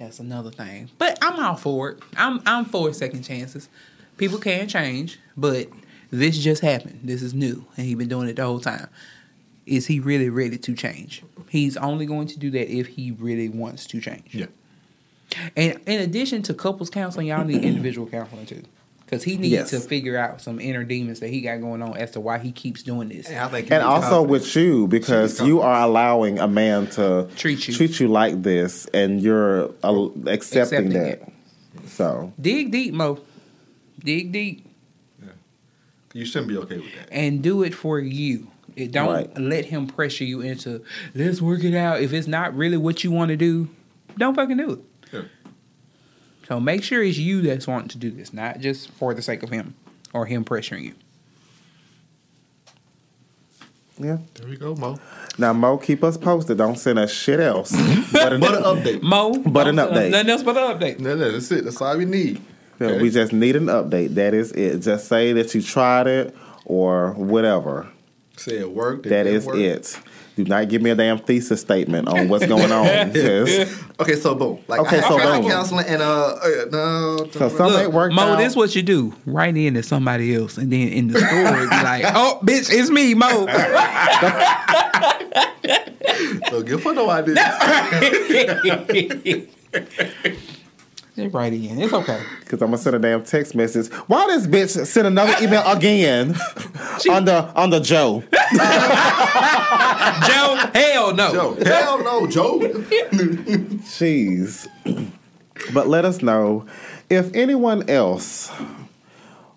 That's 0.00 0.18
another 0.18 0.50
thing. 0.50 0.90
But 0.98 1.16
I'm 1.22 1.38
all 1.38 1.54
for 1.54 1.90
it. 1.90 1.98
I'm 2.16 2.40
I'm 2.44 2.64
for 2.64 2.92
second 2.92 3.22
chances. 3.22 3.68
People 4.22 4.38
can 4.38 4.68
change, 4.68 5.18
but 5.36 5.66
this 6.12 6.38
just 6.38 6.62
happened. 6.62 7.00
This 7.02 7.22
is 7.22 7.34
new, 7.34 7.64
and 7.76 7.84
he's 7.84 7.96
been 7.96 8.06
doing 8.06 8.28
it 8.28 8.36
the 8.36 8.44
whole 8.44 8.60
time. 8.60 8.86
Is 9.66 9.88
he 9.88 9.98
really 9.98 10.28
ready 10.30 10.56
to 10.58 10.74
change? 10.76 11.24
He's 11.48 11.76
only 11.76 12.06
going 12.06 12.28
to 12.28 12.38
do 12.38 12.48
that 12.52 12.72
if 12.72 12.86
he 12.86 13.10
really 13.10 13.48
wants 13.48 13.84
to 13.88 14.00
change. 14.00 14.32
Yeah. 14.32 14.46
And 15.56 15.80
in 15.86 16.00
addition 16.02 16.42
to 16.42 16.54
couples 16.54 16.88
counseling, 16.88 17.26
y'all 17.26 17.44
need 17.44 17.64
individual 17.64 18.06
counseling 18.06 18.46
too. 18.46 18.62
Because 19.04 19.24
he 19.24 19.36
needs 19.38 19.52
Yes. 19.54 19.70
to 19.70 19.80
figure 19.80 20.16
out 20.16 20.40
some 20.40 20.60
inner 20.60 20.84
demons 20.84 21.18
that 21.18 21.30
he 21.30 21.40
got 21.40 21.60
going 21.60 21.82
on 21.82 21.96
as 21.96 22.12
to 22.12 22.20
why 22.20 22.38
he 22.38 22.52
keeps 22.52 22.84
doing 22.84 23.08
this. 23.08 23.26
And 23.28 23.38
I 23.38 23.58
And 23.58 23.82
also 23.82 24.22
with 24.22 24.54
you, 24.54 24.86
because 24.86 25.40
you 25.40 25.60
are 25.62 25.82
allowing 25.82 26.38
a 26.38 26.46
man 26.46 26.86
to 26.90 27.28
Treat 27.34 27.66
you. 27.66 27.74
treat 27.74 27.98
you 27.98 28.06
like 28.06 28.40
this, 28.44 28.86
and 28.94 29.20
you're 29.20 29.64
uh, 29.82 30.06
accepting, 30.28 30.28
Accepting 30.28 30.88
that. 30.90 31.08
it. 31.08 31.28
So 31.88 32.32
Dig 32.40 32.70
deep, 32.70 32.94
Mo. 32.94 33.18
Dig 34.04 34.32
deep 34.32 34.66
Yeah. 35.22 35.28
You 36.12 36.24
shouldn't 36.24 36.48
be 36.48 36.56
okay 36.58 36.76
with 36.78 36.94
that. 36.96 37.08
and 37.12 37.42
do 37.42 37.62
it 37.62 37.74
for 37.74 37.98
you. 38.00 38.48
It 38.74 38.90
don't 38.90 39.12
Right. 39.12 39.38
let 39.38 39.66
him 39.66 39.86
pressure 39.86 40.24
you 40.24 40.40
into 40.40 40.82
let's 41.14 41.42
work 41.42 41.62
it 41.62 41.74
out. 41.74 42.00
If 42.00 42.12
it's 42.12 42.26
not 42.26 42.56
really 42.56 42.76
what 42.78 43.04
you 43.04 43.10
want 43.10 43.28
to 43.30 43.36
do, 43.36 43.68
don't 44.18 44.34
fucking 44.34 44.56
do 44.56 44.70
it. 44.72 44.78
Yeah. 45.12 45.22
So 46.48 46.58
make 46.58 46.82
sure 46.82 47.02
it's 47.02 47.18
you 47.18 47.42
that's 47.42 47.66
wanting 47.66 47.88
to 47.90 47.98
do 47.98 48.10
this, 48.10 48.32
not 48.32 48.60
just 48.60 48.90
for 48.92 49.12
the 49.14 49.22
sake 49.22 49.42
of 49.42 49.50
him 49.50 49.74
or 50.12 50.26
him 50.26 50.44
pressuring 50.44 50.84
you. 50.84 50.94
yeah. 53.98 54.18
There 54.34 54.48
we 54.48 54.56
go, 54.56 54.74
Mo. 54.74 54.98
Now 55.38 55.52
Mo, 55.52 55.76
keep 55.78 56.02
us 56.02 56.16
posted. 56.16 56.58
Don't 56.58 56.78
send 56.78 56.98
us 56.98 57.10
shit 57.12 57.40
else. 57.40 57.72
but, 57.72 58.12
But 58.12 58.32
an 58.32 58.40
update. 58.40 59.02
Mo, 59.02 59.32
But 59.46 59.68
an 59.68 59.76
don't 59.76 59.94
send 59.94 59.96
us 59.96 59.96
update. 59.96 60.10
Nothing 60.10 60.30
else 60.30 60.42
but 60.42 60.56
an 60.56 60.78
update. 60.78 60.98
No, 60.98 61.14
no, 61.14 61.30
that's 61.30 61.50
it. 61.52 61.64
That's 61.64 61.80
all 61.80 61.96
we 61.96 62.04
need. 62.04 62.40
Okay. 62.90 63.02
We 63.02 63.10
just 63.10 63.32
need 63.32 63.56
an 63.56 63.66
update. 63.66 64.14
That 64.14 64.34
is 64.34 64.52
it. 64.52 64.78
Just 64.80 65.08
say 65.08 65.32
that 65.34 65.54
you 65.54 65.62
tried 65.62 66.06
it 66.06 66.34
or 66.64 67.12
whatever. 67.12 67.88
Say 68.36 68.58
it 68.58 68.70
worked. 68.72 69.06
it 69.06 69.10
That 69.10 69.24
didn't 69.24 69.44
work. 69.46 69.56
it. 69.56 70.00
Do 70.34 70.44
not 70.44 70.70
give 70.70 70.80
me 70.80 70.88
a 70.88 70.94
damn 70.94 71.18
thesis 71.18 71.60
statement 71.60 72.08
on 72.08 72.30
what's 72.30 72.46
going 72.46 72.72
on. 72.72 72.86
'cause- 73.12 73.82
Okay, 74.00 74.16
so 74.16 74.34
boom. 74.34 74.60
Like 74.66 74.80
Okay, 74.80 74.98
I, 74.98 75.06
so 75.08 75.18
I 75.18 75.22
tried 75.22 75.40
boom. 75.42 75.50
counseling 75.50 75.86
and 75.86 76.00
uh, 76.00 76.36
uh 76.42 76.48
no. 76.72 77.28
so 77.32 77.50
some 77.50 77.70
ain't 77.74 77.92
worked 77.92 78.14
Mo, 78.14 78.22
out. 78.22 78.38
this 78.38 78.56
what 78.56 78.74
you 78.74 78.82
do. 78.82 79.12
Write 79.26 79.58
in 79.58 79.74
to 79.74 79.82
somebody 79.82 80.34
else, 80.34 80.56
and 80.56 80.72
then 80.72 80.88
in 80.88 81.08
the 81.08 81.18
story, 81.18 81.68
be 81.68 81.84
like, 81.84 82.04
"Oh, 82.16 82.38
bitch, 82.42 82.70
it's 82.72 82.88
me, 82.88 83.12
Mo." 83.12 83.28
so 86.50 86.62
give 86.62 86.82
her 86.82 86.94
no 86.94 87.10
idea. 87.10 87.34
Just 91.14 91.34
write 91.34 91.52
in. 91.52 91.78
It's 91.80 91.92
okay. 91.92 92.22
Because 92.40 92.62
I'm 92.62 92.68
gonna 92.68 92.78
send 92.78 92.96
a 92.96 92.98
damn 92.98 93.22
text 93.22 93.54
message. 93.54 93.90
Why 94.08 94.26
this 94.26 94.46
bitch 94.46 94.86
send 94.86 95.06
another 95.06 95.34
email 95.42 95.62
again 95.66 96.34
under 97.10 97.50
under 97.56 97.80
Joe? 97.80 98.22
Joe, 98.32 98.38
hell 100.74 101.14
no. 101.14 101.32
Joe, 101.32 101.56
hell 101.64 102.02
no, 102.04 102.26
Joe. 102.26 102.58
Jeez. 103.88 104.68
But 105.72 105.88
let 105.88 106.04
us 106.04 106.20
know 106.22 106.66
if 107.08 107.34
anyone 107.34 107.88
else 107.88 108.52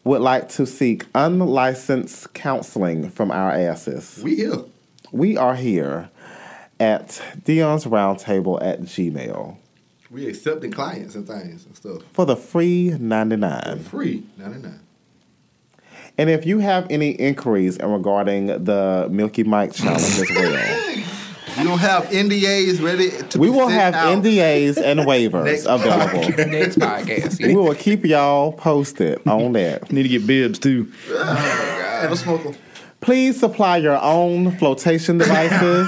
would 0.05 0.21
like 0.21 0.47
to 0.49 0.65
seek 0.65 1.05
unlicensed 1.13 2.33
counseling 2.33 3.09
from 3.09 3.31
our 3.31 3.51
asses. 3.51 4.21
we 4.23 4.35
here. 4.37 4.63
We 5.11 5.35
are 5.35 5.55
here 5.55 6.09
at 6.79 7.21
Dion's 7.43 7.85
Roundtable 7.85 8.61
at 8.61 8.81
Gmail 8.83 9.57
We 10.15 10.29
accepting 10.29 10.71
clients 10.71 11.13
and 11.15 11.27
things 11.27 11.65
and 11.65 11.75
stuff. 11.75 12.01
for 12.13 12.25
the 12.25 12.37
free 12.37 12.91
99. 12.97 13.79
Free, 13.83 14.23
ninety 14.37 14.61
nine. 14.61 14.79
And 16.17 16.29
if 16.29 16.45
you 16.45 16.59
have 16.59 16.87
any 16.89 17.09
inquiries 17.11 17.77
regarding 17.83 18.45
the 18.63 19.09
Milky 19.11 19.43
Mike 19.43 19.73
challenge 19.73 20.01
as 20.03 20.29
well, 20.33 20.95
You 21.57 21.63
don't 21.65 21.79
have 21.79 22.05
NDAs 22.05 22.81
ready 22.81 23.11
to 23.29 23.39
we 23.39 23.47
be 23.47 23.51
will 23.51 23.67
sent 23.69 23.79
have 23.81 23.93
out. 23.95 24.23
NDAs 24.23 24.77
and 24.81 24.99
waivers 25.11 25.43
Next 25.45 25.65
available. 25.65 26.45
Next 26.51 26.77
podcast. 26.79 27.45
We 27.45 27.53
will 27.55 27.75
keep 27.75 28.05
y'all 28.05 28.53
posted 28.53 29.25
on 29.27 29.51
that. 29.53 29.91
Need 29.91 30.03
to 30.03 30.09
get 30.09 30.25
bibs 30.27 30.59
too. 30.59 30.89
Oh, 31.09 31.13
my 31.17 31.25
God. 31.25 32.01
Have 32.03 32.11
a 32.13 32.17
snorkel. 32.17 32.55
Please 33.05 33.39
supply 33.39 33.77
your 33.77 34.01
own 34.01 34.57
flotation 34.57 35.19
devices, 35.19 35.87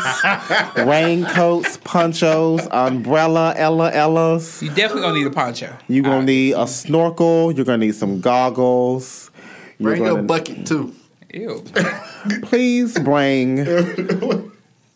raincoats, 0.85 1.77
ponchos, 1.83 2.67
umbrella, 2.69 3.55
Ella 3.57 3.91
Ellas. 3.91 4.61
You 4.61 4.69
definitely 4.69 5.01
gonna 5.01 5.17
need 5.17 5.25
a 5.25 5.31
poncho. 5.31 5.75
You're 5.87 6.03
gonna 6.03 6.23
need 6.25 6.53
a 6.53 6.67
snorkel. 6.67 7.51
You're 7.51 7.65
gonna 7.65 7.79
need 7.79 7.95
some 7.95 8.21
goggles. 8.21 9.31
You're 9.79 9.91
Bring 9.93 10.03
your 10.03 10.11
gonna- 10.17 10.27
bucket 10.27 10.67
too. 10.67 10.93
Ew. 11.33 11.63
Please 12.43 12.97
bring 12.99 13.65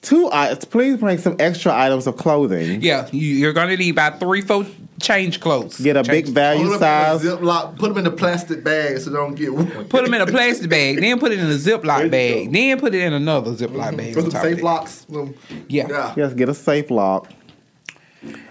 two. 0.03 0.29
i- 0.31 0.55
Please 0.69 0.97
bring 0.97 1.17
some 1.17 1.35
extra 1.39 1.75
items 1.75 2.05
of 2.05 2.17
clothing. 2.17 2.81
Yeah, 2.83 3.07
you, 3.11 3.19
you're 3.35 3.53
gonna 3.53 3.77
need 3.77 3.89
about 3.89 4.19
three, 4.19 4.41
four 4.41 4.65
change 5.01 5.39
clothes. 5.39 5.79
Get 5.79 5.97
a 5.97 6.03
big 6.03 6.25
Change- 6.25 6.35
value 6.35 6.67
Hold 6.69 6.81
up 6.83 7.13
in 7.13 7.19
size. 7.19 7.25
a 7.25 7.37
Ziploc, 7.37 7.77
put 7.79 7.89
them 7.89 7.97
in 7.99 8.07
a 8.07 8.11
plastic 8.15 8.63
bag 8.63 8.99
so 8.99 9.09
they 9.09 9.15
don't 9.17 9.35
get 9.35 9.53
warm. 9.53 9.67
Put 9.89 10.03
them 10.05 10.13
in 10.13 10.21
a 10.21 10.25
plastic 10.27 10.69
bag, 10.69 10.99
then 11.01 11.19
put 11.19 11.31
it 11.31 11.39
in 11.39 11.45
a 11.45 11.55
Ziploc 11.55 12.09
bag, 12.11 12.51
then 12.51 12.79
put 12.79 12.93
it 12.95 13.01
in 13.01 13.13
another 13.13 13.51
Ziploc 13.51 13.97
bag. 13.97 14.13
Put 14.13 14.25
on 14.25 14.31
some 14.31 14.41
safe 14.41 14.61
locks. 14.61 15.05
Um, 15.13 15.33
Yeah. 15.67 15.87
yeah. 15.89 16.13
Yes, 16.15 16.33
get 16.33 16.49
a 16.49 16.53
safe 16.53 16.89
lock. 16.91 17.27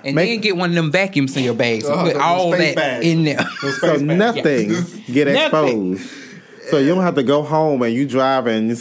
And 0.05 0.17
Make- 0.17 0.29
then 0.31 0.41
get 0.41 0.57
one 0.57 0.71
of 0.71 0.75
them 0.75 0.91
vacuum 0.91 1.29
seal 1.29 1.55
bags 1.55 1.85
and 1.85 1.95
Uh-huh, 1.95 2.07
put 2.13 2.17
all 2.17 2.51
that 2.51 2.75
bags. 2.75 3.07
in 3.07 3.23
there. 3.25 3.47
So 3.81 3.97
nothing 3.97 4.71
get 5.13 5.29
Nothing. 5.29 5.93
exposed. 5.95 6.11
So 6.71 6.79
you 6.79 6.89
don't 6.89 7.03
have 7.03 7.15
to 7.17 7.23
go 7.23 7.43
home 7.43 7.83
and 7.83 7.95
you 7.95 8.07
driving. 8.07 8.77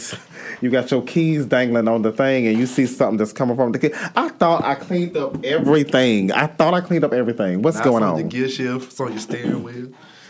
You 0.60 0.68
got 0.70 0.90
your 0.90 1.02
keys 1.02 1.46
dangling 1.46 1.88
on 1.88 2.02
the 2.02 2.12
thing, 2.12 2.46
and 2.46 2.58
you 2.58 2.66
see 2.66 2.86
something 2.86 3.16
that's 3.16 3.32
coming 3.32 3.56
from 3.56 3.72
the 3.72 3.78
key. 3.78 3.90
I 4.14 4.28
thought 4.28 4.62
I 4.64 4.74
cleaned 4.74 5.16
up 5.16 5.42
everything. 5.44 6.32
I 6.32 6.46
thought 6.46 6.74
I 6.74 6.80
cleaned 6.82 7.04
up 7.04 7.12
everything. 7.12 7.62
What's 7.62 7.78
Now 7.78 7.84
going 7.84 8.02
it's 8.02 8.12
on? 8.12 8.18
Your 8.18 8.28
gear 8.28 8.48
shift. 8.48 8.90
It's 8.90 9.00
on 9.00 9.12
your 9.12 9.20
steering 9.20 9.62
wheel. 9.62 9.88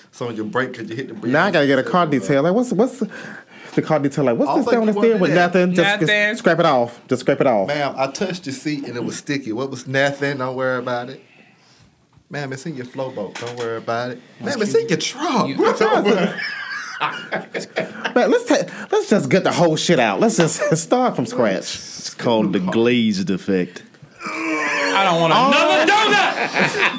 It's 0.08 0.20
on 0.22 0.34
your 0.36 0.44
brake 0.44 0.72
because 0.72 0.88
you 0.88 0.96
hit 0.96 1.08
the 1.08 1.14
brake. 1.14 1.32
Now 1.32 1.46
I 1.46 1.50
gotta 1.50 1.66
get 1.66 1.78
a 1.78 1.82
car 1.82 2.06
detail. 2.06 2.42
Like 2.42 2.54
what's 2.54 2.72
what's 2.72 3.02
the 3.74 3.82
car 3.82 3.98
detail 3.98 4.24
like? 4.24 4.36
What's 4.38 4.50
I 4.50 4.56
this 4.56 4.66
was 4.66 4.72
down 4.74 4.86
the 4.86 4.92
like, 4.92 5.02
steering 5.02 5.20
with 5.20 5.30
wanted 5.30 5.34
that. 5.36 5.54
nothing? 5.54 5.74
Just, 5.74 6.00
just 6.10 6.38
scrape 6.38 6.58
it 6.58 6.66
off. 6.66 7.00
Just 7.08 7.20
scrape 7.20 7.40
it 7.40 7.46
off. 7.46 7.68
Ma'am, 7.68 7.94
I 7.96 8.10
touched 8.10 8.46
your 8.46 8.52
seat 8.54 8.84
and 8.84 8.96
it 8.96 9.04
was 9.04 9.16
sticky. 9.16 9.52
What 9.52 9.70
was 9.70 9.86
nothing? 9.86 10.38
Don't 10.38 10.56
worry 10.56 10.78
about 10.78 11.10
it. 11.10 11.22
Ma'am, 12.28 12.52
it's 12.52 12.64
in 12.66 12.76
your 12.76 12.86
flow 12.86 13.10
boat. 13.10 13.34
Don't 13.34 13.56
worry 13.56 13.78
about 13.78 14.10
it. 14.10 14.20
Ma'am, 14.40 14.62
it's 14.62 14.74
in 14.74 14.88
your 14.88 14.98
truck. 14.98 15.48
Don't 15.78 16.34
worry. 17.00 18.12
Man, 18.14 18.30
let's 18.30 18.44
take, 18.44 18.92
let's 18.92 19.08
just 19.08 19.28
get 19.28 19.44
the 19.44 19.52
whole 19.52 19.76
shit 19.76 19.98
out. 19.98 20.20
Let's 20.20 20.36
just 20.36 20.76
start 20.76 21.16
from 21.16 21.26
scratch. 21.26 21.74
It's 21.74 22.14
called 22.14 22.52
the 22.52 22.60
glazed 22.60 23.30
effect. 23.30 23.84
I 24.22 25.04
don't 25.04 25.20
want 25.20 25.32
another 25.32 25.56
oh. 25.56 25.86
donut. 25.86 26.30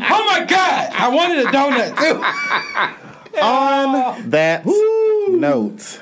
Oh 0.10 0.26
my 0.26 0.46
god, 0.46 0.92
I 0.94 1.10
wanted 1.10 1.40
a 1.40 1.50
donut 1.50 1.98
too. 1.98 3.38
On 3.42 4.30
that 4.30 4.66
note. 4.66 6.02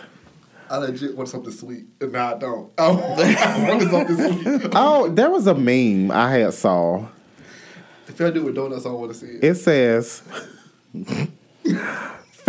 I 0.69 0.77
legit 0.77 1.15
want 1.15 1.30
something 1.30 1.51
sweet. 1.51 1.85
And 1.99 2.11
now 2.11 2.35
I 2.35 2.38
don't. 2.38 2.71
I 2.77 2.91
want 2.91 3.84
something 3.84 4.15
sweet. 4.15 4.71
Oh, 4.73 5.09
there 5.09 5.30
was 5.30 5.47
a 5.47 5.55
meme 5.55 6.11
I 6.11 6.31
had 6.31 6.53
saw. 6.53 7.07
If 8.07 8.19
y'all 8.19 8.31
do 8.31 8.43
with 8.43 8.55
donuts, 8.55 8.85
I 8.85 8.89
want 8.89 9.11
to 9.13 9.17
see 9.17 9.27
it. 9.27 9.43
It 9.43 9.55
says, 9.55 10.23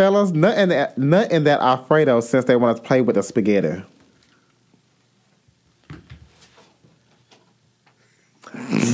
"Fellas, 0.00 0.30
nut 0.30 0.56
in 0.56 0.70
that 0.70 0.96
nut 0.96 1.30
in 1.30 1.44
that 1.44 1.60
Alfredo 1.60 2.20
since 2.20 2.46
they 2.46 2.56
want 2.56 2.74
to 2.74 2.82
play 2.82 3.02
with 3.02 3.16
the 3.16 3.22
spaghetti." 3.22 3.82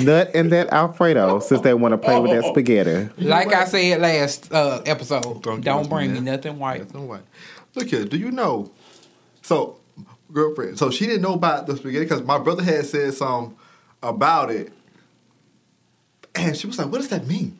Nut 0.03 0.35
in 0.35 0.49
that 0.49 0.73
Alfredo 0.73 1.39
since 1.39 1.61
they 1.61 1.75
want 1.75 1.93
to 1.93 1.99
play 1.99 2.19
with 2.19 2.33
that 2.33 2.45
spaghetti. 2.45 3.09
Like 3.19 3.55
I 3.55 3.67
said 3.67 4.01
last 4.01 4.53
uh, 4.53 4.83
episode, 4.85 5.43
Don't 5.43 5.61
don't, 5.61 5.89
bring 5.89 6.13
me 6.13 6.19
nothing 6.19 6.59
white. 6.59 6.81
That's 6.81 6.95
no 6.95 7.03
way. 7.03 7.21
Look 7.77 7.87
here, 7.87 8.05
do 8.05 8.17
you 8.17 8.33
know? 8.33 8.73
So, 9.43 9.79
girlfriend, 10.33 10.77
so 10.77 10.91
she 10.91 11.07
didn't 11.07 11.23
know 11.23 11.35
about 11.35 11.69
the 11.69 11.77
spaghetti 11.77 12.05
because 12.05 12.23
my 12.23 12.39
brother 12.39 12.65
had 12.65 12.85
said 12.85 13.15
something 13.15 13.57
about 14.03 14.51
it. 14.51 14.73
And 16.35 16.57
she 16.57 16.67
was 16.67 16.79
like, 16.79 16.89
what 16.89 16.99
does 16.99 17.09
that 17.09 17.29
mean? 17.29 17.59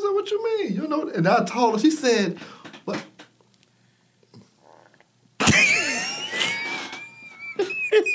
Said, 0.00 0.08
what 0.12 0.30
you 0.30 0.42
mean? 0.58 0.74
You 0.74 0.88
know? 0.88 1.08
And 1.08 1.26
I 1.28 1.44
told 1.44 1.74
her, 1.74 1.80
she 1.80 1.90
said, 1.90 2.38
what? 2.84 3.04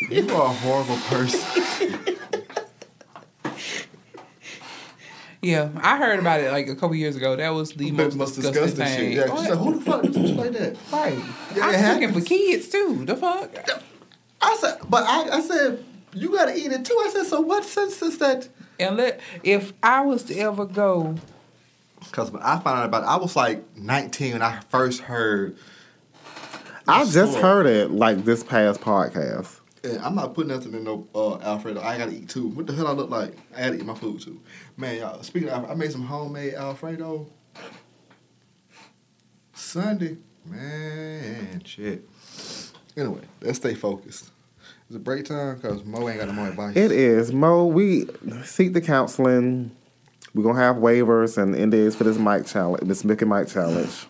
you 0.10 0.30
are 0.36 0.46
a 0.46 0.50
horrible 0.50 0.98
person. 1.08 1.42
Yeah, 5.42 5.70
I 5.76 5.98
heard 5.98 6.20
about 6.20 6.40
it 6.40 6.52
like 6.52 6.68
a 6.70 6.76
couple 6.76 6.96
years 6.96 7.16
ago. 7.16 7.36
That 7.36 7.50
was 7.50 7.74
the 7.74 7.92
most, 7.92 8.16
Most 8.16 8.36
disgusting, 8.36 8.64
disgusting 8.64 8.86
thing. 8.86 9.12
shit. 9.16 9.28
Yeah, 9.30 9.36
she 9.36 9.46
said, 9.46 9.58
who 9.58 9.76
the 9.76 9.82
fuck 9.86 10.02
does 10.02 10.16
shit 10.16 10.36
like 10.36 10.52
that? 10.54 10.76
Right. 10.92 11.20
Yeah, 11.56 11.66
I'm 11.66 12.00
looking 12.02 12.20
for 12.20 12.26
kids 12.28 12.68
too. 12.70 13.06
The 13.06 13.16
fuck? 13.16 13.52
I 14.42 14.58
said, 14.60 14.80
but 14.90 15.04
I, 15.04 15.38
I 15.38 15.42
said, 15.42 15.86
you 16.14 16.32
gotta 16.32 16.58
eat 16.58 16.72
it 16.72 16.84
too. 16.84 17.00
I 17.06 17.10
said, 17.10 17.26
so 17.28 17.42
what 17.42 17.64
sense 17.64 18.02
is 18.02 18.18
that? 18.18 18.50
And 18.80 18.98
let 18.98 19.20
if 19.44 19.72
I 19.84 20.02
was 20.02 20.24
to 20.24 20.38
ever 20.40 20.66
go, 20.66 21.16
Because 22.08 22.32
when 22.32 22.42
I 22.42 22.58
found 22.60 22.80
out 22.80 22.86
about 22.86 23.04
it, 23.04 23.08
I 23.08 23.18
was 23.18 23.36
like 23.36 23.78
19 23.78 24.34
when 24.34 24.42
I 24.42 24.60
first 24.70 25.02
heard. 25.02 25.58
I 26.88 27.04
just 27.06 27.34
Sure. 27.34 27.42
heard 27.42 27.66
it 27.66 27.92
like 27.92 28.24
this 28.26 28.44
past 28.44 28.80
podcast. 28.82 29.60
And 29.84 30.00
I'm 30.00 30.16
not 30.16 30.34
putting 30.34 30.52
nothing 30.52 30.74
in 30.74 30.84
no 30.84 31.08
uh, 31.14 31.38
Alfredo. 31.40 31.82
I 31.82 31.98
gotta 31.98 32.12
eat 32.12 32.30
too. 32.30 32.48
What 32.48 32.68
the 32.68 32.74
hell 32.74 32.88
I 32.88 32.92
look 32.92 33.10
like? 33.10 33.36
I 33.56 33.62
gotta 33.66 33.76
eat 33.76 33.86
my 33.86 33.94
food 33.96 34.22
too. 34.22 34.40
Man, 34.78 34.98
y'all. 34.98 35.22
Speaking 35.24 35.50
of, 35.50 35.70
I 35.70 35.74
made 35.76 35.92
some 35.92 36.06
homemade 36.06 36.54
Alfredo 36.56 37.28
Sunday. 39.54 40.18
Man, 40.46 41.62
shit. 41.66 42.08
Anyway, 42.96 43.22
let's 43.42 43.58
stay 43.58 43.74
focused. 43.74 44.32
It's 44.88 44.96
a 44.96 45.00
break 45.00 45.26
time 45.26 45.56
because 45.56 45.84
Mo 45.84 46.08
ain't 46.08 46.20
got 46.20 46.28
no 46.28 46.34
more 46.34 46.48
advice. 46.48 46.76
It 46.76 46.92
is 46.92 47.34
Mo. 47.34 47.66
We 47.66 48.06
seek 48.44 48.74
the 48.74 48.82
counseling. 48.82 49.72
We're 50.36 50.44
gonna 50.44 50.60
have 50.60 50.76
waivers 50.76 51.42
and 51.42 51.56
NDAs 51.56 51.96
for 51.96 52.04
this 52.04 52.18
Mike 52.18 52.46
challenge, 52.46 52.86
this 52.86 53.06
Mickey 53.06 53.24
Mike 53.24 53.48
challenge, 53.48 54.06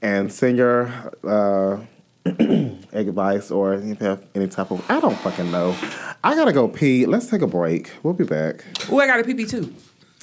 and 0.00 0.32
send 0.32 0.56
your 0.56 0.90
uh, 1.22 1.80
advice 2.24 3.50
or 3.50 3.74
if 3.74 3.84
you 3.84 3.94
have 4.06 4.24
any 4.34 4.48
type 4.48 4.70
of 4.70 4.82
I 4.90 4.98
don't 4.98 5.18
fucking 5.18 5.50
know. 5.50 5.76
I 6.24 6.34
gotta 6.34 6.54
go 6.54 6.68
pee. 6.68 7.04
Let's 7.04 7.26
take 7.26 7.42
a 7.42 7.46
break. 7.46 7.90
We'll 8.02 8.14
be 8.14 8.24
back. 8.24 8.64
oh, 8.90 8.98
I 8.98 9.06
got 9.06 9.20
a 9.20 9.24
pee 9.24 9.44
too. 9.44 9.74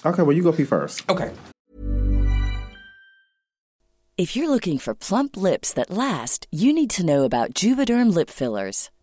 Okay, 0.04 0.24
well 0.24 0.36
you 0.36 0.42
go 0.42 0.52
pee 0.52 0.64
first. 0.64 1.08
Okay. 1.12 1.32
If 4.18 4.36
you're 4.36 4.50
looking 4.50 4.80
for 4.80 4.96
plump 4.96 5.38
lips 5.38 5.74
that 5.74 5.92
last, 5.92 6.48
you 6.50 6.74
need 6.74 6.90
to 6.92 7.06
know 7.06 7.24
about 7.24 7.54
Juvederm 7.54 8.12
lip 8.12 8.32
fillers. 8.32 8.90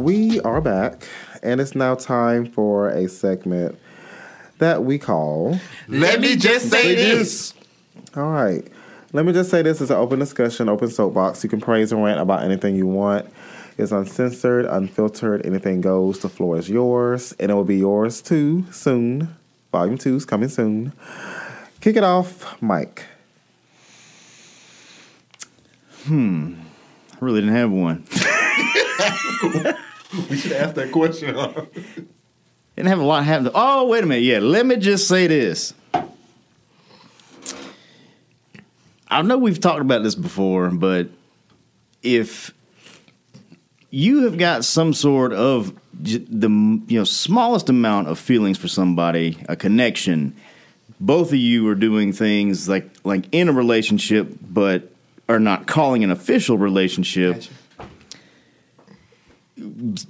We 0.00 0.40
are 0.40 0.62
back, 0.62 1.06
and 1.42 1.60
it's 1.60 1.74
now 1.74 1.94
time 1.94 2.46
for 2.46 2.88
a 2.88 3.06
segment 3.06 3.78
that 4.56 4.82
we 4.82 4.98
call. 4.98 5.60
Let 5.88 6.22
me 6.22 6.36
just 6.36 6.70
say 6.70 6.94
this. 6.94 7.52
All 8.16 8.30
right. 8.30 8.66
Let 9.12 9.26
me 9.26 9.34
just 9.34 9.50
say 9.50 9.60
this 9.60 9.82
is 9.82 9.90
an 9.90 9.98
open 9.98 10.18
discussion, 10.18 10.70
open 10.70 10.88
soapbox. 10.88 11.44
You 11.44 11.50
can 11.50 11.60
praise 11.60 11.92
and 11.92 12.02
rant 12.02 12.18
about 12.18 12.42
anything 12.42 12.76
you 12.76 12.86
want. 12.86 13.30
It's 13.76 13.92
uncensored, 13.92 14.64
unfiltered, 14.64 15.44
anything 15.44 15.82
goes. 15.82 16.20
The 16.20 16.30
floor 16.30 16.56
is 16.56 16.70
yours, 16.70 17.34
and 17.38 17.50
it 17.50 17.54
will 17.54 17.64
be 17.64 17.76
yours 17.76 18.22
too 18.22 18.64
soon. 18.72 19.36
Volume 19.70 19.98
two 19.98 20.16
is 20.16 20.24
coming 20.24 20.48
soon. 20.48 20.94
Kick 21.82 21.96
it 21.96 22.04
off, 22.04 22.56
Mike. 22.62 23.04
Hmm. 26.04 26.54
I 27.12 27.16
really 27.20 27.42
didn't 27.42 27.54
have 27.54 27.70
one. 27.70 28.06
We 30.30 30.36
should 30.36 30.52
ask 30.52 30.74
that 30.74 30.92
question. 30.92 31.34
Didn't 32.76 32.88
have 32.88 32.98
a 32.98 33.04
lot 33.04 33.24
happen. 33.24 33.50
Oh, 33.54 33.86
wait 33.86 34.04
a 34.04 34.06
minute. 34.06 34.22
Yeah, 34.22 34.38
let 34.38 34.66
me 34.66 34.76
just 34.76 35.06
say 35.06 35.26
this. 35.26 35.74
I 39.08 39.22
know 39.22 39.38
we've 39.38 39.60
talked 39.60 39.80
about 39.80 40.02
this 40.02 40.14
before, 40.14 40.70
but 40.70 41.08
if 42.02 42.54
you 43.90 44.22
have 44.22 44.38
got 44.38 44.64
some 44.64 44.94
sort 44.94 45.32
of 45.32 45.74
the 45.92 46.48
you 46.86 46.98
know 46.98 47.04
smallest 47.04 47.68
amount 47.68 48.08
of 48.08 48.18
feelings 48.18 48.56
for 48.56 48.68
somebody, 48.68 49.36
a 49.48 49.56
connection, 49.56 50.34
both 51.00 51.28
of 51.28 51.38
you 51.38 51.68
are 51.68 51.74
doing 51.74 52.12
things 52.12 52.68
like 52.68 52.88
like 53.04 53.24
in 53.32 53.48
a 53.48 53.52
relationship, 53.52 54.28
but 54.40 54.90
are 55.28 55.40
not 55.40 55.66
calling 55.66 56.02
an 56.04 56.10
official 56.10 56.56
relationship 56.56 57.42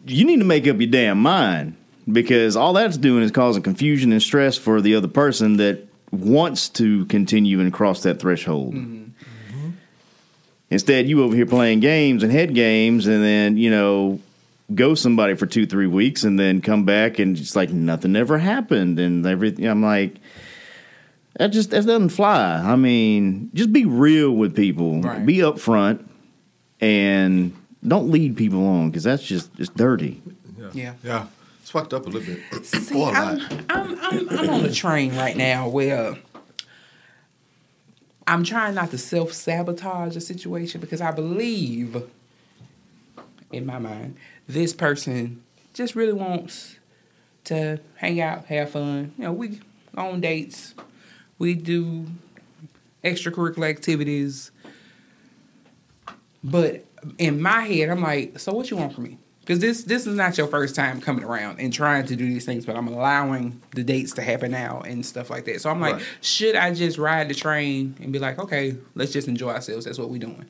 you 0.06 0.24
need 0.24 0.38
to 0.38 0.44
make 0.44 0.66
up 0.66 0.80
your 0.80 0.90
damn 0.90 1.20
mind 1.20 1.76
because 2.10 2.56
all 2.56 2.72
that's 2.72 2.96
doing 2.96 3.22
is 3.22 3.30
causing 3.30 3.62
confusion 3.62 4.12
and 4.12 4.22
stress 4.22 4.56
for 4.56 4.80
the 4.80 4.94
other 4.94 5.08
person 5.08 5.56
that 5.58 5.86
wants 6.10 6.68
to 6.68 7.04
continue 7.06 7.60
and 7.60 7.72
cross 7.72 8.02
that 8.02 8.20
threshold. 8.20 8.74
Mm-hmm. 8.74 9.02
Mm-hmm. 9.04 9.70
Instead, 10.70 11.08
you 11.08 11.22
over 11.22 11.34
here 11.34 11.46
playing 11.46 11.80
games 11.80 12.22
and 12.22 12.32
head 12.32 12.54
games, 12.54 13.06
and 13.06 13.22
then 13.22 13.56
you 13.56 13.70
know 13.70 14.20
go 14.74 14.94
somebody 14.94 15.34
for 15.34 15.46
two 15.46 15.66
three 15.66 15.86
weeks, 15.86 16.24
and 16.24 16.38
then 16.38 16.60
come 16.60 16.84
back 16.84 17.18
and 17.18 17.38
it's 17.38 17.56
like 17.56 17.70
nothing 17.70 18.16
ever 18.16 18.38
happened, 18.38 18.98
and 18.98 19.26
everything. 19.26 19.66
I'm 19.66 19.82
like. 19.82 20.16
That 21.38 21.52
just 21.52 21.70
that 21.70 21.86
doesn't 21.86 22.08
fly. 22.08 22.56
I 22.56 22.74
mean, 22.74 23.50
just 23.54 23.72
be 23.72 23.84
real 23.84 24.32
with 24.32 24.54
people. 24.54 25.00
Right. 25.00 25.24
Be 25.24 25.36
upfront, 25.36 26.04
and 26.80 27.56
don't 27.86 28.10
lead 28.10 28.36
people 28.36 28.66
on 28.66 28.90
because 28.90 29.04
that's 29.04 29.22
just 29.22 29.52
just 29.54 29.76
dirty. 29.76 30.22
Yeah. 30.72 30.94
Yeah, 31.02 31.26
it's 31.60 31.70
fucked 31.70 31.94
up 31.94 32.06
a 32.06 32.10
little 32.10 32.34
bit. 32.34 32.66
See, 32.66 32.94
Or 32.94 33.10
a 33.10 33.12
I'm, 33.12 33.38
lot. 33.38 33.52
I'm, 33.70 33.98
I'm, 34.00 34.28
I'm 34.38 34.50
on 34.50 34.62
the 34.62 34.72
train 34.72 35.16
right 35.16 35.36
now 35.36 35.68
where 35.68 36.16
I'm 38.26 38.44
trying 38.44 38.74
not 38.74 38.90
to 38.90 38.98
self 38.98 39.32
sabotage 39.32 40.14
a 40.16 40.20
situation 40.20 40.80
because 40.80 41.00
I 41.00 41.10
believe, 41.10 42.02
in 43.50 43.66
my 43.66 43.78
mind, 43.78 44.16
this 44.46 44.72
person 44.72 45.42
just 45.74 45.96
really 45.96 46.12
wants 46.12 46.76
to 47.44 47.80
hang 47.96 48.20
out, 48.20 48.44
have 48.46 48.70
fun. 48.70 49.14
You 49.16 49.24
know, 49.24 49.32
we 49.32 49.60
go 49.96 50.02
on 50.10 50.20
dates, 50.20 50.74
we 51.38 51.54
do 51.54 52.06
extracurricular 53.02 53.68
activities. 53.68 54.50
But 56.44 56.84
in 57.18 57.40
my 57.40 57.60
head, 57.62 57.88
I'm 57.88 58.00
like, 58.02 58.38
so 58.38 58.52
what 58.52 58.70
you 58.70 58.76
want 58.76 58.94
from 58.94 59.04
me? 59.04 59.18
Because 59.40 59.58
this 59.58 59.84
this 59.84 60.06
is 60.06 60.14
not 60.14 60.36
your 60.38 60.46
first 60.46 60.76
time 60.76 61.00
coming 61.00 61.24
around 61.24 61.58
and 61.60 61.72
trying 61.72 62.06
to 62.06 62.14
do 62.14 62.24
these 62.26 62.44
things, 62.44 62.66
but 62.66 62.76
I'm 62.76 62.86
allowing 62.88 63.60
the 63.74 63.82
dates 63.82 64.12
to 64.14 64.22
happen 64.22 64.50
now 64.52 64.80
and 64.82 65.04
stuff 65.04 65.28
like 65.30 65.44
that. 65.46 65.60
So 65.60 65.70
I'm 65.70 65.80
like, 65.80 65.94
Right. 65.96 66.04
should 66.20 66.54
I 66.54 66.72
just 66.72 66.98
ride 66.98 67.28
the 67.28 67.34
train 67.34 67.96
and 68.00 68.12
be 68.12 68.18
like, 68.18 68.38
okay, 68.38 68.76
let's 68.94 69.12
just 69.12 69.26
enjoy 69.28 69.50
ourselves. 69.50 69.86
That's 69.86 69.98
what 69.98 70.08
we're 70.10 70.18
doing. 70.18 70.46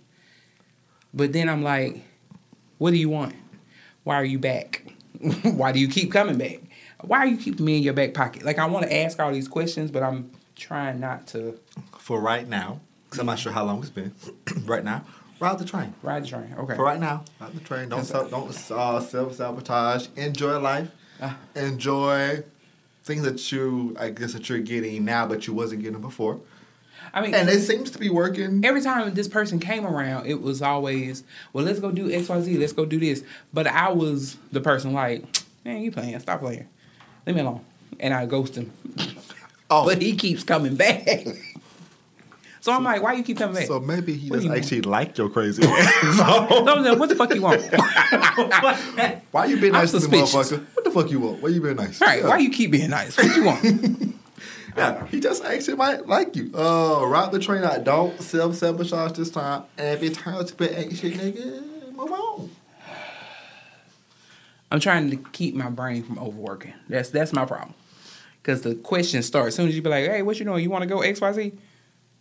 But 1.14 1.32
then 1.32 1.48
I'm 1.48 1.62
like, 1.62 2.02
what 2.78 2.90
do 2.90 2.96
you 2.98 3.08
want? 3.08 3.34
Why 4.04 4.16
are 4.16 4.24
you 4.24 4.38
back? 4.38 4.84
Why 5.42 5.72
do 5.72 5.78
you 5.78 5.88
keep 5.88 6.12
coming 6.12 6.36
back? 6.38 6.60
Why 7.02 7.18
are 7.18 7.26
you 7.26 7.36
keeping 7.36 7.64
me 7.64 7.78
in 7.78 7.82
your 7.82 7.94
back 7.94 8.12
pocket? 8.12 8.42
Like 8.42 8.58
I 8.58 8.66
want 8.66 8.86
to 8.86 8.94
ask 8.94 9.18
all 9.18 9.32
these 9.32 9.48
questions, 9.48 9.90
but 9.90 10.02
I'm 10.02 10.30
trying 10.56 11.00
not 11.00 11.26
to 11.28 11.58
For 11.98 12.20
right 12.20 12.46
now, 12.46 12.80
because 13.04 13.18
I'm 13.18 13.26
not 13.26 13.38
sure 13.38 13.52
how 13.52 13.64
long 13.64 13.80
it's 13.80 13.88
been. 13.90 14.14
right 14.64 14.84
now, 14.84 15.04
ride 15.40 15.58
the 15.58 15.64
train. 15.64 15.94
ride 16.02 16.22
the 16.24 16.28
train. 16.28 16.54
Okay. 16.58 16.76
For 16.76 16.84
right 16.84 17.00
now, 17.00 17.24
ride 17.40 17.52
the 17.52 17.60
train. 17.60 17.88
Don't 17.88 18.04
self, 18.04 18.30
don't 18.30 18.48
uh, 18.70 19.00
self 19.00 19.34
sabotage. 19.34 20.06
Enjoy 20.16 20.58
life. 20.58 20.90
Ah. 21.20 21.36
Enjoy 21.56 22.42
things 23.02 23.22
that 23.22 23.50
you, 23.50 23.96
I 23.98 24.10
guess, 24.10 24.32
that 24.34 24.48
you're 24.48 24.60
getting 24.60 25.04
now, 25.04 25.26
but 25.26 25.46
you 25.46 25.52
wasn't 25.54 25.82
getting 25.82 26.00
before. 26.00 26.40
I 27.12 27.22
mean, 27.22 27.34
And 27.34 27.48
it 27.48 27.60
seems 27.62 27.90
to 27.92 27.98
be 27.98 28.08
working. 28.08 28.64
every 28.64 28.82
time 28.82 29.12
this 29.14 29.26
person 29.26 29.58
came 29.58 29.84
around, 29.84 30.26
it 30.26 30.40
was 30.40 30.62
always, 30.62 31.24
well, 31.52 31.64
let's 31.64 31.80
go 31.80 31.90
do 31.90 32.10
X, 32.10 32.28
Y, 32.28 32.40
Z. 32.42 32.56
Let's 32.58 32.72
go 32.72 32.84
do 32.84 33.00
this. 33.00 33.24
But 33.52 33.66
I 33.66 33.90
was 33.90 34.36
the 34.52 34.60
person 34.60 34.92
like, 34.92 35.24
man, 35.64 35.82
you 35.82 35.90
playing? 35.90 36.18
Stop 36.20 36.40
playing. 36.40 36.68
Leave 37.26 37.34
me 37.36 37.42
alone. 37.42 37.64
And 37.98 38.14
I 38.14 38.26
ghost 38.26 38.54
him. 38.54 38.72
Oh, 39.68 39.84
But 39.86 40.00
he 40.02 40.14
keeps 40.14 40.44
coming 40.44 40.76
back. 40.76 41.08
so 42.60 42.72
I'm 42.72 42.84
like, 42.84 43.02
why 43.02 43.14
you 43.14 43.22
keep 43.22 43.38
coming 43.38 43.54
back? 43.56 43.66
so 43.66 43.80
maybe 43.80 44.14
he 44.14 44.28
doesn't 44.30 44.52
actually 44.52 44.82
like 44.82 45.16
your 45.16 45.28
crazy. 45.30 45.62
ass. 45.66 46.16
so 46.18 46.24
I'm 46.24 46.84
like, 46.84 46.98
what 46.98 47.08
the 47.08 47.14
fuck 47.16 47.34
you 47.34 47.42
want? 47.42 47.62
Why 49.32 49.46
you 49.46 49.60
being 49.60 49.72
nice 49.72 49.92
to 49.92 49.98
the 49.98 50.06
motherfucker? 50.08 50.64
What 50.74 50.84
the 50.84 50.90
fuck 50.90 51.10
you 51.10 51.20
want? 51.20 51.42
Why 51.42 51.48
you 51.50 51.60
being 51.60 51.76
nice? 51.76 52.00
All 52.02 52.08
right, 52.08 52.20
Yeah. 52.22 52.28
why 52.28 52.38
you 52.38 52.50
keep 52.50 52.70
being 52.72 52.90
nice? 52.90 53.16
What 53.16 53.36
you 53.36 53.44
want? 53.44 54.16
Yeah, 54.76 55.06
he 55.06 55.20
just 55.20 55.44
actually 55.44 55.76
might 55.76 56.06
like 56.06 56.36
you. 56.36 56.50
Uh, 56.54 57.04
ride 57.06 57.32
the 57.32 57.38
train 57.38 57.64
out. 57.64 57.82
Don't 57.84 58.20
self 58.20 58.54
sabotage 58.56 59.12
this 59.12 59.30
time. 59.30 59.64
And 59.76 59.96
if 59.96 60.02
it 60.02 60.14
turns 60.14 60.52
to 60.52 60.56
be 60.56 60.66
nigga, 60.68 61.92
move 61.92 62.12
on. 62.12 62.50
I'm 64.70 64.80
trying 64.80 65.10
to 65.10 65.16
keep 65.16 65.54
my 65.54 65.68
brain 65.70 66.02
from 66.02 66.18
overworking. 66.18 66.74
That's 66.88 67.10
that's 67.10 67.32
my 67.32 67.44
problem. 67.44 67.74
Because 68.42 68.62
the 68.62 68.74
questions 68.76 69.26
start 69.26 69.48
as 69.48 69.54
soon 69.56 69.68
as 69.68 69.74
you 69.76 69.82
be 69.82 69.90
like, 69.90 70.06
"Hey, 70.08 70.22
what 70.22 70.38
you 70.38 70.44
doing? 70.44 70.62
You 70.62 70.70
want 70.70 70.82
to 70.82 70.88
go 70.88 71.00
X, 71.00 71.20
Y, 71.20 71.32
Z? 71.32 71.52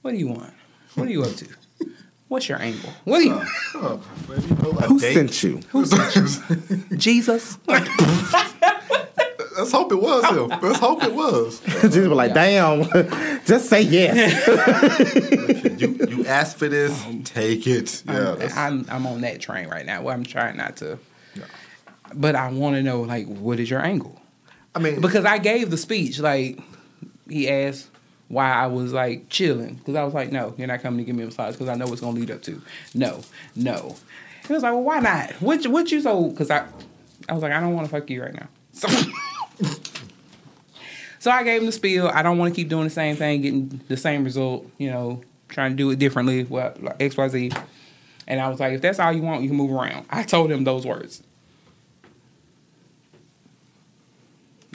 What 0.02 0.12
do 0.12 0.18
you 0.18 0.28
want? 0.28 0.54
What 0.96 1.08
are 1.08 1.12
you 1.12 1.24
up 1.24 1.36
to? 1.36 1.48
What's 2.30 2.48
your 2.48 2.62
angle? 2.62 2.92
What 3.06 3.20
do 3.20 3.26
you? 3.26 3.42
Oh, 3.76 4.02
maybe 4.30 4.48
you 4.48 4.56
know, 4.56 4.70
a 4.72 4.82
Who 4.84 5.00
sent 5.00 5.44
you? 5.44 5.60
Jesus? 6.98 7.58
Let's 9.58 9.72
hope 9.74 9.92
it 9.92 9.96
was 10.02 10.26
him. 10.26 10.48
Let's 10.62 10.80
hope 10.80 11.04
it 11.04 11.14
was. 11.14 11.60
Jesus 11.82 12.08
was 12.08 12.18
like, 12.18 12.34
damn, 12.34 12.84
just 13.46 13.68
say 13.70 13.82
yes. 13.82 14.48
You 15.82 15.98
you 16.08 16.26
asked 16.28 16.58
for 16.58 16.70
this, 16.70 17.04
um, 17.06 17.24
take 17.24 17.68
it. 17.68 18.04
Yeah, 18.08 18.36
I'm, 18.56 18.82
I'm 18.82 18.86
I'm 18.90 19.08
on 19.08 19.22
that 19.22 19.42
train 19.42 19.68
right 19.68 19.86
now. 19.86 20.04
Where 20.04 20.14
I'm 20.14 20.24
trying 20.24 20.56
not 20.58 20.78
to. 20.78 20.98
But 22.14 22.36
I 22.36 22.50
want 22.52 22.76
to 22.76 22.84
know 22.84 23.02
like, 23.02 23.28
what 23.28 23.60
is 23.60 23.70
your 23.70 23.84
angle? 23.84 24.22
I 24.76 24.80
mean, 24.80 25.02
Because 25.02 25.26
I 25.26 25.40
gave 25.40 25.72
the 25.72 25.78
speech 25.78 26.20
like 26.20 26.60
he 27.28 27.50
asked 27.50 27.90
why 28.30 28.52
I 28.52 28.68
was 28.68 28.94
like 28.94 29.28
chilling 29.30 29.76
because 29.76 29.96
I 29.96 30.04
was 30.04 30.14
like, 30.14 30.32
no, 30.32 30.54
you're 30.58 30.68
not 30.68 30.82
coming 30.82 31.00
to 31.00 31.04
give 31.04 31.16
me 31.16 31.24
a 31.24 31.26
massage 31.26 31.54
because 31.54 31.68
I 31.68 31.76
know 31.76 31.88
what's 31.88 32.02
gonna 32.02 32.18
lead 32.18 32.32
up 32.32 32.42
to. 32.44 32.62
No, 32.94 33.22
no. 33.56 33.96
He 34.48 34.54
was 34.54 34.64
like, 34.64 34.72
well, 34.72 34.84
why 34.84 35.00
not? 35.00 35.32
What 35.42 35.68
what 35.68 35.92
you 35.92 36.02
so? 36.02 36.30
Because 36.30 36.50
I 36.50 36.66
I 37.28 37.34
was 37.34 37.44
like, 37.44 37.52
I 37.52 37.60
don't 37.60 37.74
want 37.74 37.88
to 37.88 37.92
fuck 37.92 38.10
you 38.10 38.24
right 38.24 38.34
now. 38.34 38.48
So. 38.72 38.88
So 41.20 41.30
I 41.30 41.44
gave 41.44 41.60
him 41.60 41.66
the 41.66 41.74
spiel. 41.74 42.08
I 42.08 42.22
don't 42.24 42.38
want 42.38 42.54
to 42.54 42.56
keep 42.56 42.70
doing 42.70 42.86
the 42.86 42.90
same 42.90 43.18
thing, 43.18 43.42
getting 43.42 43.82
the 43.90 43.98
same 43.98 44.24
result. 44.24 44.66
You 44.78 44.90
know, 44.90 45.22
trying 45.50 45.72
to 45.72 45.76
do 45.76 45.90
it 45.92 46.00
differently. 46.00 46.46
Well, 46.46 46.74
like 46.80 46.96
X, 47.02 47.18
Y, 47.18 47.28
Z. 47.28 47.52
And 48.28 48.40
I 48.40 48.48
was 48.48 48.60
like, 48.60 48.74
if 48.74 48.82
that's 48.82 49.00
all 49.00 49.12
you 49.12 49.22
want, 49.22 49.42
you 49.42 49.50
can 49.50 49.58
move 49.58 49.72
around. 49.72 50.06
I 50.10 50.24
told 50.24 50.52
him 50.52 50.64
those 50.64 50.86
words. 50.86 51.22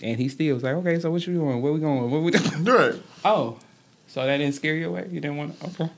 And 0.04 0.20
he 0.20 0.28
still 0.28 0.52
was 0.54 0.62
like, 0.62 0.74
okay, 0.74 1.00
so 1.00 1.10
what 1.10 1.26
you 1.26 1.32
doing? 1.32 1.62
Where 1.62 1.72
we 1.72 1.80
going? 1.80 2.10
What 2.10 2.22
we 2.22 2.30
doing? 2.30 2.64
right. 2.64 2.94
Oh, 3.24 3.56
so 4.06 4.24
that 4.26 4.36
didn't 4.36 4.54
scare 4.54 4.74
you 4.74 4.88
away? 4.88 5.08
You 5.10 5.18
didn't 5.18 5.38
want 5.38 5.58
to? 5.58 5.66
Okay. 5.66 5.90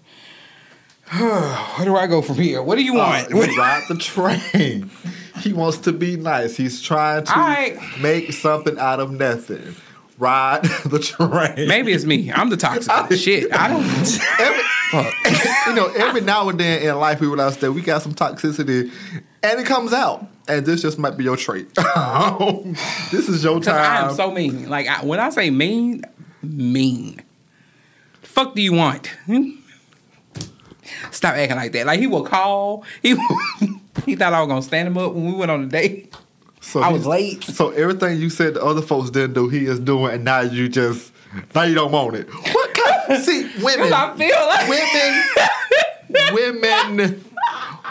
Where 1.76 1.84
do 1.84 1.96
I 1.96 2.06
go 2.06 2.22
from 2.22 2.36
here? 2.36 2.62
What 2.62 2.76
do 2.76 2.84
you 2.84 2.94
want? 2.94 3.32
Uh, 3.32 3.36
you 3.36 3.58
ride 3.58 3.82
the 3.88 3.96
train. 3.96 4.90
He 5.42 5.52
wants 5.52 5.76
to 5.80 5.92
be 5.92 6.16
nice. 6.16 6.56
He's 6.56 6.80
trying 6.80 7.24
to 7.24 7.32
Alright. 7.32 7.78
make 8.00 8.32
something 8.32 8.78
out 8.78 9.00
of 9.00 9.10
nothing. 9.10 9.76
Ride 10.18 10.62
the 10.86 10.98
train. 10.98 11.68
Maybe 11.68 11.92
it's 11.92 12.06
me. 12.06 12.32
I'm 12.32 12.48
the 12.48 12.56
toxic. 12.56 12.90
one. 12.90 13.14
Shit, 13.14 13.52
I 13.52 13.68
don't. 13.68 13.84
Every, 14.40 14.62
Fuck. 14.90 15.14
you 15.66 15.74
know, 15.74 15.86
every 15.96 16.20
now 16.20 16.48
and 16.48 16.60
then 16.60 16.82
in 16.82 16.96
life, 16.96 17.20
we 17.20 17.26
realize 17.26 17.56
that 17.58 17.72
we 17.72 17.82
got 17.82 18.02
some 18.02 18.14
toxicity, 18.14 18.92
and 19.42 19.60
it 19.60 19.66
comes 19.66 19.92
out. 19.92 20.26
And 20.48 20.64
this 20.64 20.82
just 20.82 20.98
might 20.98 21.16
be 21.16 21.24
your 21.24 21.36
trait. 21.36 21.74
this 21.74 23.28
is 23.28 23.42
your 23.42 23.60
time. 23.60 23.74
I 23.74 24.08
am 24.08 24.14
so 24.14 24.30
mean. 24.30 24.68
Like 24.68 24.86
I, 24.86 25.04
when 25.04 25.18
I 25.18 25.30
say 25.30 25.50
mean, 25.50 26.04
mean. 26.42 27.20
Fuck 28.22 28.54
do 28.54 28.62
you 28.62 28.72
want? 28.72 29.10
Stop 31.10 31.34
acting 31.34 31.56
like 31.56 31.72
that. 31.72 31.86
Like 31.86 31.98
he 31.98 32.06
will 32.06 32.22
call. 32.22 32.84
He 33.02 33.16
he 34.04 34.14
thought 34.14 34.32
I 34.32 34.40
was 34.40 34.48
gonna 34.48 34.62
stand 34.62 34.88
him 34.88 34.98
up 34.98 35.14
when 35.14 35.26
we 35.26 35.32
went 35.32 35.50
on 35.50 35.64
a 35.64 35.66
date. 35.66 36.14
so 36.60 36.80
I 36.80 36.92
was 36.92 37.06
late. 37.06 37.42
So 37.42 37.70
everything 37.70 38.20
you 38.20 38.30
said 38.30 38.54
the 38.54 38.64
other 38.64 38.82
folks 38.82 39.10
didn't 39.10 39.32
do, 39.34 39.48
he 39.48 39.64
is 39.66 39.80
doing, 39.80 40.14
and 40.14 40.24
now 40.24 40.40
you 40.40 40.68
just 40.68 41.12
now 41.54 41.62
you 41.62 41.74
don't 41.74 41.90
want 41.90 42.14
it. 42.14 42.28
What 42.28 42.54
kind? 42.54 42.65
See, 43.22 43.50
women, 43.62 43.92
I 43.92 44.16
feel 44.16 44.46
like 44.46 44.68
women, 46.32 46.62
women. 46.62 47.24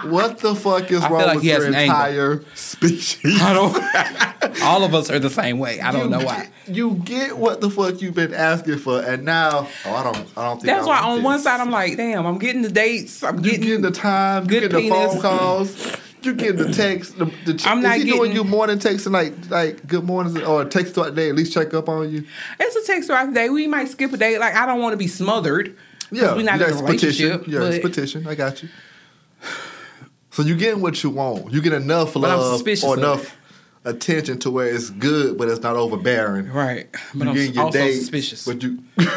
What 0.03 0.39
the 0.39 0.55
fuck 0.55 0.91
is 0.91 1.01
I 1.01 1.09
wrong 1.09 1.21
like 1.21 1.35
with 1.35 1.45
your 1.45 1.65
an 1.65 1.73
angle. 1.73 1.95
entire 1.95 2.43
species? 2.53 3.41
I 3.41 3.53
don't. 3.53 4.61
all 4.61 4.83
of 4.83 4.93
us 4.93 5.09
are 5.09 5.19
the 5.19 5.29
same 5.29 5.57
way. 5.57 5.79
I 5.79 5.91
don't 5.91 6.03
you 6.03 6.09
know 6.09 6.19
get, 6.19 6.27
why. 6.27 6.49
You 6.67 6.93
get 7.03 7.37
what 7.37 7.61
the 7.61 7.69
fuck 7.69 8.01
you've 8.01 8.13
been 8.13 8.33
asking 8.33 8.79
for, 8.79 9.01
and 9.01 9.23
now 9.23 9.67
oh, 9.85 9.93
I 9.93 10.03
don't. 10.03 10.17
I 10.37 10.43
don't 10.43 10.57
think. 10.57 10.65
That's 10.65 10.85
I 10.85 10.89
why 10.89 11.01
want 11.01 11.17
on 11.19 11.23
one 11.23 11.39
side 11.39 11.59
I'm 11.59 11.71
like, 11.71 11.97
damn, 11.97 12.25
I'm 12.25 12.37
getting 12.37 12.61
the 12.61 12.71
dates. 12.71 13.23
I'm 13.23 13.41
getting, 13.41 13.61
getting 13.61 13.81
the 13.81 13.91
time, 13.91 14.45
good 14.47 14.69
getting 14.69 14.89
the 14.89 14.89
phone 14.89 15.21
calls, 15.21 15.95
you 16.26 16.34
getting 16.34 16.57
the 16.57 16.73
text. 16.73 17.18
The, 17.18 17.26
the 17.45 17.61
I'm 17.65 17.80
is 17.80 17.84
not 17.84 17.97
he 17.97 18.03
doing 18.06 18.31
getting- 18.31 18.35
you 18.35 18.43
morning 18.43 18.77
texting 18.80 19.11
like 19.11 19.34
like 19.49 19.85
good 19.88 20.03
mornings 20.03 20.38
or 20.39 20.65
text 20.65 20.93
throughout 20.93 21.15
the 21.15 21.22
day 21.22 21.30
at 21.30 21.35
least 21.35 21.53
check 21.53 21.73
up 21.73 21.88
on 21.89 22.10
you? 22.11 22.26
It's 22.60 22.76
a 22.76 22.84
text 22.91 23.07
throughout 23.07 23.27
the 23.27 23.34
day. 23.34 23.49
We 23.49 23.68
might 23.68 23.88
skip 23.89 24.11
a 24.14 24.18
day. 24.18 24.38
Like 24.38 24.56
I 24.56 24.65
don't 24.65 24.81
want 24.81 24.93
to 24.93 24.97
be 24.97 25.07
smothered. 25.07 25.76
Yeah, 26.11 26.35
we're 26.35 26.43
not 26.43 26.60
yeah, 26.60 26.68
in 26.68 26.73
a 26.73 26.81
relationship. 26.84 27.41
petition. 27.41 27.52
Yeah, 27.52 27.68
it's 27.68 27.80
but- 27.80 27.89
petition. 27.91 28.27
I 28.27 28.35
got 28.35 28.61
you. 28.64 28.69
So 30.31 30.41
you 30.41 30.56
getting 30.56 30.81
what 30.81 31.02
you 31.02 31.10
want. 31.11 31.53
You 31.53 31.61
get 31.61 31.73
enough 31.73 32.15
love 32.15 32.61
or 32.84 32.97
enough 32.97 33.38
attention 33.85 34.38
to 34.39 34.52
where 34.52 34.68
it's 34.68 34.89
good, 34.89 35.38
but 35.38 35.47
it's 35.47 35.61
not 35.61 35.76
overbearing. 35.77 36.49
Right. 36.52 36.88
But 37.14 37.26
You 37.35 37.41
I'm 37.47 37.53
your 37.53 37.64
also 37.65 37.77
dates, 37.80 37.99
suspicious. 37.99 38.45
But 38.45 38.61
you 38.61 38.80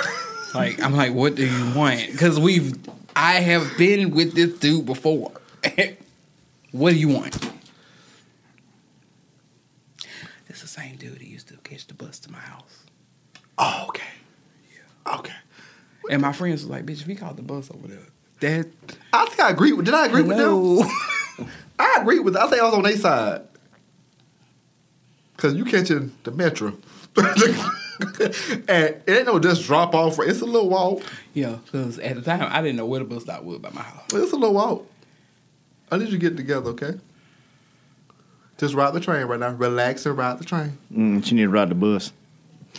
Like 0.54 0.80
I'm 0.82 0.94
like, 0.94 1.12
what 1.14 1.34
do 1.34 1.46
you 1.46 1.74
want? 1.74 2.06
Because 2.10 2.38
we've, 2.38 2.74
I 3.16 3.34
have 3.40 3.76
been 3.76 4.10
with 4.12 4.34
this 4.34 4.58
dude 4.58 4.86
before. 4.86 5.32
what 6.78 6.92
do 6.92 6.98
you 6.98 7.08
want? 7.08 7.36
It's 10.48 10.62
the 10.62 10.68
same 10.68 10.96
dude 10.96 11.14
that 11.14 11.26
used 11.26 11.48
to 11.48 11.56
catch 11.58 11.86
the 11.86 11.94
bus 11.94 12.18
to 12.20 12.32
my 12.32 12.38
house. 12.38 12.84
Oh, 13.58 13.86
okay. 13.88 14.02
Okay. 15.06 15.34
And 16.10 16.22
my 16.22 16.32
friends 16.32 16.62
was 16.62 16.70
like, 16.70 16.86
bitch, 16.86 17.06
we 17.06 17.14
called 17.14 17.36
the 17.36 17.42
bus 17.42 17.70
over 17.70 17.88
there. 17.88 17.98
That 18.40 18.68
I 19.12 19.26
think 19.26 19.40
I 19.40 19.50
agree 19.50 19.72
with 19.72 19.86
did 19.86 19.94
I 19.94 20.06
agree 20.06 20.22
with 20.22 20.36
them? 20.36 21.48
I 21.78 21.98
agree 22.00 22.20
with. 22.20 22.36
I 22.36 22.48
think 22.48 22.62
I 22.62 22.64
was 22.64 22.74
on 22.74 22.82
their 22.84 22.96
side 22.96 23.42
because 25.34 25.54
you 25.54 25.64
catching 25.64 26.12
the 26.22 26.30
metro, 26.30 26.68
and 27.16 27.28
it 28.68 29.04
ain't 29.08 29.26
no 29.26 29.40
just 29.40 29.64
drop 29.64 29.94
off. 29.94 30.20
It's 30.20 30.40
a 30.40 30.44
little 30.44 30.68
walk. 30.68 31.02
yeah, 31.34 31.56
because 31.64 31.98
at 31.98 32.14
the 32.14 32.22
time 32.22 32.48
I 32.48 32.62
didn't 32.62 32.76
know 32.76 32.86
where 32.86 33.00
the 33.00 33.06
bus 33.06 33.24
stop 33.24 33.42
was 33.42 33.58
by 33.58 33.70
my 33.70 33.82
house. 33.82 34.04
It's 34.12 34.32
a 34.32 34.36
little 34.36 34.54
walk. 34.54 34.86
I 35.90 35.96
need 35.96 36.06
you 36.06 36.12
to 36.12 36.18
get 36.18 36.36
together, 36.36 36.70
okay? 36.70 36.94
Just 38.58 38.74
ride 38.74 38.92
the 38.92 39.00
train 39.00 39.26
right 39.26 39.38
now. 39.40 39.50
Relax 39.50 40.04
and 40.04 40.16
ride 40.16 40.38
the 40.38 40.44
train. 40.44 40.76
Mm, 40.92 41.24
she 41.24 41.34
need 41.34 41.42
to 41.42 41.48
ride 41.48 41.68
the 41.70 41.74
bus. 41.74 42.12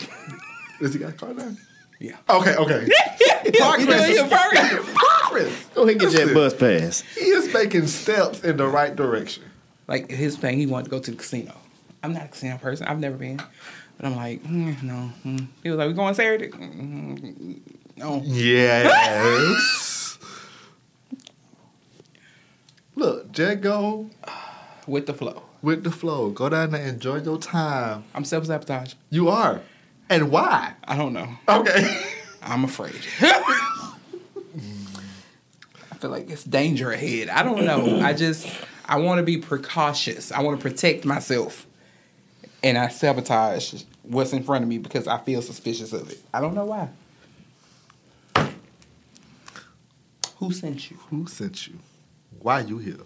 Is 0.80 0.92
he 0.94 1.00
got 1.00 1.10
a 1.10 1.12
car 1.12 1.32
now? 1.34 1.52
Yeah. 1.98 2.16
Okay, 2.28 2.54
okay. 2.56 2.88
progress. 3.58 3.80
You 3.80 3.86
doing 3.86 4.14
your 4.14 4.28
progress. 4.28 4.94
progress. 4.94 5.64
Go 5.74 5.82
ahead 5.82 5.92
and 5.92 6.00
get 6.00 6.10
Listen, 6.12 6.28
that 6.28 6.34
bus 6.34 6.54
pass. 6.54 7.00
He 7.14 7.26
is 7.26 7.52
making 7.52 7.86
steps 7.88 8.42
in 8.42 8.56
the 8.56 8.66
right 8.66 8.94
direction. 8.94 9.44
like 9.86 10.10
his 10.10 10.36
thing, 10.36 10.56
he 10.58 10.66
wanted 10.66 10.84
to 10.84 10.90
go 10.90 10.98
to 10.98 11.10
the 11.10 11.16
casino. 11.16 11.54
I'm 12.02 12.12
not 12.14 12.24
a 12.24 12.28
casino 12.28 12.56
person. 12.56 12.86
I've 12.86 12.98
never 13.00 13.16
been, 13.16 13.36
but 13.36 14.06
I'm 14.06 14.16
like, 14.16 14.42
mm, 14.44 14.82
no. 14.82 15.10
Mm. 15.26 15.46
He 15.62 15.68
was 15.68 15.78
like, 15.78 15.88
"We 15.88 15.92
going 15.94 16.14
Saturday?" 16.14 16.48
Mm, 16.48 17.60
no. 17.98 18.22
Yes. 18.24 19.89
Look, 23.00 23.32
Jet 23.32 23.62
go 23.62 24.10
With 24.86 25.06
the 25.06 25.14
flow. 25.14 25.42
with 25.62 25.84
the 25.84 25.90
flow. 25.90 26.28
Go 26.30 26.50
down 26.50 26.72
there, 26.72 26.86
enjoy 26.86 27.22
your 27.22 27.38
time. 27.38 28.04
I'm 28.14 28.24
self 28.26 28.44
sabotage. 28.44 28.92
You 29.08 29.30
are, 29.30 29.62
and 30.10 30.30
why? 30.30 30.74
I 30.84 30.98
don't 30.98 31.14
know. 31.14 31.28
Okay. 31.48 32.04
I'm 32.42 32.64
afraid. 32.64 33.00
I 33.22 33.94
feel 35.98 36.10
like 36.10 36.28
it's 36.28 36.44
danger 36.44 36.92
ahead. 36.92 37.30
I 37.30 37.42
don't 37.42 37.64
know. 37.64 38.00
I 38.00 38.12
just 38.12 38.46
I 38.86 38.98
want 38.98 39.16
to 39.18 39.22
be 39.22 39.38
precautious. 39.38 40.30
I 40.30 40.42
want 40.42 40.60
to 40.60 40.62
protect 40.70 41.06
myself, 41.06 41.66
and 42.62 42.76
I 42.76 42.88
sabotage 42.88 43.82
what's 44.02 44.34
in 44.34 44.42
front 44.42 44.62
of 44.62 44.68
me 44.68 44.76
because 44.76 45.08
I 45.08 45.16
feel 45.18 45.40
suspicious 45.40 45.94
of 45.94 46.10
it. 46.10 46.20
I 46.34 46.40
don't 46.42 46.54
know 46.54 46.66
why. 46.66 46.90
Who 50.36 50.52
sent 50.52 50.90
you? 50.90 50.98
Who 51.08 51.26
sent 51.26 51.66
you? 51.66 51.78
Why 52.40 52.60
you 52.60 52.78
here? 52.78 52.96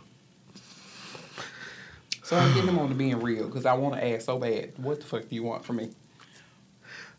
So 2.22 2.36
I'm 2.38 2.54
getting 2.54 2.70
him 2.70 2.78
on 2.78 2.88
to 2.88 2.94
being 2.94 3.20
real 3.20 3.46
because 3.46 3.66
I 3.66 3.74
want 3.74 3.96
to 3.96 4.06
ask 4.14 4.24
so 4.24 4.38
bad. 4.38 4.72
What 4.78 5.00
the 5.00 5.06
fuck 5.06 5.28
do 5.28 5.34
you 5.34 5.42
want 5.42 5.64
from 5.64 5.76
me? 5.76 5.90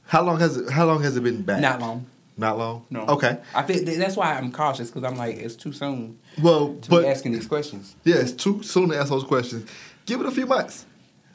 How 0.08 0.24
long 0.24 0.40
has 0.40 0.58
it? 0.58 0.70
How 0.70 0.86
long 0.86 1.04
has 1.04 1.16
it 1.16 1.22
been 1.24 1.44
back? 1.44 1.62
Not 1.62 1.80
long. 1.80 2.08
Not 2.38 2.58
long. 2.58 2.86
No. 2.90 3.02
Okay. 3.08 3.38
I 3.54 3.64
feel 3.64 3.84
that's 3.86 4.18
why 4.18 4.34
I'm 4.34 4.52
cautious 4.52 4.90
because 4.92 5.04
I'm 5.10 5.18
like 5.18 5.38
it's 5.38 5.56
too 5.56 5.72
soon 5.72 6.20
Well, 6.42 6.76
to 6.82 6.90
but 6.90 7.02
be 7.04 7.08
asking 7.08 7.32
these 7.34 7.48
questions. 7.48 7.96
yeah, 8.04 8.16
it's 8.18 8.32
too 8.34 8.62
soon 8.64 8.90
to 8.90 8.98
ask 8.98 9.10
those 9.10 9.24
questions. 9.24 9.70
Give 10.06 10.20
it 10.22 10.26
a 10.28 10.32
few 10.32 10.46
months, 10.46 10.86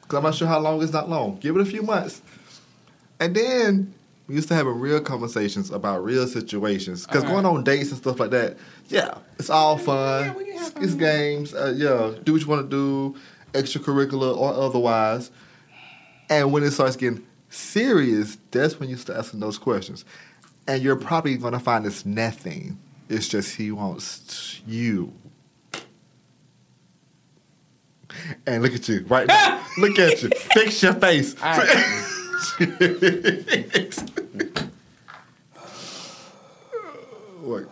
because 0.01 0.17
I'm 0.17 0.23
not 0.23 0.35
sure 0.35 0.47
how 0.47 0.59
long 0.59 0.81
is 0.81 0.93
not 0.93 1.09
long. 1.09 1.37
Give 1.37 1.55
it 1.55 1.61
a 1.61 1.65
few 1.65 1.81
months, 1.81 2.21
and 3.19 3.35
then 3.35 3.93
we 4.31 4.37
used 4.37 4.47
to 4.47 4.55
having 4.55 4.79
real 4.79 5.01
conversations 5.01 5.71
about 5.71 6.05
real 6.05 6.25
situations. 6.25 7.05
Because 7.05 7.23
Alright. 7.23 7.43
going 7.43 7.57
on 7.57 7.63
dates 7.65 7.89
and 7.89 7.97
stuff 7.97 8.17
like 8.17 8.29
that, 8.31 8.55
yeah, 8.87 9.17
it's 9.37 9.49
all 9.49 9.77
fun. 9.77 10.33
it's, 10.39 10.71
it's 10.77 10.93
games. 10.93 11.53
Uh, 11.53 11.73
yeah, 11.75 12.13
do 12.23 12.31
what 12.31 12.41
you 12.41 12.47
want 12.47 12.69
to 12.69 13.13
do, 13.13 13.19
extracurricular 13.51 14.35
or 14.37 14.53
otherwise. 14.53 15.31
And 16.29 16.53
when 16.53 16.63
it 16.63 16.71
starts 16.71 16.95
getting 16.95 17.27
serious, 17.49 18.37
that's 18.51 18.79
when 18.79 18.89
you 18.89 18.95
start 18.95 19.19
asking 19.19 19.41
those 19.41 19.57
questions. 19.57 20.05
And 20.65 20.81
you're 20.81 20.95
probably 20.95 21.35
going 21.35 21.51
to 21.51 21.59
find 21.59 21.85
it's 21.85 22.05
nothing. 22.05 22.79
It's 23.09 23.27
just 23.27 23.57
he 23.57 23.69
wants 23.73 24.61
you. 24.65 25.11
And 28.47 28.63
look 28.63 28.73
at 28.73 28.87
you 28.87 29.03
right 29.09 29.27
now. 29.27 29.61
look 29.77 29.99
at 29.99 30.23
you. 30.23 30.29
Fix 30.29 30.81
your 30.81 30.93
face. 30.93 31.35
Wait. 37.41 37.65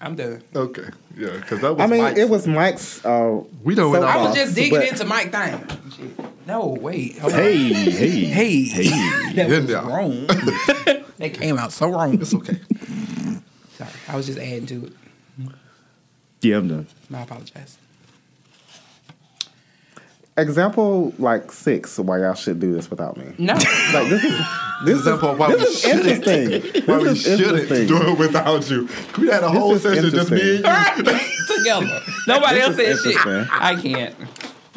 I'm 0.00 0.16
done. 0.16 0.42
Okay. 0.54 0.88
Yeah, 1.16 1.30
because 1.30 1.60
that 1.60 1.76
was 1.76 1.80
I 1.80 1.86
mean, 1.86 2.02
Mike's- 2.02 2.18
it 2.18 2.28
was 2.28 2.46
Mike's. 2.46 3.04
Uh, 3.04 3.40
We 3.62 3.74
don't 3.74 3.92
went 3.92 4.04
I 4.04 4.16
was 4.22 4.34
just 4.34 4.54
digging 4.54 4.78
but- 4.80 4.88
into 4.88 5.04
Mike 5.04 5.32
thing. 5.32 6.20
No, 6.46 6.76
wait. 6.78 7.18
Hold. 7.18 7.32
Hey, 7.32 7.72
hey, 7.72 8.24
Hey, 8.26 8.62
hey. 8.64 9.32
that 9.34 9.48
was 9.62 9.70
Yeah. 9.70 9.86
wrong. 9.88 10.26
that 10.26 11.30
came 11.34 11.58
out 11.58 11.72
so 11.72 11.90
wrong. 11.90 12.20
It's 12.20 12.34
okay. 12.34 12.58
Sorry, 13.78 13.90
I 14.08 14.16
was 14.16 14.26
just 14.26 14.38
adding 14.38 14.66
to 14.66 14.86
it. 14.86 14.92
Yeah, 16.42 16.58
I'm 16.58 16.68
done. 16.68 16.86
I 17.14 17.22
apologize. 17.22 17.78
Example 20.36 21.14
like 21.18 21.52
six 21.52 21.96
why 21.98 22.18
y'all 22.18 22.34
should 22.34 22.58
do 22.58 22.72
this 22.74 22.90
without 22.90 23.16
me. 23.16 23.26
No, 23.38 23.52
Like 23.54 24.08
this 24.08 24.24
is 24.24 24.44
this 24.84 24.98
Example 24.98 25.32
is, 25.34 25.38
why 25.38 25.52
this 25.52 25.60
we 25.60 25.66
is 25.66 25.80
shouldn't. 25.80 26.06
interesting. 26.26 26.82
Why 26.86 27.04
This 27.04 27.12
we 27.28 27.36
shouldn't 27.36 27.88
do 27.88 28.02
it 28.12 28.18
without 28.18 28.68
you. 28.70 28.88
We 29.18 29.28
had 29.28 29.44
a 29.44 29.48
This 29.48 29.56
whole 29.58 29.78
session 29.78 30.10
just 30.10 30.30
me 30.32 30.56
and 30.64 30.96
you. 30.98 31.04
together. 31.58 32.00
Nobody 32.26 32.54
This 32.58 32.64
else 32.66 32.78
is 32.78 33.02
said 33.04 33.12
shit. 33.12 33.16
interesting. 33.16 33.46
I 33.52 33.80
can't. 33.80 34.14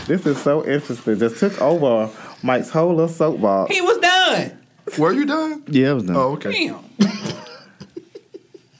This 0.05 0.25
is 0.27 0.37
so 0.41 0.63
interesting. 0.65 1.17
Just 1.17 1.37
took 1.39 1.59
over 1.59 2.11
Mike's 2.43 2.69
whole 2.69 2.89
little 2.91 3.07
soapbox. 3.07 3.73
He 3.73 3.81
was 3.81 3.97
done. 3.97 4.59
Were 4.99 5.11
you 5.11 5.25
done? 5.25 5.63
Yeah, 5.67 5.89
I 5.89 5.93
was 5.93 6.03
done. 6.03 6.15
Oh, 6.15 6.33
okay. 6.33 6.51
Damn. 6.67 6.85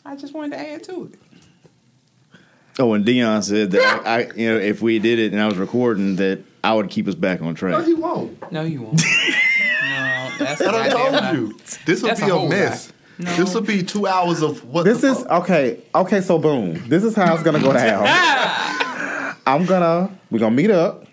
I 0.05 0.15
just 0.15 0.33
wanted 0.33 0.51
to 0.55 0.59
add 0.73 0.83
to 0.83 1.11
it. 1.11 2.39
Oh, 2.79 2.93
and 2.93 3.03
Dion 3.03 3.41
said 3.41 3.71
that 3.71 4.07
I, 4.07 4.19
I, 4.19 4.31
you 4.35 4.47
know, 4.51 4.57
if 4.59 4.81
we 4.83 4.99
did 4.99 5.17
it 5.17 5.33
and 5.33 5.41
I 5.41 5.47
was 5.47 5.57
recording, 5.57 6.15
that 6.17 6.39
I 6.63 6.73
would 6.73 6.89
keep 6.89 7.07
us 7.07 7.15
back 7.15 7.41
on 7.41 7.55
track. 7.55 7.71
No, 7.71 7.77
track. 7.77 7.87
he 7.87 7.93
won't. 7.93 8.51
No, 8.51 8.63
you 8.63 8.81
won't. 8.81 8.93
no, 9.01 10.31
that's 10.39 10.61
I 10.61 10.89
told 10.89 11.13
lie. 11.13 11.31
you. 11.31 11.57
This 11.85 12.01
would 12.01 12.11
That's 12.11 12.21
be 12.21 12.29
a 12.29 12.35
a, 12.35 12.49
mess. 12.49 12.87
lie. 12.89 12.93
No. 13.19 13.35
This 13.35 13.53
will 13.55 13.61
be 13.61 13.81
two 13.83 14.05
hours 14.05 14.41
of 14.43 14.63
what 14.65 14.83
This 14.83 15.01
the 15.01 15.07
is 15.11 15.23
fuck? 15.23 15.43
okay. 15.43 15.81
Okay, 15.95 16.21
so 16.21 16.37
boom. 16.37 16.73
This 16.87 17.03
is 17.03 17.15
how 17.15 17.33
it's 17.33 17.41
gonna 17.43 17.59
go 17.59 17.73
down. 17.73 18.03
I'm 19.47 19.65
gonna 19.65 20.11
we're 20.29 20.39
gonna 20.39 20.55
meet 20.55 20.69
up. 20.71 21.05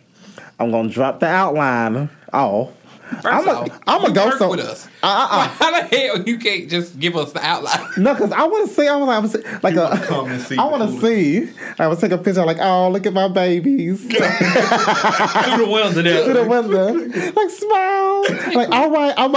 I'm 0.59 0.71
gonna 0.71 0.89
drop 0.91 1.21
the 1.21 1.27
outline 1.27 2.11
off. 2.33 2.73
First 3.11 3.27
I'm 3.27 3.49
off, 3.49 3.69
a, 3.69 3.81
I'm 3.87 4.01
you 4.03 4.09
gonna 4.09 4.15
go 4.15 4.27
work 4.27 4.39
so 4.39 4.51
with 4.51 4.61
us. 4.61 4.87
Uh, 5.03 5.07
uh, 5.07 5.29
uh. 5.31 5.49
How 5.49 5.71
the 5.71 5.97
hell 5.97 6.23
you 6.23 6.39
can't 6.39 6.71
just 6.71 6.99
give 6.99 7.17
us 7.17 7.33
the 7.33 7.41
outline? 7.45 7.81
No, 7.99 8.15
because 8.15 8.33
I 8.33 8.45
want 8.45 8.69
to 8.69 8.75
see. 8.75 8.89
I 8.89 8.97
want 8.97 9.31
to 9.33 9.59
like 9.63 9.77
wanna 9.77 10.35
a. 10.35 10.41
see 10.41 10.57
I 10.57 10.65
the 10.65 10.71
want 10.71 10.91
to 10.91 11.01
see. 11.01 11.51
I 11.79 11.87
would 11.87 11.99
take 11.99 12.13
a 12.13 12.19
picture 12.19 12.45
like, 12.45 12.59
oh, 12.61 12.91
look 12.91 13.07
at 13.07 13.13
my 13.13 13.29
babies 13.29 14.01
through 14.01 14.11
Through 14.19 15.67
the 15.67 15.69
window 15.71 16.25
Through 16.25 16.35
the 16.35 16.45
window, 16.49 16.93
like 17.37 17.51
smile, 17.51 18.23
like 18.55 18.69
all 18.71 18.91
right, 18.91 19.15
I'm 19.17 19.33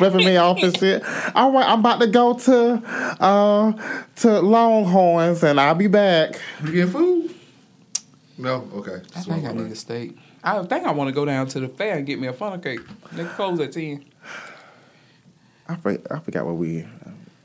ripping 0.00 0.26
me 0.26 0.36
off 0.36 0.62
and 0.62 0.76
shit. 0.76 1.02
All 1.34 1.52
right, 1.52 1.68
I'm 1.68 1.80
about 1.80 2.00
to 2.00 2.06
go 2.06 2.34
to 2.34 2.82
uh 3.20 3.72
to 4.16 4.40
Longhorns 4.40 5.42
and 5.42 5.60
I'll 5.60 5.74
be 5.74 5.86
back. 5.86 6.40
You 6.64 6.72
getting 6.72 6.90
food? 6.92 7.34
No? 8.38 8.68
Okay. 8.74 9.00
I 9.14 9.20
think 9.20 9.44
I 9.46 9.52
need 9.52 9.72
a 9.72 9.76
steak. 9.76 10.16
I 10.46 10.62
think 10.62 10.86
I 10.86 10.92
want 10.92 11.08
to 11.08 11.12
go 11.12 11.24
down 11.24 11.48
to 11.48 11.60
the 11.60 11.68
fair 11.68 11.96
and 11.96 12.06
get 12.06 12.20
me 12.20 12.28
a 12.28 12.32
funnel 12.32 12.58
cake. 12.58 12.80
They 13.12 13.24
close 13.24 13.58
at 13.60 13.72
ten. 13.72 14.04
I 15.68 15.74
forgot, 15.76 16.12
I 16.12 16.18
forgot 16.20 16.44
where 16.44 16.54
we. 16.54 16.86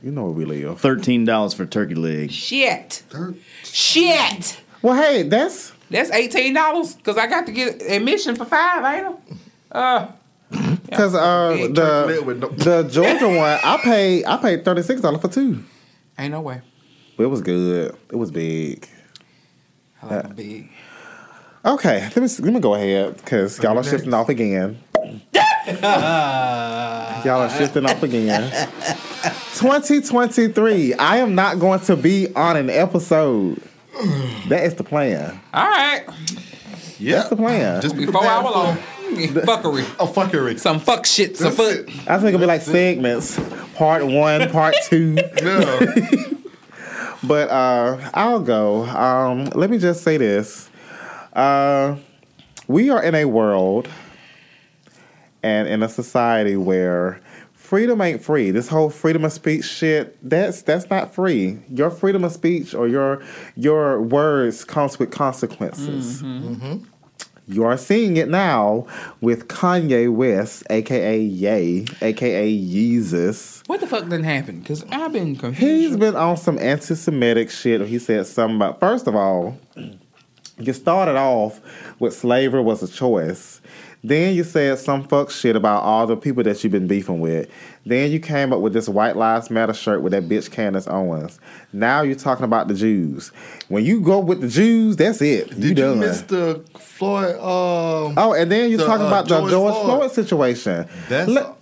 You 0.03 0.11
know 0.11 0.23
where 0.26 0.32
we 0.32 0.45
live. 0.45 0.80
Thirteen 0.80 1.26
dollars 1.26 1.53
for 1.53 1.65
turkey 1.65 1.95
leg. 1.95 2.32
Shit. 2.32 3.03
Third. 3.10 3.36
Shit. 3.64 4.61
Well, 4.82 4.95
hey, 4.95 5.23
that's 5.23 5.73
That's 5.90 6.11
eighteen 6.11 6.53
dollars 6.53 6.95
because 6.95 7.18
I 7.18 7.28
got 7.28 7.45
to 7.48 7.52
get 7.52 7.82
admission 7.84 8.36
for 8.36 8.45
five, 8.45 8.84
ain't 8.86 9.15
I? 9.72 9.78
Uh, 9.78 10.11
because 10.86 11.15
uh 11.15 11.56
the 11.72 12.06
leg 12.07 12.26
with 12.26 12.40
no- 12.40 12.49
the 12.49 12.84
Georgia 12.84 13.28
one. 13.38 13.60
I 13.64 13.80
paid 13.84 14.26
I 14.26 14.38
paid 14.38 14.65
thirty 14.65 14.82
six 14.84 15.02
dollars 15.02 15.22
for 15.22 15.28
two. 15.28 15.64
ain't 16.19 16.32
no 16.32 16.41
way. 16.41 16.61
But 17.18 17.23
it 17.23 17.28
was 17.28 17.41
good. 17.41 17.95
It 18.10 18.15
was 18.15 18.32
big. 18.32 18.88
I 20.02 20.07
like 20.07 20.23
my 20.26 20.34
big. 20.34 20.69
Okay, 21.64 22.02
let 22.02 22.18
me 22.18 22.28
let 22.40 22.54
me 22.54 22.60
go 22.60 22.74
ahead 22.74 23.18
because 23.18 23.60
y'all 23.64 23.78
are 23.78 23.84
shifting 23.84 24.14
off 24.14 24.30
again. 24.30 24.80
y'all 27.24 27.42
are 27.42 27.50
shifting 27.52 27.86
off 27.86 28.02
again. 28.02 28.50
2023. 29.56 30.96
I 30.96 31.18
am 31.18 31.36
not 31.36 31.60
going 31.60 31.82
to 31.82 31.96
be 31.96 32.34
on 32.36 32.58
an 32.58 32.70
episode. 32.72 33.62
That 34.50 34.64
is 34.64 34.74
the 34.76 34.84
plan. 34.84 35.40
All 35.54 35.68
right, 35.68 36.04
Yeah. 36.98 37.18
That's 37.18 37.30
the 37.30 37.36
plan. 37.36 37.82
Just 37.82 37.96
be 37.96 38.06
before 38.08 38.22
prepared 38.22 38.46
hour 38.46 38.52
long. 38.52 38.76
for 38.78 39.42
Fuckery. 39.42 39.82
a 40.00 40.08
fuckery. 40.12 40.60
Some 40.60 40.80
fuck 40.80 41.06
shit. 41.06 41.38
Some 41.38 41.54
That's 41.56 41.78
fuck. 41.78 41.88
it. 41.88 42.10
I 42.10 42.18
think 42.18 42.30
it'll 42.30 42.40
be 42.40 42.46
like 42.48 42.62
segments. 42.62 43.40
Part 43.76 44.06
one, 44.08 44.50
part 44.50 44.74
two. 44.86 45.18
Yeah. 45.44 45.94
But 47.24 47.52
uh, 47.52 48.10
I'll 48.16 48.40
go. 48.40 48.84
Um, 48.84 49.46
let 49.54 49.70
me 49.70 49.78
just 49.78 50.04
say 50.04 50.18
this. 50.18 50.70
Uh, 51.34 51.95
we 52.68 52.90
are 52.90 53.02
in 53.03 53.16
a 53.16 53.26
world 53.26 53.88
and 55.44 55.68
in 55.68 55.84
a 55.84 55.90
society 55.90 56.56
where 56.56 57.20
freedom 57.53 58.02
ain't 58.02 58.24
free. 58.24 58.52
This 58.52 58.68
whole 58.68 58.90
freedom 58.90 59.26
of 59.26 59.32
speech 59.32 59.66
shit, 59.66 60.18
that's 60.28 60.62
that's 60.62 60.90
not 60.90 61.14
free. 61.14 61.60
Your 61.70 61.90
freedom 61.90 62.24
of 62.24 62.32
speech 62.32 62.74
or 62.74 62.88
your 62.88 63.24
your 63.56 64.02
words 64.02 64.64
comes 64.64 64.99
with 64.99 65.12
consequences. 65.12 66.24
You 67.48 67.66
are 67.66 67.78
seeing 67.78 68.16
it 68.18 68.30
now 68.30 68.88
with 69.20 69.48
Kanye 69.48 70.14
West, 70.14 70.64
aka 70.70 71.20
Ye, 71.20 71.86
aka 72.02 72.58
Yeezus. 72.58 73.68
What 73.68 73.82
the 73.82 73.88
fuck 73.88 74.03
didn't 74.03 74.24
happen? 74.24 74.60
Because 74.60 74.86
I've 74.91 75.12
been 75.12 75.36
confused. 75.36 75.60
He's 75.60 75.98
been 75.98 76.16
on 76.16 76.38
some 76.38 76.58
anti-Semitic 76.60 77.49
shit. 77.49 77.82
He 77.88 77.99
said 77.99 78.28
something 78.28 78.56
about. 78.56 78.80
First 78.80 79.08
of 79.08 79.16
all, 79.16 79.58
you 80.66 80.74
started 80.74 81.16
off 81.16 81.60
with 82.00 82.14
slavery 82.14 82.62
was 82.62 82.82
a 82.84 82.88
choice. 82.88 83.62
Then 84.04 84.34
you 84.34 84.44
said 84.44 84.80
some 84.80 85.04
fuck 85.04 85.30
shit 85.30 85.56
about 85.56 85.84
all 85.84 86.08
the 86.08 86.18
people 86.18 86.42
that 86.44 86.64
you've 86.64 86.72
been 86.72 86.88
beefing 86.88 87.20
with. 87.20 87.48
Then 87.86 88.10
you 88.12 88.20
came 88.20 88.52
up 88.52 88.60
with 88.60 88.74
this 88.74 88.90
White 88.90 89.16
Lives 89.16 89.52
Matter 89.52 89.74
shirt 89.74 90.02
with 90.02 90.12
that 90.14 90.24
bitch 90.28 90.50
Candace 90.50 90.88
Owens. 90.88 91.40
Now 91.72 92.02
you're 92.02 92.16
talking 92.16 92.44
about 92.46 92.68
the 92.68 92.74
Jews. 92.74 93.30
When 93.68 93.86
you 93.86 94.02
go 94.02 94.20
with 94.20 94.42
the 94.42 94.48
Jews, 94.48 94.96
that's 94.96 95.22
it. 95.22 95.50
you 95.50 95.56
Did 95.56 95.64
you 95.66 95.74
done. 95.76 96.00
miss 96.00 96.22
the 96.22 96.64
Floyd? 96.80 97.36
Um, 97.36 98.16
oh, 98.18 98.34
and 98.36 98.52
then 98.52 98.70
you're 98.72 98.80
the, 98.80 98.86
talking 98.88 99.06
uh, 99.06 99.10
about 99.10 99.28
the 99.28 99.40
George 99.48 99.74
Floyd. 99.74 99.86
Floyd 100.00 100.12
situation. 100.12 100.88
that's, 101.08 101.30
Let- 101.30 101.56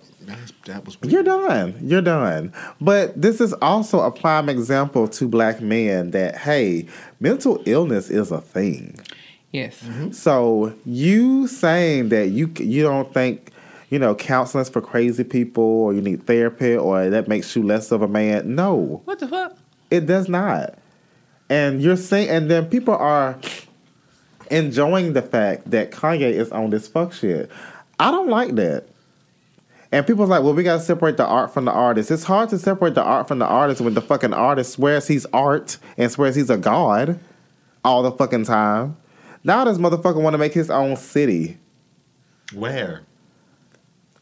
that 0.66 0.84
was. 0.84 0.96
You're 1.02 1.22
done. 1.22 1.78
You're 1.82 2.02
done. 2.02 2.52
But 2.80 3.20
this 3.20 3.40
is 3.40 3.52
also 3.54 4.00
a 4.00 4.10
prime 4.10 4.48
example 4.48 5.08
to 5.08 5.28
black 5.28 5.60
men 5.60 6.10
that 6.12 6.36
hey, 6.36 6.86
mental 7.20 7.62
illness 7.66 8.10
is 8.10 8.30
a 8.30 8.40
thing. 8.40 8.98
Yes. 9.52 9.82
Mm-hmm. 9.82 10.12
So 10.12 10.72
you 10.84 11.46
saying 11.48 12.10
that 12.10 12.28
you 12.28 12.52
you 12.58 12.82
don't 12.82 13.12
think 13.12 13.50
you 13.88 13.98
know 13.98 14.14
counseling's 14.14 14.68
for 14.68 14.80
crazy 14.80 15.24
people 15.24 15.64
or 15.64 15.92
you 15.94 16.00
need 16.00 16.26
therapy 16.26 16.76
or 16.76 17.10
that 17.10 17.26
makes 17.26 17.56
you 17.56 17.62
less 17.62 17.90
of 17.90 18.02
a 18.02 18.08
man? 18.08 18.54
No, 18.54 19.02
What 19.04 19.18
the 19.18 19.28
fuck? 19.28 19.56
it 19.90 20.06
does 20.06 20.28
not. 20.28 20.74
And 21.48 21.82
you're 21.82 21.96
saying, 21.96 22.28
and 22.28 22.48
then 22.48 22.66
people 22.66 22.94
are 22.94 23.36
enjoying 24.52 25.14
the 25.14 25.22
fact 25.22 25.70
that 25.70 25.90
Kanye 25.90 26.30
is 26.30 26.50
on 26.52 26.70
this 26.70 26.86
fuck 26.86 27.12
shit. 27.12 27.50
I 27.98 28.10
don't 28.12 28.28
like 28.28 28.54
that. 28.54 28.86
And 29.92 30.06
people's 30.06 30.28
like, 30.28 30.42
well, 30.44 30.54
we 30.54 30.62
gotta 30.62 30.80
separate 30.82 31.16
the 31.16 31.26
art 31.26 31.52
from 31.52 31.64
the 31.64 31.72
artist. 31.72 32.10
It's 32.10 32.24
hard 32.24 32.48
to 32.50 32.58
separate 32.58 32.94
the 32.94 33.02
art 33.02 33.26
from 33.26 33.40
the 33.40 33.46
artist 33.46 33.80
when 33.80 33.94
the 33.94 34.00
fucking 34.00 34.32
artist 34.32 34.72
swears 34.74 35.08
he's 35.08 35.26
art 35.26 35.78
and 35.98 36.10
swears 36.12 36.36
he's 36.36 36.48
a 36.50 36.56
god 36.56 37.18
all 37.84 38.02
the 38.02 38.12
fucking 38.12 38.44
time. 38.44 38.96
Now 39.42 39.64
this 39.64 39.78
motherfucker 39.78 40.20
want 40.22 40.34
to 40.34 40.38
make 40.38 40.52
his 40.54 40.70
own 40.70 40.96
city 40.96 41.58
Where? 42.54 43.02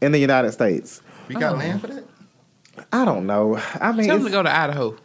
in 0.01 0.13
the 0.13 0.19
United 0.19 0.53
States. 0.53 1.03
We 1.29 1.35
got 1.35 1.55
Oh. 1.55 1.59
land 1.59 1.81
for 1.83 1.89
that? 1.89 2.05
I 2.93 3.05
don't 3.05 3.27
know. 3.27 3.61
I 3.81 3.93
mean, 3.93 4.07
Tell 4.07 4.17
them 4.19 4.27
it's, 4.27 4.35
to 4.35 4.39
go 4.39 4.43
to 4.45 4.57
Idaho. 4.57 4.97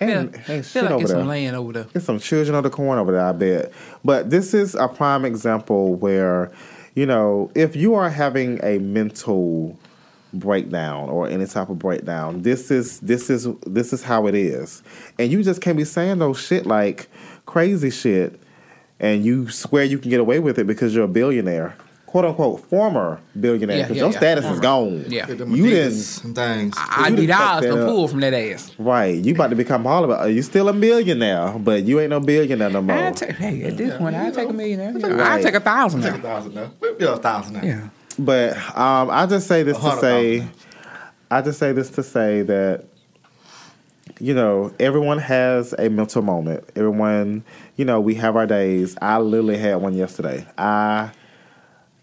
And, 0.00 0.10
Feel, 0.10 0.36
ain't 0.36 0.44
feel 0.44 0.62
shit 0.64 0.82
like 0.84 0.92
over 0.92 1.02
it's 1.02 1.10
there. 1.12 1.20
some 1.20 1.28
land 1.28 1.56
over 1.56 1.72
there. 1.72 1.86
There's 1.92 2.04
some 2.04 2.18
children 2.18 2.54
on 2.56 2.62
the 2.62 2.70
corn 2.70 2.98
over 2.98 3.12
there, 3.12 3.24
I 3.24 3.32
bet. 3.32 3.72
But 4.04 4.30
this 4.30 4.52
is 4.54 4.74
a 4.74 4.86
prime 4.88 5.24
example 5.24 5.94
where, 5.94 6.52
you 6.98 7.06
know, 7.06 7.48
if 7.54 7.76
you 7.76 7.94
are 7.94 8.10
having 8.10 8.58
a 8.64 8.78
mental 8.80 9.78
breakdown 10.32 11.08
or 11.08 11.28
any 11.28 11.46
type 11.46 11.68
of 11.68 11.78
breakdown, 11.78 12.42
this 12.42 12.72
is 12.72 12.98
this 12.98 13.30
is 13.30 13.46
this 13.64 13.92
is 13.92 14.02
how 14.02 14.26
it 14.26 14.34
is. 14.34 14.82
And 15.16 15.30
you 15.30 15.44
just 15.44 15.60
can't 15.60 15.76
be 15.76 15.84
saying 15.84 16.18
those 16.18 16.40
shit 16.40 16.66
like 16.66 17.08
crazy 17.46 17.90
shit 17.90 18.40
and 18.98 19.24
you 19.24 19.48
swear 19.48 19.84
you 19.84 19.96
can 19.98 20.10
get 20.10 20.18
away 20.18 20.40
with 20.40 20.58
it 20.58 20.66
because 20.66 20.92
you're 20.92 21.04
a 21.04 21.08
billionaire. 21.08 21.76
Quote 22.08 22.24
unquote 22.24 22.60
former 22.70 23.20
billionaire. 23.38 23.82
Because 23.82 23.96
yeah, 23.98 24.02
your 24.04 24.12
yeah. 24.12 24.18
status 24.18 24.44
is 24.46 24.60
gone. 24.60 25.04
Yeah. 25.08 25.26
Get 25.26 25.46
You 25.46 25.68
didn't 25.68 26.24
and 26.24 26.34
things. 26.34 26.74
I 26.78 27.08
You 27.08 27.16
need 27.16 27.26
done 27.26 27.42
eyes 27.42 27.62
to 27.64 27.74
pull 27.84 28.08
from 28.08 28.20
that 28.20 28.32
ass. 28.32 28.74
Right. 28.78 29.14
You 29.22 29.34
about 29.34 29.50
to 29.50 29.56
become 29.56 29.84
Hollywood. 29.84 30.32
You 30.34 30.40
still 30.40 30.70
a 30.70 30.72
millionaire, 30.72 31.50
but 31.58 31.84
you 31.84 32.00
ain't 32.00 32.08
no 32.08 32.20
billionaire 32.20 32.70
no 32.70 32.80
more. 32.80 32.96
I 32.96 33.10
take, 33.12 33.32
hey, 33.36 33.62
at 33.64 33.76
this 33.76 33.94
point, 33.98 34.16
I 34.16 34.30
take 34.30 34.48
a 34.48 34.52
millionaire. 34.54 34.94
I 35.04 35.16
Right. 35.16 35.42
take 35.42 35.52
a 35.54 35.60
thousand 35.60 36.00
Take 36.00 36.14
a 36.14 36.16
now. 36.16 36.22
thousand 36.22 36.54
now. 36.54 36.70
Maybe 36.80 37.04
a 37.04 37.16
thousand 37.18 37.52
now. 37.52 37.62
Yeah. 37.62 37.88
But 38.18 38.56
um, 38.74 39.10
I 39.10 39.26
just 39.26 39.46
say 39.46 39.62
this 39.62 39.76
to 39.78 39.98
say. 40.00 40.46
I 41.30 41.42
just 41.42 41.58
say 41.58 41.72
this 41.72 41.90
to 41.90 42.02
say 42.02 42.40
that, 42.40 42.84
you 44.18 44.32
know, 44.32 44.72
everyone 44.80 45.18
has 45.18 45.74
a 45.78 45.90
mental 45.90 46.22
moment. 46.22 46.64
Everyone, 46.74 47.44
you 47.76 47.84
know, 47.84 48.00
we 48.00 48.14
have 48.14 48.34
our 48.34 48.46
days. 48.46 48.96
I 49.02 49.18
literally 49.18 49.58
had 49.58 49.74
one 49.76 49.92
yesterday. 49.92 50.46
I 50.56 51.10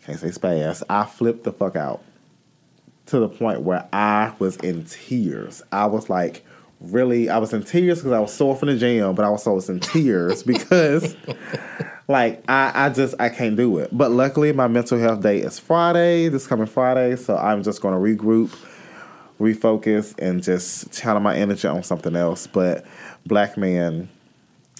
can't 0.05 0.19
say 0.19 0.29
spaz. 0.29 0.83
I 0.89 1.05
flipped 1.05 1.43
the 1.43 1.51
fuck 1.51 1.75
out 1.75 2.03
to 3.07 3.19
the 3.19 3.29
point 3.29 3.61
where 3.61 3.87
I 3.91 4.33
was 4.39 4.57
in 4.57 4.85
tears. 4.85 5.61
I 5.71 5.85
was 5.87 6.09
like, 6.09 6.45
really, 6.79 7.29
I 7.29 7.37
was 7.37 7.53
in 7.53 7.63
tears 7.63 7.99
because 7.99 8.11
I 8.11 8.19
was 8.19 8.33
sore 8.33 8.55
from 8.55 8.69
the 8.69 8.77
gym, 8.77 9.15
but 9.15 9.25
I 9.25 9.29
was 9.29 9.41
also 9.41 9.55
was 9.55 9.69
in 9.69 9.79
tears 9.79 10.43
because 10.43 11.15
like 12.07 12.43
I, 12.47 12.85
I 12.85 12.89
just 12.89 13.15
I 13.19 13.29
can't 13.29 13.55
do 13.55 13.77
it. 13.79 13.89
But 13.91 14.11
luckily 14.11 14.51
my 14.53 14.67
mental 14.67 14.99
health 14.99 15.21
day 15.21 15.39
is 15.39 15.59
Friday, 15.59 16.29
this 16.29 16.47
coming 16.47 16.67
Friday, 16.67 17.15
so 17.15 17.37
I'm 17.37 17.63
just 17.63 17.81
gonna 17.81 17.97
regroup, 17.97 18.55
refocus, 19.39 20.17
and 20.19 20.43
just 20.43 20.91
channel 20.93 21.21
my 21.21 21.35
energy 21.35 21.67
on 21.67 21.83
something 21.83 22.15
else. 22.15 22.47
But 22.47 22.85
black 23.25 23.57
man 23.57 24.09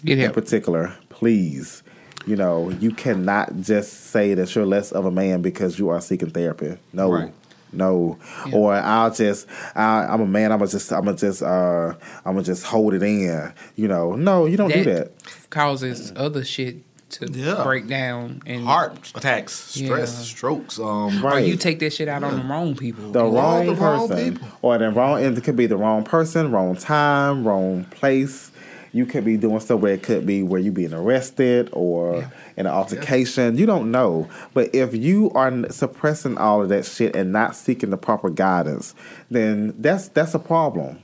in 0.03 0.31
particular, 0.33 0.95
please. 1.09 1.83
You 2.25 2.35
know, 2.35 2.69
you 2.71 2.91
cannot 2.91 3.61
just 3.61 4.07
say 4.11 4.33
that 4.33 4.53
you're 4.55 4.65
less 4.65 4.91
of 4.91 5.05
a 5.05 5.11
man 5.11 5.41
because 5.41 5.77
you 5.77 5.89
are 5.89 6.01
seeking 6.01 6.31
therapy. 6.31 6.77
No, 6.91 7.11
Right. 7.11 7.31
no. 7.71 8.17
Or 8.51 8.73
I'll 8.73 9.11
just, 9.11 9.47
I, 9.75 10.05
I'm 10.05 10.21
a 10.21 10.25
man. 10.25 10.51
I'm 10.51 10.57
gonna 10.59 10.71
just, 10.71 10.91
I'm 10.91 11.05
gonna 11.05 11.17
just, 11.17 11.43
uh, 11.43 11.93
I'm 12.25 12.33
gonna 12.33 12.43
just 12.43 12.65
hold 12.65 12.93
it 12.95 13.03
in. 13.03 13.53
You 13.75 13.87
know, 13.87 14.15
no, 14.15 14.45
you 14.47 14.57
don't 14.57 14.71
do 14.73 14.83
that. 14.85 15.11
causes 15.51 16.11
other 16.15 16.43
shit 16.43 16.77
to 17.11 17.27
Yeah. 17.31 17.61
break 17.63 17.87
down 17.87 18.41
and 18.47 18.65
Heart 18.65 19.11
attacks, 19.15 19.53
stress, 19.53 19.85
Yeah. 20.17 20.23
strokes. 20.23 20.79
Um, 20.79 21.23
Or 21.23 21.29
Right. 21.29 21.45
you 21.45 21.55
take 21.55 21.77
that 21.79 21.93
shit 21.93 22.07
out 22.09 22.23
on 22.23 22.35
the 22.39 22.43
wrong 22.43 22.75
people. 22.75 23.11
the 23.11 23.23
wrong 23.23 23.67
the 23.67 23.75
wrong 23.75 24.07
person, 24.09 24.33
people. 24.33 24.47
or 24.63 24.77
the 24.79 24.89
wrong. 24.89 25.21
It 25.23 25.43
could 25.43 25.55
be 25.55 25.67
the 25.67 25.77
wrong 25.77 26.03
person, 26.03 26.51
wrong 26.51 26.75
time, 26.75 27.47
wrong 27.47 27.85
place. 27.91 28.51
You 28.95 29.05
could 29.05 29.25
be 29.25 29.35
doing 29.35 29.59
stuff 29.59 29.81
where 29.81 29.93
it 29.93 30.03
could 30.03 30.25
be 30.25 30.41
where 30.41 30.61
you 30.61 30.71
being 30.71 30.93
arrested 30.93 31.67
or 31.73 32.31
in 32.55 32.65
an 32.65 32.67
altercation. 32.67 33.57
You 33.57 33.65
don't 33.65 33.91
know. 33.91 34.29
But 34.53 34.73
if 34.73 34.95
you 34.95 35.31
are 35.31 35.69
suppressing 35.69 36.37
all 36.37 36.61
of 36.61 36.69
that 36.69 36.85
shit 36.85 37.13
and 37.13 37.33
not 37.33 37.57
seeking 37.57 37.89
the 37.89 37.97
proper 37.97 38.29
guidance, 38.29 38.95
then 39.29 39.75
that's 39.81 40.07
that's 40.07 40.33
a 40.33 40.39
problem. 40.39 41.03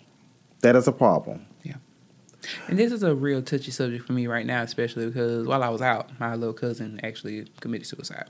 That 0.62 0.78
is 0.78 0.88
a 0.88 0.94
problem. 0.94 1.46
Yeah. 1.64 1.76
And 2.70 2.80
this 2.80 2.94
is 2.94 3.04
a 3.04 3.14
real 3.14 3.42
touchy 3.42 3.72
subject 3.72 4.08
for 4.08 4.14
me 4.14 4.26
right 4.26 4.46
now, 4.46 4.62
especially 4.62 5.08
because 5.08 5.46
while 5.46 5.62
I 5.62 5.68
was 5.68 5.82
out, 5.82 6.18
my 6.18 6.36
little 6.36 6.54
cousin 6.54 6.98
actually 7.04 7.46
committed 7.60 7.88
suicide. 7.88 8.30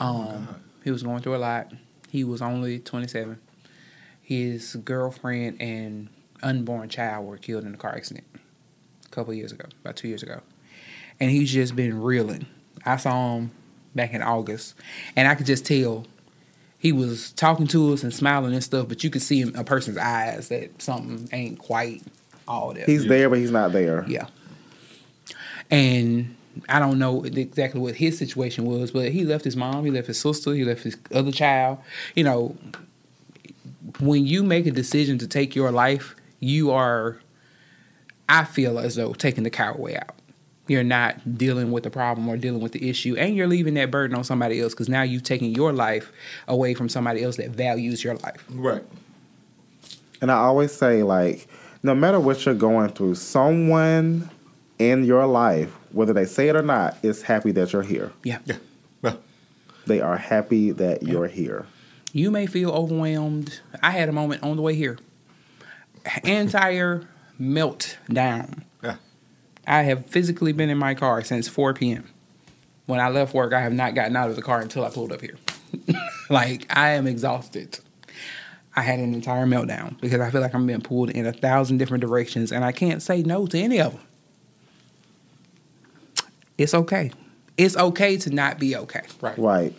Um, 0.00 0.48
he 0.82 0.90
was 0.90 1.02
going 1.02 1.20
through 1.20 1.36
a 1.36 1.44
lot. 1.44 1.70
He 2.08 2.24
was 2.24 2.40
only 2.40 2.78
27. 2.78 3.38
His 4.22 4.76
girlfriend 4.76 5.60
and 5.60 6.08
unborn 6.42 6.88
child 6.88 7.26
were 7.26 7.36
killed 7.36 7.64
in 7.64 7.74
a 7.74 7.76
car 7.76 7.94
accident 7.94 8.24
a 9.12 9.14
couple 9.14 9.34
years 9.34 9.52
ago, 9.52 9.66
about 9.82 9.96
two 9.96 10.08
years 10.08 10.22
ago. 10.22 10.40
And 11.20 11.30
he's 11.30 11.52
just 11.52 11.76
been 11.76 12.02
reeling. 12.02 12.46
I 12.84 12.96
saw 12.96 13.36
him 13.36 13.52
back 13.94 14.14
in 14.14 14.22
August, 14.22 14.74
and 15.14 15.28
I 15.28 15.34
could 15.34 15.46
just 15.46 15.66
tell 15.66 16.06
he 16.78 16.90
was 16.90 17.30
talking 17.32 17.68
to 17.68 17.92
us 17.92 18.02
and 18.02 18.12
smiling 18.12 18.54
and 18.54 18.64
stuff, 18.64 18.88
but 18.88 19.04
you 19.04 19.10
could 19.10 19.22
see 19.22 19.40
in 19.40 19.54
a 19.54 19.62
person's 19.62 19.98
eyes 19.98 20.48
that 20.48 20.82
something 20.82 21.28
ain't 21.32 21.58
quite 21.58 22.02
all 22.48 22.72
there. 22.72 22.86
He's 22.86 23.06
there, 23.06 23.30
but 23.30 23.38
he's 23.38 23.52
not 23.52 23.72
there. 23.72 24.04
Yeah. 24.08 24.26
And 25.70 26.34
I 26.68 26.80
don't 26.80 26.98
know 26.98 27.22
exactly 27.24 27.80
what 27.80 27.94
his 27.94 28.18
situation 28.18 28.64
was, 28.64 28.90
but 28.90 29.12
he 29.12 29.24
left 29.24 29.44
his 29.44 29.56
mom, 29.56 29.84
he 29.84 29.90
left 29.90 30.08
his 30.08 30.18
sister, 30.18 30.54
he 30.54 30.64
left 30.64 30.82
his 30.82 30.96
other 31.14 31.30
child. 31.30 31.78
You 32.16 32.24
know, 32.24 32.56
when 34.00 34.26
you 34.26 34.42
make 34.42 34.66
a 34.66 34.70
decision 34.70 35.18
to 35.18 35.28
take 35.28 35.54
your 35.54 35.70
life, 35.70 36.16
you 36.40 36.72
are, 36.72 37.20
I 38.28 38.44
feel 38.44 38.78
as 38.78 38.96
though, 38.96 39.12
taking 39.12 39.44
the 39.44 39.50
coward 39.50 39.80
way 39.80 39.96
out. 39.96 40.14
You're 40.68 40.84
not 40.84 41.36
dealing 41.36 41.72
with 41.72 41.82
the 41.82 41.90
problem 41.90 42.28
or 42.28 42.36
dealing 42.36 42.60
with 42.60 42.72
the 42.72 42.88
issue, 42.88 43.16
and 43.16 43.36
you're 43.36 43.48
leaving 43.48 43.74
that 43.74 43.90
burden 43.90 44.16
on 44.16 44.24
somebody 44.24 44.60
else 44.60 44.72
because 44.72 44.88
now 44.88 45.02
you've 45.02 45.24
taken 45.24 45.52
your 45.52 45.72
life 45.72 46.12
away 46.46 46.74
from 46.74 46.88
somebody 46.88 47.22
else 47.24 47.36
that 47.36 47.50
values 47.50 48.02
your 48.04 48.14
life. 48.14 48.44
right. 48.48 48.84
And 50.20 50.30
I 50.30 50.36
always 50.36 50.70
say, 50.72 51.02
like, 51.02 51.48
no 51.82 51.96
matter 51.96 52.20
what 52.20 52.46
you're 52.46 52.54
going 52.54 52.90
through, 52.90 53.16
someone 53.16 54.30
in 54.78 55.04
your 55.04 55.26
life, 55.26 55.70
whether 55.90 56.12
they 56.12 56.26
say 56.26 56.48
it 56.48 56.54
or 56.54 56.62
not, 56.62 56.96
is 57.02 57.22
happy 57.22 57.50
that 57.52 57.72
you're 57.72 57.82
here. 57.82 58.12
Yeah. 58.22 58.38
Yeah. 58.44 58.56
Well, 59.02 59.18
They 59.86 60.00
are 60.00 60.16
happy 60.16 60.70
that 60.70 61.02
you're 61.02 61.26
here. 61.26 61.66
You 62.12 62.30
may 62.30 62.46
feel 62.46 62.70
overwhelmed. 62.70 63.60
I 63.82 63.90
had 63.90 64.08
a 64.08 64.12
moment 64.12 64.44
on 64.44 64.54
the 64.54 64.62
way 64.62 64.76
here. 64.76 64.96
Entire 66.24 67.06
meltdown. 67.42 68.62
yeah. 68.82 68.96
I 69.66 69.82
have 69.82 70.06
physically 70.06 70.52
been 70.52 70.70
in 70.70 70.78
my 70.78 70.94
car 70.94 71.22
since 71.24 71.48
4 71.48 71.74
p.m. 71.74 72.08
When 72.86 73.00
I 73.00 73.08
left 73.08 73.34
work, 73.34 73.52
I 73.52 73.60
have 73.60 73.72
not 73.72 73.94
gotten 73.94 74.16
out 74.16 74.30
of 74.30 74.36
the 74.36 74.42
car 74.42 74.60
until 74.60 74.84
I 74.84 74.90
pulled 74.90 75.12
up 75.12 75.20
here. 75.20 75.36
like, 76.30 76.66
I 76.74 76.90
am 76.90 77.06
exhausted. 77.06 77.78
I 78.74 78.82
had 78.82 78.98
an 79.00 79.12
entire 79.14 79.46
meltdown 79.46 80.00
because 80.00 80.20
I 80.20 80.30
feel 80.30 80.40
like 80.40 80.54
I'm 80.54 80.66
being 80.66 80.80
pulled 80.80 81.10
in 81.10 81.26
a 81.26 81.32
thousand 81.32 81.78
different 81.78 82.00
directions 82.00 82.52
and 82.52 82.64
I 82.64 82.72
can't 82.72 83.02
say 83.02 83.22
no 83.22 83.46
to 83.46 83.58
any 83.58 83.80
of 83.80 83.92
them. 83.92 84.02
It's 86.56 86.74
okay. 86.74 87.12
It's 87.58 87.76
okay 87.76 88.16
to 88.18 88.30
not 88.30 88.58
be 88.58 88.76
okay. 88.76 89.02
Right. 89.20 89.38
Right. 89.38 89.74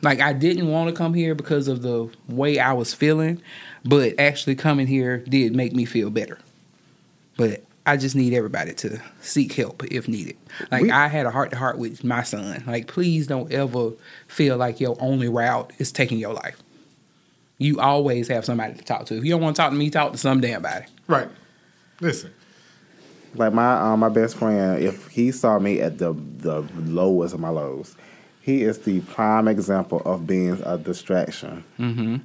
Like 0.00 0.20
I 0.20 0.32
didn't 0.32 0.68
want 0.68 0.88
to 0.88 0.94
come 0.94 1.14
here 1.14 1.34
because 1.34 1.68
of 1.68 1.82
the 1.82 2.10
way 2.28 2.58
I 2.58 2.72
was 2.72 2.94
feeling, 2.94 3.42
but 3.84 4.18
actually 4.18 4.54
coming 4.54 4.86
here 4.86 5.18
did 5.18 5.54
make 5.54 5.74
me 5.74 5.84
feel 5.84 6.10
better. 6.10 6.38
But 7.36 7.62
I 7.84 7.96
just 7.96 8.14
need 8.14 8.32
everybody 8.34 8.72
to 8.74 9.00
seek 9.20 9.52
help 9.54 9.82
if 9.84 10.06
needed. 10.06 10.36
Like 10.70 10.82
We- 10.82 10.90
I 10.90 11.08
had 11.08 11.26
a 11.26 11.30
heart 11.30 11.50
to 11.50 11.56
heart 11.56 11.78
with 11.78 12.04
my 12.04 12.22
son. 12.22 12.62
Like 12.66 12.86
please 12.86 13.26
don't 13.26 13.50
ever 13.52 13.92
feel 14.28 14.56
like 14.56 14.80
your 14.80 14.96
only 15.00 15.28
route 15.28 15.72
is 15.78 15.90
taking 15.92 16.18
your 16.18 16.34
life. 16.34 16.62
You 17.58 17.80
always 17.80 18.28
have 18.28 18.44
somebody 18.44 18.74
to 18.74 18.82
talk 18.84 19.06
to. 19.06 19.16
If 19.16 19.24
you 19.24 19.30
don't 19.30 19.40
want 19.40 19.56
to 19.56 19.62
talk 19.62 19.70
to 19.70 19.76
me, 19.76 19.88
talk 19.90 20.12
to 20.12 20.18
some 20.18 20.40
damn 20.40 20.62
body. 20.62 20.86
Right. 21.06 21.28
Listen. 22.00 22.32
Like 23.34 23.52
my 23.54 23.80
um, 23.80 24.00
my 24.00 24.08
best 24.10 24.36
friend, 24.36 24.82
if 24.82 25.08
he 25.08 25.32
saw 25.32 25.58
me 25.58 25.80
at 25.80 25.98
the 25.98 26.12
the 26.12 26.60
lowest 26.84 27.34
of 27.34 27.40
my 27.40 27.48
lows, 27.48 27.96
he 28.42 28.62
is 28.62 28.80
the 28.80 29.00
prime 29.00 29.48
example 29.48 30.02
of 30.04 30.26
being 30.26 30.60
a 30.64 30.76
distraction. 30.76 31.64
Mm-hmm. 31.78 32.16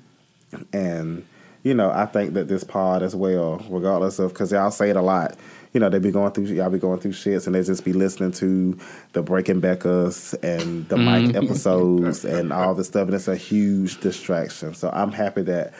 And 0.73 1.25
you 1.67 1.73
know, 1.73 1.91
I 1.91 2.05
think 2.05 2.33
that 2.35 2.47
this 2.47 2.63
pod 2.63 3.03
as 3.03 3.13
well, 3.13 3.61
regardless 3.69 4.19
of 4.19 4.31
because 4.31 4.53
y'all 4.53 4.71
say 4.71 4.89
it 4.89 4.95
a 4.95 5.01
lot. 5.01 5.35
You 5.73 5.81
know, 5.81 5.89
they 5.89 5.99
be 5.99 6.11
going 6.11 6.31
through 6.31 6.45
y'all 6.45 6.69
be 6.69 6.79
going 6.79 6.99
through 6.99 7.11
shits, 7.11 7.45
and 7.45 7.53
they 7.53 7.61
just 7.61 7.83
be 7.83 7.91
listening 7.91 8.31
to 8.33 8.79
the 9.11 9.21
Breaking 9.21 9.59
Beckas 9.61 10.33
and 10.41 10.87
the 10.87 10.95
Mike 10.97 11.35
episodes 11.43 12.23
and 12.23 12.53
all 12.53 12.73
this 12.73 12.87
stuff, 12.87 13.07
and 13.07 13.13
it's 13.15 13.27
a 13.27 13.35
huge 13.35 13.99
distraction. 13.99 14.73
So 14.73 14.89
I'm 14.93 15.11
happy 15.11 15.41
that 15.43 15.73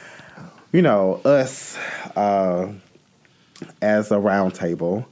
you 0.74 0.82
know 0.82 1.22
us 1.24 1.78
uh, 2.18 2.68
as 3.82 4.12
a 4.12 4.16
roundtable 4.16 5.06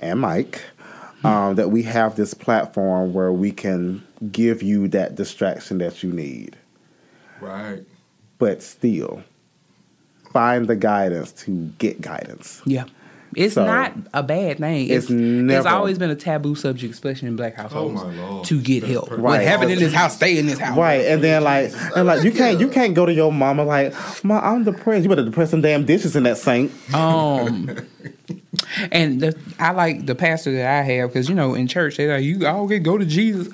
and 0.00 0.18
Mike 0.18 0.62
um, 1.24 1.54
that 1.56 1.70
we 1.70 1.82
have 1.82 2.16
this 2.16 2.32
platform 2.34 3.12
where 3.12 3.32
we 3.32 3.52
can 3.52 4.02
give 4.32 4.62
you 4.62 4.88
that 4.88 5.14
distraction 5.14 5.78
that 5.78 6.02
you 6.02 6.10
need 6.12 6.56
Right. 7.40 7.82
but 8.38 8.62
still 8.62 9.22
find 10.32 10.66
the 10.66 10.76
guidance 10.76 11.32
to 11.32 11.72
get 11.78 12.00
guidance. 12.00 12.60
Yeah. 12.66 12.84
It's 13.34 13.54
So, 13.54 13.64
not 13.64 13.94
a 14.12 14.22
bad 14.22 14.58
thing. 14.58 14.88
it's 14.90 15.04
It's, 15.04 15.10
never- 15.10 15.58
it's 15.60 15.66
always 15.66 15.96
been 15.98 16.10
a 16.10 16.14
taboo 16.14 16.54
subject, 16.54 16.92
especially 16.92 17.28
in 17.28 17.36
black 17.36 17.54
households, 17.56 18.02
Oh, 18.04 18.42
to 18.44 18.60
get 18.60 18.82
help. 18.82 19.06
perfect. 19.08 19.22
What 19.22 19.38
Right. 19.38 19.48
happened 19.48 19.70
in 19.70 19.78
this 19.78 19.94
house, 19.94 20.14
stay 20.16 20.36
in 20.36 20.44
this 20.44 20.58
house. 20.58 20.76
Right, 20.76 21.06
and 21.06 21.24
then 21.24 21.42
like, 21.42 21.72
and 21.96 22.06
like, 22.06 22.24
you 22.24 22.30
can't, 22.32 22.60
you 22.60 22.68
can't 22.68 22.92
go 22.94 23.06
to 23.06 23.12
your 23.14 23.32
mama 23.32 23.64
like, 23.64 23.94
"Ma, 24.22 24.38
I'm 24.38 24.64
depressed." 24.64 25.04
You 25.04 25.08
better 25.08 25.24
depress 25.24 25.48
some 25.50 25.62
damn 25.62 25.86
dishes 25.86 26.14
in 26.14 26.24
that 26.24 26.36
sink. 26.36 26.72
Um, 26.94 27.70
and 28.90 29.20
the, 29.22 29.38
I 29.58 29.70
like 29.72 30.04
the 30.04 30.14
pastor 30.14 30.52
that 30.52 30.66
I 30.66 30.82
have 30.82 31.08
because 31.10 31.28
you 31.28 31.34
know 31.34 31.54
in 31.54 31.66
church 31.68 31.96
they 31.96 32.08
like 32.08 32.22
you 32.24 32.46
all 32.46 32.66
get 32.66 32.82
go 32.82 32.98
to 32.98 33.04
Jesus. 33.06 33.48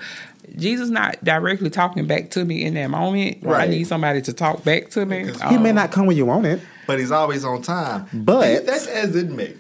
Jesus 0.57 0.89
not 0.91 1.23
directly 1.25 1.71
talking 1.71 2.07
back 2.07 2.31
to 2.31 2.45
me 2.45 2.65
in 2.65 2.75
that 2.75 2.89
moment. 2.89 3.47
I 3.47 3.67
need 3.67 3.85
somebody 3.87 4.23
to 4.23 4.33
talk 4.33 4.65
back 4.65 4.91
to 4.91 5.05
me. 5.07 5.31
He 5.49 5.59
may 5.59 5.71
Um, 5.71 5.77
not 5.77 5.93
come 5.93 6.07
when 6.07 6.17
you 6.17 6.27
want 6.27 6.47
it. 6.47 6.61
But 6.87 6.99
he's 6.99 7.11
always 7.11 7.45
on 7.45 7.63
time. 7.63 8.07
But- 8.13 8.67
that's 8.67 8.87
as 8.87 9.15
it 9.17 9.31
may. 9.31 9.55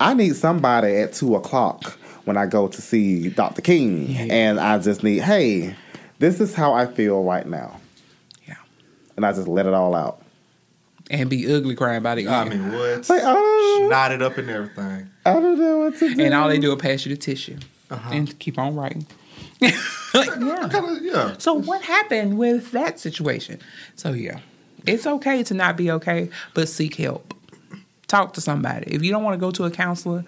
I 0.00 0.14
need 0.14 0.34
somebody 0.36 0.96
at 0.96 1.12
two 1.12 1.34
o'clock 1.36 1.98
when 2.24 2.36
I 2.36 2.46
go 2.46 2.68
to 2.68 2.80
see 2.82 3.28
Dr. 3.28 3.62
King, 3.62 4.16
and 4.30 4.58
I 4.60 4.78
just 4.78 5.02
need, 5.02 5.22
hey, 5.22 5.74
this 6.18 6.40
is 6.40 6.54
how 6.54 6.72
I 6.72 6.86
feel 6.86 7.22
right 7.24 7.46
now, 7.46 7.80
Yeah. 8.46 8.54
and 9.16 9.26
I 9.26 9.32
just 9.32 9.48
let 9.48 9.66
it 9.66 9.74
all 9.74 9.94
out. 9.94 10.18
and 11.10 11.28
be 11.28 11.52
ugly 11.52 11.74
crying 11.74 11.98
about 11.98 12.16
it. 12.18 12.26
I 12.26 12.48
mean, 12.48 12.72
what? 12.72 13.08
Like, 13.10 13.22
I 13.22 13.32
don't, 13.34 13.90
Knotted 13.90 14.22
up 14.22 14.38
and 14.38 14.48
everything. 14.48 15.08
I 15.26 15.32
don't 15.34 15.58
know 15.58 15.78
what 15.80 15.98
to 15.98 16.14
do. 16.14 16.24
and 16.24 16.32
all 16.32 16.48
they 16.48 16.58
do 16.58 16.72
is 16.74 16.80
pass 16.80 17.04
you 17.04 17.14
the 17.14 17.20
tissue 17.20 17.56
Uh-huh. 17.90 18.10
and 18.14 18.38
keep 18.38 18.58
on 18.58 18.74
writing. 18.76 19.04
like, 20.14 20.30
yeah. 20.40 20.68
Kinda, 20.70 20.98
yeah. 21.02 21.34
So 21.38 21.54
what 21.54 21.82
happened 21.82 22.38
with 22.38 22.72
that 22.72 22.98
situation? 22.98 23.60
So 23.96 24.12
yeah, 24.12 24.40
it's 24.86 25.06
okay 25.06 25.42
to 25.44 25.54
not 25.54 25.76
be 25.76 25.90
okay, 25.92 26.28
but 26.54 26.68
seek 26.68 26.96
help. 26.96 27.34
Talk 28.08 28.34
to 28.34 28.40
somebody. 28.40 28.92
If 28.94 29.02
you 29.02 29.10
don't 29.10 29.22
want 29.22 29.34
to 29.34 29.38
go 29.40 29.50
to 29.52 29.64
a 29.64 29.70
counselor, 29.70 30.24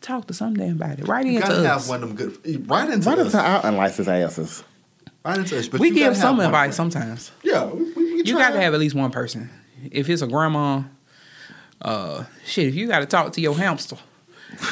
talk 0.00 0.26
to 0.28 0.34
some 0.34 0.54
damn 0.54 0.78
body. 0.78 1.02
Write 1.04 1.26
You 1.26 1.36
into 1.36 1.46
gotta 1.48 1.60
us. 1.60 1.86
have 1.86 1.88
one 1.88 2.02
of 2.02 2.16
them 2.16 2.32
good. 2.42 2.68
Right 2.68 2.90
into 2.90 3.08
Right 3.08 3.18
us. 3.18 3.26
into 3.26 3.38
our 3.40 3.66
unlicensed 3.66 4.08
asses. 4.10 4.64
Right 5.24 5.38
into 5.38 5.58
us. 5.58 5.68
But 5.68 5.80
we 5.80 5.90
give 5.90 6.16
some 6.16 6.40
advice 6.40 6.76
friend. 6.76 6.92
sometimes. 6.92 7.30
Yeah, 7.44 7.66
we, 7.66 7.84
we, 7.92 8.14
we 8.14 8.22
You 8.24 8.34
got 8.38 8.50
to 8.52 8.60
have 8.60 8.74
at 8.74 8.80
least 8.80 8.94
one 8.96 9.10
person. 9.12 9.50
If 9.92 10.08
it's 10.08 10.22
a 10.22 10.26
grandma, 10.26 10.82
uh, 11.82 12.24
shit. 12.46 12.68
If 12.68 12.74
you 12.74 12.88
got 12.88 13.00
to 13.00 13.06
talk 13.06 13.32
to 13.34 13.40
your 13.40 13.54
hamster, 13.56 13.96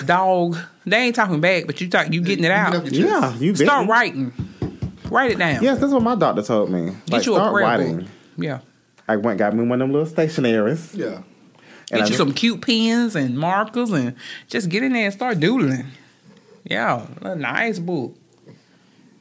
dog, 0.04 0.56
they 0.86 0.96
ain't 0.98 1.14
talking 1.16 1.40
back, 1.40 1.66
but 1.66 1.80
you 1.80 1.88
talk, 1.88 2.12
you 2.12 2.20
getting 2.20 2.44
it 2.44 2.50
out. 2.50 2.72
get 2.72 2.80
off 2.82 2.92
your 2.92 3.08
chest. 3.08 3.34
Yeah, 3.40 3.46
you 3.46 3.54
Start 3.54 3.68
bitten. 3.80 3.88
writing. 3.88 4.32
Write 5.10 5.30
it 5.32 5.38
down. 5.38 5.62
Yes, 5.62 5.78
that's 5.78 5.92
what 5.92 6.02
my 6.02 6.14
doctor 6.14 6.42
told 6.42 6.70
me. 6.70 6.86
Get 7.06 7.12
Like, 7.12 7.26
you 7.26 7.32
a 7.32 7.36
start 7.36 7.52
prayer 7.54 7.66
writing. 7.66 7.96
book. 8.00 8.06
Yeah. 8.36 8.58
I 9.08 9.16
went 9.16 9.38
got 9.38 9.54
me 9.54 9.64
one 9.66 9.80
of 9.80 9.88
them 9.88 9.92
little 9.96 10.06
stationaries. 10.12 10.94
Yeah. 10.96 11.06
And 11.16 11.22
Get 11.90 11.94
I 11.94 11.98
you 12.00 12.06
just- 12.06 12.18
some 12.18 12.32
cute 12.34 12.60
pens 12.60 13.16
and 13.16 13.38
markers 13.38 13.90
and 13.92 14.14
just 14.48 14.68
get 14.68 14.82
in 14.82 14.92
there 14.92 15.06
and 15.06 15.14
start 15.14 15.40
doodling. 15.40 15.86
Yeah, 16.64 17.06
a 17.22 17.34
nice 17.34 17.78
book. 17.78 18.14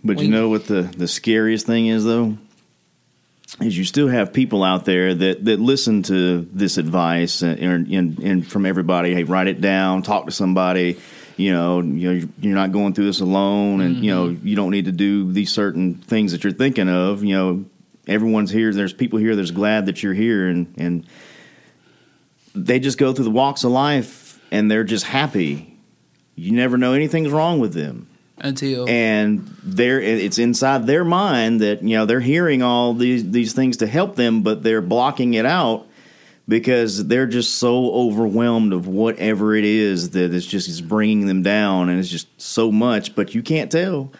But 0.04 0.20
you 0.20 0.28
know 0.30 0.50
what 0.50 0.66
the, 0.68 0.82
the 0.82 1.08
scariest 1.08 1.66
thing 1.66 1.88
is 1.88 2.04
though? 2.04 2.38
Is 3.62 3.78
you 3.78 3.86
still 3.86 4.10
have 4.10 4.34
people 4.34 4.62
out 4.62 4.84
there 4.84 5.14
that, 5.14 5.46
that 5.46 5.60
listen 5.60 6.04
to 6.04 6.42
this 6.52 6.78
advice 6.78 7.42
and, 7.42 7.88
and, 7.88 8.20
and 8.20 8.48
from 8.48 8.66
everybody. 8.66 9.14
Hey, 9.14 9.24
write 9.24 9.48
it 9.48 9.62
down. 9.62 10.02
Talk 10.02 10.26
to 10.26 10.32
somebody. 10.32 11.00
You 11.38 11.54
know, 11.54 11.82
you 11.82 12.14
know, 12.14 12.28
you're 12.42 12.56
not 12.56 12.72
going 12.72 12.94
through 12.94 13.06
this 13.06 13.22
alone, 13.22 13.80
and 13.82 14.04
you 14.04 14.12
know, 14.12 14.30
mm-hmm. 14.30 14.48
you 14.48 14.56
don't 14.56 14.72
need 14.72 14.86
to 14.86 14.92
do 14.92 15.32
these 15.32 15.52
certain 15.52 15.94
things 15.94 16.32
that 16.32 16.44
you're 16.44 16.52
thinking 16.52 16.90
of. 16.90 17.24
You 17.24 17.36
know, 17.36 17.66
everyone's 18.08 18.50
here. 18.50 18.74
There's 18.74 18.92
people 18.92 19.20
here 19.20 19.36
that's 19.36 19.52
glad 19.52 19.86
that 19.86 20.02
you're 20.02 20.16
here, 20.16 20.48
and 20.48 20.74
and 20.78 21.06
they 22.56 22.80
just 22.80 22.98
go 22.98 23.14
through 23.14 23.26
the 23.26 23.32
walks 23.32 23.64
of 23.64 23.72
life, 23.72 24.42
and 24.52 24.70
they're 24.70 24.84
just 24.84 25.06
happy. 25.06 25.78
You 26.36 26.54
never 26.54 26.76
know 26.76 26.94
anything's 26.94 27.30
wrong 27.30 27.60
with 27.60 27.74
them 27.74 28.08
Until 28.40 28.88
and 28.88 29.48
they're 29.64 30.00
it's 30.00 30.38
inside 30.38 30.86
their 30.86 31.04
mind 31.04 31.62
that 31.62 31.82
you 31.82 31.98
know 31.98 32.06
they're 32.06 32.20
hearing 32.20 32.62
all 32.62 32.94
these 32.94 33.32
these 33.32 33.54
things 33.54 33.78
to 33.78 33.88
help 33.88 34.16
them 34.16 34.44
but 34.44 34.62
they're 34.62 34.82
blocking 34.82 35.34
it 35.34 35.46
out 35.46 35.88
because 36.48 37.08
they're 37.08 37.26
just 37.26 37.56
so 37.56 37.92
overwhelmed 37.92 38.74
of 38.74 38.88
whatever 38.88 39.56
it 39.56 39.66
is 39.66 40.12
that 40.12 40.34
it's 40.34 40.46
just 40.46 40.70
is 40.70 40.82
bringing 40.82 41.26
them 41.26 41.42
down 41.42 41.90
and 41.90 42.00
it's 42.00 42.10
just 42.10 42.28
so 42.40 42.72
much 42.72 43.16
but 43.16 43.34
you 43.34 43.42
can't 43.42 43.72
tell 43.72 44.12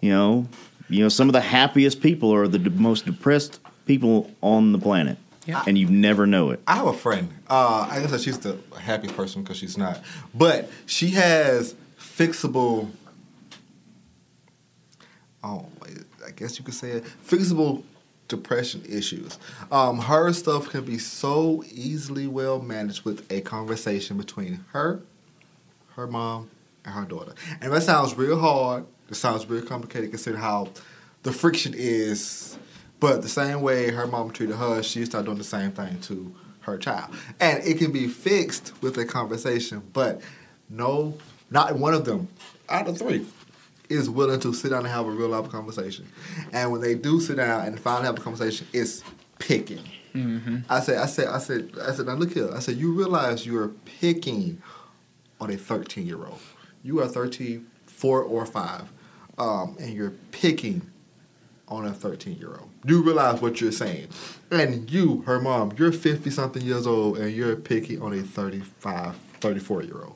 you 0.00 0.10
know 0.10 0.46
you 0.88 1.02
know 1.02 1.08
some 1.08 1.28
of 1.28 1.32
the 1.32 1.40
happiest 1.40 2.00
people 2.00 2.32
are 2.32 2.46
the 2.46 2.60
d- 2.60 2.70
most 2.70 3.04
depressed 3.06 3.58
people 3.86 4.30
on 4.40 4.70
the 4.72 4.78
planet 4.78 5.18
Yeah. 5.46 5.64
and 5.66 5.76
you 5.76 5.88
never 5.88 6.26
know 6.28 6.50
it 6.52 6.60
I 6.68 6.76
have 6.76 6.86
a 6.86 6.92
friend. 6.92 7.28
Uh, 7.50 7.88
I 7.90 7.98
guess 8.00 8.12
that 8.12 8.20
she's 8.20 8.38
the 8.38 8.56
happiest 8.80 9.16
person 9.16 9.42
because 9.42 9.56
she's 9.56 9.76
not, 9.76 10.00
but 10.34 10.70
she 10.86 11.08
has 11.10 11.74
fixable. 11.98 12.88
Oh, 15.44 15.66
I 16.26 16.30
guess 16.30 16.58
you 16.58 16.64
could 16.64 16.74
say 16.74 16.92
it. 16.92 17.04
Fixable 17.26 17.82
depression 18.28 18.82
issues. 18.88 19.38
Um, 19.70 19.98
her 19.98 20.32
stuff 20.32 20.70
can 20.70 20.84
be 20.84 20.96
so 20.96 21.62
easily 21.70 22.26
well 22.26 22.60
managed 22.62 23.04
with 23.04 23.30
a 23.30 23.42
conversation 23.42 24.16
between 24.16 24.64
her, 24.72 25.02
her 25.96 26.06
mom, 26.06 26.50
and 26.86 26.94
her 26.94 27.04
daughter. 27.04 27.34
And 27.60 27.70
that 27.72 27.82
sounds 27.82 28.16
real 28.16 28.38
hard. 28.38 28.86
It 29.10 29.16
sounds 29.16 29.46
real 29.46 29.62
complicated 29.62 30.10
considering 30.10 30.42
how 30.42 30.68
the 31.24 31.32
friction 31.32 31.74
is. 31.76 32.58
But 32.98 33.20
the 33.20 33.28
same 33.28 33.60
way 33.60 33.90
her 33.90 34.06
mom 34.06 34.30
treated 34.30 34.56
her, 34.56 34.82
she 34.82 35.04
started 35.04 35.26
doing 35.26 35.38
the 35.38 35.44
same 35.44 35.72
thing 35.72 36.00
to 36.02 36.34
her 36.60 36.78
child. 36.78 37.14
And 37.38 37.62
it 37.62 37.76
can 37.76 37.92
be 37.92 38.08
fixed 38.08 38.72
with 38.80 38.96
a 38.96 39.04
conversation, 39.04 39.82
but 39.92 40.22
no, 40.70 41.18
not 41.50 41.76
one 41.76 41.92
of 41.92 42.06
them 42.06 42.28
out 42.70 42.88
of 42.88 42.96
three 42.96 43.26
is 43.88 44.08
willing 44.08 44.40
to 44.40 44.52
sit 44.52 44.70
down 44.70 44.80
and 44.80 44.88
have 44.88 45.06
a 45.06 45.10
real 45.10 45.28
life 45.28 45.50
conversation. 45.50 46.06
And 46.52 46.72
when 46.72 46.80
they 46.80 46.94
do 46.94 47.20
sit 47.20 47.36
down 47.36 47.66
and 47.66 47.78
finally 47.78 48.06
have 48.06 48.18
a 48.18 48.20
conversation, 48.20 48.66
it's 48.72 49.02
picking. 49.38 49.84
I 50.68 50.78
said, 50.80 50.98
I 50.98 51.06
said, 51.06 51.28
I 51.28 51.38
said, 51.38 51.72
I 51.82 51.92
said, 51.92 52.06
now 52.06 52.14
look 52.14 52.32
here. 52.32 52.48
I 52.54 52.60
said, 52.60 52.76
you 52.76 52.92
realize 52.92 53.44
you're 53.44 53.68
picking 53.84 54.62
on 55.40 55.50
a 55.50 55.56
13 55.56 56.06
year 56.06 56.18
old. 56.18 56.40
You 56.84 57.00
are 57.00 57.08
13, 57.08 57.66
four 57.86 58.22
or 58.22 58.46
five, 58.46 58.92
um, 59.38 59.76
and 59.80 59.92
you're 59.92 60.12
picking 60.30 60.82
on 61.68 61.86
a 61.86 61.92
13 61.92 62.36
year 62.38 62.50
old. 62.50 62.68
Do 62.86 62.94
you 62.98 63.02
realize 63.02 63.40
what 63.40 63.60
you're 63.60 63.72
saying? 63.72 64.08
And 64.50 64.90
you, 64.90 65.22
her 65.22 65.40
mom, 65.40 65.72
you're 65.76 65.90
50 65.90 66.30
something 66.30 66.62
years 66.62 66.86
old, 66.86 67.18
and 67.18 67.32
you're 67.32 67.56
picking 67.56 68.00
on 68.02 68.12
a 68.12 68.22
35, 68.22 69.16
34 69.40 69.82
year 69.82 70.02
old. 70.02 70.14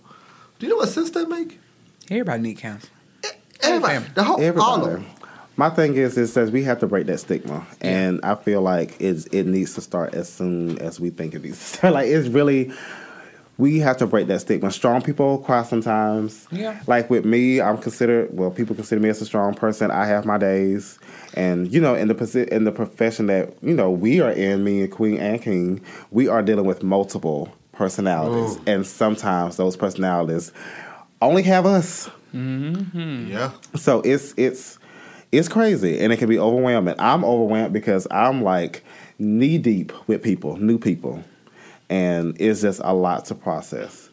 Do 0.58 0.66
you 0.66 0.70
know 0.70 0.76
what 0.76 0.90
sense 0.90 1.10
that 1.10 1.28
make? 1.28 1.58
everybody 2.10 2.42
need 2.42 2.58
counseling. 2.58 2.92
Everybody, 3.62 4.04
the 4.14 4.24
whole, 4.24 4.60
all 4.60 4.84
of 4.84 4.92
them. 4.92 5.06
My 5.56 5.70
thing 5.70 5.96
is, 5.96 6.16
it 6.16 6.28
says 6.28 6.52
we 6.52 6.62
have 6.62 6.78
to 6.80 6.86
break 6.86 7.06
that 7.06 7.18
stigma, 7.18 7.66
and 7.80 8.20
I 8.22 8.36
feel 8.36 8.62
like 8.62 8.94
it's, 9.00 9.26
it 9.26 9.44
needs 9.44 9.74
to 9.74 9.80
start 9.80 10.14
as 10.14 10.32
soon 10.32 10.78
as 10.78 11.00
we 11.00 11.10
think 11.10 11.34
it 11.34 11.42
needs 11.42 11.58
to 11.58 11.64
start. 11.64 11.94
Like 11.98 12.06
it's 12.06 12.28
really, 12.28 12.70
we 13.56 13.80
have 13.80 13.96
to 13.96 14.06
break 14.06 14.28
that 14.28 14.40
stigma. 14.40 14.70
Strong 14.70 15.02
people 15.02 15.38
cry 15.38 15.64
sometimes. 15.64 16.46
Yeah. 16.52 16.80
Like 16.86 17.10
with 17.10 17.24
me, 17.24 17.60
I'm 17.60 17.76
considered. 17.78 18.28
Well, 18.32 18.52
people 18.52 18.76
consider 18.76 19.00
me 19.00 19.08
as 19.08 19.20
a 19.20 19.26
strong 19.26 19.52
person. 19.52 19.90
I 19.90 20.06
have 20.06 20.24
my 20.24 20.38
days, 20.38 21.00
and 21.34 21.72
you 21.72 21.80
know, 21.80 21.96
in 21.96 22.06
the 22.06 22.54
in 22.54 22.62
the 22.62 22.72
profession 22.72 23.26
that 23.26 23.52
you 23.60 23.74
know 23.74 23.90
we 23.90 24.20
are 24.20 24.30
in, 24.30 24.62
me 24.62 24.82
and 24.82 24.92
Queen 24.92 25.18
and 25.18 25.42
King, 25.42 25.80
we 26.12 26.28
are 26.28 26.40
dealing 26.40 26.66
with 26.66 26.84
multiple 26.84 27.52
personalities, 27.72 28.58
Ooh. 28.58 28.62
and 28.68 28.86
sometimes 28.86 29.56
those 29.56 29.76
personalities 29.76 30.52
only 31.20 31.42
have 31.42 31.66
us. 31.66 32.08
Yeah. 32.32 33.52
So 33.76 34.00
it's 34.02 34.34
it's 34.36 34.78
it's 35.32 35.48
crazy 35.48 36.00
and 36.00 36.12
it 36.12 36.18
can 36.18 36.28
be 36.28 36.38
overwhelming. 36.38 36.94
I'm 36.98 37.24
overwhelmed 37.24 37.72
because 37.72 38.06
I'm 38.10 38.42
like 38.42 38.84
knee 39.18 39.58
deep 39.58 39.92
with 40.08 40.22
people, 40.22 40.56
new 40.56 40.78
people, 40.78 41.22
and 41.88 42.36
it's 42.40 42.62
just 42.62 42.80
a 42.84 42.94
lot 42.94 43.26
to 43.26 43.34
process. 43.34 44.10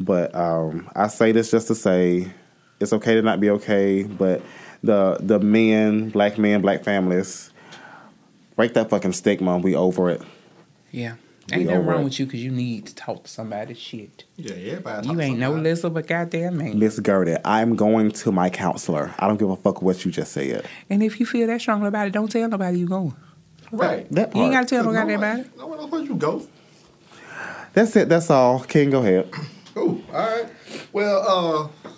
But 0.00 0.34
um, 0.34 0.88
I 0.94 1.08
say 1.08 1.32
this 1.32 1.50
just 1.50 1.66
to 1.68 1.74
say 1.74 2.28
it's 2.80 2.92
okay 2.92 3.14
to 3.14 3.22
not 3.22 3.40
be 3.40 3.50
okay, 3.50 4.04
but 4.04 4.42
the 4.82 5.18
the 5.20 5.38
men, 5.38 6.10
black 6.10 6.38
men, 6.38 6.60
black 6.60 6.84
families, 6.84 7.50
break 8.56 8.74
that 8.74 8.90
fucking 8.90 9.12
stigma. 9.12 9.58
We 9.58 9.74
over 9.74 10.10
it. 10.10 10.22
Yeah. 10.90 11.14
Ain't 11.50 11.66
We 11.66 11.72
nothing 11.72 11.86
wrong 11.86 12.04
with 12.04 12.18
you 12.18 12.26
because 12.26 12.42
you 12.42 12.50
need 12.50 12.86
to 12.86 12.94
talk 12.94 13.24
to 13.24 13.30
somebody 13.30 13.72
shit. 13.72 14.24
Yeah, 14.36 14.52
everybody. 14.52 15.08
You 15.08 15.20
ain't 15.20 15.38
no 15.38 15.52
less 15.54 15.80
but 15.80 15.96
a 15.96 16.02
goddamn 16.02 16.58
man. 16.58 16.78
Miss 16.78 16.98
Gertie, 16.98 17.36
I'm 17.44 17.74
going 17.74 18.10
to 18.10 18.32
my 18.32 18.50
counselor. 18.50 19.14
I 19.18 19.26
don't 19.26 19.38
give 19.38 19.48
a 19.48 19.56
fuck 19.56 19.80
what 19.80 20.04
you 20.04 20.10
just 20.10 20.32
said. 20.32 20.66
And 20.90 21.02
if 21.02 21.18
you 21.20 21.24
feel 21.26 21.46
that 21.46 21.60
strong 21.60 21.86
about 21.86 22.06
it, 22.06 22.12
don't 22.12 22.30
tell 22.30 22.48
nobody 22.48 22.80
you're 22.80 22.88
going. 22.88 23.16
Right. 23.72 24.10
That 24.12 24.34
You 24.36 24.42
ain't 24.42 24.52
got 24.52 24.60
to 24.62 24.66
tell 24.66 24.84
no 24.84 24.90
No, 24.90 24.98
goddamn 24.98 25.20
about 25.20 25.38
it. 25.40 25.58
No 25.58 25.66
one 25.66 25.78
knows 25.78 25.90
where 25.90 26.02
you 26.02 26.14
go. 26.16 26.46
That's 27.72 27.94
it. 27.96 28.08
That's 28.08 28.30
all. 28.30 28.60
King, 28.60 28.90
go 28.90 29.00
ahead. 29.00 29.30
Cool. 29.74 30.02
All 30.12 30.18
right. 30.18 30.46
Well, 30.92 31.28
uh, 31.28 31.92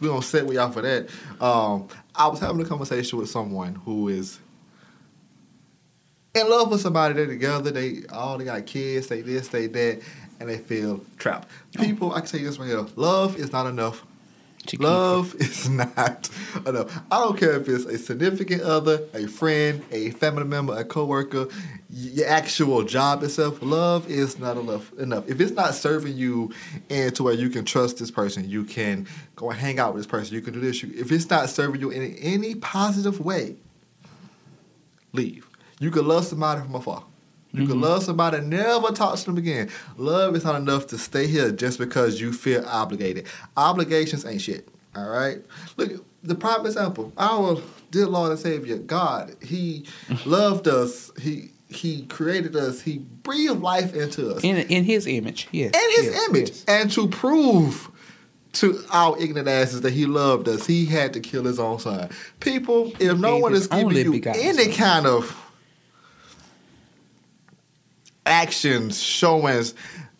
we 0.00 0.08
gonna 0.08 0.22
set 0.22 0.46
we 0.46 0.58
out 0.58 0.74
for 0.74 0.82
that. 0.82 1.08
Um, 1.40 1.88
I 2.14 2.28
was 2.28 2.40
having 2.40 2.60
a 2.60 2.64
conversation 2.64 3.18
with 3.18 3.28
someone 3.28 3.74
who 3.74 4.08
is 4.08 4.40
in 6.36 6.50
love 6.50 6.70
with 6.70 6.80
somebody. 6.80 7.14
They're 7.14 7.26
together. 7.26 7.70
They 7.70 8.02
all 8.12 8.38
they 8.38 8.44
got 8.44 8.66
kids. 8.66 9.08
They 9.08 9.22
this, 9.22 9.48
they 9.48 9.66
that, 9.66 10.02
and 10.40 10.48
they 10.48 10.58
feel 10.58 11.04
trapped. 11.18 11.48
Oh. 11.78 11.82
People, 11.82 12.12
I 12.12 12.20
can 12.20 12.28
say 12.28 12.42
this 12.42 12.58
right 12.58 12.68
here: 12.68 12.86
love 12.96 13.36
is 13.36 13.52
not 13.52 13.66
enough. 13.66 14.04
Love 14.78 15.34
is 15.38 15.68
not 15.68 16.28
enough. 16.66 17.00
I 17.10 17.20
don't 17.20 17.38
care 17.38 17.52
if 17.52 17.68
it's 17.68 17.84
a 17.84 17.98
significant 17.98 18.62
other, 18.62 19.04
a 19.14 19.26
friend, 19.26 19.84
a 19.92 20.10
family 20.10 20.44
member, 20.44 20.76
a 20.76 20.84
coworker, 20.84 21.46
your 21.88 22.28
actual 22.28 22.82
job 22.82 23.22
itself. 23.22 23.62
Love 23.62 24.10
is 24.10 24.38
not 24.38 24.56
enough. 24.56 24.92
Enough. 24.94 25.28
If 25.28 25.40
it's 25.40 25.52
not 25.52 25.74
serving 25.74 26.16
you 26.16 26.52
and 26.90 27.14
to 27.14 27.22
where 27.22 27.34
you 27.34 27.48
can 27.48 27.64
trust 27.64 27.98
this 27.98 28.10
person, 28.10 28.48
you 28.48 28.64
can 28.64 29.06
go 29.36 29.50
and 29.50 29.58
hang 29.58 29.78
out 29.78 29.94
with 29.94 30.02
this 30.02 30.10
person. 30.10 30.34
You 30.34 30.42
can 30.42 30.54
do 30.54 30.60
this. 30.60 30.82
You, 30.82 30.92
if 30.96 31.12
it's 31.12 31.30
not 31.30 31.48
serving 31.48 31.80
you 31.80 31.90
in 31.90 32.16
any 32.16 32.56
positive 32.56 33.20
way, 33.20 33.56
leave. 35.12 35.45
You 35.78 35.90
can 35.90 36.06
love 36.06 36.24
somebody 36.24 36.62
from 36.62 36.74
afar. 36.74 37.04
You 37.52 37.62
can 37.62 37.76
mm-hmm. 37.76 37.84
love 37.84 38.02
somebody 38.02 38.38
and 38.38 38.50
never 38.50 38.88
talk 38.92 39.16
to 39.16 39.24
them 39.24 39.38
again. 39.38 39.70
Love 39.96 40.36
is 40.36 40.44
not 40.44 40.56
enough 40.56 40.88
to 40.88 40.98
stay 40.98 41.26
here 41.26 41.50
just 41.50 41.78
because 41.78 42.20
you 42.20 42.32
feel 42.32 42.62
obligated. 42.66 43.26
Obligations 43.56 44.26
ain't 44.26 44.42
shit. 44.42 44.68
All 44.94 45.08
right? 45.08 45.38
Look, 45.76 46.04
the 46.22 46.34
prime 46.34 46.66
example, 46.66 47.12
our 47.16 47.58
dear 47.90 48.06
Lord 48.06 48.32
and 48.32 48.40
Savior, 48.40 48.76
God, 48.76 49.36
He 49.42 49.86
loved 50.26 50.68
us. 50.68 51.10
He 51.18 51.50
He 51.68 52.02
created 52.06 52.56
us. 52.56 52.82
He 52.82 52.98
breathed 52.98 53.60
life 53.60 53.94
into 53.94 54.34
us. 54.34 54.44
In 54.44 54.56
in 54.56 54.84
his 54.84 55.06
image, 55.06 55.48
yes. 55.50 55.72
in 55.74 55.90
His 56.02 56.14
yes, 56.14 56.28
image. 56.28 56.48
yes. 56.48 56.64
And 56.68 56.90
to 56.92 57.08
prove 57.08 57.90
to 58.54 58.82
our 58.90 59.18
ignorant 59.18 59.48
asses 59.48 59.82
that 59.82 59.92
He 59.92 60.04
loved 60.04 60.48
us, 60.48 60.66
He 60.66 60.84
had 60.84 61.14
to 61.14 61.20
kill 61.20 61.44
His 61.44 61.58
own 61.58 61.78
son. 61.78 62.10
People, 62.40 62.92
if 62.98 63.16
no 63.18 63.38
one 63.38 63.54
is 63.54 63.66
giving 63.66 63.96
you 63.96 64.22
any 64.34 64.72
son. 64.72 64.72
kind 64.72 65.06
of 65.06 65.45
actions, 68.26 69.00
showings 69.02 69.74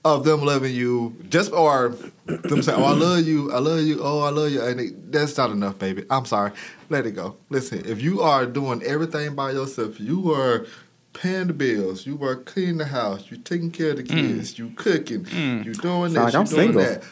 of 0.04 0.24
them 0.24 0.42
loving 0.42 0.74
you, 0.74 1.16
just 1.28 1.52
or 1.52 1.94
them 2.26 2.62
saying, 2.62 2.80
"Oh, 2.80 2.84
I 2.84 2.92
love 2.92 3.26
you, 3.26 3.52
I 3.52 3.58
love 3.58 3.80
you, 3.80 3.98
oh, 4.02 4.20
I 4.20 4.30
love 4.30 4.50
you," 4.52 4.62
and 4.62 4.80
it, 4.80 5.12
that's 5.12 5.36
not 5.36 5.50
enough, 5.50 5.78
baby. 5.78 6.04
I'm 6.10 6.24
sorry. 6.24 6.52
Let 6.88 7.06
it 7.06 7.12
go. 7.12 7.36
Listen, 7.50 7.82
if 7.84 8.00
you 8.00 8.22
are 8.22 8.46
doing 8.46 8.82
everything 8.84 9.34
by 9.34 9.50
yourself, 9.50 9.98
you 9.98 10.32
are 10.32 10.64
paying 11.12 11.48
the 11.48 11.52
bills, 11.54 12.06
you 12.06 12.22
are 12.22 12.36
cleaning 12.36 12.78
the 12.78 12.84
house, 12.84 13.24
you're 13.30 13.40
taking 13.40 13.70
care 13.72 13.90
of 13.90 13.96
the 13.96 14.02
mm. 14.04 14.08
kids, 14.08 14.58
you 14.58 14.70
cooking, 14.76 15.24
mm. 15.24 15.64
you 15.64 15.74
doing 15.74 16.12
this, 16.12 16.14
Sound 16.14 16.24
like 16.24 16.32
you 16.34 16.38
I'm 16.40 16.44
doing 16.46 16.46
single. 16.46 16.82
that. 16.82 17.02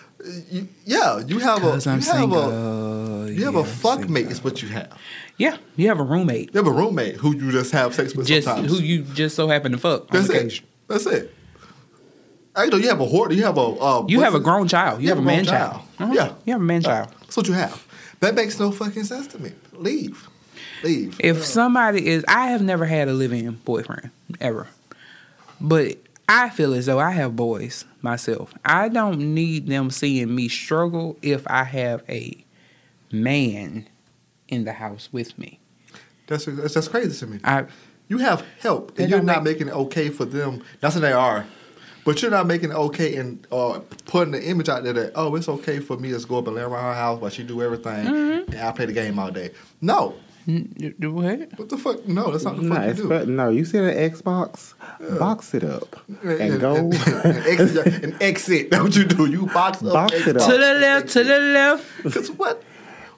You, 0.50 0.68
yeah, 0.84 1.18
you 1.20 1.38
have 1.40 1.58
a 1.64 1.70
'Cause 1.72 1.86
I'm 1.86 1.98
you 2.00 2.06
have 2.06 2.14
a 2.14 2.20
single. 2.20 3.28
you 3.30 3.44
have 3.44 3.54
Yeah, 3.54 3.60
a 3.60 3.62
I'm 3.62 3.68
fuck 3.68 3.98
single. 3.98 4.12
mate. 4.12 4.26
Is 4.30 4.44
what 4.44 4.62
you 4.62 4.68
have. 4.68 4.92
Yeah, 5.36 5.56
you 5.76 5.88
have 5.88 5.98
a 5.98 6.02
roommate. 6.04 6.54
You 6.54 6.58
have 6.58 6.66
a 6.66 6.70
roommate 6.76 7.16
who 7.16 7.34
you 7.34 7.50
just 7.50 7.72
have 7.72 7.92
sex 7.94 8.14
with 8.14 8.26
Just 8.26 8.46
sometimes. 8.46 8.70
who 8.70 8.82
you 8.82 9.02
just 9.02 9.34
so 9.36 9.48
happen 9.48 9.72
to 9.72 9.78
fuck 9.78 10.08
That's 10.10 10.30
on 10.30 10.36
it. 10.36 10.60
That's 10.89 11.06
it. 11.06 11.35
I 12.56 12.66
know 12.66 12.77
you 12.77 12.89
have 12.89 13.01
a 13.01 13.05
hoarder. 13.05 13.35
You 13.35 13.43
have 13.44 13.59
a. 13.59 13.61
Uh, 13.61 14.05
You 14.09 14.20
have 14.20 14.35
a 14.35 14.40
grown 14.40 14.69
child. 14.69 15.02
You, 15.02 15.09
have, 15.09 15.19
a 15.19 15.23
man 15.23 15.44
child. 15.44 15.82
Uh-huh. 15.98 16.12
Yeah, 16.12 16.35
You 16.44 16.52
have 16.52 16.61
a 16.62 16.65
man 16.65 16.82
child. 16.82 17.09
that's 17.20 17.36
what 17.36 17.48
you 17.48 17.55
have. 17.55 17.85
That 18.20 18.35
makes 18.35 18.59
no 18.59 18.70
fucking 18.70 19.05
sense 19.05 19.27
to 19.28 19.39
me. 19.39 19.52
Leave, 19.73 20.28
leave. 20.82 21.20
If 21.20 21.44
somebody 21.44 22.06
is, 22.06 22.24
I 22.28 22.48
have 22.48 22.62
never 22.62 22.86
had 22.86 23.09
a 23.09 23.12
live-in 23.12 23.52
boyfriend 23.65 24.11
ever, 24.40 24.69
but 25.61 25.98
I 26.28 26.48
feel 26.51 26.74
as 26.74 26.86
though 26.86 27.01
I 27.01 27.11
have 27.11 27.35
boys 27.36 27.85
myself. 28.02 28.55
I 28.65 28.89
don't 28.89 29.35
need 29.35 29.66
them 29.66 29.90
seeing 29.90 30.35
me 30.35 30.48
struggle 30.48 31.19
if 31.23 31.44
I 31.48 31.65
have 31.65 32.02
a 32.09 32.44
man 33.11 33.89
in 34.48 34.65
the 34.65 34.73
house 34.73 35.09
with 35.12 35.36
me. 35.39 35.59
That's 36.27 36.47
that's, 36.47 36.74
that's 36.74 36.89
crazy 36.89 37.19
to 37.19 37.27
me. 37.27 37.40
I 37.44 37.66
You 38.09 38.18
have 38.18 38.44
help, 38.60 38.94
They 38.97 39.05
and 39.05 39.10
you're 39.10 39.20
don't 39.20 39.26
make- 39.26 39.44
making 39.44 39.68
it 39.68 39.74
okay 39.74 40.09
for 40.10 40.24
them. 40.24 40.62
That's 40.81 40.94
what 40.94 41.01
they 41.02 41.12
are. 41.12 41.47
But 42.05 42.20
you're 42.20 42.31
not 42.31 42.47
making 42.47 42.70
it 42.70 42.74
okay 42.76 43.16
and 43.16 43.47
uh, 43.51 43.81
putting 44.05 44.32
the 44.32 44.44
image 44.47 44.68
out 44.68 44.85
there 44.85 44.93
that 44.93 45.12
oh 45.14 45.35
it's 45.36 45.48
okay 45.48 45.81
for 45.81 45.97
me 45.97 46.09
to 46.10 46.16
just 46.16 46.28
go 46.28 46.36
up 46.39 46.47
and 46.47 46.55
lay 46.56 46.60
around 46.62 46.85
her 46.85 46.94
house 46.94 47.18
while 47.18 47.31
she 47.31 47.43
do 47.44 47.62
everything 47.62 48.05
Mm-hmm. 48.06 48.52
and 48.52 48.60
I 48.60 48.72
play 48.72 48.85
the 48.86 48.93
game 48.93 49.18
all 49.18 49.31
day. 49.31 49.52
No, 49.81 50.14
you 50.44 50.94
do 51.01 51.12
what? 51.14 51.59
what 51.59 51.70
the 51.70 51.78
fuck? 51.78 52.06
No, 52.06 52.31
that's 52.31 52.44
not 52.44 52.56
the 52.56 52.62
No, 52.64 52.74
fuck 52.74 52.89
you 52.89 53.02
do. 53.05 53.09
but 53.09 53.26
no, 53.28 53.48
you 53.48 53.64
see 53.64 53.78
the 53.78 53.90
Xbox? 53.90 54.74
Box 55.18 55.55
it 55.55 55.64
up 55.64 55.97
and, 56.22 56.40
and, 56.43 56.60
go. 56.60 56.76
and, 56.76 56.94
and 57.24 57.47
exit, 57.47 57.86
and 58.05 58.22
exit. 58.22 58.70
That's 58.70 58.82
what 58.82 58.97
you 58.97 59.05
do. 59.06 59.24
You 59.24 59.47
box 59.47 59.82
up. 59.82 59.94
Box 59.94 60.12
it 60.26 60.36
up. 60.36 60.47
To 60.51 60.52
the 60.59 60.74
left, 60.74 61.09
to 61.12 61.24
the 61.24 61.39
left. 61.39 62.02
Cause 62.12 62.31
what? 62.32 62.62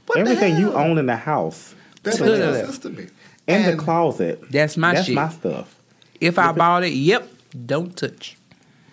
What 0.06 0.18
Everything 0.18 0.54
the 0.54 0.60
you 0.60 0.72
own 0.74 0.96
in 0.98 1.06
the 1.06 1.16
house, 1.16 1.74
That 2.04 2.14
To 2.14 2.22
makes 2.22 2.38
the 2.38 2.46
no 2.46 2.52
left. 2.52 2.82
to 2.82 2.90
me. 2.90 3.06
In 3.46 3.62
And 3.62 3.78
the 3.78 3.82
closet. 3.82 4.42
That's 4.50 4.76
my 4.76 4.94
That's 4.94 5.06
shit. 5.06 5.14
my 5.14 5.28
stuff. 5.28 5.74
If 6.20 6.38
I 6.38 6.52
bought 6.52 6.84
it, 6.84 6.92
yep, 6.92 7.28
don't 7.66 7.96
touch. 7.96 8.36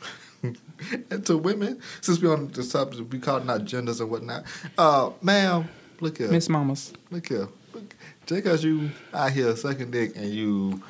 and 0.44 1.26
to 1.26 1.38
women, 1.38 1.80
since 2.02 2.20
we 2.20 2.28
on 2.30 2.50
the 2.52 2.64
subject, 2.64 3.12
we 3.12 3.20
calling 3.20 3.50
out 3.50 3.64
genders 3.66 4.02
and 4.02 4.10
whatnot. 4.10 4.44
Uh, 4.78 5.12
ma'am, 5.22 5.68
look 6.02 6.18
here, 6.18 6.30
Miss 6.30 6.50
Mamas. 6.50 6.94
look 7.12 7.28
here. 7.28 7.48
Look, 7.74 7.96
just 8.26 8.44
because 8.44 8.64
you 8.64 8.90
out 9.14 9.32
here 9.32 9.56
sucking 9.56 9.92
dick 9.92 10.16
and 10.16 10.30
you 10.30 10.82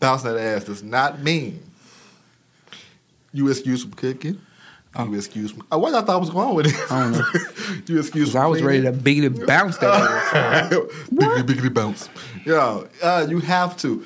bouncing 0.00 0.32
that 0.34 0.40
ass 0.40 0.64
does 0.64 0.82
not 0.82 1.20
mean 1.20 1.62
you 3.32 3.48
excuse 3.48 3.82
from 3.82 3.92
cooking. 3.92 4.40
You 4.98 5.14
excuse 5.14 5.52
from. 5.52 5.66
Uh, 5.72 5.78
what 5.78 5.94
I 5.94 6.02
thought 6.02 6.20
was 6.20 6.30
going 6.30 6.54
with 6.54 6.66
it? 6.66 6.74
I 6.90 7.02
don't 7.02 7.12
know. 7.12 7.24
you 7.86 7.98
excuse. 8.00 8.28
Cause 8.28 8.36
I 8.36 8.46
was 8.46 8.62
ready 8.62 8.82
to 8.82 8.92
beat 8.92 9.22
it, 9.22 9.46
bounce 9.46 9.76
that 9.78 9.94
ass. 9.94 10.72
biggity 11.12 11.42
biggity 11.42 11.74
bounce. 11.74 12.08
Yeah, 12.44 12.82
uh, 13.02 13.26
you 13.28 13.38
have 13.40 13.76
to 13.78 14.04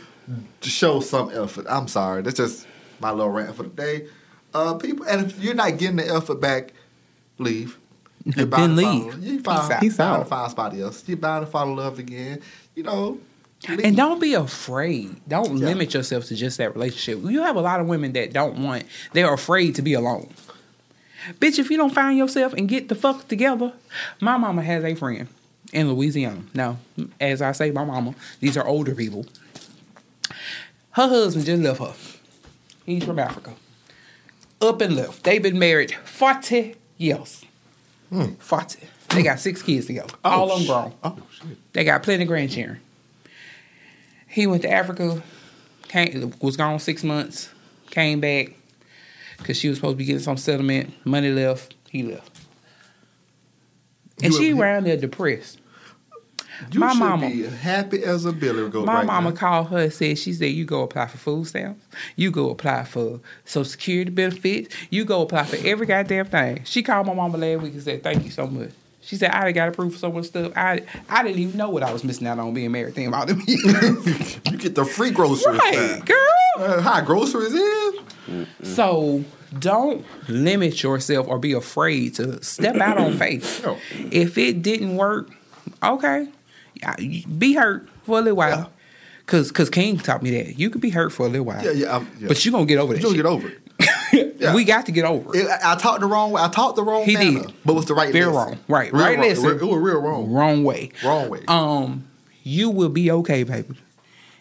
show 0.60 1.00
some 1.00 1.30
effort. 1.30 1.66
I'm 1.68 1.88
sorry, 1.88 2.22
that's 2.22 2.36
just 2.36 2.66
my 3.00 3.10
little 3.10 3.30
rant 3.30 3.54
for 3.54 3.62
the 3.62 3.68
day. 3.70 4.06
Uh, 4.52 4.74
people, 4.74 5.06
and 5.06 5.24
if 5.26 5.38
you're 5.38 5.54
not 5.54 5.78
getting 5.78 5.96
the 5.96 6.14
effort 6.14 6.40
back, 6.40 6.72
leave. 7.38 7.78
You're 8.24 8.46
Then 8.46 8.76
leave. 8.76 9.12
Find, 9.12 9.24
you 9.24 9.32
Peace 9.38 9.42
find, 9.44 9.72
out. 9.72 9.80
Peace 9.80 9.96
bound 9.96 10.16
out. 10.20 10.24
to 10.24 10.28
find 10.28 10.50
somebody 10.50 10.82
else. 10.82 11.02
You're 11.08 11.16
bound 11.16 11.44
to 11.46 11.50
fall 11.50 11.68
in 11.68 11.74
love 11.76 11.98
again. 11.98 12.40
You 12.76 12.82
know. 12.84 13.18
leave. 13.68 13.80
And 13.82 13.96
don't 13.96 14.20
be 14.20 14.34
afraid. 14.34 15.16
Don't 15.26 15.56
Yeah. 15.56 15.66
limit 15.66 15.94
yourself 15.94 16.26
to 16.26 16.36
just 16.36 16.58
that 16.58 16.74
relationship. 16.74 17.24
You 17.28 17.42
have 17.42 17.56
a 17.56 17.60
lot 17.60 17.80
of 17.80 17.86
women 17.88 18.12
that 18.12 18.32
don't 18.32 18.58
want, 18.62 18.84
they're 19.12 19.32
afraid 19.32 19.74
to 19.76 19.82
be 19.82 19.94
alone. 19.94 20.28
Bitch, 21.38 21.58
if 21.58 21.70
you 21.70 21.76
don't 21.76 21.94
find 21.94 22.18
yourself 22.18 22.52
and 22.52 22.68
get 22.68 22.88
the 22.88 22.94
fuck 22.94 23.28
together, 23.28 23.72
my 24.20 24.36
mama 24.36 24.62
has 24.62 24.84
a 24.84 24.94
friend 24.94 25.28
in 25.72 25.92
Louisiana. 25.92 26.42
Now, 26.54 26.78
as 27.20 27.40
I 27.40 27.52
say, 27.52 27.70
my 27.70 27.84
mama, 27.84 28.14
these 28.40 28.56
are 28.56 28.66
older 28.66 28.94
people. 28.94 29.26
Her 30.92 31.08
husband 31.08 31.46
just 31.46 31.62
left 31.62 31.80
her. 31.80 31.94
He's 32.84 33.04
from 33.04 33.18
Africa. 33.18 33.54
Up 34.60 34.80
and 34.80 34.96
left. 34.96 35.24
They've 35.24 35.42
been 35.42 35.58
married 35.58 35.92
40 35.92 36.74
years. 36.98 37.44
Hmm. 38.10 38.32
40. 38.34 38.86
They 39.10 39.22
got 39.22 39.40
six 39.40 39.62
kids 39.62 39.86
together. 39.86 40.14
Oh, 40.24 40.30
all 40.30 40.52
of 40.52 40.58
them 40.58 40.66
grown. 40.66 40.92
Oh 41.02 41.16
shit. 41.30 41.72
They 41.72 41.84
got 41.84 42.02
plenty 42.02 42.24
of 42.24 42.28
grandchildren. 42.28 42.80
He 44.26 44.46
went 44.46 44.62
to 44.62 44.70
Africa, 44.70 45.22
came, 45.88 46.32
was 46.40 46.56
gone 46.56 46.78
six 46.78 47.04
months, 47.04 47.50
came 47.90 48.20
back 48.20 48.52
because 49.42 49.56
she 49.58 49.68
was 49.68 49.78
supposed 49.78 49.94
to 49.94 49.98
be 49.98 50.04
getting 50.04 50.22
some 50.22 50.36
settlement. 50.36 50.92
Money 51.04 51.30
left, 51.30 51.74
he 51.90 52.02
left. 52.02 52.30
And 54.22 54.32
You- 54.32 54.38
she 54.38 54.52
around 54.52 54.84
there 54.86 54.96
depressed. 54.96 55.58
You 56.70 56.78
My 56.78 56.90
should 56.92 56.98
mama- 57.00 57.28
be 57.28 57.42
happy 57.44 58.04
as 58.04 58.24
a 58.24 58.30
billy 58.32 58.68
goat 58.70 58.86
My 58.86 58.96
right 58.98 59.06
mama 59.06 59.30
now. 59.30 59.36
called 59.36 59.68
her 59.70 59.78
and 59.78 59.92
said, 59.92 60.16
she 60.16 60.32
said, 60.32 60.46
you 60.52 60.64
go 60.64 60.82
apply 60.82 61.06
for 61.08 61.18
food 61.18 61.46
stamps, 61.48 61.84
you 62.14 62.30
go 62.30 62.50
apply 62.50 62.84
for 62.84 63.18
social 63.44 63.64
security 63.64 64.10
benefits, 64.12 64.72
you 64.88 65.04
go 65.04 65.22
apply 65.22 65.42
for 65.44 65.56
every 65.66 65.86
goddamn 65.86 66.26
thing. 66.26 66.60
She 66.64 66.84
called 66.84 67.08
my 67.08 67.14
mama 67.14 67.36
last 67.36 67.62
week 67.62 67.72
and 67.72 67.82
said, 67.82 68.02
thank 68.04 68.24
you 68.24 68.30
so 68.30 68.46
much. 68.46 68.70
She 69.04 69.16
said, 69.16 69.30
I 69.32 69.42
done 69.44 69.52
got 69.52 69.68
approved 69.68 69.94
for 69.94 69.98
so 69.98 70.12
much 70.12 70.26
stuff. 70.26 70.52
I 70.56 70.82
I 71.08 71.22
didn't 71.24 71.40
even 71.40 71.58
know 71.58 71.68
what 71.70 71.82
I 71.82 71.92
was 71.92 72.04
missing 72.04 72.26
out 72.26 72.38
on 72.38 72.54
being 72.54 72.70
married. 72.72 72.94
Think 72.94 73.08
about 73.08 73.26
them 73.28 73.42
years. 73.46 74.38
You 74.50 74.56
get 74.56 74.74
the 74.76 74.84
free 74.84 75.10
groceries. 75.10 75.58
right, 75.58 75.98
now. 75.98 76.04
girl. 76.04 76.18
Uh, 76.58 76.80
how 76.80 77.00
groceries 77.00 77.52
is? 77.52 78.00
So 78.62 79.24
don't 79.58 80.04
limit 80.28 80.82
yourself 80.82 81.26
or 81.28 81.38
be 81.38 81.52
afraid 81.52 82.14
to 82.16 82.42
step 82.44 82.76
out 82.76 82.96
on 82.98 83.14
faith. 83.18 83.62
No. 83.64 83.76
If 84.12 84.38
it 84.38 84.62
didn't 84.62 84.96
work, 84.96 85.30
okay, 85.82 86.28
be 87.38 87.54
hurt 87.54 87.88
for 88.04 88.18
a 88.18 88.22
little 88.22 88.36
while. 88.36 88.72
Cause, 89.26 89.52
Cause 89.52 89.70
King 89.70 89.98
taught 89.98 90.22
me 90.22 90.30
that 90.42 90.58
you 90.58 90.68
could 90.68 90.80
be 90.80 90.90
hurt 90.90 91.12
for 91.12 91.24
a 91.26 91.28
little 91.28 91.46
while. 91.46 91.64
Yeah, 91.64 91.70
yeah, 91.70 91.92
I'm- 91.92 92.10
yeah. 92.18 92.28
But 92.28 92.44
you're 92.44 92.52
gonna 92.52 92.66
get 92.66 92.78
over 92.78 92.92
that. 92.92 92.98
You 92.98 93.02
don't 93.04 93.12
shit. 93.14 93.22
get 93.24 93.26
over 93.26 93.48
it. 93.48 93.61
Yeah. 94.42 94.54
We 94.54 94.64
got 94.64 94.86
to 94.86 94.92
get 94.92 95.04
over 95.04 95.34
it. 95.36 95.40
It- 95.44 95.48
I, 95.48 95.72
I 95.72 95.76
talked 95.76 96.00
the 96.00 96.06
wrong 96.06 96.32
way. 96.32 96.42
I 96.42 96.48
talked 96.48 96.76
the 96.76 96.82
wrong 96.82 97.00
way. 97.00 97.06
He 97.06 97.14
manner, 97.14 97.40
did. 97.46 97.54
but 97.64 97.74
was 97.74 97.86
the 97.86 97.94
right 97.94 98.12
Very 98.12 98.26
lesson. 98.26 98.48
wrong. 98.52 98.58
Right. 98.68 98.92
Real 98.92 99.02
right 99.02 99.18
wrong. 99.18 99.28
lesson. 99.28 99.46
It 99.50 99.62
was 99.62 99.78
real 99.78 100.00
wrong. 100.00 100.32
Wrong 100.32 100.64
way. 100.64 100.90
Wrong 101.04 101.28
way. 101.30 101.42
Um, 101.48 102.08
you 102.42 102.68
will 102.70 102.88
be 102.88 103.10
okay, 103.10 103.44
baby. 103.44 103.76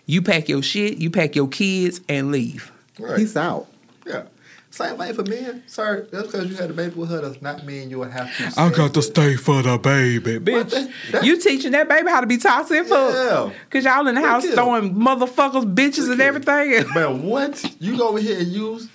You 0.07 0.21
pack 0.21 0.49
your 0.49 0.63
shit, 0.63 0.97
you 0.97 1.09
pack 1.09 1.35
your 1.35 1.47
kids, 1.47 2.01
and 2.09 2.31
leave. 2.31 2.71
Right. 2.99 3.17
Peace 3.17 3.37
out. 3.37 3.67
Yeah. 4.05 4.23
Same 4.71 4.97
thing 4.97 5.13
for 5.13 5.23
men. 5.23 5.63
Sorry, 5.67 6.05
that's 6.11 6.27
because 6.27 6.49
you 6.49 6.55
had 6.55 6.69
a 6.69 6.73
baby 6.73 6.95
with 6.95 7.09
her. 7.09 7.19
Does 7.19 7.41
not 7.41 7.65
mean 7.65 7.89
you 7.89 7.99
would 7.99 8.11
have 8.11 8.35
to. 8.37 8.59
I 8.59 8.69
got 8.69 8.93
to 8.93 9.01
stay 9.01 9.35
for 9.35 9.61
the 9.61 9.77
baby, 9.77 10.39
bitch. 10.39 10.69
that- 11.11 11.25
you 11.25 11.37
teaching 11.39 11.73
that 11.73 11.89
baby 11.89 12.09
how 12.09 12.21
to 12.21 12.27
be 12.27 12.37
toxic? 12.37 12.87
Yeah. 12.87 13.51
Cause 13.69 13.83
y'all 13.83 14.07
in 14.07 14.15
the 14.15 14.21
house 14.21 14.45
throwing 14.47 14.95
motherfuckers, 14.95 15.75
bitches, 15.75 16.09
and 16.09 16.21
everything. 16.21 16.85
Man, 16.93 17.23
what? 17.23 17.63
You 17.81 17.97
go 17.97 18.09
over 18.09 18.19
here 18.19 18.39
and 18.39 18.47
use. 18.47 18.87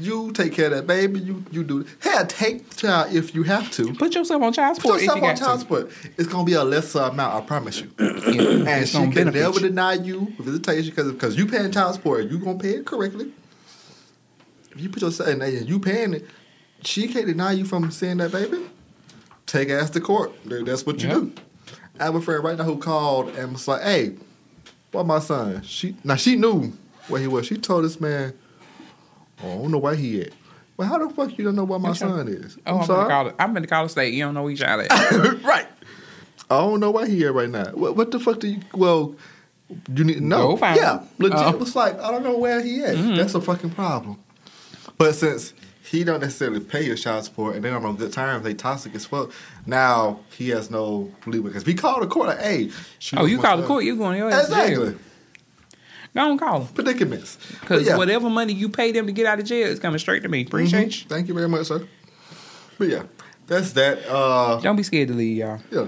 You 0.00 0.32
take 0.32 0.52
care 0.52 0.66
of 0.66 0.72
that 0.72 0.86
baby. 0.88 1.20
You 1.20 1.44
you 1.52 1.62
do. 1.62 1.86
Hell, 2.00 2.26
take 2.26 2.68
the 2.70 2.74
child 2.76 3.14
if 3.14 3.34
you 3.34 3.44
have 3.44 3.70
to. 3.72 3.92
Put 3.94 4.14
yourself 4.14 4.42
on 4.42 4.52
child 4.52 4.76
Put 4.76 4.82
support 4.82 4.96
if 4.96 5.02
you 5.02 5.06
yourself 5.06 5.22
on 5.22 5.34
got 5.34 5.38
child 5.38 5.54
to. 5.54 5.60
support. 5.60 5.90
It's 6.18 6.28
gonna 6.28 6.44
be 6.44 6.54
a 6.54 6.64
lesser 6.64 6.98
amount. 7.00 7.34
I 7.34 7.46
promise 7.46 7.80
you. 7.80 7.90
Yeah, 8.34 8.68
and 8.78 8.88
she 8.88 8.98
can 9.10 9.30
never 9.32 9.60
you. 9.60 9.68
deny 9.68 9.92
you 9.94 10.32
visitation 10.40 10.90
because 10.90 11.12
because 11.12 11.36
you 11.36 11.46
paying 11.46 11.70
child 11.70 11.94
support. 11.94 12.24
You 12.28 12.38
gonna 12.38 12.58
pay 12.58 12.70
it 12.76 12.86
correctly. 12.86 13.30
If 14.72 14.80
you 14.80 14.88
put 14.88 15.02
yourself 15.02 15.28
and 15.28 15.42
and 15.42 15.68
you 15.68 15.78
paying 15.78 16.14
it, 16.14 16.26
she 16.82 17.06
can't 17.06 17.26
deny 17.26 17.52
you 17.52 17.64
from 17.64 17.90
seeing 17.92 18.16
that 18.16 18.32
baby. 18.32 18.66
Take 19.46 19.68
ass 19.70 19.90
to 19.90 20.00
court. 20.00 20.32
That's 20.44 20.84
what 20.84 21.00
you 21.02 21.08
Yep. 21.08 21.16
do. 21.20 21.32
I 22.00 22.04
have 22.06 22.14
a 22.16 22.20
friend 22.20 22.42
right 22.42 22.58
now 22.58 22.64
who 22.64 22.78
called 22.78 23.28
and 23.36 23.52
was 23.52 23.68
like, 23.68 23.82
"Hey, 23.82 24.14
what 24.90 25.06
my 25.06 25.20
son?" 25.20 25.62
She 25.62 25.94
now 26.02 26.16
she 26.16 26.34
knew 26.34 26.72
where 27.06 27.20
he 27.20 27.28
was. 27.28 27.46
She 27.46 27.56
told 27.56 27.84
this 27.84 28.00
man, 28.00 28.32
"Oh, 29.42 29.50
I 29.50 29.54
don't 29.56 29.70
know 29.70 29.78
where 29.78 29.94
he 29.94 30.22
at." 30.22 30.30
Well, 30.76 30.88
how 30.88 30.98
the 30.98 31.12
fuck 31.14 31.38
you 31.38 31.44
don't 31.44 31.54
know 31.54 31.64
where 31.64 31.78
my 31.78 31.92
son 31.92 32.26
is? 32.28 32.58
Oh, 32.66 32.74
I'm 32.74 32.80
I'm 32.80 32.86
sorry. 32.86 33.08
gonna 33.08 33.10
call 33.10 33.26
it. 33.28 33.34
I'm 33.38 33.66
call 33.66 33.84
the 33.84 33.88
state. 33.88 34.12
You 34.14 34.24
don't 34.24 34.34
know 34.34 34.42
where 34.42 34.52
you 34.52 34.56
at. 34.64 34.90
right. 35.42 35.66
I 36.50 36.58
don't 36.58 36.80
know 36.80 36.90
why 36.90 37.08
he 37.08 37.24
at 37.24 37.32
right 37.34 37.48
now. 37.48 37.66
What, 37.72 37.96
what 37.96 38.10
the 38.10 38.18
fuck 38.18 38.40
do 38.40 38.48
you? 38.48 38.60
Well, 38.74 39.14
you 39.94 40.04
need 40.04 40.14
to 40.14 40.20
know. 40.20 40.48
Go 40.48 40.56
find 40.56 40.76
yeah, 40.76 40.98
him. 41.00 41.08
legit. 41.18 41.38
Uh-huh. 41.38 41.52
Oh. 41.54 41.58
was 41.58 41.76
like 41.76 41.98
I 42.00 42.10
don't 42.10 42.22
know 42.24 42.36
where 42.38 42.60
he 42.62 42.82
at. 42.82 42.96
Mm-hmm. 42.96 43.16
That's 43.16 43.34
a 43.34 43.40
fucking 43.40 43.70
problem. 43.70 44.18
But 44.98 45.14
since 45.14 45.54
he 45.84 46.02
don't 46.04 46.20
necessarily 46.20 46.60
pay 46.60 46.84
your 46.84 46.96
child 46.96 47.24
support 47.24 47.54
and 47.56 47.64
they 47.64 47.70
don't 47.70 47.84
on 47.84 47.96
good 47.96 48.12
terms, 48.12 48.42
they 48.44 48.54
toxic 48.54 48.94
as 48.94 49.06
fuck. 49.06 49.30
Now 49.66 50.20
he 50.36 50.48
has 50.50 50.70
no 50.70 51.12
leeway 51.26 51.48
because 51.48 51.64
we 51.64 51.74
called 51.74 52.02
the 52.02 52.06
court 52.08 52.38
hey, 52.40 52.70
Oh, 53.16 53.24
you 53.26 53.36
my 53.36 53.42
call 53.42 53.56
the 53.58 53.62
son. 53.62 53.68
court, 53.68 53.84
you 53.84 53.96
going 53.96 54.18
your 54.18 54.30
ass 54.30 54.48
to 54.48 54.54
jail. 54.54 54.82
exactly 54.82 54.98
Go 56.14 56.20
on, 56.30 56.38
call 56.38 56.60
them. 56.60 56.68
predicaments. 56.74 57.38
Because 57.60 57.86
yeah. 57.86 57.96
whatever 57.96 58.30
money 58.30 58.52
you 58.52 58.68
pay 58.68 58.92
them 58.92 59.06
to 59.06 59.12
get 59.12 59.26
out 59.26 59.40
of 59.40 59.46
jail 59.46 59.66
is 59.68 59.80
coming 59.80 59.98
straight 59.98 60.22
to 60.22 60.28
me. 60.28 60.42
Appreciate 60.46 60.88
Mhm. 60.90 61.08
Thank 61.08 61.28
you 61.28 61.34
very 61.34 61.48
much, 61.48 61.66
sir. 61.66 61.86
But 62.78 62.88
yeah, 62.88 63.02
that's 63.46 63.72
that. 63.72 63.98
Uh. 64.08 64.60
Don't 64.60 64.76
be 64.76 64.82
scared 64.84 65.08
to 65.08 65.14
leave, 65.14 65.36
y'all. 65.38 65.60
Yeah. 65.70 65.86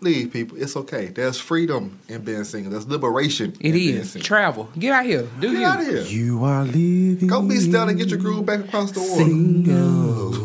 Leave 0.00 0.32
people. 0.32 0.56
It's 0.60 0.76
okay. 0.76 1.06
There's 1.06 1.38
freedom 1.40 1.98
in 2.08 2.22
being 2.22 2.44
single. 2.44 2.70
There's 2.70 2.86
liberation. 2.86 3.52
It 3.58 3.66
in 3.66 3.72
being 3.72 4.04
single. 4.04 4.24
Travel. 4.26 4.68
Get 4.78 4.92
out 4.92 5.04
here. 5.04 5.26
Do 5.40 5.50
Get 5.52 5.60
you. 5.60 5.66
out 5.66 5.80
of 5.80 5.86
here. 5.88 6.02
You 6.02 6.44
are 6.44 6.64
living. 6.64 7.26
Go 7.26 7.42
be 7.42 7.56
still 7.58 7.88
and 7.88 7.98
get 7.98 8.08
your 8.08 8.18
groove 8.20 8.46
back 8.46 8.60
across 8.60 8.92
the 8.92 9.00
water. 9.00 9.14
Single. 9.24 10.38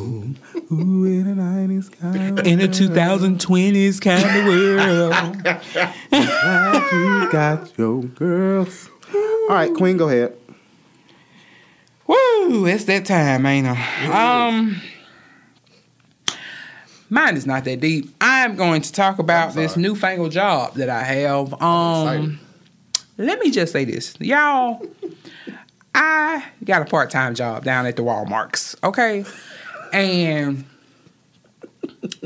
Ooh, 0.72 1.06
in 1.06 1.28
a 1.28 1.36
90s 1.36 1.92
kind 2.00 2.40
of 2.40 2.48
In 2.48 2.60
a 2.62 2.68
2020s 2.68 4.02
kind 4.02 4.24
of 4.26 4.46
world. 4.48 5.12
like 6.12 6.92
you 6.92 7.32
got 7.32 7.78
your 7.78 8.02
girls. 8.04 8.90
All 9.50 9.56
right, 9.56 9.74
Queen, 9.74 9.98
go 9.98 10.08
ahead. 10.08 10.38
Woo, 12.08 12.66
it's 12.66 12.86
that 12.86 13.06
time, 13.06 13.46
ain't 13.46 13.68
it? 13.68 14.10
Um, 14.10 14.82
mine 17.10 17.36
is 17.36 17.46
not 17.46 17.66
that 17.66 17.82
deep. 17.82 18.16
I'm 18.22 18.56
going 18.56 18.82
to 18.82 18.92
talk 18.92 19.20
about 19.20 19.54
this 19.54 19.76
newfangled 19.76 20.32
job 20.32 20.76
that 20.76 20.90
I 20.90 21.04
have. 21.04 21.62
Um, 21.62 22.40
let 23.18 23.40
me 23.40 23.52
just 23.52 23.74
say 23.74 23.84
this, 23.84 24.16
y'all. 24.22 24.82
I 25.94 26.46
got 26.64 26.82
a 26.82 26.86
part 26.86 27.12
time 27.12 27.36
job 27.36 27.66
down 27.66 27.86
at 27.86 27.98
the 27.98 28.02
Walmarts, 28.02 28.76
okay, 28.82 29.26
and 29.92 30.64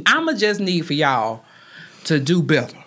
I'ma 0.06 0.34
just 0.34 0.60
need 0.60 0.85
for 0.85 0.94
y'all 0.94 1.44
to 2.03 2.19
do 2.19 2.44
better. 2.44 2.77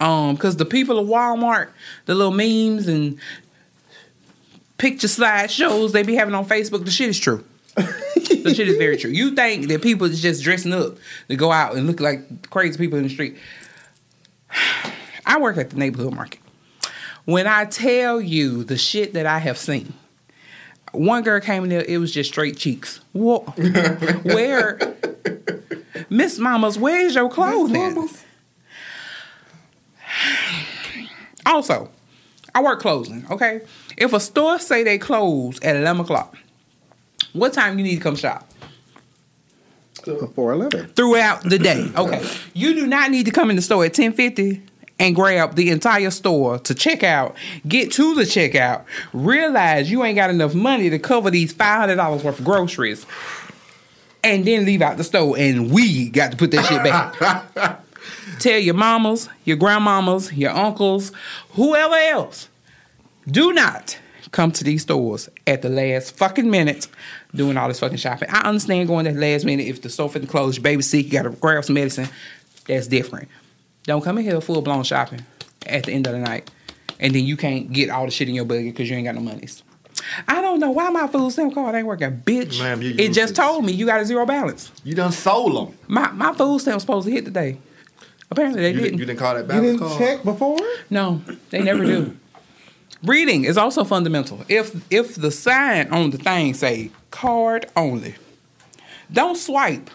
Um, 0.00 0.36
cause 0.36 0.56
the 0.56 0.64
people 0.64 0.98
of 0.98 1.06
Walmart, 1.06 1.68
the 2.06 2.14
little 2.14 2.32
memes 2.32 2.88
and 2.88 3.18
picture 4.80 5.08
slide 5.08 5.50
shows 5.50 5.92
they 5.92 6.02
be 6.02 6.14
having 6.14 6.34
on 6.34 6.46
Facebook, 6.46 6.84
the 6.84 6.90
shit 6.90 7.10
is 7.10 7.20
true. 7.20 7.44
the 7.74 8.52
shit 8.54 8.66
is 8.66 8.78
very 8.78 8.96
true. 8.96 9.10
You 9.10 9.34
think 9.34 9.68
that 9.68 9.82
people 9.82 10.06
is 10.06 10.22
just 10.22 10.42
dressing 10.42 10.72
up 10.72 10.96
to 11.28 11.36
go 11.36 11.52
out 11.52 11.76
and 11.76 11.86
look 11.86 12.00
like 12.00 12.50
crazy 12.50 12.78
people 12.78 12.96
in 12.96 13.04
the 13.04 13.10
street. 13.10 13.36
I 15.26 15.38
work 15.38 15.58
at 15.58 15.70
the 15.70 15.76
neighborhood 15.76 16.14
market. 16.14 16.40
When 17.26 17.46
I 17.46 17.66
tell 17.66 18.20
you 18.20 18.64
the 18.64 18.78
shit 18.78 19.12
that 19.12 19.26
I 19.26 19.38
have 19.38 19.58
seen, 19.58 19.92
one 20.92 21.22
girl 21.22 21.40
came 21.40 21.62
in 21.62 21.68
there, 21.68 21.84
it 21.86 21.98
was 21.98 22.10
just 22.10 22.30
straight 22.30 22.56
cheeks. 22.56 23.00
Whoa. 23.12 23.40
Where, 24.22 24.96
Miss 26.08 26.38
Mamas, 26.38 26.78
where's 26.78 27.14
your 27.14 27.30
clothing? 27.30 28.08
Also, 31.46 31.90
I 32.54 32.62
work 32.62 32.80
closing, 32.80 33.26
okay? 33.30 33.62
If 33.96 34.12
a 34.12 34.20
store 34.20 34.58
say 34.58 34.82
they 34.82 34.98
close 34.98 35.60
at 35.60 35.76
11 35.76 36.02
o'clock, 36.02 36.36
what 37.32 37.52
time 37.52 37.78
you 37.78 37.84
need 37.84 37.96
to 37.96 38.02
come 38.02 38.16
shop? 38.16 38.46
411. 40.04 40.88
Throughout 40.94 41.42
the 41.44 41.58
day, 41.58 41.90
okay? 41.96 42.26
You 42.54 42.74
do 42.74 42.86
not 42.86 43.10
need 43.10 43.26
to 43.26 43.32
come 43.32 43.50
in 43.50 43.56
the 43.56 43.62
store 43.62 43.84
at 43.84 43.96
1050 43.96 44.62
and 44.98 45.14
grab 45.14 45.54
the 45.54 45.70
entire 45.70 46.10
store 46.10 46.58
to 46.58 46.74
check 46.74 47.02
out, 47.02 47.36
get 47.66 47.92
to 47.92 48.14
the 48.14 48.22
checkout, 48.22 48.84
realize 49.12 49.90
you 49.90 50.04
ain't 50.04 50.16
got 50.16 50.30
enough 50.30 50.54
money 50.54 50.90
to 50.90 50.98
cover 50.98 51.30
these 51.30 51.54
$500 51.54 52.22
worth 52.22 52.38
of 52.38 52.44
groceries, 52.44 53.06
and 54.22 54.44
then 54.44 54.66
leave 54.66 54.82
out 54.82 54.98
the 54.98 55.04
store 55.04 55.36
and 55.38 55.70
we 55.70 56.10
got 56.10 56.32
to 56.32 56.36
put 56.36 56.50
that 56.50 56.66
shit 56.66 56.82
back. 56.82 57.80
Tell 58.40 58.58
your 58.58 58.74
mamas, 58.74 59.28
your 59.44 59.58
grandmamas, 59.58 60.34
your 60.34 60.52
uncles, 60.52 61.12
whoever 61.50 61.94
else, 61.94 62.48
do 63.28 63.52
not 63.52 63.98
come 64.30 64.50
to 64.50 64.64
these 64.64 64.80
stores 64.80 65.28
at 65.46 65.60
the 65.60 65.68
last 65.68 66.16
fucking 66.16 66.50
minute 66.50 66.88
doing 67.34 67.58
all 67.58 67.68
this 67.68 67.80
fucking 67.80 67.98
shopping. 67.98 68.30
I 68.30 68.48
understand 68.48 68.88
going 68.88 69.06
at 69.06 69.12
the 69.12 69.20
last 69.20 69.44
minute 69.44 69.66
if 69.66 69.82
the 69.82 69.90
store 69.90 70.08
finna 70.08 70.26
close, 70.26 70.56
your 70.56 70.62
baby 70.62 70.80
sick, 70.80 71.04
you 71.04 71.12
gotta 71.12 71.28
grab 71.28 71.66
some 71.66 71.74
medicine. 71.74 72.08
That's 72.66 72.86
different. 72.86 73.28
Don't 73.82 74.02
come 74.02 74.16
in 74.16 74.24
here 74.24 74.40
full 74.40 74.62
blown 74.62 74.84
shopping 74.84 75.20
at 75.66 75.84
the 75.84 75.92
end 75.92 76.06
of 76.06 76.14
the 76.14 76.20
night. 76.20 76.50
And 76.98 77.14
then 77.14 77.26
you 77.26 77.36
can't 77.36 77.70
get 77.70 77.90
all 77.90 78.06
the 78.06 78.10
shit 78.10 78.30
in 78.30 78.34
your 78.34 78.46
budget 78.46 78.72
because 78.72 78.88
you 78.88 78.96
ain't 78.96 79.04
got 79.04 79.16
no 79.16 79.20
monies. 79.20 79.62
I 80.26 80.40
don't 80.40 80.60
know 80.60 80.70
why 80.70 80.88
my 80.88 81.08
food 81.08 81.30
stamp 81.32 81.52
card 81.52 81.74
ain't 81.74 81.86
working, 81.86 82.22
bitch. 82.24 82.58
Ma'am, 82.58 82.80
it 82.82 83.12
just 83.12 83.36
told 83.36 83.66
me 83.66 83.72
you 83.72 83.84
got 83.84 84.00
a 84.00 84.06
zero 84.06 84.24
balance. 84.24 84.72
You 84.82 84.94
done 84.94 85.12
sold 85.12 85.56
them. 85.56 85.78
My 85.88 86.10
my 86.12 86.32
food 86.32 86.60
stamp's 86.60 86.84
supposed 86.84 87.06
to 87.06 87.12
hit 87.12 87.26
today. 87.26 87.58
Apparently 88.30 88.62
they 88.62 88.68
You, 88.68 88.74
didn't. 88.74 88.84
didn't, 88.84 88.98
you 89.00 89.06
didn't 89.06 89.18
call 89.18 89.34
that 89.34 89.40
You 89.42 89.46
balance 89.48 89.66
didn't 89.66 89.78
call? 89.80 89.98
check 89.98 90.22
before? 90.24 90.58
No, 90.88 91.22
they 91.50 91.62
never 91.62 91.84
do. 91.84 92.16
Reading 93.02 93.44
is 93.44 93.56
also 93.56 93.82
fundamental. 93.84 94.44
If 94.48 94.84
if 94.92 95.14
the 95.16 95.30
sign 95.30 95.88
on 95.90 96.10
the 96.10 96.18
thing 96.18 96.52
say 96.54 96.90
card 97.10 97.66
only, 97.74 98.14
don't 99.10 99.36
swipe 99.36 99.88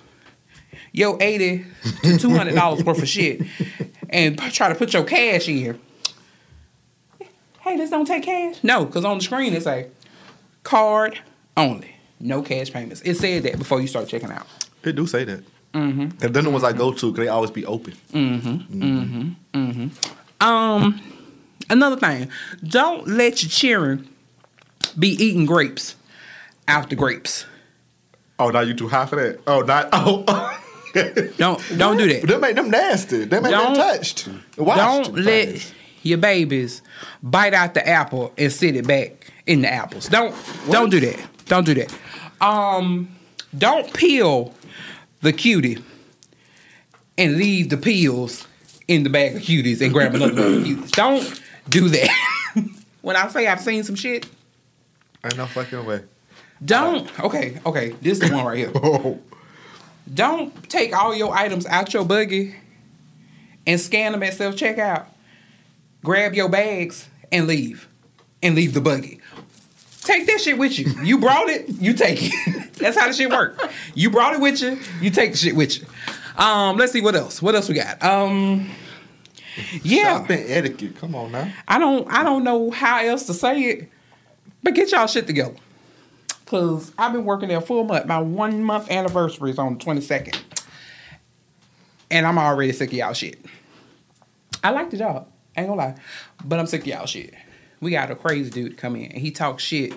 your 0.91 1.15
eighty 1.21 1.65
to 2.03 2.17
two 2.17 2.31
hundred 2.31 2.55
dollars 2.55 2.83
worth 2.83 3.01
of 3.01 3.07
shit 3.07 3.41
and 4.09 4.37
p- 4.37 4.49
try 4.49 4.69
to 4.69 4.75
put 4.75 4.91
your 4.93 5.03
cash 5.03 5.47
in. 5.47 5.79
Hey, 7.61 7.77
this 7.77 7.89
don't 7.91 8.05
take 8.05 8.23
cash. 8.23 8.57
No, 8.63 8.85
because 8.85 9.05
on 9.05 9.17
the 9.19 9.23
screen 9.23 9.53
it 9.53 9.61
say 9.63 9.87
card 10.63 11.19
only, 11.55 11.95
no 12.19 12.41
cash 12.41 12.71
payments. 12.73 13.01
It 13.03 13.15
said 13.15 13.43
that 13.43 13.57
before 13.59 13.81
you 13.81 13.87
start 13.87 14.07
checking 14.07 14.31
out. 14.31 14.47
It 14.83 14.95
do 14.95 15.05
say 15.05 15.23
that. 15.25 15.43
Mm-hmm. 15.75 16.17
Then 16.31 16.43
the 16.45 16.49
ones 16.49 16.63
I 16.63 16.71
go 16.73 16.91
to, 16.93 17.11
cause 17.11 17.17
they 17.17 17.27
always 17.27 17.51
be 17.51 17.65
open. 17.65 17.93
Um, 20.39 21.01
another 21.69 21.95
thing, 21.97 22.29
don't 22.63 23.07
let 23.07 23.43
your 23.43 23.49
children 23.49 24.07
be 24.97 25.09
eating 25.09 25.45
grapes 25.45 25.95
out 26.67 26.89
the 26.89 26.95
grapes. 26.95 27.45
Oh, 28.39 28.49
now 28.49 28.61
you 28.61 28.73
too 28.73 28.87
high 28.87 29.05
for 29.05 29.15
that? 29.17 29.39
Oh, 29.47 29.61
not 29.61 29.89
oh. 29.93 30.61
Don't 31.37 31.61
don't 31.77 31.97
do 31.97 32.07
that. 32.07 32.25
They 32.25 32.37
make 32.37 32.55
them 32.55 32.69
nasty. 32.69 33.25
They 33.25 33.39
make 33.41 33.51
them 33.51 33.73
Don't- 33.73 33.75
touched. 33.75 34.29
Washed 34.57 34.77
Don't 34.79 35.15
let 35.25 35.49
things. 35.49 35.73
your 36.03 36.17
babies 36.19 36.81
bite 37.21 37.53
out 37.53 37.73
the 37.73 37.85
apple 37.85 38.31
and 38.37 38.51
sit 38.51 38.77
it 38.77 38.87
back 38.87 39.33
in 39.45 39.61
the 39.61 39.69
apples. 39.71 40.07
Don't 40.07 40.33
don't 40.71 40.89
do 40.89 41.01
that. 41.01 41.19
Don't 41.47 41.65
do 41.65 41.73
that. 41.73 41.93
Um, 42.39 43.09
don't 43.57 43.93
peel 43.93 44.53
the 45.25 45.33
cutie 45.33 45.83
and 47.17 47.35
leave 47.37 47.69
the 47.69 47.77
pills 47.77 48.47
in 48.87 49.03
the 49.03 49.09
bag 49.09 49.35
of 49.35 49.41
cuties 49.41 49.81
and 49.81 49.91
grab 49.91 50.13
another 50.15 50.33
bag 50.35 50.45
of 50.45 50.63
cuties. 50.63 50.91
Don't 50.91 51.41
do 51.67 51.89
that. 51.89 52.53
when 53.01 53.15
I 53.15 53.27
say 53.27 53.47
I've 53.47 53.59
seen 53.59 53.83
some 53.83 53.95
shit, 53.95 54.27
Ain't 55.23 55.37
no 55.37 55.47
fucking 55.47 55.83
way. 55.85 56.03
Don't. 56.63 57.19
Okay, 57.19 57.59
okay. 57.65 57.89
This 57.99 58.21
is 58.21 58.29
the 58.29 58.35
one 58.35 58.45
right 58.45 58.57
here. 58.59 58.71
Oh, 58.75 59.19
Don't 60.13 60.69
take 60.69 60.95
all 60.95 61.15
your 61.15 61.35
items 61.35 61.65
out 61.65 61.91
your 61.95 62.05
buggy 62.05 62.55
and 63.65 63.81
scan 63.81 64.11
them 64.11 64.21
at 64.21 64.35
self 64.35 64.55
checkout. 64.55 65.05
Grab 66.03 66.35
your 66.35 66.47
bags 66.47 67.09
and 67.31 67.47
leave, 67.47 67.87
and 68.43 68.53
leave 68.53 68.75
the 68.75 68.81
buggy. 68.81 69.19
Take 70.05 70.27
that 70.27 70.39
shit 70.39 70.57
with 70.59 70.77
you. 70.77 70.85
You 71.03 71.17
brought 71.17 71.49
it, 71.49 71.67
you 71.67 71.93
take 71.93 72.19
it. 72.21 72.73
That's 72.73 72.95
how 72.95 73.07
the 73.07 73.13
shit 73.13 73.29
work. 73.29 73.59
You 73.95 74.11
brought 74.11 74.35
it 74.35 74.39
with 74.39 74.61
you, 74.61 74.79
you 75.01 75.09
take 75.09 75.31
the 75.31 75.37
shit 75.37 75.55
with 75.55 75.79
you. 75.79 75.85
Um, 76.37 76.77
let's 76.77 76.91
see 76.91 77.01
what 77.01 77.15
else. 77.15 77.41
What 77.41 77.55
else 77.55 77.67
we 77.67 77.75
got? 77.75 78.01
Um, 78.03 78.69
yeah, 79.81 80.19
shopping 80.19 80.43
etiquette. 80.47 80.97
Come 80.97 81.15
on 81.15 81.31
now. 81.31 81.51
I 81.67 81.79
don't 81.79 82.07
I 82.11 82.23
don't 82.23 82.43
know 82.43 82.69
how 82.69 82.99
else 82.99 83.25
to 83.27 83.33
say 83.33 83.61
it, 83.63 83.89
but 84.61 84.75
get 84.75 84.91
y'all 84.91 85.07
shit 85.07 85.25
together. 85.25 85.55
Cause 86.45 86.91
I've 86.99 87.11
been 87.11 87.25
working 87.25 87.49
there 87.49 87.57
a 87.57 87.61
full 87.61 87.83
month. 87.85 88.05
My 88.05 88.19
one 88.19 88.63
month 88.63 88.91
anniversary 88.91 89.49
is 89.49 89.57
on 89.57 89.77
the 89.77 89.83
twenty 89.83 90.01
second, 90.01 90.39
and 92.11 92.27
I'm 92.27 92.37
already 92.37 92.73
sick 92.73 92.89
of 92.89 92.93
y'all 92.93 93.13
shit. 93.13 93.43
I 94.63 94.69
like 94.69 94.91
the 94.91 94.97
job, 94.97 95.27
ain't 95.57 95.67
gonna 95.67 95.79
lie, 95.79 95.95
but 96.43 96.59
I'm 96.59 96.67
sick 96.67 96.81
of 96.81 96.87
y'all 96.87 97.05
shit. 97.07 97.33
We 97.81 97.91
got 97.91 98.11
a 98.11 98.15
crazy 98.15 98.49
dude 98.49 98.77
come 98.77 98.95
in 98.95 99.11
and 99.11 99.21
he 99.21 99.31
talks 99.31 99.63
shit 99.63 99.93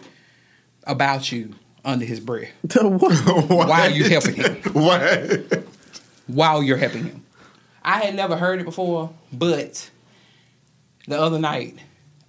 about 0.85 1.31
you 1.33 1.55
under 1.85 2.05
his 2.05 2.21
breath 2.21 2.51
what? 2.73 3.69
while 3.69 3.91
you 3.91 4.05
helping 4.05 4.35
him. 4.35 4.57
What? 4.73 5.65
While 6.27 6.63
you're 6.63 6.77
helping 6.77 7.05
him. 7.05 7.25
I 7.83 8.01
had 8.01 8.15
never 8.15 8.37
heard 8.37 8.61
it 8.61 8.65
before, 8.65 9.11
but 9.33 9.89
the 11.07 11.19
other 11.19 11.39
night 11.39 11.79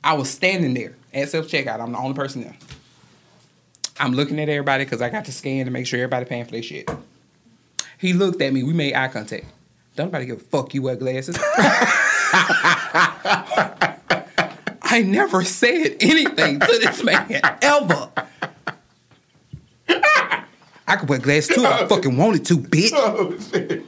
I 0.03 0.13
was 0.13 0.30
standing 0.30 0.73
there 0.73 0.95
at 1.13 1.30
self 1.30 1.47
checkout. 1.47 1.81
I'm 1.81 1.91
the 1.91 1.97
only 1.97 2.15
person 2.15 2.43
there. 2.43 2.55
I'm 3.99 4.13
looking 4.13 4.39
at 4.39 4.47
everybody 4.47 4.85
because 4.85 5.01
I 5.01 5.09
got 5.09 5.26
to 5.26 5.34
scan 5.34 5.65
to 5.65 5.71
make 5.71 5.85
sure 5.85 5.99
everybody 5.99 6.26
paying 6.26 6.45
for 6.45 6.51
their 6.51 6.63
shit. 6.63 6.89
He 7.97 8.13
looked 8.13 8.41
at 8.41 8.53
me. 8.53 8.63
We 8.63 8.71
made 8.71 8.93
eye 8.93 9.09
contact. 9.09 9.45
Don't 9.97 10.07
nobody 10.07 10.27
give 10.27 10.38
a 10.38 10.39
fuck 10.39 10.73
you 10.73 10.81
wear 10.81 10.95
glasses. 10.95 11.38
I 14.91 15.03
never 15.03 15.43
said 15.43 15.97
anything 15.99 16.59
to 16.59 16.79
this 16.79 17.03
man 17.03 17.39
ever. 17.61 18.09
I 20.87 20.95
could 20.95 21.07
wear 21.07 21.19
glasses 21.19 21.55
too 21.55 21.61
if 21.61 21.67
I 21.67 21.81
oh, 21.81 21.87
fucking 21.87 22.17
wanted 22.17 22.45
to, 22.45 22.57
bitch. 22.57 22.91
Oh 22.93 23.37
shit. 23.39 23.85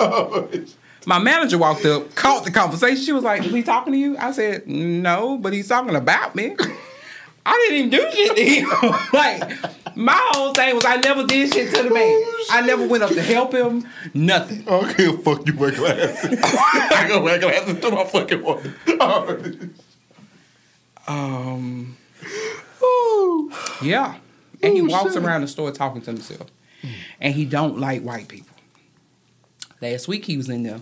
Oh 0.00 0.48
shit. 0.50 0.74
My 1.06 1.18
manager 1.18 1.58
walked 1.58 1.84
up, 1.84 2.14
caught 2.14 2.44
the 2.44 2.50
conversation. 2.50 3.04
She 3.04 3.12
was 3.12 3.24
like, 3.24 3.44
"Is 3.44 3.52
he 3.52 3.62
talking 3.62 3.92
to 3.92 3.98
you?" 3.98 4.16
I 4.16 4.32
said, 4.32 4.66
"No, 4.66 5.36
but 5.36 5.52
he's 5.52 5.68
talking 5.68 5.94
about 5.94 6.34
me." 6.34 6.56
I 7.44 7.66
didn't 7.68 7.76
even 7.76 7.90
do 7.90 8.10
shit 8.12 8.36
to 8.36 8.44
him. 8.44 8.96
like 9.12 9.96
my 9.96 10.18
whole 10.32 10.52
thing 10.52 10.74
was, 10.74 10.84
I 10.84 10.96
never 10.96 11.24
did 11.24 11.52
shit 11.52 11.74
to 11.74 11.82
the 11.82 11.90
man. 11.90 12.02
Oh, 12.02 12.46
I 12.50 12.60
never 12.62 12.86
went 12.86 13.02
up 13.02 13.10
to 13.10 13.22
help 13.22 13.52
him. 13.52 13.86
Nothing. 14.14 14.64
I 14.68 15.16
fuck 15.16 15.46
you 15.46 15.56
wear 15.56 15.72
glasses. 15.72 16.38
I 16.42 17.06
go 17.08 17.22
wear 17.22 17.38
glasses 17.38 17.80
to 17.80 17.90
my 17.90 18.04
fucking 18.04 18.42
one. 18.42 19.74
Um. 21.10 21.96
Yeah, 23.82 24.16
and 24.62 24.74
he 24.74 24.82
walks 24.82 25.16
around 25.16 25.40
the 25.40 25.48
store 25.48 25.70
talking 25.72 26.02
to 26.02 26.10
himself, 26.12 26.48
and 27.20 27.34
he 27.34 27.44
don't 27.44 27.78
like 27.78 28.02
white 28.02 28.28
people. 28.28 28.46
Last 29.80 30.08
week 30.08 30.26
he 30.26 30.36
was 30.36 30.50
in 30.50 30.62
there, 30.62 30.80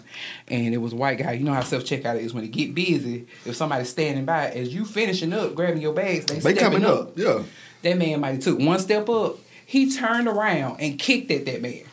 and 0.48 0.74
it 0.74 0.78
was 0.78 0.92
a 0.92 0.96
white 0.96 1.18
guy. 1.18 1.32
You 1.32 1.44
know 1.44 1.54
how 1.54 1.62
self 1.62 1.84
checkout 1.84 2.18
is 2.20 2.34
when 2.34 2.42
it 2.44 2.50
get 2.50 2.74
busy. 2.74 3.26
If 3.44 3.54
somebody's 3.54 3.88
standing 3.88 4.24
by, 4.24 4.48
as 4.50 4.74
you 4.74 4.84
finishing 4.84 5.32
up, 5.32 5.54
grabbing 5.54 5.80
your 5.80 5.92
bags, 5.94 6.26
they, 6.26 6.40
They 6.40 6.54
coming 6.54 6.84
up. 6.84 7.16
Yeah. 7.16 7.44
That 7.82 7.96
man 7.96 8.20
might 8.20 8.32
have 8.32 8.40
took 8.40 8.58
one 8.58 8.80
step 8.80 9.08
up. 9.08 9.38
He 9.64 9.92
turned 9.92 10.26
around 10.26 10.80
and 10.80 10.98
kicked 10.98 11.30
at 11.30 11.46
that 11.46 11.62
man. 11.62 11.84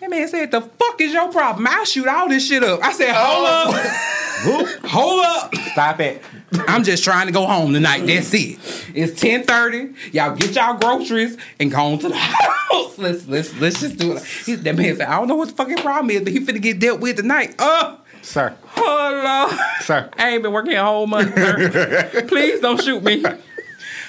That 0.00 0.10
man 0.10 0.28
said, 0.28 0.50
"The 0.50 0.60
fuck 0.60 1.00
is 1.00 1.12
your 1.12 1.30
problem? 1.32 1.66
I 1.66 1.84
shoot 1.84 2.06
all 2.06 2.28
this 2.28 2.46
shit 2.46 2.62
up." 2.62 2.80
I 2.82 2.92
said, 2.92 3.14
"Hold 3.14 3.74
up, 3.74 4.84
hold 4.84 5.24
up, 5.24 5.54
stop 5.72 6.00
it. 6.00 6.22
I'm 6.68 6.84
just 6.84 7.02
trying 7.02 7.26
to 7.26 7.32
go 7.32 7.46
home 7.46 7.72
tonight. 7.72 8.06
That's 8.06 8.32
it. 8.34 8.58
It's 8.94 9.18
10:30. 9.20 9.94
Y'all 10.12 10.36
get 10.36 10.54
y'all 10.54 10.74
groceries 10.78 11.36
and 11.58 11.70
go 11.70 11.78
on 11.78 11.98
to 12.00 12.08
the 12.08 12.14
house. 12.16 12.98
Let's 12.98 13.26
let's 13.26 13.58
let's 13.58 13.80
just 13.80 13.96
do 13.96 14.12
it." 14.16 14.22
He, 14.24 14.54
that 14.56 14.76
man 14.76 14.96
said, 14.96 15.08
"I 15.08 15.18
don't 15.18 15.28
know 15.28 15.36
what 15.36 15.48
the 15.48 15.54
fucking 15.54 15.78
problem 15.78 16.10
is, 16.10 16.20
but 16.22 16.32
he 16.32 16.40
finna 16.40 16.60
get 16.60 16.78
dealt 16.78 17.00
with 17.00 17.16
tonight." 17.16 17.54
Uh, 17.58 17.96
Sir. 18.20 18.54
oh 18.76 19.48
Lord, 19.50 19.60
Sir. 19.80 20.10
I 20.18 20.30
ain't 20.30 20.42
been 20.42 20.52
working 20.52 20.74
a 20.74 20.84
whole 20.84 21.06
month. 21.06 21.34
Sir. 21.34 22.24
Please 22.28 22.60
don't 22.60 22.82
shoot 22.82 23.02
me. 23.02 23.24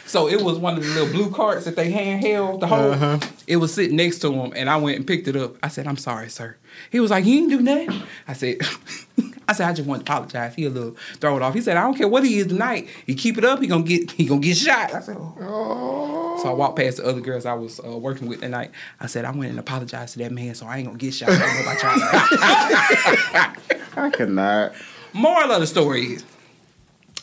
So 0.07 0.29
it 0.29 0.41
was 0.41 0.57
one 0.57 0.77
of 0.77 0.83
the 0.83 0.89
little 0.89 1.11
blue 1.11 1.29
carts 1.29 1.65
that 1.65 1.75
they 1.75 1.91
handheld 1.91 2.61
the 2.61 2.67
whole. 2.67 2.91
Uh-huh. 2.91 3.19
It 3.45 3.57
was 3.57 3.73
sitting 3.73 3.97
next 3.97 4.19
to 4.19 4.31
him, 4.31 4.53
and 4.55 4.69
I 4.69 4.77
went 4.77 4.97
and 4.97 5.05
picked 5.05 5.27
it 5.27 5.35
up. 5.35 5.55
I 5.61 5.67
said, 5.67 5.85
"I'm 5.85 5.97
sorry, 5.97 6.29
sir." 6.29 6.55
He 6.89 6.99
was 6.99 7.11
like, 7.11 7.25
"You 7.25 7.39
ain't 7.39 7.49
do 7.49 7.61
nothing." 7.61 8.03
I 8.27 8.33
said, 8.33 8.57
"I 9.49 9.53
said 9.53 9.67
I 9.67 9.73
just 9.73 9.87
want 9.87 10.05
to 10.05 10.11
apologize." 10.11 10.55
He 10.55 10.65
a 10.65 10.69
little 10.69 10.95
throw 11.19 11.35
it 11.35 11.41
off. 11.43 11.53
He 11.53 11.61
said, 11.61 11.75
"I 11.75 11.81
don't 11.81 11.95
care 11.95 12.07
what 12.07 12.23
he 12.23 12.39
is 12.39 12.47
tonight. 12.47 12.87
He 13.05 13.15
keep 13.15 13.37
it 13.37 13.43
up. 13.43 13.59
He 13.61 13.67
gonna 13.67 13.83
get 13.83 14.11
he 14.11 14.25
gonna 14.25 14.39
get 14.39 14.55
shot." 14.55 14.93
I 14.93 15.01
said, 15.01 15.17
"Oh." 15.19 16.39
So 16.41 16.49
I 16.49 16.53
walked 16.53 16.77
past 16.77 16.97
the 16.97 17.05
other 17.05 17.21
girls 17.21 17.45
I 17.45 17.53
was 17.53 17.79
uh, 17.79 17.97
working 17.97 18.27
with 18.29 18.39
that 18.41 18.49
night. 18.49 18.71
I 19.01 19.07
said, 19.07 19.25
"I 19.25 19.31
went 19.31 19.49
and 19.49 19.59
apologized 19.59 20.13
to 20.13 20.19
that 20.19 20.31
man, 20.31 20.55
so 20.55 20.67
I 20.67 20.77
ain't 20.77 20.87
gonna 20.87 20.97
get 20.97 21.13
shot." 21.13 21.29
I 21.29 21.37
don't 21.37 21.55
know 21.55 21.61
about 21.61 21.83
y'all. 21.83 23.75
I 24.05 24.09
cannot. 24.11 24.73
Moral 25.11 25.51
of 25.51 25.59
the 25.59 25.67
story 25.67 26.13
is 26.13 26.25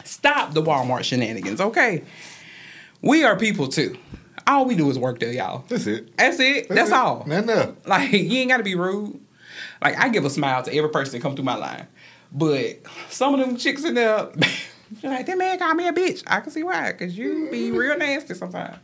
stop 0.04 0.52
the 0.52 0.62
Walmart 0.62 1.04
shenanigans, 1.04 1.60
okay? 1.60 2.02
We 3.04 3.22
are 3.22 3.36
people 3.36 3.68
too. 3.68 3.98
All 4.46 4.64
we 4.64 4.74
do 4.74 4.88
is 4.90 4.98
work 4.98 5.20
there, 5.20 5.32
y'all. 5.32 5.64
That's 5.68 5.86
it. 5.86 6.16
That's 6.16 6.40
it. 6.40 6.68
That's, 6.68 6.90
it. 6.90 6.94
all. 6.94 7.24
Nothing 7.26 7.50
else. 7.50 7.76
Like 7.86 8.12
you 8.12 8.38
ain't 8.38 8.50
gotta 8.50 8.62
be 8.62 8.74
rude. 8.74 9.20
Like 9.82 9.98
I 9.98 10.08
give 10.08 10.24
a 10.24 10.30
smile 10.30 10.62
to 10.62 10.74
every 10.74 10.90
person 10.90 11.12
that 11.12 11.22
come 11.22 11.34
through 11.36 11.44
my 11.44 11.56
line. 11.56 11.86
But 12.32 12.80
some 13.10 13.34
of 13.34 13.40
them 13.40 13.56
chicks 13.56 13.84
in 13.84 13.94
there, 13.94 14.28
like, 15.02 15.26
that 15.26 15.38
man 15.38 15.58
called 15.58 15.76
me 15.76 15.86
a 15.86 15.92
bitch. 15.92 16.24
I 16.26 16.40
can 16.40 16.50
see 16.50 16.64
why, 16.64 16.90
because 16.92 17.16
you 17.16 17.48
be 17.50 17.70
real 17.70 17.96
nasty 17.96 18.34
sometimes. 18.34 18.78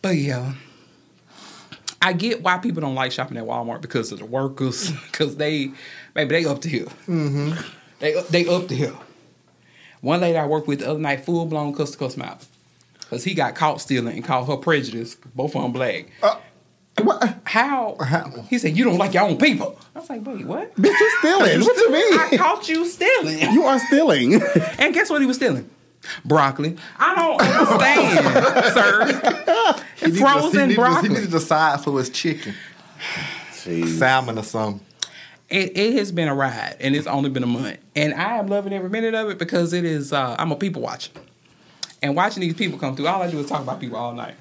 But 0.00 0.16
yeah. 0.16 0.54
I 2.00 2.14
get 2.14 2.42
why 2.42 2.58
people 2.58 2.80
don't 2.80 2.96
like 2.96 3.12
shopping 3.12 3.36
at 3.36 3.44
Walmart 3.44 3.80
because 3.80 4.10
of 4.10 4.18
the 4.18 4.24
workers, 4.24 4.90
because 5.12 5.36
they, 5.36 5.70
maybe 6.16 6.30
they 6.30 6.44
up 6.44 6.62
to 6.62 6.68
here. 6.68 6.86
Mm-hmm. 7.06 7.52
They 8.00 8.20
they 8.22 8.46
up 8.48 8.66
to 8.68 8.74
here. 8.74 8.96
One 10.00 10.20
lady 10.20 10.36
I 10.36 10.46
worked 10.46 10.66
with 10.66 10.80
the 10.80 10.90
other 10.90 10.98
night, 10.98 11.24
full 11.24 11.46
blown 11.46 11.72
cuss 11.74 11.94
him 11.94 12.22
out. 12.22 12.44
Cause 13.12 13.24
he 13.24 13.34
got 13.34 13.54
caught 13.54 13.78
stealing 13.78 14.14
and 14.14 14.24
called 14.24 14.48
her 14.48 14.56
prejudice. 14.56 15.16
Both 15.34 15.54
of 15.54 15.60
them 15.60 15.72
black. 15.72 16.06
Uh, 16.22 16.36
How? 17.44 17.94
He 18.48 18.56
said, 18.56 18.74
"You 18.74 18.84
don't 18.84 18.96
like 18.96 19.12
your 19.12 19.24
own 19.24 19.36
people." 19.36 19.78
I 19.94 19.98
was 19.98 20.08
like, 20.08 20.24
"Wait, 20.26 20.46
what?" 20.46 20.74
Bitch, 20.76 20.98
you 20.98 21.10
stealing. 21.18 21.60
what 21.66 21.76
you 21.76 21.92
mean? 21.92 22.18
I 22.18 22.36
caught 22.38 22.68
you 22.70 22.86
stealing. 22.86 23.38
You 23.52 23.64
are 23.64 23.78
stealing. 23.80 24.40
And 24.78 24.94
guess 24.94 25.10
what 25.10 25.20
he 25.20 25.26
was 25.26 25.36
stealing? 25.36 25.68
Broccoli. 26.24 26.74
I 26.98 27.14
don't 27.14 27.40
understand, 27.42 28.74
sir. 28.74 29.84
He 29.96 30.06
need 30.06 30.14
to- 30.14 30.20
Frozen 30.20 30.60
he 30.60 30.66
need 30.68 30.74
to- 30.74 30.80
broccoli. 30.80 31.08
He 31.10 31.14
needed 31.14 31.26
to 31.26 31.30
decide 31.32 31.82
for 31.82 31.98
his 31.98 32.08
chicken. 32.08 32.54
Salmon 33.52 34.38
or 34.38 34.42
something. 34.42 34.80
It, 35.50 35.76
it 35.76 35.92
has 35.98 36.10
been 36.12 36.28
a 36.28 36.34
ride, 36.34 36.76
and 36.80 36.96
it's 36.96 37.06
only 37.06 37.28
been 37.28 37.42
a 37.42 37.46
month, 37.46 37.76
and 37.94 38.14
I 38.14 38.38
am 38.38 38.46
loving 38.46 38.72
every 38.72 38.88
minute 38.88 39.12
of 39.14 39.28
it 39.28 39.38
because 39.38 39.74
it 39.74 39.84
is. 39.84 40.14
Uh, 40.14 40.34
I'm 40.38 40.50
a 40.50 40.56
people 40.56 40.80
watcher, 40.80 41.10
and 42.02 42.16
watching 42.16 42.40
these 42.40 42.54
people 42.54 42.78
come 42.78 42.96
through, 42.96 43.06
all 43.06 43.22
I 43.22 43.30
do 43.30 43.38
is 43.38 43.46
talk 43.46 43.62
about 43.62 43.80
people 43.80 43.96
all 43.96 44.12
night 44.12 44.34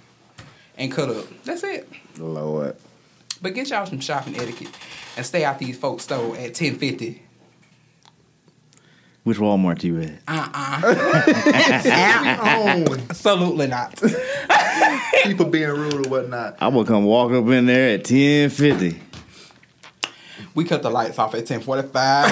and 0.78 0.92
cut 0.92 1.10
up. 1.10 1.26
That's 1.44 1.64
it. 1.64 1.88
Lord. 2.18 2.76
But 3.42 3.54
get 3.54 3.70
y'all 3.70 3.86
some 3.86 4.00
shopping 4.00 4.36
etiquette 4.36 4.70
and 5.18 5.26
stay 5.26 5.44
out 5.44 5.60
these 5.60 5.78
folks' 5.78 6.04
store 6.04 6.36
at 6.38 6.54
ten 6.54 6.76
fifty. 6.76 7.24
Which 9.24 9.38
Walmart 9.38 9.84
you 9.84 10.00
at? 10.02 10.14
Uh 10.28 10.50
uh 10.54 10.82
Absolutely 13.10 13.68
not. 13.68 14.02
People 15.24 15.46
being 15.46 15.70
rude 15.70 16.08
or 16.08 16.10
whatnot. 16.10 16.58
I 16.60 16.68
will 16.70 16.86
come 16.86 17.06
walk 17.06 17.32
up 17.32 17.46
in 17.48 17.68
there 17.68 17.96
at 17.96 18.06
ten 18.06 18.50
fifty. 18.50 19.00
We 20.54 20.66
cut 20.66 20.84
the 20.84 20.90
lights 20.90 21.18
off 21.18 21.34
at 21.34 21.46
ten 21.46 21.62
forty 21.62 21.88
five. 21.88 22.26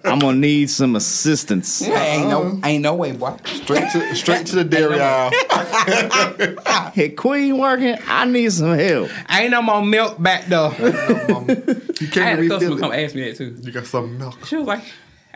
I'm 0.04 0.18
gonna 0.18 0.36
need 0.36 0.68
some 0.68 0.96
assistance. 0.96 1.80
ain't 1.82 2.28
no, 2.28 2.60
ain't 2.62 2.82
no 2.82 2.94
way, 2.94 3.12
boy. 3.12 3.36
Straight 3.44 3.90
to 3.92 4.14
straight 4.14 4.46
to 4.48 4.56
the 4.56 4.64
dairy 4.64 5.00
aisle. 5.00 5.30
Hey, 6.92 7.10
Queen 7.10 7.58
working. 7.58 7.96
I 8.06 8.24
need 8.24 8.52
some 8.52 8.76
help. 8.76 9.08
Ain't 9.30 9.50
no 9.52 9.62
more 9.62 9.82
milk 9.84 10.20
back 10.20 10.46
there. 10.46 10.70
You 10.78 10.86
I 10.88 12.10
can't 12.10 12.14
had 12.16 12.38
a 12.40 12.48
customer 12.48 12.74
refill 12.74 12.78
come 12.78 12.92
it. 12.92 13.04
ask 13.04 13.14
me 13.14 13.28
that 13.30 13.36
too. 13.36 13.56
You 13.62 13.70
got 13.72 13.86
some 13.86 14.18
milk. 14.18 14.44
She 14.46 14.56
was 14.56 14.66
like, 14.66 14.82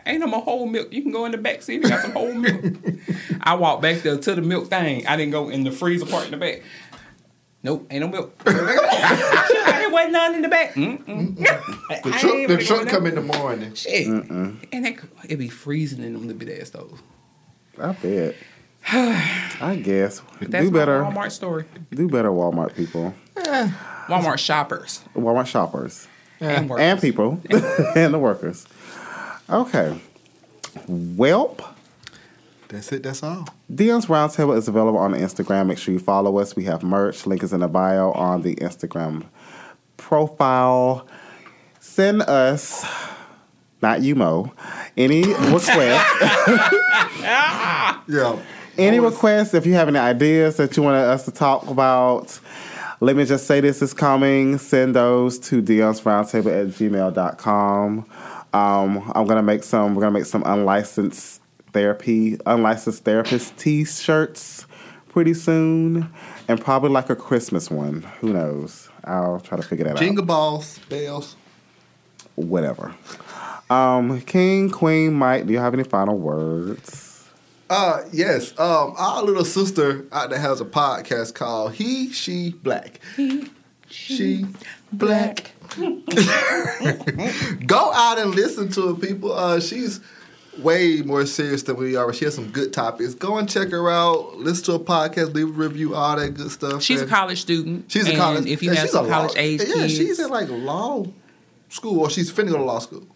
"Ain't 0.05 0.19
no 0.19 0.27
more 0.27 0.41
whole 0.41 0.65
milk. 0.67 0.91
You 0.91 1.01
can 1.01 1.11
go 1.11 1.25
in 1.25 1.31
the 1.31 1.37
back 1.37 1.61
seat. 1.61 1.81
We 1.81 1.89
got 1.89 2.01
some 2.01 2.11
whole 2.11 2.33
milk." 2.33 2.63
I 3.41 3.55
walked 3.55 3.81
back 3.81 4.01
there 4.01 4.17
to 4.17 4.35
the 4.35 4.41
milk 4.41 4.67
thing. 4.67 5.07
I 5.07 5.15
didn't 5.15 5.31
go 5.31 5.49
in 5.49 5.63
the 5.63 5.71
freezer 5.71 6.05
part 6.05 6.25
in 6.25 6.31
the 6.31 6.37
back. 6.37 6.63
Nope, 7.63 7.87
ain't 7.89 8.01
no 8.01 8.07
milk. 8.09 8.35
She 8.45 8.53
was 8.53 8.61
like, 8.61 8.75
there 8.81 9.62
wasn't 9.93 10.13
none 10.13 10.35
in 10.35 10.41
the 10.41 10.49
back. 10.49 10.73
Mm-mm. 10.73 11.37
The 11.37 11.51
I 12.05 12.19
truck, 12.19 12.33
the 12.33 12.57
finna 12.57 12.67
truck 12.67 12.85
go 12.85 12.91
come 12.91 13.05
in 13.05 13.15
the 13.15 13.21
morning. 13.21 13.73
Shit, 13.73 14.07
and 14.07 14.59
it, 14.71 14.99
it 15.29 15.35
be 15.37 15.49
freezing 15.49 16.03
in 16.03 16.13
them 16.13 16.23
little 16.27 16.37
bit 16.37 16.59
ass 16.59 16.67
stoves. 16.67 17.01
I 17.79 17.91
bet. 17.93 18.35
I 18.91 19.79
guess 19.81 20.21
That's 20.41 20.65
do 20.65 20.71
my 20.71 20.79
better. 20.79 21.03
Walmart 21.03 21.31
story. 21.31 21.65
Do 21.91 22.09
better, 22.09 22.29
Walmart 22.29 22.75
people, 22.75 23.13
uh, 23.37 23.69
Walmart 24.07 24.39
shoppers 24.39 25.01
Walmart 25.15 25.47
shoppers, 25.47 26.07
and 26.41 26.69
workers. 26.69 26.83
and 26.83 26.99
people, 27.01 27.41
and 27.95 28.13
the 28.13 28.19
workers. 28.19 28.67
Okay. 29.49 29.97
Welp. 30.87 31.63
That's 32.67 32.91
it. 32.91 33.03
That's 33.03 33.21
all. 33.21 33.47
Dion's 33.73 34.07
Roundtable 34.07 34.57
is 34.57 34.67
available 34.67 34.97
on 34.99 35.13
Instagram. 35.13 35.67
Make 35.67 35.77
sure 35.77 35.93
you 35.93 35.99
follow 35.99 36.39
us. 36.39 36.55
We 36.55 36.63
have 36.65 36.81
merch. 36.83 37.25
Link 37.27 37.43
is 37.43 37.53
in 37.53 37.59
the 37.59 37.67
bio 37.67 38.11
on 38.13 38.41
the 38.41 38.55
Instagram 38.55 39.25
profile. 40.13 41.07
Send 41.79 42.21
us, 42.21 42.85
not 43.81 44.03
you, 44.03 44.13
Mo, 44.13 44.53
any 44.95 45.23
requests. 45.23 46.05
Yeah. 48.05 48.37
any 48.77 48.99
requests, 48.99 49.55
if 49.55 49.65
you 49.65 49.73
have 49.73 49.87
any 49.87 49.97
ideas 49.97 50.57
that 50.57 50.77
you 50.77 50.83
want 50.83 50.97
us 50.97 51.25
to 51.25 51.31
talk 51.31 51.67
about, 51.67 52.39
let 52.99 53.15
me 53.15 53.25
just 53.25 53.47
say 53.47 53.59
this 53.59 53.81
is 53.81 53.93
coming. 53.93 54.59
Send 54.59 54.93
those 54.95 55.39
to 55.47 55.61
Dion's 55.61 56.01
Roundtable 56.01 56.51
at 56.61 56.67
gmail.com. 56.67 58.05
Um, 58.53 59.11
I'm 59.15 59.25
gonna 59.25 59.41
make 59.41 59.63
some. 59.63 59.95
We're 59.95 60.01
gonna 60.01 60.19
make 60.19 60.25
some 60.25 60.43
unlicensed 60.45 61.41
therapy, 61.71 62.37
unlicensed 62.45 63.03
therapist 63.03 63.57
T-shirts 63.57 64.67
pretty 65.09 65.33
soon, 65.33 66.13
and 66.47 66.61
probably 66.61 66.89
like 66.89 67.09
a 67.09 67.15
Christmas 67.15 67.71
one. 67.71 68.01
Who 68.19 68.33
knows? 68.33 68.82
I'll 69.03 69.39
try 69.39 69.57
to 69.57 69.63
figure 69.63 69.85
that 69.85 69.95
out 69.95 69.99
Jingle 69.99 70.25
balls, 70.25 70.79
bells. 70.89 71.35
whatever. 72.35 72.93
Um, 73.69 74.21
King, 74.21 74.69
Queen, 74.69 75.13
Mike, 75.13 75.45
do 75.47 75.53
you 75.53 75.59
have 75.59 75.73
any 75.73 75.83
final 75.83 76.17
words? 76.17 77.27
Uh 77.69 78.01
yes. 78.11 78.51
Um, 78.59 78.93
our 78.97 79.23
little 79.23 79.45
sister 79.45 80.05
out 80.11 80.29
there 80.29 80.39
has 80.39 80.61
a 80.61 80.65
podcast 80.65 81.33
called 81.33 81.73
He 81.73 82.11
She 82.11 82.51
Black. 82.61 82.99
He 83.15 83.49
She 83.89 84.45
Black. 84.91 85.53
Go 87.65 87.91
out 87.93 88.19
and 88.19 88.35
listen 88.35 88.69
to 88.71 88.91
it, 88.91 89.01
people. 89.01 89.31
Uh, 89.33 89.59
she's 89.59 90.01
way 90.59 91.01
more 91.01 91.25
serious 91.25 91.63
than 91.63 91.77
we 91.77 91.95
are. 91.95 92.11
She 92.13 92.25
has 92.25 92.35
some 92.35 92.49
good 92.51 92.73
topics. 92.73 93.13
Go 93.13 93.37
and 93.37 93.49
check 93.49 93.69
her 93.69 93.89
out. 93.89 94.37
Listen 94.37 94.65
to 94.65 94.73
a 94.73 94.79
podcast. 94.79 95.33
Leave 95.33 95.47
a 95.47 95.51
review. 95.51 95.95
All 95.95 96.15
that 96.15 96.33
good 96.35 96.51
stuff. 96.51 96.83
She's 96.83 97.01
a 97.01 97.07
college 97.07 97.41
student. 97.41 97.91
She's 97.91 98.07
a 98.07 98.15
college. 98.15 98.45
If 98.45 98.61
you 98.63 98.69
and 98.69 98.77
have 98.77 98.87
she's 98.87 98.93
some 98.93 99.05
a 99.05 99.09
college 99.09 99.35
law, 99.35 99.41
age 99.41 99.61
yeah, 99.61 99.73
kids, 99.73 99.97
she's 99.97 100.19
in 100.19 100.29
like 100.29 100.49
law 100.49 101.05
school, 101.69 101.99
or 101.99 102.09
she's 102.09 102.31
finna 102.31 102.49
go 102.49 102.57
to 102.57 102.63
law 102.63 102.79
school. 102.79 103.07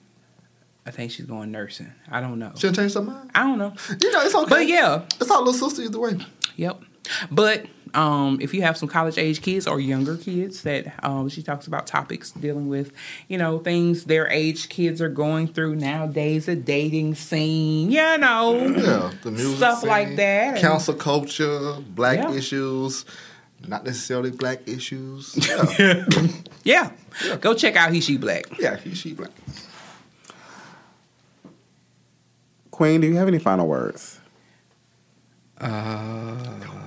I 0.85 0.91
think 0.91 1.11
she's 1.11 1.25
going 1.25 1.51
nursing. 1.51 1.91
I 2.09 2.21
don't 2.21 2.39
know. 2.39 2.53
She'll 2.55 2.71
change 2.71 2.93
her 2.93 3.01
mind. 3.01 3.29
I 3.35 3.43
don't 3.43 3.59
know. 3.59 3.73
You 3.99 4.11
know, 4.11 4.21
it's 4.21 4.33
okay. 4.33 4.49
But 4.49 4.67
yeah, 4.67 5.03
it's 5.19 5.29
our 5.29 5.39
little 5.39 5.53
sister 5.53 5.81
either 5.81 5.99
way. 5.99 6.17
Yep. 6.55 6.81
But 7.29 7.65
um, 7.97 8.37
if 8.39 8.53
you 8.53 8.61
have 8.61 8.77
some 8.77 8.87
college 8.87 9.17
age 9.17 9.41
kids 9.41 9.65
or 9.67 9.79
younger 9.79 10.15
kids 10.17 10.61
that 10.61 10.93
um, 11.03 11.27
she 11.29 11.41
talks 11.41 11.65
about 11.67 11.87
topics 11.87 12.31
dealing 12.31 12.67
with, 12.69 12.91
you 13.27 13.37
know, 13.37 13.57
things 13.59 14.03
their 14.05 14.27
age 14.29 14.69
kids 14.69 15.01
are 15.01 15.09
going 15.09 15.47
through 15.47 15.75
nowadays, 15.75 16.47
a 16.47 16.55
dating 16.55 17.15
scene, 17.15 17.89
you 17.91 18.17
know, 18.19 18.53
Yeah, 18.77 19.11
the 19.23 19.31
music 19.31 19.57
stuff 19.57 19.79
scene, 19.79 19.89
like 19.89 20.15
that. 20.17 20.53
and- 20.53 20.57
Council 20.61 20.93
culture, 20.93 21.77
black 21.95 22.17
Yeah. 22.19 22.33
issues, 22.33 23.03
not 23.67 23.83
necessarily 23.83 24.31
black 24.31 24.59
issues. 24.67 25.35
Yeah, 26.63 26.91
yeah. 27.25 27.37
Go 27.37 27.53
check 27.53 27.75
out 27.77 27.91
He 27.93 28.01
She 28.01 28.17
Black. 28.17 28.43
yeah, 28.59 28.75
he, 28.75 28.93
she 28.93 29.13
black. 29.13 29.31
Queen, 32.71 33.01
do 33.01 33.07
you 33.07 33.15
have 33.15 33.27
any 33.27 33.39
final 33.39 33.67
words? 33.67 34.19
Uh, 35.59 36.35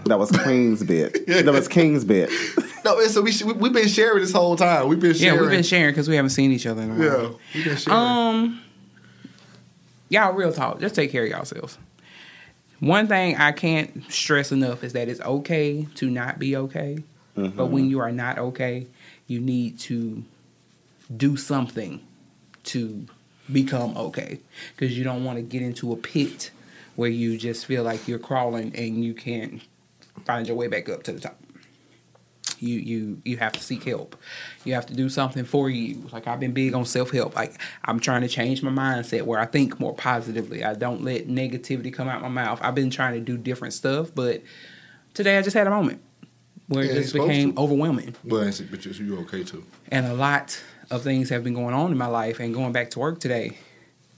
That 0.05 0.19
was 0.19 0.31
Queen's 0.31 0.83
bit. 0.83 1.27
That 1.27 1.53
was 1.53 1.69
King's 1.69 2.05
bit. 2.05 2.31
No, 2.85 2.99
and 2.99 3.11
so 3.11 3.21
we 3.21 3.33
we 3.45 3.53
we've 3.53 3.73
been 3.73 3.89
sharing 3.89 4.21
this 4.23 4.33
whole 4.33 4.57
time. 4.57 4.89
We've 4.89 4.99
been 5.01 5.15
sharing. 5.15 5.35
Yeah, 5.37 5.41
we've 5.41 5.51
been 5.51 5.63
sharing 5.63 5.91
because 5.93 6.09
we 6.09 6.17
haven't 6.17 6.31
seen 6.31 6.51
each 6.53 6.67
other 6.67 6.83
in 6.83 6.91
a 6.91 6.95
while. 6.95 7.03
Yeah, 7.03 7.29
we've 7.55 7.65
been 7.65 7.77
sharing. 7.77 7.99
Um, 7.99 8.63
y'all, 10.09 10.33
real 10.33 10.53
talk. 10.53 10.81
Just 10.81 10.95
take 10.95 11.11
care 11.13 11.25
of 11.25 11.29
yourselves. 11.31 11.79
One 12.79 13.07
thing 13.09 13.37
I 13.37 13.53
can't 13.53 14.11
stress 14.11 14.51
enough 14.53 14.83
is 14.83 14.95
that 14.95 15.09
it's 15.09 15.21
okay 15.21 15.87
to 15.97 16.09
not 16.11 16.39
be 16.39 16.57
okay. 16.57 16.99
But 17.37 17.67
when 17.67 17.89
you 17.89 18.01
are 18.01 18.13
not 18.13 18.39
okay, 18.39 18.87
you 19.27 19.41
need 19.41 19.79
to 19.81 20.25
do 21.15 21.37
something 21.39 22.01
to 22.65 23.07
become 23.51 23.97
okay. 23.97 24.41
Because 24.77 24.97
you 24.97 25.05
don't 25.05 25.25
want 25.25 25.37
to 25.37 25.43
get 25.43 25.63
into 25.63 25.91
a 25.93 25.97
pit 25.97 26.51
where 27.01 27.09
you 27.23 27.39
just 27.39 27.65
feel 27.65 27.83
like 27.83 28.07
you're 28.07 28.19
crawling 28.19 28.75
and 28.77 29.03
you 29.05 29.15
can't 29.15 29.63
find 30.27 30.47
your 30.47 30.57
way 30.57 30.67
back 30.69 30.87
up 30.91 31.03
to 31.03 31.13
the 31.13 31.21
top 31.21 31.37
you 32.59 32.79
you 32.79 33.23
you 33.25 33.37
have 33.39 33.53
to 33.53 33.61
seek 33.61 33.85
help. 33.85 34.15
You 34.67 34.75
have 34.75 34.85
to 34.87 34.95
do 34.95 35.09
something 35.09 35.45
for 35.47 35.71
you. 35.71 36.07
Like 36.13 36.27
I've 36.27 36.41
been 36.41 36.53
big 36.53 36.75
on 36.75 36.85
self 36.85 37.11
help. 37.11 37.35
Like 37.35 37.55
I'm 37.87 38.01
trying 38.01 38.21
to 38.21 38.29
change 38.29 38.63
my 38.63 38.71
mindset 38.71 39.23
where 39.23 39.41
I 39.41 39.47
think 39.47 39.81
more 39.81 39.95
positively. 39.95 40.63
I 40.63 40.75
don't 40.75 41.03
let 41.03 41.27
negativity 41.27 41.91
come 41.91 42.07
out 42.07 42.21
my 42.21 42.29
mouth. 42.29 42.59
I've 42.63 42.75
been 42.75 42.91
trying 42.91 43.15
to 43.15 43.21
do 43.21 43.39
different 43.39 43.73
stuff, 43.73 44.11
but 44.15 44.43
today 45.15 45.39
I 45.39 45.43
just 45.43 45.55
had 45.57 45.67
a 45.69 45.71
moment 45.71 46.03
where 46.69 46.85
Yeah, 46.85 46.93
it 46.93 47.03
just 47.03 47.15
became 47.15 47.55
to. 47.55 47.61
overwhelming. 47.63 48.15
but 48.27 48.49
it's- 48.49 48.61
but 48.61 48.85
you 48.85 48.93
you 49.07 49.19
okay 49.21 49.43
too. 49.43 49.65
And 49.91 50.05
a 50.05 50.13
lot 50.13 50.61
of 50.91 51.01
things 51.03 51.31
have 51.31 51.43
been 51.43 51.55
going 51.55 51.75
on 51.75 51.93
in 51.93 51.97
my 51.97 52.09
life 52.09 52.41
and 52.41 52.53
going 52.53 52.73
back 52.73 52.91
to 52.91 52.99
work 52.99 53.21
today. 53.21 53.57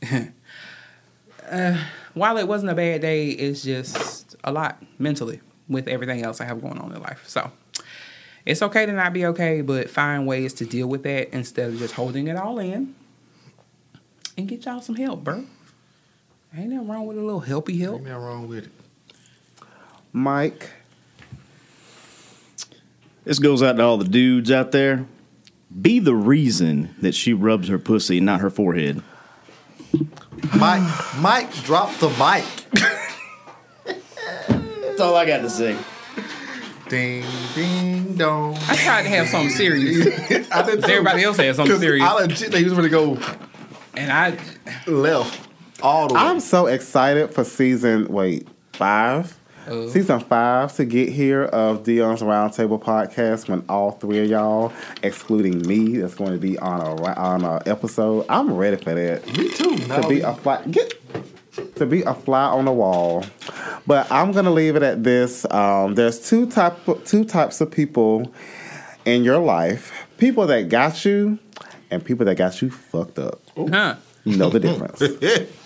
uh, 1.53 1.77
while 2.15 2.39
it 2.39 2.49
wasn't 2.49 2.73
a 2.73 2.75
bad 2.75 3.03
day, 3.03 3.29
it's 3.29 3.63
just 3.63 4.35
a 4.43 4.51
lot 4.51 4.83
mentally 4.99 5.41
with 5.69 5.87
everything 5.87 6.23
else 6.23 6.41
I 6.41 6.47
have 6.47 6.61
going 6.61 6.79
on 6.79 6.93
in 6.93 7.01
life. 7.01 7.25
So 7.29 7.53
it's 8.45 8.63
okay 8.63 8.87
to 8.87 8.93
not 8.93 9.13
be 9.13 9.27
okay, 9.27 9.61
but 9.61 9.91
find 9.91 10.27
ways 10.27 10.53
to 10.55 10.65
deal 10.65 10.89
with 10.89 11.03
that 11.05 11.33
instead 11.33 11.69
of 11.71 11.79
just 11.79 11.95
holding 11.95 12.27
it 12.27 12.37
all 12.37 12.59
in. 12.59 12.95
And 14.37 14.49
get 14.49 14.65
y'all 14.65 14.81
some 14.81 14.97
help, 14.97 15.23
bro. 15.23 15.45
Ain't 16.57 16.71
nothing 16.71 16.89
wrong 16.89 17.07
with 17.07 17.19
a 17.19 17.21
little 17.21 17.43
helpy 17.43 17.79
help. 17.79 17.97
Ain't 17.97 18.09
nothing 18.09 18.23
wrong 18.23 18.49
with 18.49 18.65
it. 18.65 18.71
Mike, 20.13 20.71
This 23.25 23.39
goes 23.39 23.63
out 23.63 23.77
to 23.77 23.83
all 23.83 23.97
the 23.99 24.05
dudes 24.09 24.51
out 24.51 24.73
there. 24.73 25.07
Be 25.81 26.01
the 26.01 26.15
reason 26.15 26.95
that 27.01 27.15
she 27.15 27.33
rubs 27.33 27.69
her 27.69 27.79
pussy, 27.79 28.21
not 28.21 28.41
her 28.41 28.51
forehead. 28.51 29.03
Mike, 30.59 31.17
Mike, 31.19 31.53
drop 31.65 31.95
the 31.97 32.09
mic. 32.11 32.45
That's 34.83 35.01
all 35.01 35.17
I 35.17 35.25
got 35.25 35.39
to 35.39 35.51
say. 35.51 35.77
Ding, 36.89 37.25
ding, 37.55 38.17
dong. 38.17 38.57
I 38.69 38.77
tried 38.77 39.03
to 39.05 39.09
have 39.09 39.29
something 39.29 39.49
serious. 39.51 40.07
I 40.53 40.63
did 40.63 40.85
too. 40.85 40.91
Everybody 40.91 41.23
else 41.25 41.39
had 41.39 41.57
something 41.57 41.73
'Cause 41.73 41.81
serious. 41.81 42.07
I 42.07 42.13
legit 42.15 42.39
think 42.39 42.55
he 42.57 42.65
was 42.65 42.73
going 42.75 42.85
to 42.85 42.89
go 42.91 43.19
And 43.97 44.13
I 44.13 44.37
left 44.87 45.49
all 45.83 46.09
the 46.09 46.15
way. 46.15 46.21
I'm 46.21 46.41
so 46.41 46.67
excited 46.67 47.33
for 47.33 47.45
season 47.45 48.09
wait 48.09 48.47
five, 48.75 49.39
Oh. 49.69 49.89
season 49.89 50.21
five 50.21 50.75
to 50.77 50.85
get 50.85 51.09
here 51.09 51.45
of 51.45 51.85
Dion's 51.85 52.21
Roundtable 52.21 52.83
podcast 52.83 53.49
when 53.49 53.65
all 53.69 53.93
three 53.93 54.19
of 54.21 54.29
y'all, 54.29 54.73
excluding 55.03 55.67
me, 55.67 55.99
that's 55.99 56.15
going 56.15 56.33
to 56.33 56.39
be 56.39 56.59
on 56.59 56.81
a 56.81 57.15
on 57.15 57.45
a 57.45 57.63
episode. 57.67 58.27
I'm 58.29 58.53
ready 58.53 58.77
for 58.77 58.95
that. 58.95 59.27
Me 59.39 59.49
too. 59.51 59.77
to 59.77 60.07
be 60.09 60.21
a 60.21 60.35
fly 60.35 60.63
get 60.71 60.95
to 61.77 61.87
be 61.87 62.03
a 62.03 62.15
fly 62.15 62.45
on 62.45 62.65
the 62.65 62.73
wall. 62.73 63.25
But 63.87 64.11
I'm 64.11 64.33
gonna 64.33 64.51
leave 64.51 64.77
it 64.77 64.83
at 64.83 65.03
this. 65.05 65.45
Um, 65.51 65.95
there's 65.95 66.29
two 66.29 66.47
type 66.47 66.77
two 67.05 67.25
types 67.25 67.61
of 67.61 67.71
people 67.71 68.33
in 69.05 69.25
your 69.25 69.39
life: 69.39 69.93
people 70.19 70.47
that 70.47 70.69
got 70.69 71.05
you, 71.05 71.39
and 71.91 72.05
people 72.05 72.27
that 72.27 72.37
got 72.37 72.63
you 72.63 72.71
fucked 72.71 73.19
up. 73.19 73.41
huh. 73.57 73.97
You 74.25 74.37
know 74.37 74.51
the 74.51 74.61
difference. 74.61 75.03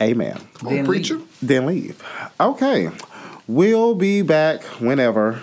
Amen. 0.00 0.40
Come 0.54 0.68
on, 0.68 0.86
preacher. 0.86 1.20
Then 1.40 1.66
leave. 1.66 2.02
Okay. 2.40 2.90
We'll 3.46 3.94
be 3.94 4.22
back 4.22 4.62
whenever. 4.80 5.42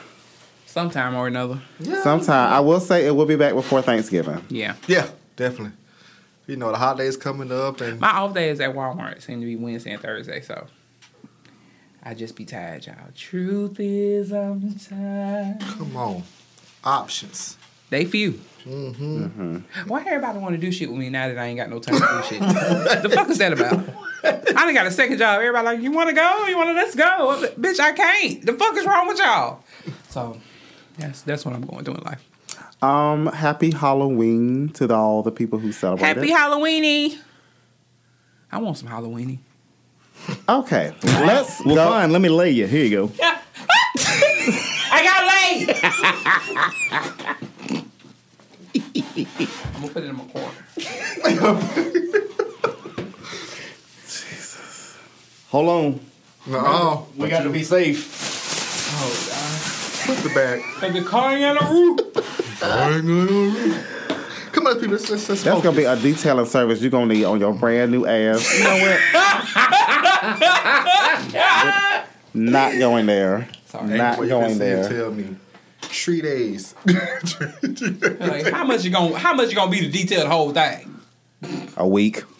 Sometime 0.66 1.16
or 1.16 1.28
another. 1.28 1.60
Sometime. 2.04 2.54
I 2.54 2.60
will 2.60 2.80
say 2.80 3.06
it 3.06 3.12
will 3.12 3.26
be 3.26 3.36
back 3.36 3.54
before 3.54 3.82
Thanksgiving. 3.82 4.44
Yeah. 4.50 4.76
Yeah, 4.88 5.10
definitely. 5.36 5.74
You 6.48 6.56
know, 6.56 6.72
the 6.72 6.78
holidays 6.78 7.18
coming 7.18 7.52
up 7.52 7.82
and 7.82 8.00
My 8.00 8.10
off 8.12 8.34
days 8.34 8.60
at 8.60 8.74
Walmart 8.74 9.22
seem 9.22 9.40
to 9.40 9.46
be 9.46 9.56
Wednesday 9.56 9.92
and 9.92 10.02
Thursday, 10.02 10.42
so 10.42 10.66
I 12.02 12.14
just 12.14 12.36
be 12.36 12.46
tired, 12.46 12.86
y'all. 12.88 12.96
Truth 13.16 13.80
is, 13.80 14.32
I'm 14.32 14.74
tired. 14.76 15.60
come 15.60 15.96
on. 15.96 16.24
Options. 16.84 17.58
They 17.90 18.06
few. 18.06 18.40
Mm-hmm. 18.66 19.58
Why 19.88 20.02
everybody 20.02 20.40
want 20.40 20.56
to 20.56 20.62
do 20.62 20.72
shit 20.72 20.90
with 20.90 20.98
me 21.00 21.10
now 21.10 21.28
that 21.28 21.38
I 21.38 21.46
ain't 21.46 21.58
got 21.58 21.70
no 21.70 21.80
time 21.80 21.96
to 21.96 22.00
do 22.02 22.24
shit? 22.28 22.40
the 23.04 23.10
fuck 23.14 23.30
is 23.30 23.38
that 23.40 23.54
about? 23.54 23.84
I 24.24 24.66
done 24.66 24.74
got 24.74 24.86
a 24.88 24.92
second 24.92 25.18
job. 25.18 25.40
Everybody 25.40 25.66
like, 25.66 25.82
you 25.82 25.92
want 25.92 26.10
to 26.10 26.16
go? 26.16 26.46
You 26.48 26.58
want 26.58 26.70
to? 26.70 26.74
Let's 26.74 26.96
go, 26.96 27.48
bitch. 27.60 27.80
I 27.80 27.92
can't. 27.94 28.46
The 28.46 28.54
fuck 28.54 28.76
is 28.78 28.86
wrong 28.86 29.08
with 29.08 29.18
y'all? 29.20 29.64
So 30.10 30.38
that's 30.98 31.22
that's 31.22 31.46
what 31.46 31.56
I'm 31.56 31.66
going 31.66 31.86
through 31.86 31.96
in 31.96 32.04
life. 32.04 32.26
Um, 32.82 33.28
happy 33.28 33.72
Halloween 33.72 34.70
to 34.70 34.88
the, 34.88 34.96
all 34.96 35.22
the 35.24 35.32
people 35.32 35.60
who 35.60 35.72
celebrate 35.72 36.08
Happy 36.08 36.32
it. 36.32 36.36
Halloweeny. 36.38 37.18
I 38.52 38.58
want 38.60 38.78
some 38.78 38.88
Halloweeny. 38.90 39.40
Okay, 40.48 40.94
let's 41.04 41.64
Well, 41.66 41.76
go. 41.76 41.90
fine. 41.90 42.12
Let 42.12 42.22
me 42.22 42.30
lay 42.30 42.52
you. 42.52 42.68
Here 42.68 42.86
you 42.86 42.90
go. 43.08 43.12
I 44.92 45.04
got 45.04 45.24
laid. 47.38 47.38
I'm 48.96 49.82
gonna 49.82 49.94
put 49.94 50.04
it 50.04 50.10
in 50.10 50.16
my 50.16 50.26
corner. 50.26 50.52
Jesus. 54.06 54.98
Hold 55.50 55.70
on. 55.70 56.00
No, 56.48 57.08
We 57.18 57.28
got 57.30 57.44
to 57.44 57.50
be 57.50 57.64
safe. 57.64 58.16
Oh 58.92 59.28
God. 59.30 60.16
Put 60.16 60.24
the 60.24 60.34
bag. 60.34 60.62
Cause 60.80 60.94
the 60.94 61.04
car 61.04 61.32
ain't 61.34 61.42
got 61.42 61.62
no 61.62 61.72
roof. 61.72 62.00
Come 64.52 64.68
on, 64.68 64.76
people. 64.76 64.94
Let's, 64.94 65.10
let's, 65.10 65.30
let's 65.30 65.44
That's 65.44 65.62
gonna 65.62 65.78
be 65.78 65.84
a 65.84 65.96
detailing 65.96 66.46
service 66.46 66.82
you're 66.82 66.90
gonna 66.90 67.14
need 67.14 67.24
on 67.24 67.40
your 67.40 67.54
brand 67.54 67.92
new 67.92 68.06
ass. 68.06 68.58
You 68.58 68.64
know 68.64 68.78
what? 68.82 69.00
Not 72.34 72.78
going 72.80 73.06
there. 73.06 73.48
Sorry. 73.68 73.98
Not 73.98 74.18
going 74.18 74.58
there. 74.58 74.90
Tell 74.90 75.12
me. 75.12 75.36
Three 75.90 76.22
days. 76.22 76.76
Like, 76.86 78.52
how 78.52 78.64
much 78.64 78.84
you 78.84 78.92
gonna 78.92 79.18
how 79.18 79.34
much 79.34 79.50
you 79.50 79.56
gonna 79.56 79.72
be 79.72 79.82
to 79.82 79.90
detail 79.90 80.22
the 80.24 80.30
whole 80.30 80.52
thing? 80.52 80.86
A 81.78 81.88
week. 81.88 82.24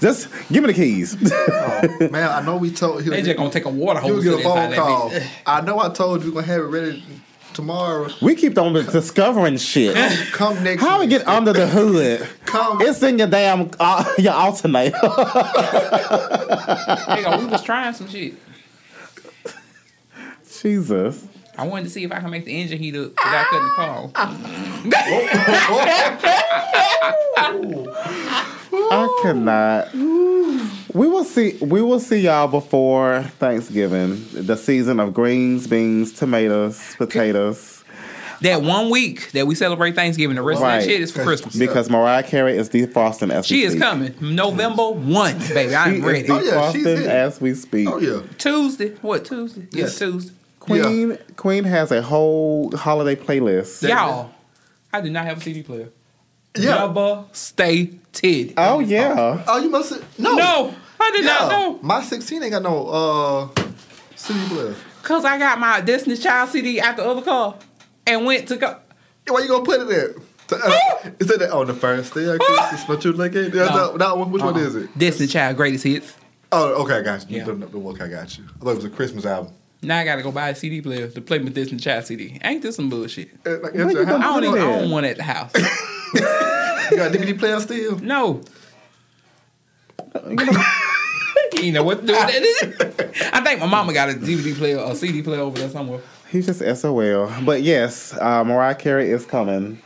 Just 0.00 0.28
give 0.50 0.64
me 0.64 0.72
the 0.72 0.74
keys. 0.74 1.14
Man, 2.10 2.30
I 2.30 2.42
know 2.44 2.56
we 2.56 2.72
told 2.72 3.04
you. 3.04 3.10
They 3.10 3.22
just 3.22 3.36
gonna 3.36 3.50
take 3.50 3.66
a 3.66 3.70
water 3.70 4.00
You'll 4.04 4.22
get 4.22 4.40
a 4.40 4.42
phone 4.42 4.74
call. 4.74 5.12
I 5.46 5.60
know 5.60 5.78
I 5.78 5.90
told 5.90 6.22
you 6.24 6.30
we're 6.30 6.42
gonna 6.42 6.46
have 6.52 6.60
it 6.62 6.68
ready 6.68 7.04
tomorrow. 7.52 8.08
we 8.22 8.34
keep 8.34 8.56
on 8.58 8.72
discovering 8.72 9.58
shit. 9.58 9.94
Come 10.32 10.62
next 10.64 10.82
How 10.82 11.00
we 11.00 11.06
get 11.06 11.28
under 11.28 11.52
the 11.52 11.66
hood? 11.66 12.26
Come. 12.46 12.80
It's 12.80 13.02
in 13.02 13.18
your 13.18 13.28
damn 13.28 13.70
uh, 13.78 14.04
your 14.18 14.32
alternator. 14.32 14.96
Hey, 17.08 17.38
we 17.38 17.44
was 17.46 17.62
trying 17.62 17.92
some 17.94 18.08
shit. 18.08 18.34
Jesus. 20.60 21.26
I 21.60 21.66
wanted 21.66 21.84
to 21.84 21.90
see 21.90 22.04
if 22.04 22.10
I 22.12 22.20
can 22.20 22.30
make 22.30 22.46
the 22.46 22.58
engine 22.58 22.78
heat 22.78 22.96
up 22.96 23.12
I 23.18 23.44
couldn't 23.50 23.70
call. 23.70 24.10
Ah. 24.14 24.36
I 28.92 29.20
cannot. 29.22 29.92
We 30.94 31.06
will 31.06 31.24
see. 31.24 31.56
We 31.60 31.82
will 31.82 32.00
see 32.00 32.20
y'all 32.20 32.48
before 32.48 33.22
Thanksgiving. 33.38 34.24
The 34.32 34.56
season 34.56 35.00
of 35.00 35.12
greens, 35.14 35.66
beans, 35.66 36.12
tomatoes, 36.12 36.94
potatoes. 36.96 37.84
that 38.40 38.62
one 38.62 38.88
week 38.90 39.30
that 39.32 39.46
we 39.46 39.54
celebrate 39.54 39.94
Thanksgiving, 39.94 40.34
the 40.36 40.42
rest 40.42 40.58
of 40.60 40.62
Right. 40.66 40.78
that 40.80 40.86
shit 40.88 41.00
is 41.02 41.12
for 41.12 41.22
Christmas. 41.22 41.56
Because 41.56 41.90
Mariah 41.90 42.22
Carey 42.22 42.56
is 42.56 42.70
defrosting 42.70 43.30
as 43.30 43.46
she 43.46 43.56
we 43.56 43.64
is 43.64 43.72
speak. 43.72 43.82
coming 43.82 44.14
November 44.20 44.90
one, 44.90 45.38
baby. 45.52 45.74
I'm 45.76 45.96
is 45.96 46.00
ready. 46.02 46.30
Oh, 46.30 46.40
yeah, 46.40 46.72
she's 46.72 46.86
defrosting 46.86 47.06
as 47.06 47.40
we 47.40 47.54
speak. 47.54 47.88
Oh 47.88 47.98
yeah. 47.98 48.22
Tuesday, 48.38 48.90
what 49.02 49.26
Tuesday? 49.26 49.66
Yes. 49.72 50.00
Yeah, 50.00 50.06
Tuesday. 50.06 50.32
Queen 50.70 51.18
Queen 51.36 51.64
has 51.64 51.90
a 51.92 52.02
whole 52.02 52.74
holiday 52.76 53.20
playlist. 53.20 53.86
Y'all, 53.88 54.30
I 54.92 55.00
do 55.00 55.10
not 55.10 55.26
have 55.26 55.38
a 55.38 55.40
CD 55.40 55.62
player. 55.62 55.90
Yeah. 56.56 56.86
Never 56.86 57.24
stated. 57.32 58.54
Oh 58.56 58.80
yeah. 58.80 59.44
Oh, 59.46 59.58
you 59.62 59.70
must 59.70 59.90
have 59.94 60.18
no. 60.18 60.34
No, 60.34 60.74
I 61.00 61.10
did 61.14 61.24
not 61.24 61.50
know. 61.50 61.78
My 61.82 62.02
16 62.02 62.42
ain't 62.42 62.52
got 62.52 62.62
no 62.62 62.88
uh 62.88 63.48
CD 64.16 64.48
player. 64.48 64.74
Cause 65.02 65.24
I 65.24 65.38
got 65.38 65.58
my 65.58 65.80
Destiny 65.80 66.16
Child 66.16 66.50
CD 66.50 66.80
out 66.80 66.96
the 66.96 67.04
other 67.04 67.22
car 67.22 67.56
and 68.06 68.26
went 68.26 68.48
to 68.48 68.56
go. 68.56 68.78
Why 69.28 69.40
you 69.42 69.48
gonna 69.48 69.64
put 69.64 69.80
it 69.80 69.88
there? 69.88 70.14
To, 70.48 70.56
uh, 70.56 71.10
is 71.20 71.30
it 71.30 71.38
that 71.38 71.52
on 71.52 71.68
the 71.68 71.74
first 71.74 72.12
day? 72.14 72.28
I 72.30 72.36
guess 72.36 72.72
it's 72.74 72.88
not 72.88 73.04
you 73.04 73.12
like 73.12 73.34
it. 73.34 73.52
That's 73.52 73.70
No. 73.70 73.92
that, 73.92 73.98
that 73.98 74.18
one. 74.18 74.32
Which 74.32 74.42
one 74.42 74.54
Uh-uh. 74.54 74.60
is 74.66 74.74
it? 74.74 74.98
Destiny 74.98 75.28
Child 75.28 75.56
Greatest 75.56 75.84
Hits. 75.84 76.14
Oh, 76.52 76.82
okay, 76.82 76.96
I 76.96 77.02
got 77.02 77.30
you. 77.30 77.38
Yeah. 77.38 77.44
The, 77.44 77.52
the, 77.54 77.78
okay, 77.78 78.04
I 78.04 78.08
got 78.08 78.36
you. 78.36 78.44
I 78.44 78.64
thought 78.64 78.70
it 78.72 78.76
was 78.76 78.84
a 78.84 78.90
Christmas 78.90 79.24
album. 79.24 79.52
Now 79.82 79.98
I 79.98 80.04
gotta 80.04 80.22
go 80.22 80.30
buy 80.30 80.50
a 80.50 80.54
CD 80.54 80.80
player 80.82 81.08
to 81.08 81.20
play 81.20 81.38
my 81.38 81.48
Destiny 81.50 81.80
Child 81.80 82.04
CD. 82.06 82.38
Ain't 82.42 82.62
this 82.62 82.76
some 82.76 82.90
bullshit? 82.90 83.30
Uh, 83.46 83.58
like, 83.62 83.74
at 83.74 83.92
your 83.92 84.04
gonna 84.04 84.18
I 84.18 84.20
house. 84.20 84.40
don't 84.40 84.52
put 84.52 84.58
even 84.58 84.68
at? 84.70 84.82
own 84.82 84.90
one 84.90 85.04
at 85.04 85.16
the 85.16 85.22
house. 85.22 85.52
You 86.90 86.96
got 86.96 87.14
a 87.14 87.18
DVD 87.18 87.38
player 87.38 87.60
still? 87.60 88.00
No. 88.00 88.42
you 91.62 91.70
know 91.72 91.84
what 91.84 92.00
to 92.00 92.06
do 92.06 92.12
with 92.12 92.58
that? 92.68 93.30
I 93.32 93.40
think 93.42 93.60
my 93.60 93.66
mama 93.66 93.92
got 93.92 94.10
a 94.10 94.14
DVD 94.14 94.56
player 94.56 94.78
or 94.78 94.94
CD 94.96 95.22
player 95.22 95.40
over 95.40 95.56
there 95.58 95.70
somewhere. 95.70 96.00
He's 96.30 96.46
just 96.46 96.60
SOL. 96.80 97.30
But 97.44 97.62
yes, 97.62 98.12
uh, 98.18 98.42
Mariah 98.44 98.74
Carey 98.74 99.10
is 99.10 99.24
coming. 99.24 99.80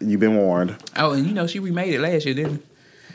You've 0.00 0.20
been 0.20 0.36
warned. 0.36 0.76
Oh, 0.96 1.12
and 1.12 1.26
you 1.26 1.32
know 1.32 1.46
she 1.46 1.58
remade 1.60 1.94
it 1.94 2.00
last 2.00 2.26
year, 2.26 2.34
didn't 2.34 2.64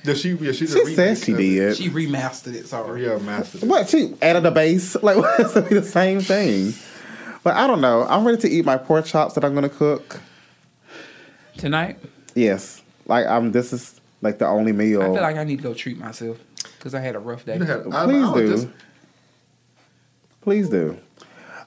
Yeah, 0.07 0.13
she, 0.13 0.29
yeah, 0.33 0.51
she, 0.51 0.67
She 0.67 0.95
said 0.95 1.17
she 1.17 1.33
did. 1.33 1.77
she? 1.77 1.83
She 1.83 1.89
remastered 1.89 2.53
it. 2.53 2.67
Sorry. 2.67 3.05
Yeah, 3.05 3.17
mastered. 3.17 3.63
it. 3.63 3.67
What 3.69 3.89
she 3.89 4.13
added 4.21 4.45
a 4.45 4.51
base? 4.51 4.95
Like 5.01 5.17
what's 5.17 5.53
to 5.55 5.61
be 5.61 5.75
the 5.75 5.83
same 5.83 6.21
thing? 6.21 6.73
But 7.43 7.55
I 7.55 7.67
don't 7.67 7.81
know. 7.81 8.03
I'm 8.07 8.25
ready 8.25 8.39
to 8.39 8.49
eat 8.49 8.65
my 8.65 8.77
pork 8.77 9.05
chops 9.05 9.35
that 9.35 9.43
I'm 9.45 9.53
gonna 9.53 9.69
cook. 9.69 10.19
Tonight, 11.57 11.97
Yes, 12.33 12.81
like 13.05 13.25
I'm. 13.27 13.51
This 13.53 13.71
is 13.71 13.99
like 14.21 14.39
the 14.39 14.47
only 14.47 14.71
meal. 14.73 15.01
I 15.01 15.05
feel 15.05 15.13
like 15.21 15.37
I 15.37 15.43
need 15.45 15.57
to 15.57 15.63
go 15.63 15.73
treat 15.73 15.97
myself 15.97 16.37
because 16.77 16.93
I 16.93 16.99
had 16.99 17.15
a 17.15 17.19
rough 17.19 17.45
day. 17.45 17.57
Had- 17.57 17.87
I- 17.93 18.03
I 18.03 18.05
Please 18.05 18.31
do. 18.33 18.47
just- 18.49 18.67
Please 20.41 20.69
do. 20.69 20.97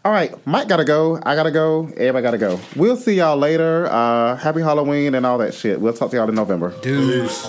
All 0.05 0.12
right, 0.12 0.32
Mike 0.47 0.69
gotta 0.69 0.85
go. 0.85 1.19
I 1.24 1.35
gotta 1.35 1.51
go. 1.51 1.86
Everybody 1.97 2.23
gotta 2.23 2.39
go. 2.39 2.60
We'll 2.77 2.97
see 2.97 3.15
y'all 3.15 3.36
later. 3.36 3.86
Uh, 3.90 4.36
happy 4.36 4.60
Halloween 4.60 5.15
and 5.15 5.24
all 5.27 5.39
that 5.39 5.55
shit. 5.55 5.81
We'll 5.81 5.93
talk 5.93 6.10
to 6.10 6.16
y'all 6.16 6.28
in 6.28 6.35
November. 6.35 6.73
Dudes. 6.82 7.48